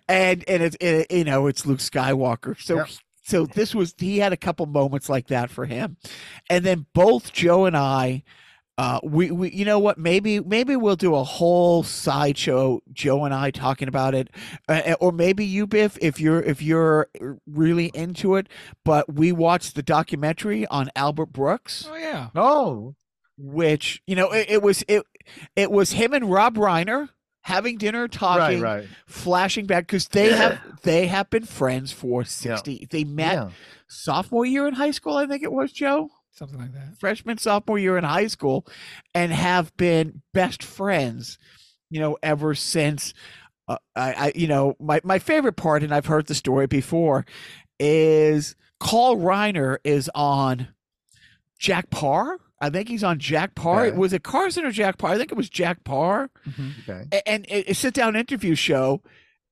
and 0.09 0.43
and 0.49 0.61
it's 0.61 0.75
it, 0.81 1.09
you 1.09 1.23
know 1.23 1.47
it's 1.47 1.65
Luke 1.65 1.79
Skywalker. 1.79 2.61
So 2.61 2.75
Yep. 2.79 2.87
so 3.23 3.45
this 3.45 3.73
was 3.73 3.95
he 3.97 4.17
had 4.19 4.33
a 4.33 4.37
couple 4.37 4.65
moments 4.65 5.07
like 5.07 5.27
that 5.27 5.49
for 5.49 5.65
him, 5.65 5.95
and 6.49 6.65
then 6.65 6.85
both 6.93 7.31
Joe 7.31 7.63
and 7.65 7.77
I. 7.77 8.23
Uh, 8.77 8.99
we, 9.03 9.31
we 9.31 9.51
you 9.51 9.65
know 9.65 9.79
what? 9.79 9.97
Maybe 9.97 10.39
maybe 10.39 10.75
we'll 10.75 10.95
do 10.95 11.15
a 11.15 11.23
whole 11.23 11.81
sideshow 11.81 12.81
Joe 12.93 13.25
and 13.25 13.33
I 13.33 13.49
talking 13.49 13.87
about 13.87 14.13
it. 14.13 14.29
Uh, 14.69 14.95
or 14.99 15.11
maybe 15.11 15.45
you 15.45 15.65
Biff 15.65 15.97
if 15.99 16.19
you're 16.19 16.41
if 16.41 16.61
you're 16.61 17.07
really 17.47 17.87
into 17.95 18.35
it. 18.35 18.47
But 18.85 19.11
we 19.11 19.31
watched 19.31 19.73
the 19.75 19.81
documentary 19.81 20.67
on 20.67 20.91
Albert 20.95 21.33
Brooks. 21.33 21.87
Oh 21.91 21.95
yeah, 21.95 22.29
Oh, 22.35 22.95
which 23.37 24.01
you 24.05 24.15
know 24.15 24.31
it, 24.31 24.47
it 24.49 24.61
was 24.61 24.83
it 24.87 25.03
it 25.55 25.71
was 25.71 25.91
him 25.93 26.13
and 26.13 26.29
Rob 26.31 26.55
Reiner 26.55 27.09
having 27.41 27.77
dinner 27.77 28.07
talking 28.07 28.61
right. 28.61 28.81
right. 28.81 28.87
flashing 29.07 29.65
back 29.65 29.87
because 29.87 30.07
they 30.09 30.33
have 30.33 30.59
they 30.83 31.07
have 31.07 31.29
been 31.29 31.45
friends 31.45 31.93
for 31.93 32.25
60 32.25 32.87
they 32.91 33.05
met 33.05 33.33
Yeah. 33.35 33.49
sophomore 33.87 34.45
year 34.45 34.67
in 34.67 34.73
high 34.73 34.91
school 34.91 35.15
I 35.15 35.27
think 35.27 35.43
it 35.43 35.51
was 35.53 35.71
Joe 35.71 36.09
something 36.37 36.59
like 36.59 36.73
that. 36.73 36.97
freshman 36.99 37.37
sophomore 37.37 37.79
year 37.79 37.97
in 37.97 38.03
high 38.03 38.27
school 38.27 38.65
and 39.15 39.31
have 39.31 39.75
been 39.77 40.21
best 40.33 40.63
friends 40.63 41.37
you 41.89 41.99
know 41.99 42.17
ever 42.21 42.53
since 42.55 43.13
uh, 43.67 43.77
I, 43.95 44.13
I 44.13 44.31
you 44.35 44.47
know 44.47 44.75
my, 44.79 45.01
my 45.03 45.19
favorite 45.19 45.55
part 45.57 45.83
and 45.83 45.93
i've 45.93 46.05
heard 46.05 46.27
the 46.27 46.35
story 46.35 46.67
before 46.67 47.25
is 47.79 48.55
Carl 48.79 49.17
Reiner 49.17 49.77
is 49.83 50.09
on 50.13 50.67
Jack 51.59 51.89
Paar. 51.89 52.37
I 52.61 52.69
think 52.69 52.89
he's 52.89 53.03
on 53.03 53.17
Jack 53.19 53.55
Paar. 53.55 53.87
Okay. 53.87 53.97
Was 53.97 54.13
it 54.13 54.23
Carson 54.23 54.65
or 54.65 54.71
Jack 54.71 54.97
Paar? 54.97 55.11
I 55.11 55.17
think 55.17 55.31
it 55.31 55.37
was 55.37 55.49
Jack 55.49 55.83
Paar. 55.83 56.29
Okay. 56.87 57.05
A- 57.11 57.27
And 57.27 57.45
a, 57.49 57.71
a 57.71 57.73
sit 57.73 57.93
down 57.95 58.15
interview 58.15 58.53
show, 58.55 59.01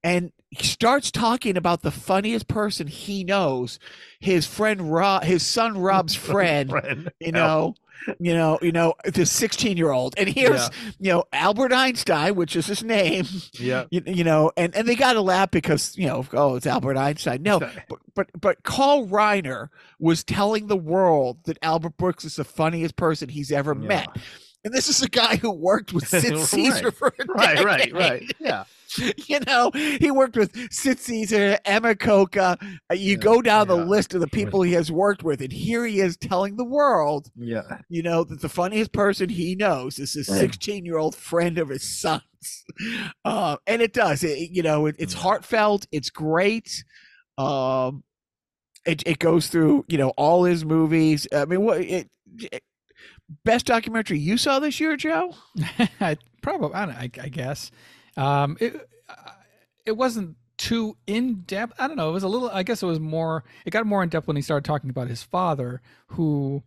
and 0.04 0.30
he 0.56 0.64
starts 0.64 1.10
talking 1.10 1.56
about 1.56 1.82
the 1.82 1.90
funniest 1.90 2.48
person 2.48 2.86
he 2.86 3.24
knows, 3.24 3.78
his 4.18 4.46
friend 4.46 4.92
Rob, 4.92 5.24
his 5.24 5.44
son 5.46 5.78
Rob's 5.78 6.14
friend. 6.16 6.70
Friend. 6.70 7.10
You 7.20 7.32
know, 7.32 7.74
you 8.20 8.34
know, 8.34 8.58
you 8.62 8.72
know, 8.72 8.94
the 9.04 9.26
sixteen-year-old, 9.26 10.14
and 10.18 10.28
here's 10.28 10.68
you 10.98 11.12
know 11.12 11.24
Albert 11.32 11.72
Einstein, 11.72 12.34
which 12.34 12.54
is 12.56 12.66
his 12.66 12.82
name. 12.84 13.26
Yeah. 13.52 13.84
You, 13.90 14.02
you 14.06 14.24
know, 14.24 14.52
and 14.56 14.74
and 14.76 14.86
they 14.86 14.94
got 14.94 15.14
to 15.14 15.20
laugh 15.22 15.50
because 15.50 15.96
you 15.96 16.06
know, 16.06 16.24
oh, 16.32 16.56
it's 16.56 16.66
Albert 16.66 16.96
Einstein. 16.96 17.42
No, 17.42 17.58
but 17.88 17.98
but 18.14 18.28
but 18.40 18.62
Carl 18.62 19.06
Reiner 19.06 19.68
was 19.98 20.22
telling 20.24 20.66
the 20.68 20.76
world 20.76 21.38
that 21.44 21.58
Albert 21.62 21.96
Brooks 21.96 22.24
is 22.24 22.36
the 22.36 22.44
funniest 22.44 22.96
person 22.96 23.28
he's 23.28 23.50
ever 23.50 23.72
Yeah. 23.78 23.88
met. 23.88 24.08
And 24.66 24.74
this 24.74 24.88
is 24.88 25.00
a 25.00 25.08
guy 25.08 25.36
who 25.36 25.50
worked 25.52 25.92
with 25.92 26.08
Sid 26.08 26.32
Right. 26.34 26.40
Caesar 26.44 26.90
for 26.90 27.08
a 27.08 27.24
Right, 27.28 27.64
right, 27.64 27.78
decade. 27.78 27.94
right. 27.94 28.32
Yeah. 28.40 28.64
You 29.28 29.40
know, 29.46 29.70
he 29.74 30.10
worked 30.10 30.36
with 30.36 30.72
Sid 30.72 30.98
Caesar, 31.00 31.58
Emma 31.64 31.94
Coca. 31.94 32.56
Uh, 32.90 32.94
You 32.94 33.12
Yeah, 33.12 33.16
go 33.16 33.42
down 33.42 33.68
the 33.68 33.76
list 33.76 34.14
of 34.14 34.20
the 34.20 34.26
people 34.28 34.62
he 34.62 34.72
has 34.72 34.90
worked 34.90 35.22
with, 35.22 35.40
and 35.42 35.52
here 35.52 35.84
he 35.84 36.00
is 36.00 36.16
telling 36.16 36.56
the 36.56 36.64
world, 36.64 37.30
Yeah. 37.36 37.80
you 37.88 38.02
know, 38.02 38.24
that 38.24 38.40
the 38.40 38.48
funniest 38.48 38.92
person 38.92 39.28
he 39.28 39.54
knows 39.54 39.98
is 39.98 40.14
his 40.14 40.26
16 40.28 40.84
year 40.86 40.96
old 40.98 41.14
friend 41.14 41.58
of 41.58 41.68
his 41.68 41.82
son's. 42.00 42.22
Uh, 43.24 43.56
and 43.66 43.82
it 43.82 43.92
does, 43.92 44.22
it, 44.24 44.50
you 44.50 44.62
know, 44.62 44.86
it, 44.86 44.94
it's 44.98 45.14
heartfelt, 45.14 45.86
it's 45.92 46.10
great. 46.10 46.84
Um, 47.38 48.02
It 48.86 49.02
it 49.06 49.18
goes 49.18 49.48
through 49.48 49.84
you 49.88 49.98
know 49.98 50.10
all 50.16 50.44
his 50.44 50.64
movies. 50.64 51.26
I 51.34 51.44
mean, 51.44 51.62
what 51.62 51.80
it, 51.80 52.08
it- 52.52 52.62
best 53.44 53.66
documentary 53.66 54.18
you 54.18 54.36
saw 54.36 54.58
this 54.58 54.80
year, 54.80 54.96
Joe? 54.96 55.34
I 56.00 56.16
probably 56.42 56.74
I, 56.74 56.84
I, 56.84 57.10
I 57.22 57.28
guess 57.28 57.70
um, 58.16 58.56
it 58.60 58.88
uh, 59.08 59.14
it 59.84 59.96
wasn't 59.96 60.36
too 60.58 60.96
in 61.06 61.42
depth. 61.42 61.74
I 61.78 61.88
don't 61.88 61.96
know. 61.96 62.10
It 62.10 62.12
was 62.12 62.22
a 62.22 62.28
little. 62.28 62.50
I 62.50 62.62
guess 62.62 62.82
it 62.82 62.86
was 62.86 63.00
more. 63.00 63.44
It 63.64 63.70
got 63.70 63.86
more 63.86 64.02
in 64.02 64.08
depth 64.08 64.26
when 64.26 64.36
he 64.36 64.42
started 64.42 64.64
talking 64.64 64.90
about 64.90 65.08
his 65.08 65.22
father, 65.22 65.80
who 66.08 66.62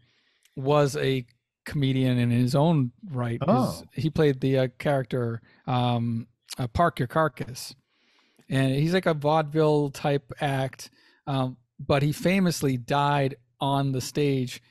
was 0.55 0.95
a 0.97 1.25
comedian 1.65 2.17
in 2.17 2.31
his 2.31 2.55
own 2.55 2.91
right. 3.11 3.39
Oh. 3.47 3.83
He 3.93 4.09
played 4.09 4.41
the 4.41 4.59
uh, 4.59 4.67
character 4.77 5.41
um, 5.67 6.27
uh, 6.57 6.67
Parkyakarkus, 6.67 7.75
and 8.49 8.73
he's 8.73 8.93
like 8.93 9.05
a 9.05 9.13
vaudeville 9.13 9.89
type 9.91 10.31
act. 10.41 10.89
Um, 11.27 11.57
but 11.79 12.03
he 12.03 12.11
famously 12.11 12.75
died 12.75 13.35
on 13.61 13.91
the 13.91 14.01
stage 14.01 14.61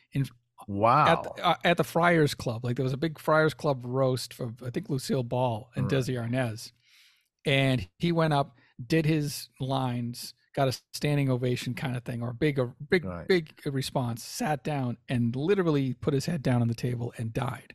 Wow. 0.69 1.07
at 1.07 1.23
the, 1.24 1.47
uh, 1.47 1.55
at 1.65 1.77
the 1.78 1.85
Friars 1.85 2.35
Club. 2.35 2.65
Like 2.65 2.77
there 2.77 2.85
was 2.85 2.93
a 2.93 2.99
big 2.99 3.19
Friars 3.19 3.55
Club 3.55 3.81
roast 3.85 4.32
for 4.35 4.53
I 4.65 4.70
think 4.70 4.89
Lucille 4.89 5.23
Ball 5.24 5.70
and 5.74 5.90
Right. 5.90 6.01
Desi 6.03 6.15
Arnaz, 6.15 6.70
and 7.45 7.89
he 7.99 8.12
went 8.12 8.35
up, 8.35 8.57
did 8.86 9.07
his 9.07 9.49
lines, 9.61 10.35
got 10.55 10.69
a 10.69 10.78
standing 10.93 11.31
ovation 11.31 11.74
kind 11.74 11.97
of 11.97 12.05
thing, 12.05 12.23
or 12.23 12.31
a 12.31 12.35
big, 12.35 12.59
a 12.59 12.66
big, 12.90 13.05
Right. 13.05 13.27
big 13.27 13.53
response. 13.65 14.23
Sat 14.23 14.62
down 14.62 14.99
and 15.09 15.35
literally 15.35 15.95
put 15.95 16.15
his 16.15 16.27
head 16.27 16.43
down 16.43 16.61
on 16.62 16.69
the 16.69 16.74
table 16.74 17.12
and 17.16 17.32
died. 17.32 17.74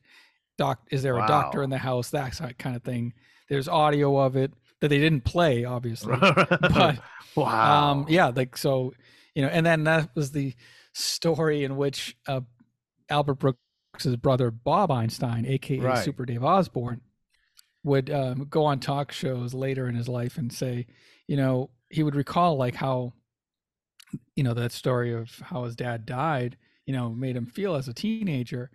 Doc, 0.58 0.88
is 0.92 1.02
there 1.02 1.18
a 1.18 1.26
doctor 1.28 1.64
in 1.64 1.72
the 1.72 1.80
house? 1.80 2.12
That 2.12 2.38
kind 2.60 2.76
of 2.76 2.84
thing. 2.84 3.14
There's 3.50 3.68
audio 3.68 4.18
of 4.20 4.36
it 4.36 4.54
that 4.82 4.90
they 4.90 5.00
didn't 5.00 5.24
play, 5.26 5.66
obviously, 5.66 6.16
but 6.20 7.00
wow. 7.36 7.92
um 7.92 8.06
yeah 8.08 8.28
like 8.28 8.56
so 8.56 8.94
you 9.34 9.42
know 9.42 9.48
and 9.48 9.66
then 9.66 9.86
that 9.86 10.10
was 10.16 10.32
the 10.32 10.54
story 10.94 11.64
in 11.64 11.76
which 11.78 12.16
uh 12.28 12.42
albert 13.10 13.36
brooks's 13.36 14.16
brother 14.18 14.52
bob 14.52 14.92
einstein 14.92 15.46
aka 15.46 15.80
Right. 15.80 16.04
super 16.04 16.26
dave 16.26 16.44
osborne 16.44 17.02
would 17.84 18.10
um, 18.10 18.48
go 18.50 18.64
on 18.64 18.80
talk 18.80 19.12
shows 19.12 19.54
later 19.54 19.88
in 19.88 19.96
his 19.96 20.08
life 20.08 20.38
and 20.38 20.52
say 20.54 20.88
you 21.28 21.36
know 21.38 21.70
he 21.90 22.02
would 22.04 22.16
recall 22.16 22.56
like 22.58 22.76
how 22.76 23.14
you 24.36 24.44
know 24.44 24.54
that 24.54 24.72
story 24.72 25.14
of 25.14 25.30
how 25.40 25.64
his 25.66 25.76
dad 25.76 26.06
died 26.06 26.58
you 26.86 26.94
know 26.94 27.10
made 27.10 27.36
him 27.36 27.46
feel 27.46 27.76
as 27.76 27.88
a 27.88 27.94
teenager 27.94 28.70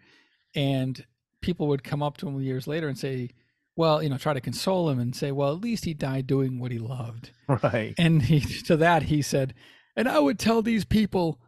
and 0.55 1.05
people 1.41 1.67
would 1.69 1.85
come 1.85 2.03
up 2.03 2.17
to 2.17 2.29
him 2.29 2.41
years 2.41 2.67
later 2.67 2.89
and 2.89 2.99
say 2.99 3.31
well 3.77 4.03
you 4.03 4.09
know 4.09 4.19
try 4.19 4.33
to 4.33 4.41
console 4.41 4.91
him 4.91 4.99
and 4.99 5.15
say 5.15 5.31
well 5.33 5.53
at 5.53 5.61
least 5.61 5.85
he 5.85 5.95
died 5.95 6.27
doing 6.27 6.59
what 6.59 6.73
he 6.73 6.79
loved 6.79 7.31
right. 7.49 7.95
and 7.99 8.23
he 8.23 8.41
to 8.65 8.77
that 8.77 9.05
he 9.05 9.23
said, 9.23 9.55
and 9.97 10.09
I 10.09 10.19
would 10.19 10.39
tell 10.39 10.63
these 10.63 10.85
people, 10.85 11.41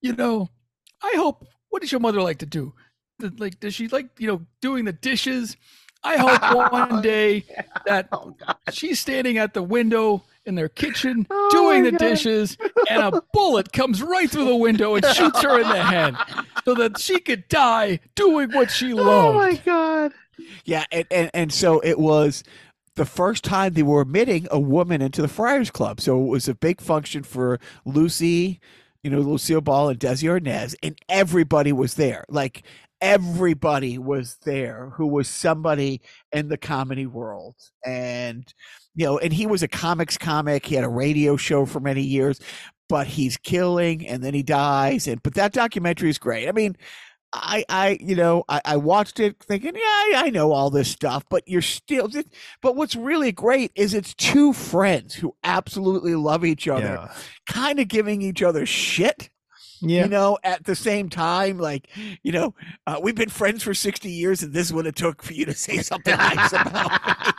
you 0.00 0.14
know, 0.14 0.48
I 1.02 1.12
hope. 1.16 1.46
What 1.70 1.82
does 1.82 1.92
your 1.92 2.00
mother 2.00 2.20
like 2.22 2.38
to 2.38 2.46
do? 2.46 2.74
Like, 3.38 3.58
does 3.60 3.74
she 3.74 3.88
like 3.88 4.08
you 4.18 4.26
know 4.28 4.46
doing 4.60 4.84
the 4.84 4.92
dishes? 4.92 5.56
I 6.04 6.16
hope 6.18 6.72
one 6.72 7.02
day 7.02 7.44
that 7.86 8.08
Oh, 8.12 8.36
she's 8.70 9.00
standing 9.00 9.36
at 9.38 9.52
the 9.54 9.62
window 9.62 10.22
in 10.46 10.54
their 10.54 10.68
kitchen 10.68 11.26
Oh, 11.30 11.48
doing 11.50 11.82
the 11.82 11.90
God. 11.90 11.98
dishes, 11.98 12.56
and 12.88 13.02
a 13.02 13.22
bullet 13.32 13.72
comes 13.72 14.02
right 14.02 14.30
through 14.30 14.44
the 14.46 14.54
window 14.56 14.94
and 14.94 15.04
shoots 15.06 15.42
her 15.42 15.60
in 15.60 15.68
the 15.68 15.82
head, 15.82 16.14
so 16.64 16.74
that 16.74 16.98
she 16.98 17.18
could 17.18 17.48
die 17.48 17.98
doing 18.14 18.52
what 18.52 18.70
she 18.70 18.94
loved. 18.94 19.08
Oh 19.10 19.32
my 19.34 19.56
god. 19.56 20.12
Yeah, 20.64 20.84
and, 20.92 21.04
and 21.10 21.30
and 21.34 21.52
so 21.52 21.80
it 21.80 21.98
was 21.98 22.44
the 22.94 23.04
first 23.04 23.42
time 23.44 23.74
they 23.74 23.82
were 23.82 24.00
admitting 24.02 24.46
a 24.52 24.58
woman 24.60 25.02
into 25.02 25.20
the 25.20 25.28
Friars 25.28 25.70
Club. 25.70 26.00
So 26.00 26.20
it 26.22 26.28
was 26.28 26.48
a 26.48 26.54
big 26.54 26.80
function 26.80 27.24
for 27.24 27.58
Lucy, 27.84 28.60
you 29.02 29.10
know, 29.10 29.20
Lucille 29.20 29.60
Ball 29.60 29.90
and 29.90 30.00
Desi 30.00 30.28
Arnaz, 30.28 30.74
and 30.82 30.98
everybody 31.08 31.72
was 31.72 31.94
there. 31.94 32.24
Like 32.28 32.64
everybody 33.00 33.98
was 33.98 34.36
there 34.44 34.92
who 34.96 35.06
was 35.06 35.28
somebody 35.28 36.00
in 36.32 36.48
the 36.48 36.56
comedy 36.56 37.06
world. 37.06 37.54
And 37.84 38.52
you 38.94 39.06
know, 39.06 39.18
and 39.18 39.32
he 39.32 39.46
was 39.46 39.62
a 39.62 39.68
comics 39.68 40.18
comic. 40.18 40.66
He 40.66 40.74
had 40.74 40.84
a 40.84 40.88
radio 40.88 41.36
show 41.36 41.64
for 41.66 41.80
many 41.80 42.02
years, 42.02 42.40
but 42.88 43.06
he's 43.06 43.36
killing 43.36 44.06
and 44.06 44.22
then 44.22 44.34
he 44.34 44.42
dies. 44.42 45.06
And 45.06 45.22
but 45.22 45.34
that 45.34 45.52
documentary 45.52 46.10
is 46.10 46.18
great. 46.18 46.48
I 46.48 46.52
mean, 46.52 46.76
I, 47.32 47.64
I, 47.68 47.98
you 48.00 48.16
know, 48.16 48.44
I, 48.48 48.60
I 48.64 48.76
watched 48.76 49.20
it 49.20 49.36
thinking, 49.42 49.74
yeah, 49.74 49.80
I, 49.82 50.12
I 50.26 50.30
know 50.30 50.52
all 50.52 50.70
this 50.70 50.90
stuff, 50.90 51.24
but 51.28 51.42
you're 51.46 51.60
still. 51.62 52.08
But 52.62 52.74
what's 52.76 52.96
really 52.96 53.32
great 53.32 53.70
is 53.74 53.92
it's 53.94 54.14
two 54.14 54.52
friends 54.52 55.14
who 55.14 55.34
absolutely 55.44 56.14
love 56.14 56.44
each 56.44 56.66
other, 56.68 56.84
Yeah. 56.86 57.12
kind 57.46 57.80
of 57.80 57.88
giving 57.88 58.22
each 58.22 58.42
other 58.42 58.64
shit. 58.66 59.30
Yeah. 59.80 60.04
You 60.04 60.08
know, 60.08 60.38
at 60.42 60.64
the 60.64 60.74
same 60.74 61.08
time, 61.08 61.58
like, 61.58 61.88
you 62.24 62.32
know, 62.32 62.54
uh, 62.86 62.98
we've 63.00 63.14
been 63.14 63.28
friends 63.28 63.62
for 63.62 63.74
60 63.74 64.10
years, 64.10 64.42
and 64.42 64.52
this 64.52 64.66
is 64.66 64.72
what 64.72 64.86
it 64.88 64.96
took 64.96 65.22
for 65.22 65.34
you 65.34 65.44
to 65.44 65.54
say 65.54 65.78
something 65.78 66.16
nice 66.16 66.52
about 66.52 66.90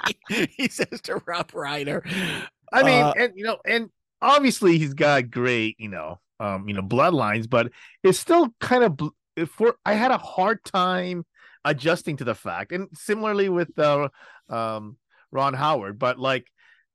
me. 0.30 0.48
he 0.58 0.70
says 0.70 1.02
to 1.04 1.22
Rob 1.26 1.52
Reiner. 1.52 2.02
I 2.72 2.84
mean, 2.84 3.04
Uh, 3.04 3.14
and 3.18 3.34
you 3.36 3.44
know, 3.44 3.58
and 3.66 3.90
obviously 4.22 4.78
he's 4.78 4.94
got 4.94 5.30
great, 5.32 5.76
you 5.80 5.90
know, 5.90 6.20
um, 6.40 6.70
you 6.70 6.74
know, 6.76 6.82
bloodlines, 6.82 7.50
but 7.50 7.72
it's 8.04 8.20
still 8.20 8.54
kind 8.62 8.84
of 8.86 8.98
for. 9.48 9.76
I 9.86 9.94
had 9.94 10.12
a 10.12 10.18
hard 10.18 10.64
time 10.64 11.26
adjusting 11.64 12.18
to 12.18 12.24
the 12.24 12.36
fact, 12.36 12.72
and 12.72 12.88
similarly 12.94 13.50
with 13.50 13.78
uh, 13.78 14.10
um, 14.50 14.98
Ron 15.32 15.54
Howard, 15.54 16.00
but 16.00 16.20
like 16.20 16.48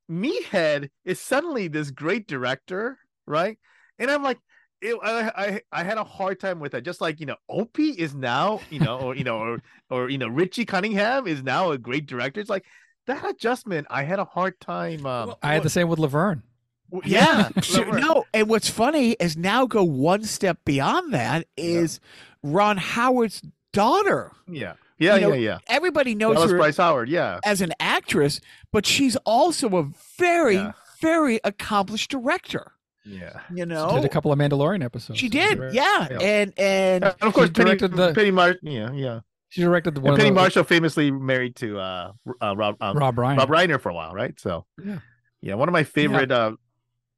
Meathead 0.09 0.89
is 1.03 1.19
suddenly 1.19 1.67
this 1.67 1.91
great 1.91 2.27
director, 2.27 2.97
right? 3.25 3.57
And 3.99 4.11
I'm 4.11 4.23
like. 4.23 4.39
It, 4.81 4.99
I, 5.01 5.31
I 5.35 5.61
I 5.71 5.83
had 5.83 5.97
a 5.97 6.03
hard 6.03 6.39
time 6.39 6.59
with 6.59 6.73
that. 6.73 6.83
Just 6.83 6.99
like 6.99 7.19
you 7.21 7.25
know, 7.25 7.37
Opie 7.49 7.91
is 7.91 8.13
now 8.13 8.59
you 8.69 8.79
know, 8.79 8.99
or 8.99 9.15
you 9.15 9.23
know, 9.23 9.39
or 9.39 9.59
or 9.89 10.09
you 10.09 10.17
know, 10.17 10.27
Richie 10.27 10.65
Cunningham 10.65 11.25
is 11.27 11.41
now 11.41 11.71
a 11.71 11.77
great 11.77 12.05
director. 12.05 12.41
It's 12.41 12.49
like 12.49 12.65
that 13.07 13.27
adjustment. 13.27 13.87
I 13.89 14.03
had 14.03 14.19
a 14.19 14.25
hard 14.25 14.59
time. 14.59 15.05
Um, 15.05 15.29
Well, 15.29 15.39
I 15.41 15.53
had 15.53 15.63
the 15.63 15.69
same 15.69 15.87
with 15.87 15.97
Laverne. 15.97 16.43
W- 16.95 17.13
Yeah. 17.13 17.49
so- 17.61 17.83
no, 17.91 18.25
and 18.33 18.49
what's 18.49 18.69
funny 18.69 19.11
is 19.13 19.35
now 19.37 19.65
go 19.65 19.83
one 19.83 20.23
step 20.23 20.59
beyond 20.65 21.13
that 21.13 21.47
is 21.57 21.99
Ron 22.43 22.77
Howard's 22.77 23.41
daughter. 23.73 24.31
Yeah. 24.47 24.73
Yeah, 24.97 25.15
You 25.15 25.21
know, 25.21 25.33
yeah, 25.33 25.35
yeah. 25.51 25.57
Everybody 25.67 26.15
knows 26.15 26.35
Dallas 26.35 26.51
her 26.51 26.57
Bryce 26.57 26.77
Howard, 26.77 27.09
yeah. 27.09 27.39
as 27.43 27.59
an 27.59 27.73
actress, 27.81 28.39
but 28.71 28.85
she's 28.85 29.17
also 29.25 29.75
a 29.77 29.89
very, 30.17 30.55
Yeah. 30.55 30.71
very 31.01 31.41
accomplished 31.43 32.09
director. 32.11 32.71
Yeah. 33.03 33.41
You 33.51 33.57
She 33.63 33.65
know, 33.65 33.93
did 33.95 34.05
a 34.05 34.09
couple 34.09 34.31
of 34.31 34.39
Mandalorian 34.39 34.83
episodes. 34.83 35.19
She 35.19 35.27
did, 35.27 35.59
Right. 35.59 35.73
yeah, 35.73 36.07
Yeah. 36.09 36.17
and 36.21 36.53
and 36.57 37.03
And 37.03 37.15
of 37.21 37.33
course, 37.33 37.47
She 37.49 37.53
Penny, 37.53 37.65
directed 37.75 37.93
the- 37.97 38.13
Penny 38.13 38.31
Mar- 38.31 38.55
yeah, 38.63 38.91
yeah. 38.93 39.19
She 39.49 39.61
directed 39.61 39.95
the 39.95 40.01
one 40.01 40.11
And 40.11 40.13
of 40.13 40.19
Penny 40.19 40.29
the, 40.31 40.35
Marshall 40.35 40.63
famously 40.63 41.11
married 41.11 41.55
to 41.57 41.77
uh, 41.79 42.11
uh 42.41 42.55
Rob 42.57 42.77
um, 42.81 42.97
Rob 42.97 43.17
Ryan. 43.17 43.37
Rob 43.37 43.49
Reiner 43.49 43.79
for 43.79 43.89
a 43.89 43.93
while, 43.93 44.13
right? 44.13 44.39
So 44.39 44.65
Yeah. 44.83 44.99
yeah, 45.41 45.53
one 45.55 45.67
of 45.69 45.73
my 45.73 45.83
favorite. 45.83 46.31
Uh, 46.31 46.53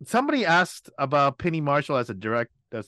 somebody 0.06 0.45
asked 0.45 0.90
about 0.98 1.38
Penny 1.38 1.61
Marshall 1.61 1.98
as 1.98 2.10
a 2.10 2.14
direct. 2.14 2.52
As, 2.72 2.88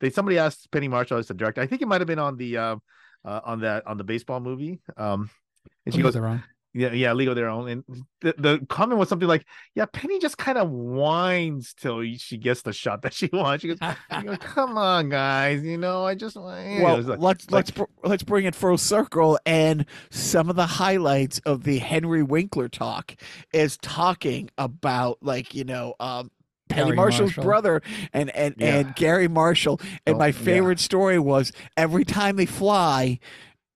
they 0.00 0.10
somebody 0.10 0.38
asked 0.38 0.70
Penny 0.70 0.88
Marshall 0.88 1.18
as 1.18 1.30
a 1.30 1.34
director. 1.34 1.60
I 1.60 1.66
think 1.66 1.82
it 1.82 1.88
might 1.88 2.00
have 2.00 2.08
been 2.08 2.18
on 2.18 2.36
the 2.36 2.56
uh, 2.56 2.76
uh 3.24 3.40
on 3.44 3.60
that 3.60 3.86
on 3.86 3.96
the 3.96 4.04
baseball 4.04 4.40
movie. 4.40 4.80
Um, 4.96 5.30
and 5.84 5.94
she 5.94 6.02
goes, 6.02 6.16
around. 6.16 6.42
yeah, 6.74 6.92
yeah, 6.92 7.12
League 7.12 7.28
of 7.28 7.36
Their 7.36 7.48
Own. 7.48 7.68
And 7.68 7.84
the, 8.20 8.34
the 8.38 8.66
comment 8.68 8.98
was 8.98 9.08
something 9.08 9.28
like, 9.28 9.46
"Yeah, 9.74 9.86
Penny 9.86 10.18
just 10.18 10.36
kind 10.36 10.58
of 10.58 10.70
whines 10.70 11.74
till 11.74 12.04
she 12.16 12.36
gets 12.36 12.62
the 12.62 12.72
shot 12.72 13.02
that 13.02 13.14
she 13.14 13.28
wants." 13.32 13.62
She 13.62 13.68
goes, 13.68 13.78
"Come 14.40 14.76
on, 14.76 15.08
guys, 15.08 15.62
you 15.64 15.78
know, 15.78 16.04
I 16.04 16.14
just 16.14 16.36
want." 16.36 16.82
well, 16.82 17.00
like- 17.02 17.18
let's 17.18 17.50
like- 17.50 17.50
let's 17.50 17.70
br- 17.70 17.84
let's 18.04 18.22
bring 18.22 18.44
it 18.44 18.54
full 18.54 18.78
circle. 18.78 19.38
And 19.46 19.86
some 20.10 20.50
of 20.50 20.56
the 20.56 20.66
highlights 20.66 21.38
of 21.40 21.64
the 21.64 21.78
Henry 21.78 22.22
Winkler 22.22 22.68
talk 22.68 23.14
is 23.52 23.76
talking 23.78 24.50
about 24.58 25.18
like 25.22 25.54
you 25.54 25.64
know 25.64 25.94
um, 26.00 26.30
Penny 26.68 26.84
Gary 26.86 26.96
Marshall's 26.96 27.30
Marshall. 27.36 27.44
brother 27.44 27.82
and 28.12 28.30
and 28.36 28.54
Yeah. 28.58 28.76
and 28.76 28.94
Gary 28.96 29.28
Marshall. 29.28 29.80
And 30.06 30.16
Oh, 30.16 30.18
my 30.18 30.26
yeah. 30.26 30.32
favorite 30.32 30.80
story 30.80 31.18
was 31.18 31.52
every 31.76 32.04
time 32.04 32.36
they 32.36 32.46
fly, 32.46 33.18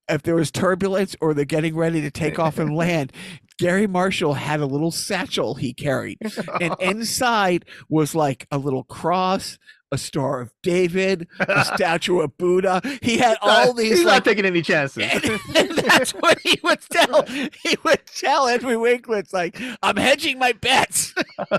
if 0.09 0.23
there 0.23 0.35
was 0.35 0.51
turbulence 0.51 1.15
or 1.21 1.35
they're 1.35 1.45
getting 1.45 1.77
ready 1.77 2.01
to 2.01 2.11
take 2.11 2.39
off 2.39 2.59
and 2.59 2.75
land. 2.75 3.13
Gary 3.59 3.87
Marshall 3.87 4.33
had 4.35 4.59
a 4.61 4.67
little 4.67 4.91
satchel 4.91 5.55
he 5.55 5.75
carried, 5.75 6.17
and 6.63 6.75
inside 6.81 7.67
was 7.91 8.15
like 8.15 8.47
a 8.51 8.57
little 8.57 8.85
cross, 8.85 9.59
a 9.93 9.99
Star 9.99 10.41
of 10.41 10.51
David, 10.63 11.29
a 11.41 11.63
statue 11.75 12.21
of 12.21 12.39
Buddha. 12.39 12.81
He 13.03 13.19
had 13.19 13.37
all 13.43 13.75
these 13.75 13.99
He's 13.99 14.05
like 14.07 14.15
not 14.15 14.25
taking 14.25 14.47
any 14.47 14.63
chances. 14.63 15.03
and, 15.13 15.39
and 15.55 15.71
that's 15.77 16.13
what 16.13 16.39
he 16.41 16.59
would 16.65 16.81
tell. 16.91 17.23
He 17.27 17.77
would 17.85 18.01
tell 18.07 18.47
Henry 18.47 18.79
Winkler, 18.79 19.19
"It's 19.19 19.35
like 19.35 19.61
I'm 19.83 19.97
hedging 19.97 20.39
my 20.39 20.53
bets." 20.53 21.15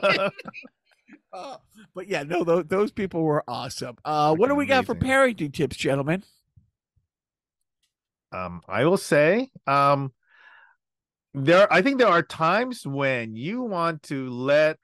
Uh, 1.33 1.57
but 1.95 2.07
yeah, 2.07 2.23
no, 2.23 2.43
those, 2.43 2.65
those 2.67 2.91
people 2.91 3.23
were 3.23 3.43
awesome. 3.47 3.97
Uh, 4.03 4.35
what 4.35 4.47
do 4.47 4.55
we 4.55 4.65
got 4.65 4.85
for 4.85 4.95
parenting 4.95 5.53
tips, 5.53 5.75
gentlemen? 5.77 6.23
um, 8.31 8.61
I 8.67 8.85
will 8.85 8.97
say, 8.97 9.51
um, 9.67 10.13
there. 11.33 11.71
I 11.71 11.81
think 11.81 11.97
there 11.97 12.07
are 12.07 12.23
times 12.23 12.85
when 12.85 13.35
you 13.35 13.61
want 13.63 14.03
to 14.03 14.29
let 14.29 14.77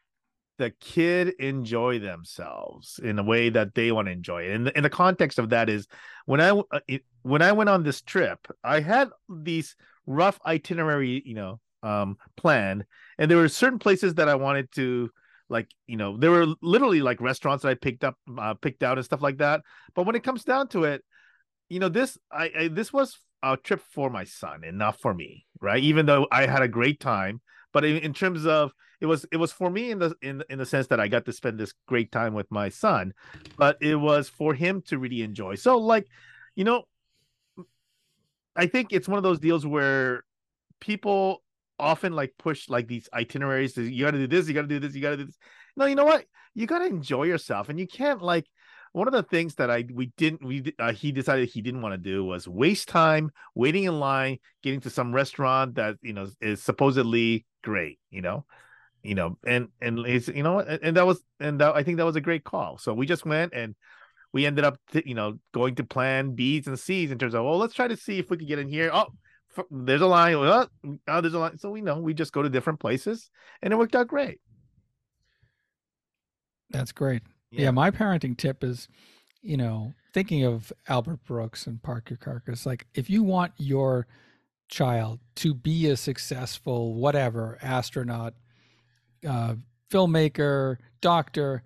the 0.57 0.71
kid 0.81 1.29
enjoy 1.39 1.99
themselves 1.99 2.99
in 3.03 3.19
a 3.19 3.23
way 3.23 3.49
that 3.49 3.75
they 3.75 3.91
want 3.91 4.07
to 4.07 4.11
enjoy 4.11 4.43
it. 4.43 4.55
And 4.55 4.67
in 4.69 4.83
the 4.83 4.89
context 4.89 5.39
of 5.39 5.49
that 5.49 5.69
is 5.69 5.87
when 6.25 6.41
I 6.41 6.49
uh, 6.49 6.97
when 7.23 7.41
I 7.41 7.51
went 7.51 7.69
on 7.69 7.83
this 7.83 8.01
trip, 8.01 8.47
I 8.63 8.79
had 8.79 9.09
these 9.29 9.75
rough 10.05 10.39
itinerary, 10.45 11.21
you 11.25 11.35
know, 11.35 11.59
um, 11.83 12.17
planned, 12.35 12.85
and 13.17 13.29
there 13.29 13.37
were 13.37 13.49
certain 13.49 13.79
places 13.79 14.15
that 14.15 14.29
I 14.29 14.35
wanted 14.35 14.71
to 14.73 15.09
like 15.49 15.69
you 15.87 15.97
know 15.97 16.17
there 16.17 16.31
were 16.31 16.47
literally 16.61 17.01
like 17.01 17.21
restaurants 17.21 17.63
that 17.63 17.69
i 17.69 17.73
picked 17.73 18.03
up 18.03 18.15
uh, 18.37 18.53
picked 18.55 18.83
out 18.83 18.97
and 18.97 19.05
stuff 19.05 19.21
like 19.21 19.37
that. 19.37 19.61
But 19.95 20.05
when 20.05 20.15
it 20.15 20.23
comes 20.23 20.43
down 20.43 20.67
to 20.69 20.83
it 20.83 21.03
you 21.69 21.79
know 21.79 21.89
this 21.89 22.17
I, 22.31 22.51
I 22.57 22.67
this 22.67 22.91
was 22.91 23.17
a 23.43 23.57
trip 23.57 23.81
for 23.91 24.09
my 24.09 24.23
son 24.23 24.63
and 24.63 24.77
not 24.77 24.99
for 24.99 25.13
me 25.13 25.45
right? 25.61 25.83
Even 25.83 26.05
though 26.05 26.27
i 26.31 26.45
had 26.45 26.61
a 26.61 26.67
great 26.67 26.99
time. 26.99 27.41
But 27.73 27.85
in, 27.85 27.97
in 27.97 28.13
terms 28.13 28.45
of 28.45 28.71
it 29.01 29.05
was 29.05 29.25
it 29.31 29.37
was 29.37 29.51
for 29.51 29.69
me 29.69 29.91
in 29.91 29.99
the 29.99 30.15
in 30.21 30.43
in 30.49 30.57
the 30.57 30.65
sense 30.65 30.87
that 30.87 30.99
i 30.99 31.07
got 31.07 31.25
to 31.25 31.31
spend 31.31 31.59
this 31.59 31.73
great 31.87 32.11
time 32.11 32.33
with 32.33 32.49
my 32.49 32.69
son. 32.69 33.13
But 33.57 33.77
it 33.81 33.95
was 33.95 34.29
for 34.29 34.53
him 34.53 34.81
to 34.87 34.97
really 34.97 35.21
enjoy. 35.21 35.55
So 35.55 35.77
like 35.77 36.07
you 36.55 36.63
know 36.63 36.83
i 38.55 38.65
think 38.65 38.91
it's 38.91 39.07
one 39.07 39.17
of 39.17 39.23
those 39.23 39.39
deals 39.39 39.65
where 39.65 40.23
people 40.79 41.43
often 41.79 42.13
like 42.13 42.33
push 42.37 42.69
like 42.69 42.87
these 42.87 43.07
itineraries 43.13 43.73
to, 43.73 43.83
you 43.83 44.05
got 44.05 44.11
to 44.11 44.17
do 44.17 44.27
this 44.27 44.47
you 44.47 44.53
got 44.53 44.61
to 44.61 44.67
do 44.67 44.79
this 44.79 44.95
you 44.95 45.01
got 45.01 45.11
to 45.11 45.17
do 45.17 45.25
this. 45.25 45.37
No 45.75 45.85
you 45.85 45.95
know 45.95 46.05
what? 46.05 46.25
You 46.53 46.65
got 46.65 46.79
to 46.79 46.85
enjoy 46.85 47.23
yourself 47.23 47.69
and 47.69 47.79
you 47.79 47.87
can't 47.87 48.21
like 48.21 48.45
one 48.93 49.07
of 49.07 49.13
the 49.13 49.23
things 49.23 49.55
that 49.55 49.69
i 49.69 49.85
we 49.93 50.11
didn't 50.17 50.43
we 50.43 50.73
uh, 50.79 50.91
he 50.91 51.11
decided 51.11 51.47
he 51.49 51.61
didn't 51.61 51.81
want 51.81 51.93
to 51.93 51.97
do 51.97 52.23
was 52.23 52.47
waste 52.47 52.87
time 52.87 53.29
waiting 53.53 53.83
in 53.83 53.99
line 53.99 54.37
getting 54.63 54.79
to 54.81 54.89
some 54.89 55.13
restaurant 55.13 55.75
that 55.75 55.95
you 56.01 56.13
know 56.13 56.27
is 56.41 56.63
supposedly 56.63 57.45
great 57.63 57.99
you 58.09 58.21
know? 58.21 58.45
You 59.03 59.15
know 59.15 59.37
and 59.45 59.67
and 59.81 59.99
it's 59.99 60.27
you 60.27 60.43
know 60.43 60.59
and, 60.59 60.79
and 60.81 60.97
that 60.97 61.05
was 61.05 61.21
and 61.39 61.61
that, 61.61 61.75
i 61.75 61.83
think 61.83 61.97
that 61.97 62.05
was 62.05 62.15
a 62.15 62.21
great 62.21 62.43
call. 62.43 62.77
So 62.77 62.93
we 62.93 63.05
just 63.05 63.25
went 63.25 63.53
and 63.53 63.75
we 64.33 64.45
ended 64.45 64.65
up 64.65 64.77
you 65.05 65.13
know 65.13 65.39
going 65.53 65.75
to 65.75 65.83
plan 65.83 66.33
b's 66.33 66.67
and 66.67 66.77
c's 66.77 67.11
in 67.11 67.17
terms 67.17 67.35
of 67.35 67.45
oh, 67.45 67.57
let's 67.57 67.73
try 67.73 67.87
to 67.87 67.95
see 67.95 68.19
if 68.19 68.29
we 68.29 68.37
could 68.37 68.47
get 68.47 68.59
in 68.59 68.67
here. 68.67 68.89
Oh 68.91 69.07
there's 69.71 70.01
a 70.01 70.07
line. 70.07 70.35
Oh, 70.35 70.67
oh, 71.07 71.21
there's 71.21 71.33
a 71.33 71.39
line. 71.39 71.57
So 71.57 71.69
we 71.69 71.81
know 71.81 71.99
we 71.99 72.13
just 72.13 72.33
go 72.33 72.41
to 72.41 72.49
different 72.49 72.79
places, 72.79 73.29
and 73.61 73.73
it 73.73 73.77
worked 73.77 73.95
out 73.95 74.07
great. 74.07 74.39
That's 76.69 76.91
great. 76.91 77.21
Yeah. 77.51 77.63
yeah, 77.63 77.71
my 77.71 77.91
parenting 77.91 78.37
tip 78.37 78.63
is, 78.63 78.89
you 79.41 79.57
know, 79.57 79.93
thinking 80.13 80.43
of 80.43 80.73
Albert 80.87 81.23
Brooks 81.23 81.65
and 81.67 81.81
Parkyakarkus. 81.81 82.65
Like, 82.65 82.87
if 82.93 83.09
you 83.09 83.23
want 83.23 83.53
your 83.57 84.07
child 84.67 85.19
to 85.35 85.53
be 85.53 85.89
a 85.89 85.95
successful 85.95 86.93
whatever 86.95 87.57
astronaut, 87.61 88.33
uh, 89.27 89.55
filmmaker, 89.89 90.77
doctor, 91.01 91.63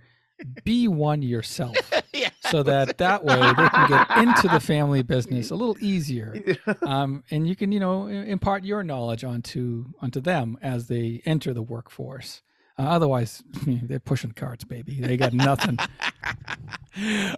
be 0.63 0.87
one 0.87 1.21
yourself 1.21 1.75
yeah. 2.13 2.30
So 2.51 2.63
that 2.63 2.97
that 2.97 3.23
way 3.23 3.35
they 3.35 3.69
can 3.69 3.89
get 3.89 4.17
into 4.17 4.47
the 4.49 4.59
family 4.59 5.01
business 5.01 5.51
a 5.51 5.55
little 5.55 5.77
easier 5.79 6.35
um, 6.81 7.23
and 7.31 7.47
you 7.47 7.55
can 7.55 7.71
you 7.71 7.79
know 7.79 8.07
impart 8.07 8.63
your 8.63 8.83
knowledge 8.83 9.23
onto 9.23 9.85
onto 10.01 10.19
them 10.19 10.57
as 10.61 10.87
they 10.87 11.21
enter 11.25 11.53
the 11.53 11.61
workforce. 11.61 12.41
Uh, 12.79 12.83
otherwise 12.83 13.43
they're 13.65 13.99
pushing 13.99 14.31
carts 14.31 14.63
baby. 14.63 14.99
They 14.99 15.17
got 15.17 15.33
nothing. 15.33 15.77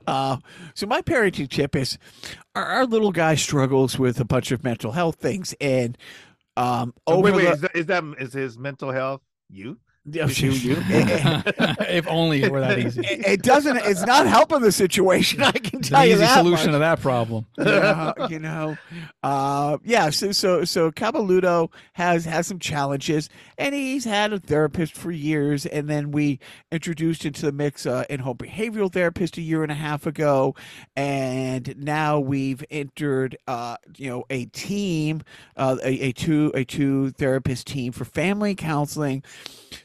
Uh, 0.07 0.37
so 0.73 0.87
my 0.87 0.99
parenting 1.03 1.47
tip 1.47 1.75
is 1.75 1.99
our, 2.55 2.65
our, 2.65 2.85
little 2.87 3.11
guy 3.11 3.35
struggles 3.35 3.99
with 3.99 4.19
a 4.19 4.25
bunch 4.25 4.51
of 4.51 4.63
mental 4.63 4.91
health 4.91 5.17
things 5.17 5.53
and 5.61 5.95
um 6.57 6.91
over 7.05 7.21
wait, 7.21 7.35
wait, 7.35 7.43
the, 7.43 7.51
is, 7.51 7.61
that, 7.61 7.75
is 7.75 7.85
that 7.85 8.03
is 8.17 8.33
his 8.33 8.57
mental 8.57 8.91
health 8.91 9.21
you? 9.47 9.77
yeah, 9.77 9.92
you, 10.11 10.25
you. 10.51 10.75
if 10.89 12.05
only 12.09 12.43
it 12.43 12.51
were 12.51 12.59
that 12.59 12.77
easy. 12.77 12.99
It, 13.05 13.25
it, 13.25 13.41
doesn't. 13.41 13.77
It's 13.77 14.05
not 14.05 14.27
helping 14.27 14.59
the 14.59 14.71
situation. 14.71 15.41
I 15.41 15.53
can 15.53 15.81
tell 15.81 16.01
the 16.01 16.07
you 16.07 16.13
easy 16.15 16.19
that 16.19 16.39
solution 16.39 16.71
much. 16.71 16.75
to 16.75 16.79
that 16.79 16.99
problem. 16.99 17.45
Yeah, 17.63 18.27
you 18.27 18.39
know, 18.39 18.77
uh, 19.23 19.77
yeah. 19.83 20.09
So 20.09 20.31
so 20.33 20.65
so 20.65 20.91
Cabaludo 20.91 21.71
has 21.93 22.25
has 22.25 22.45
some 22.47 22.59
challenges, 22.59 23.29
and 23.57 23.73
he's 23.73 24.03
had 24.03 24.33
a 24.33 24.39
therapist 24.39 24.95
for 24.95 25.11
years. 25.11 25.65
And 25.65 25.89
then 25.89 26.11
we 26.11 26.39
introduced 26.71 27.25
into 27.25 27.45
the 27.45 27.51
mix 27.51 27.85
uh, 27.85 28.03
in-home 28.09 28.37
behavioral 28.37 28.91
therapist 28.91 29.37
a 29.37 29.41
year 29.41 29.63
and 29.63 29.71
a 29.71 29.75
half 29.75 30.05
ago, 30.05 30.55
and 30.95 31.73
now 31.77 32.19
we've 32.19 32.63
entered, 32.69 33.37
uh, 33.47 33.77
you 33.95 34.09
know, 34.09 34.25
a 34.29 34.45
team, 34.45 35.21
uh, 35.55 35.77
a, 35.83 36.07
a 36.07 36.11
two 36.11 36.51
a 36.53 36.65
two 36.65 37.11
therapist 37.11 37.67
team 37.67 37.93
for 37.93 38.03
family 38.03 38.53
counseling. 38.53 39.23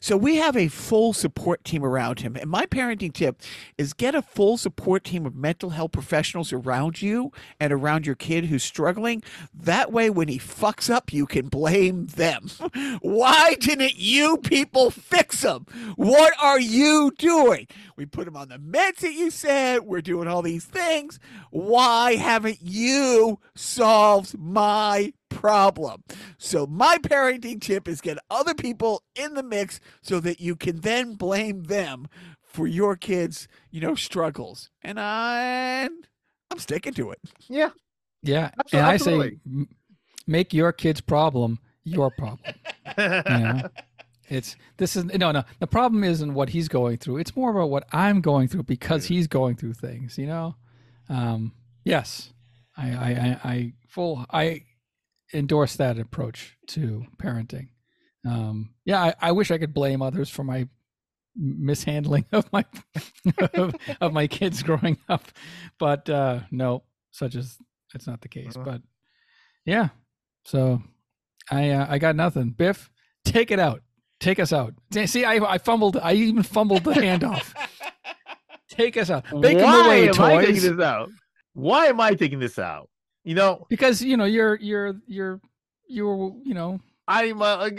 So 0.09 0.17
we 0.17 0.37
have 0.37 0.57
a 0.57 0.69
full 0.69 1.13
support 1.13 1.65
team 1.65 1.85
around 1.85 2.21
him. 2.21 2.35
And 2.35 2.49
my 2.49 2.65
parenting 2.65 3.13
tip 3.13 3.43
is 3.77 3.93
get 3.93 4.15
a 4.15 4.23
full 4.23 4.57
support 4.57 5.05
team 5.05 5.27
of 5.27 5.37
mental 5.37 5.69
health 5.69 5.93
professionals 5.93 6.51
around 6.51 7.03
you 7.03 7.31
and 7.61 7.75
around 7.75 8.07
your 8.07 8.15
kid 8.15 8.47
who's 8.47 8.65
struggling. 8.65 9.23
That 9.53 9.93
way, 9.93 10.09
when 10.09 10.29
he 10.29 10.39
fucks 10.39 10.89
up, 10.89 11.13
you 11.13 11.27
can 11.27 11.49
blame 11.49 12.07
them. 12.07 12.49
Why 13.03 13.57
didn't 13.61 13.97
you 13.97 14.39
people 14.39 14.91
fix 14.91 15.43
him? 15.43 15.67
What 15.97 16.33
are 16.41 16.59
you 16.59 17.13
doing? 17.19 17.69
We 17.95 18.07
put 18.07 18.27
him 18.27 18.35
on 18.35 18.49
the 18.49 18.57
meds 18.57 19.01
that 19.01 19.13
you 19.13 19.31
said. 19.31 19.83
We're 19.83 20.01
doing 20.01 20.27
all 20.27 20.41
these 20.41 20.65
things. 20.65 21.21
Why 21.51 22.15
haven't 22.15 22.63
you 22.63 23.41
solved 23.55 24.39
my 24.39 25.13
problem. 25.39 26.03
So 26.37 26.67
my 26.67 26.99
parenting 26.99 27.61
tip 27.61 27.87
is 27.87 28.01
get 28.01 28.19
other 28.29 28.55
people 28.55 29.05
in 29.15 29.35
the 29.35 29.43
mix 29.43 29.79
so 30.03 30.19
that 30.21 30.41
you 30.41 30.57
can 30.57 30.81
then 30.81 31.15
blame 31.15 31.65
them 31.65 32.09
for 32.43 32.67
your 32.67 32.97
kids, 32.97 33.47
you 33.71 33.81
know, 33.81 33.95
struggles. 33.95 34.71
And 34.83 34.99
I 34.99 35.89
I'm 36.51 36.59
sticking 36.59 36.95
to 36.95 37.13
it. 37.13 37.21
Yeah. 37.49 37.71
Yeah. 38.23 38.51
Absolutely. 38.59 38.79
And 38.79 38.87
I 38.87 38.97
say 38.97 39.67
make 40.27 40.53
your 40.53 40.73
kid's 40.73 41.01
problem 41.01 41.61
your 41.85 42.11
problem. 42.11 42.41
you 42.99 43.05
know? 43.05 43.63
It's 44.31 44.57
this 44.77 44.95
is 44.95 45.07
no 45.07 45.33
no. 45.33 45.43
The 45.59 45.67
problem 45.67 46.05
isn't 46.05 46.35
what 46.35 46.51
he's 46.51 46.69
going 46.69 46.99
through. 46.99 47.17
It's 47.17 47.35
more 47.35 47.51
about 47.51 47.71
what 47.71 47.89
I'm 47.95 48.21
going 48.21 48.47
through 48.47 48.65
because 48.65 49.07
he's 49.07 49.27
going 49.27 49.57
through 49.57 49.73
things. 49.73 50.19
You 50.19 50.27
know. 50.27 50.57
Um, 51.09 51.53
yes, 51.83 52.35
I 52.77 52.91
I 52.91 53.09
I, 53.09 53.51
I 53.51 53.73
full 53.87 54.27
I 54.31 54.65
endorse 55.33 55.77
that 55.77 55.99
approach 55.99 56.57
to 56.69 57.05
parenting. 57.19 57.69
Um, 58.27 58.71
yeah, 58.85 59.03
I, 59.03 59.15
I, 59.21 59.33
wish 59.33 59.51
I 59.51 59.59
could 59.59 59.73
blame 59.73 60.03
others 60.03 60.29
for 60.29 60.45
my 60.45 60.69
mishandling 61.37 62.27
of 62.33 62.51
my 62.53 62.65
of, 63.55 63.75
of, 64.01 64.13
my 64.13 64.27
kids 64.27 64.63
growing 64.63 64.99
up, 65.09 65.25
but 65.79 66.09
uh, 66.11 66.41
no, 66.51 66.83
such 67.11 67.37
as 67.37 67.57
it's 67.95 68.07
not 68.07 68.21
the 68.21 68.29
case. 68.29 68.57
Uh-huh. 68.57 68.65
But 68.65 68.83
yeah, 69.65 69.89
so 70.45 70.83
I 71.51 71.71
uh, 71.71 71.87
I 71.89 71.99
got 71.99 72.17
nothing. 72.17 72.51
Biff, 72.51 72.91
take 73.25 73.51
it 73.51 73.61
out. 73.61 73.83
Take 74.21 74.41
us 74.41 74.53
out. 74.53 74.75
See, 75.07 75.25
I 75.25 75.37
I 75.37 75.59
fumbled. 75.59 75.97
I 75.97 76.15
even 76.15 76.43
fumbled 76.43 76.85
the 76.85 76.93
handoff. 76.93 77.55
take 78.69 78.97
us 78.97 79.11
out. 79.11 79.25
Why 79.31 79.53
away, 79.53 80.09
am 80.09 80.15
toys. 80.15 80.21
I 80.21 80.45
taking 80.45 80.77
this 80.77 80.81
out? 80.81 81.11
Why 81.55 81.87
am 81.87 82.01
I 82.01 82.15
taking 82.15 82.41
this 82.41 82.59
out? 82.59 82.91
You 83.29 83.35
know, 83.35 83.67
because 83.69 84.01
you 84.01 84.17
know 84.17 84.25
you're 84.25 84.57
you're 84.57 84.97
you're 85.07 85.39
you're 85.87 86.35
you 86.45 86.55
know 86.55 86.81
I'm 87.07 87.43
a 87.43 87.71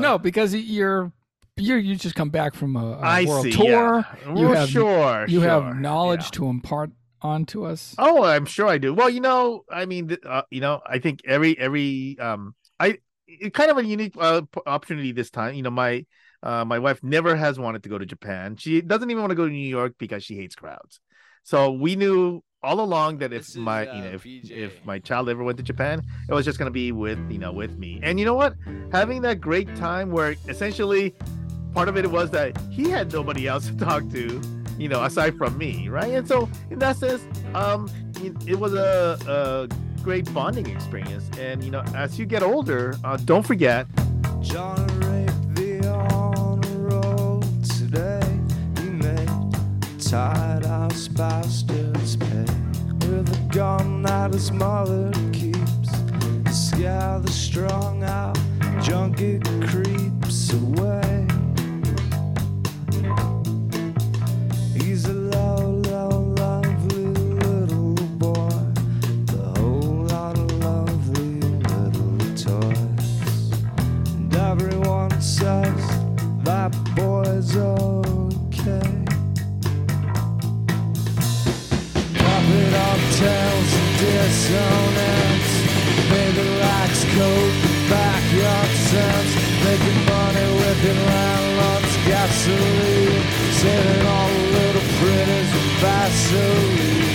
no 0.00 0.16
because 0.16 0.54
you're 0.54 1.12
you 1.58 1.74
you 1.76 1.94
just 1.94 2.14
come 2.14 2.30
back 2.30 2.54
from 2.54 2.74
a, 2.76 2.92
a 2.92 3.00
I 3.00 3.24
world 3.26 3.44
see, 3.44 3.52
tour. 3.52 4.06
Yeah. 4.24 4.34
You 4.34 4.48
have 4.52 4.70
sure 4.70 5.26
you 5.28 5.40
sure, 5.40 5.48
have 5.50 5.76
knowledge 5.76 6.24
yeah. 6.24 6.38
to 6.38 6.46
impart 6.46 6.90
onto 7.20 7.66
us. 7.66 7.94
Oh, 7.98 8.24
I'm 8.24 8.46
sure 8.46 8.66
I 8.66 8.78
do. 8.78 8.94
Well, 8.94 9.10
you 9.10 9.20
know, 9.20 9.66
I 9.70 9.84
mean, 9.84 10.16
uh, 10.24 10.44
you 10.48 10.62
know, 10.62 10.80
I 10.86 11.00
think 11.00 11.20
every 11.26 11.58
every 11.58 12.18
um, 12.18 12.54
I 12.78 12.96
it 13.26 13.52
kind 13.52 13.70
of 13.70 13.76
a 13.76 13.84
unique 13.84 14.14
uh, 14.18 14.40
opportunity 14.64 15.12
this 15.12 15.28
time. 15.28 15.54
You 15.54 15.64
know, 15.64 15.70
my 15.70 16.06
uh, 16.42 16.64
my 16.64 16.78
wife 16.78 17.02
never 17.02 17.36
has 17.36 17.58
wanted 17.58 17.82
to 17.82 17.88
go 17.88 17.98
to 17.98 18.06
Japan. 18.06 18.56
She 18.56 18.80
doesn't 18.80 19.10
even 19.10 19.22
want 19.22 19.30
to 19.30 19.36
go 19.36 19.46
to 19.46 19.52
New 19.52 19.68
York 19.68 19.94
because 19.98 20.24
she 20.24 20.36
hates 20.36 20.54
crowds. 20.54 21.00
So 21.42 21.72
we 21.72 21.96
knew 21.96 22.42
all 22.62 22.80
along 22.80 23.18
that 23.18 23.32
if 23.32 23.56
my 23.56 23.86
uh, 23.86 23.94
you 23.94 24.02
know 24.02 24.10
if, 24.10 24.26
if 24.26 24.84
my 24.84 24.98
child 24.98 25.28
ever 25.28 25.42
went 25.42 25.58
to 25.58 25.64
Japan, 25.64 26.02
it 26.28 26.34
was 26.34 26.44
just 26.44 26.58
gonna 26.58 26.70
be 26.70 26.92
with 26.92 27.18
you 27.30 27.38
know 27.38 27.52
with 27.52 27.78
me. 27.78 28.00
And 28.02 28.18
you 28.18 28.26
know 28.26 28.34
what? 28.34 28.54
Having 28.92 29.22
that 29.22 29.40
great 29.40 29.74
time 29.76 30.10
where 30.10 30.36
essentially 30.48 31.14
part 31.72 31.88
of 31.88 31.96
it 31.96 32.10
was 32.10 32.30
that 32.30 32.60
he 32.70 32.90
had 32.90 33.12
nobody 33.12 33.46
else 33.46 33.66
to 33.68 33.76
talk 33.76 34.08
to, 34.10 34.40
you 34.78 34.88
know, 34.88 35.04
aside 35.04 35.36
from 35.36 35.56
me, 35.56 35.88
right? 35.88 36.12
And 36.12 36.26
so 36.26 36.48
in 36.70 36.78
that 36.80 36.96
sense, 36.96 37.24
um, 37.54 37.88
it, 38.16 38.34
it 38.46 38.58
was 38.58 38.74
a, 38.74 39.18
a 39.26 40.02
great 40.02 40.32
bonding 40.34 40.66
experience. 40.66 41.28
And 41.38 41.62
you 41.64 41.70
know, 41.70 41.82
as 41.94 42.18
you 42.18 42.26
get 42.26 42.42
older, 42.42 42.94
uh, 43.04 43.16
don't 43.18 43.46
forget. 43.46 43.86
John 44.40 45.09
tied 50.10 50.66
house 50.66 51.06
bastards 51.06 52.16
pay 52.16 52.44
with 53.06 53.32
a 53.32 53.54
gun 53.54 54.02
that 54.02 54.32
his 54.32 54.50
mother 54.50 55.12
keeps 55.32 55.92
scare 56.50 57.20
the 57.20 57.30
strong 57.30 58.02
out 58.02 58.36
it 59.20 59.44
creeps 59.68 60.52
away. 60.52 61.29
Dissonance. 84.20 85.50
Baby 86.10 86.44
likes 86.60 87.02
coke, 87.16 87.56
backyard 87.88 88.72
sense. 88.90 89.32
Making 89.64 90.00
money 90.12 90.46
with 90.60 90.88
it, 90.90 90.98
landlord's 91.08 91.94
gasoline. 92.08 93.24
Saving 93.60 94.04
all 94.14 94.28
the 94.28 94.42
little 94.56 94.86
critters 94.98 95.48
with 95.54 95.70
Vaseline. 95.82 97.08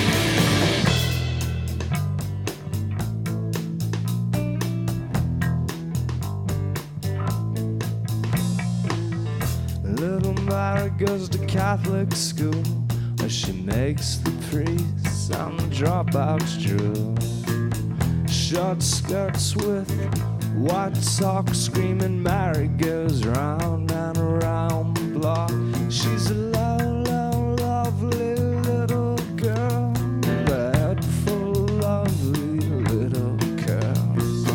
Little 10.02 10.38
Mary 10.44 10.90
goes 10.92 11.30
to 11.30 11.38
Catholic 11.46 12.14
school 12.14 12.85
where 13.26 13.30
she 13.32 13.54
makes 13.54 14.18
the 14.18 14.30
priests 14.52 15.32
and 15.32 15.60
dropouts 15.74 16.62
drool. 16.62 17.16
Short 18.32 18.84
skirts 18.84 19.56
with 19.56 19.90
white 20.54 20.96
socks 20.96 21.58
screaming 21.58 22.22
Mary 22.22 22.68
goes 22.68 23.26
round 23.26 23.92
and 23.92 24.18
around 24.20 24.98
the 24.98 25.20
block. 25.20 25.50
She's 25.90 26.30
a 26.30 26.36
low, 26.36 26.78
low, 26.78 27.56
lovely 27.56 28.36
little 28.70 29.18
girl. 29.38 29.92
a 30.28 31.02
full 31.26 31.68
of 31.68 31.82
lovely 31.82 32.60
little 32.94 33.38
curls. 33.66 34.48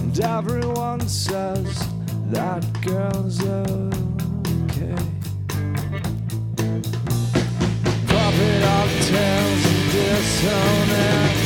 And 0.00 0.20
everyone 0.20 1.06
says 1.06 1.86
that 2.32 2.64
girl's 2.82 3.40
okay. 3.40 3.83
Dissonance. 10.44 11.42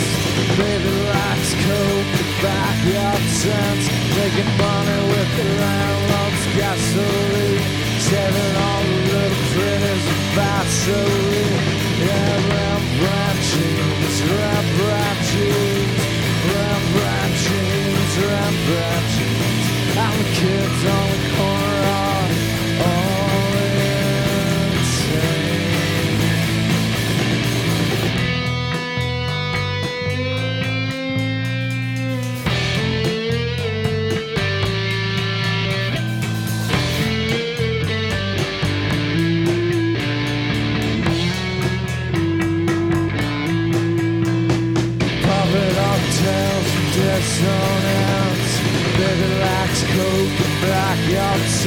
Baby 0.58 0.92
likes 1.06 1.52
coke, 1.62 2.10
the 2.18 2.26
backyard 2.42 3.24
sense. 3.30 3.84
Making 4.18 4.50
money 4.58 5.00
with 5.12 5.30
the 5.38 5.46
landlord's 5.62 6.44
gasoline. 6.58 7.62
Saving 8.08 8.54
all 8.64 8.82
the 8.82 8.98
little 9.10 9.42
critters 9.52 10.04
with 10.08 10.24
Vaseline. 10.34 11.88
Yeah, 11.98 12.38
Rembrandt 12.54 13.38
jeans, 13.50 14.16
Rembrandt 14.22 15.20
jeans, 15.30 16.02
Rembrandt 16.50 17.34
jeans, 17.44 18.12
Rembrandt 18.22 19.06
jeans. 19.14 19.66
And 19.98 20.14
the 20.20 20.26
kids 20.38 20.82
on 20.86 21.07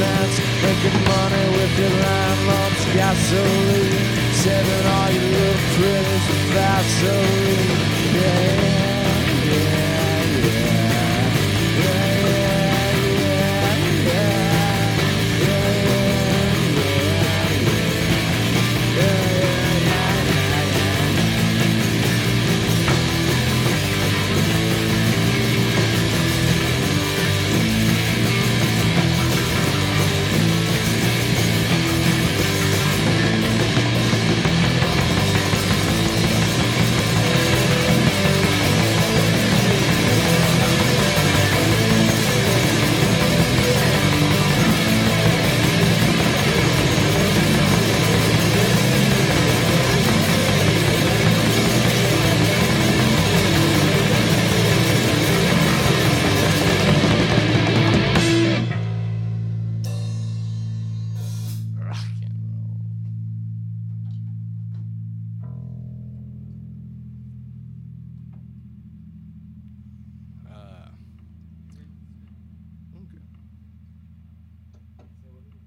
sense. 0.02 0.36
Making 0.66 0.98
money 1.14 1.46
with 1.56 1.72
your 1.80 1.94
landlord's 2.04 2.84
gasoline. 2.96 4.04
Saving 4.42 4.86
all 4.94 5.10
your 5.16 5.28
little 5.36 5.60
critters 5.74 6.24
with 6.30 6.44
Vaseline. 6.54 7.70
Yeah, 8.18 8.91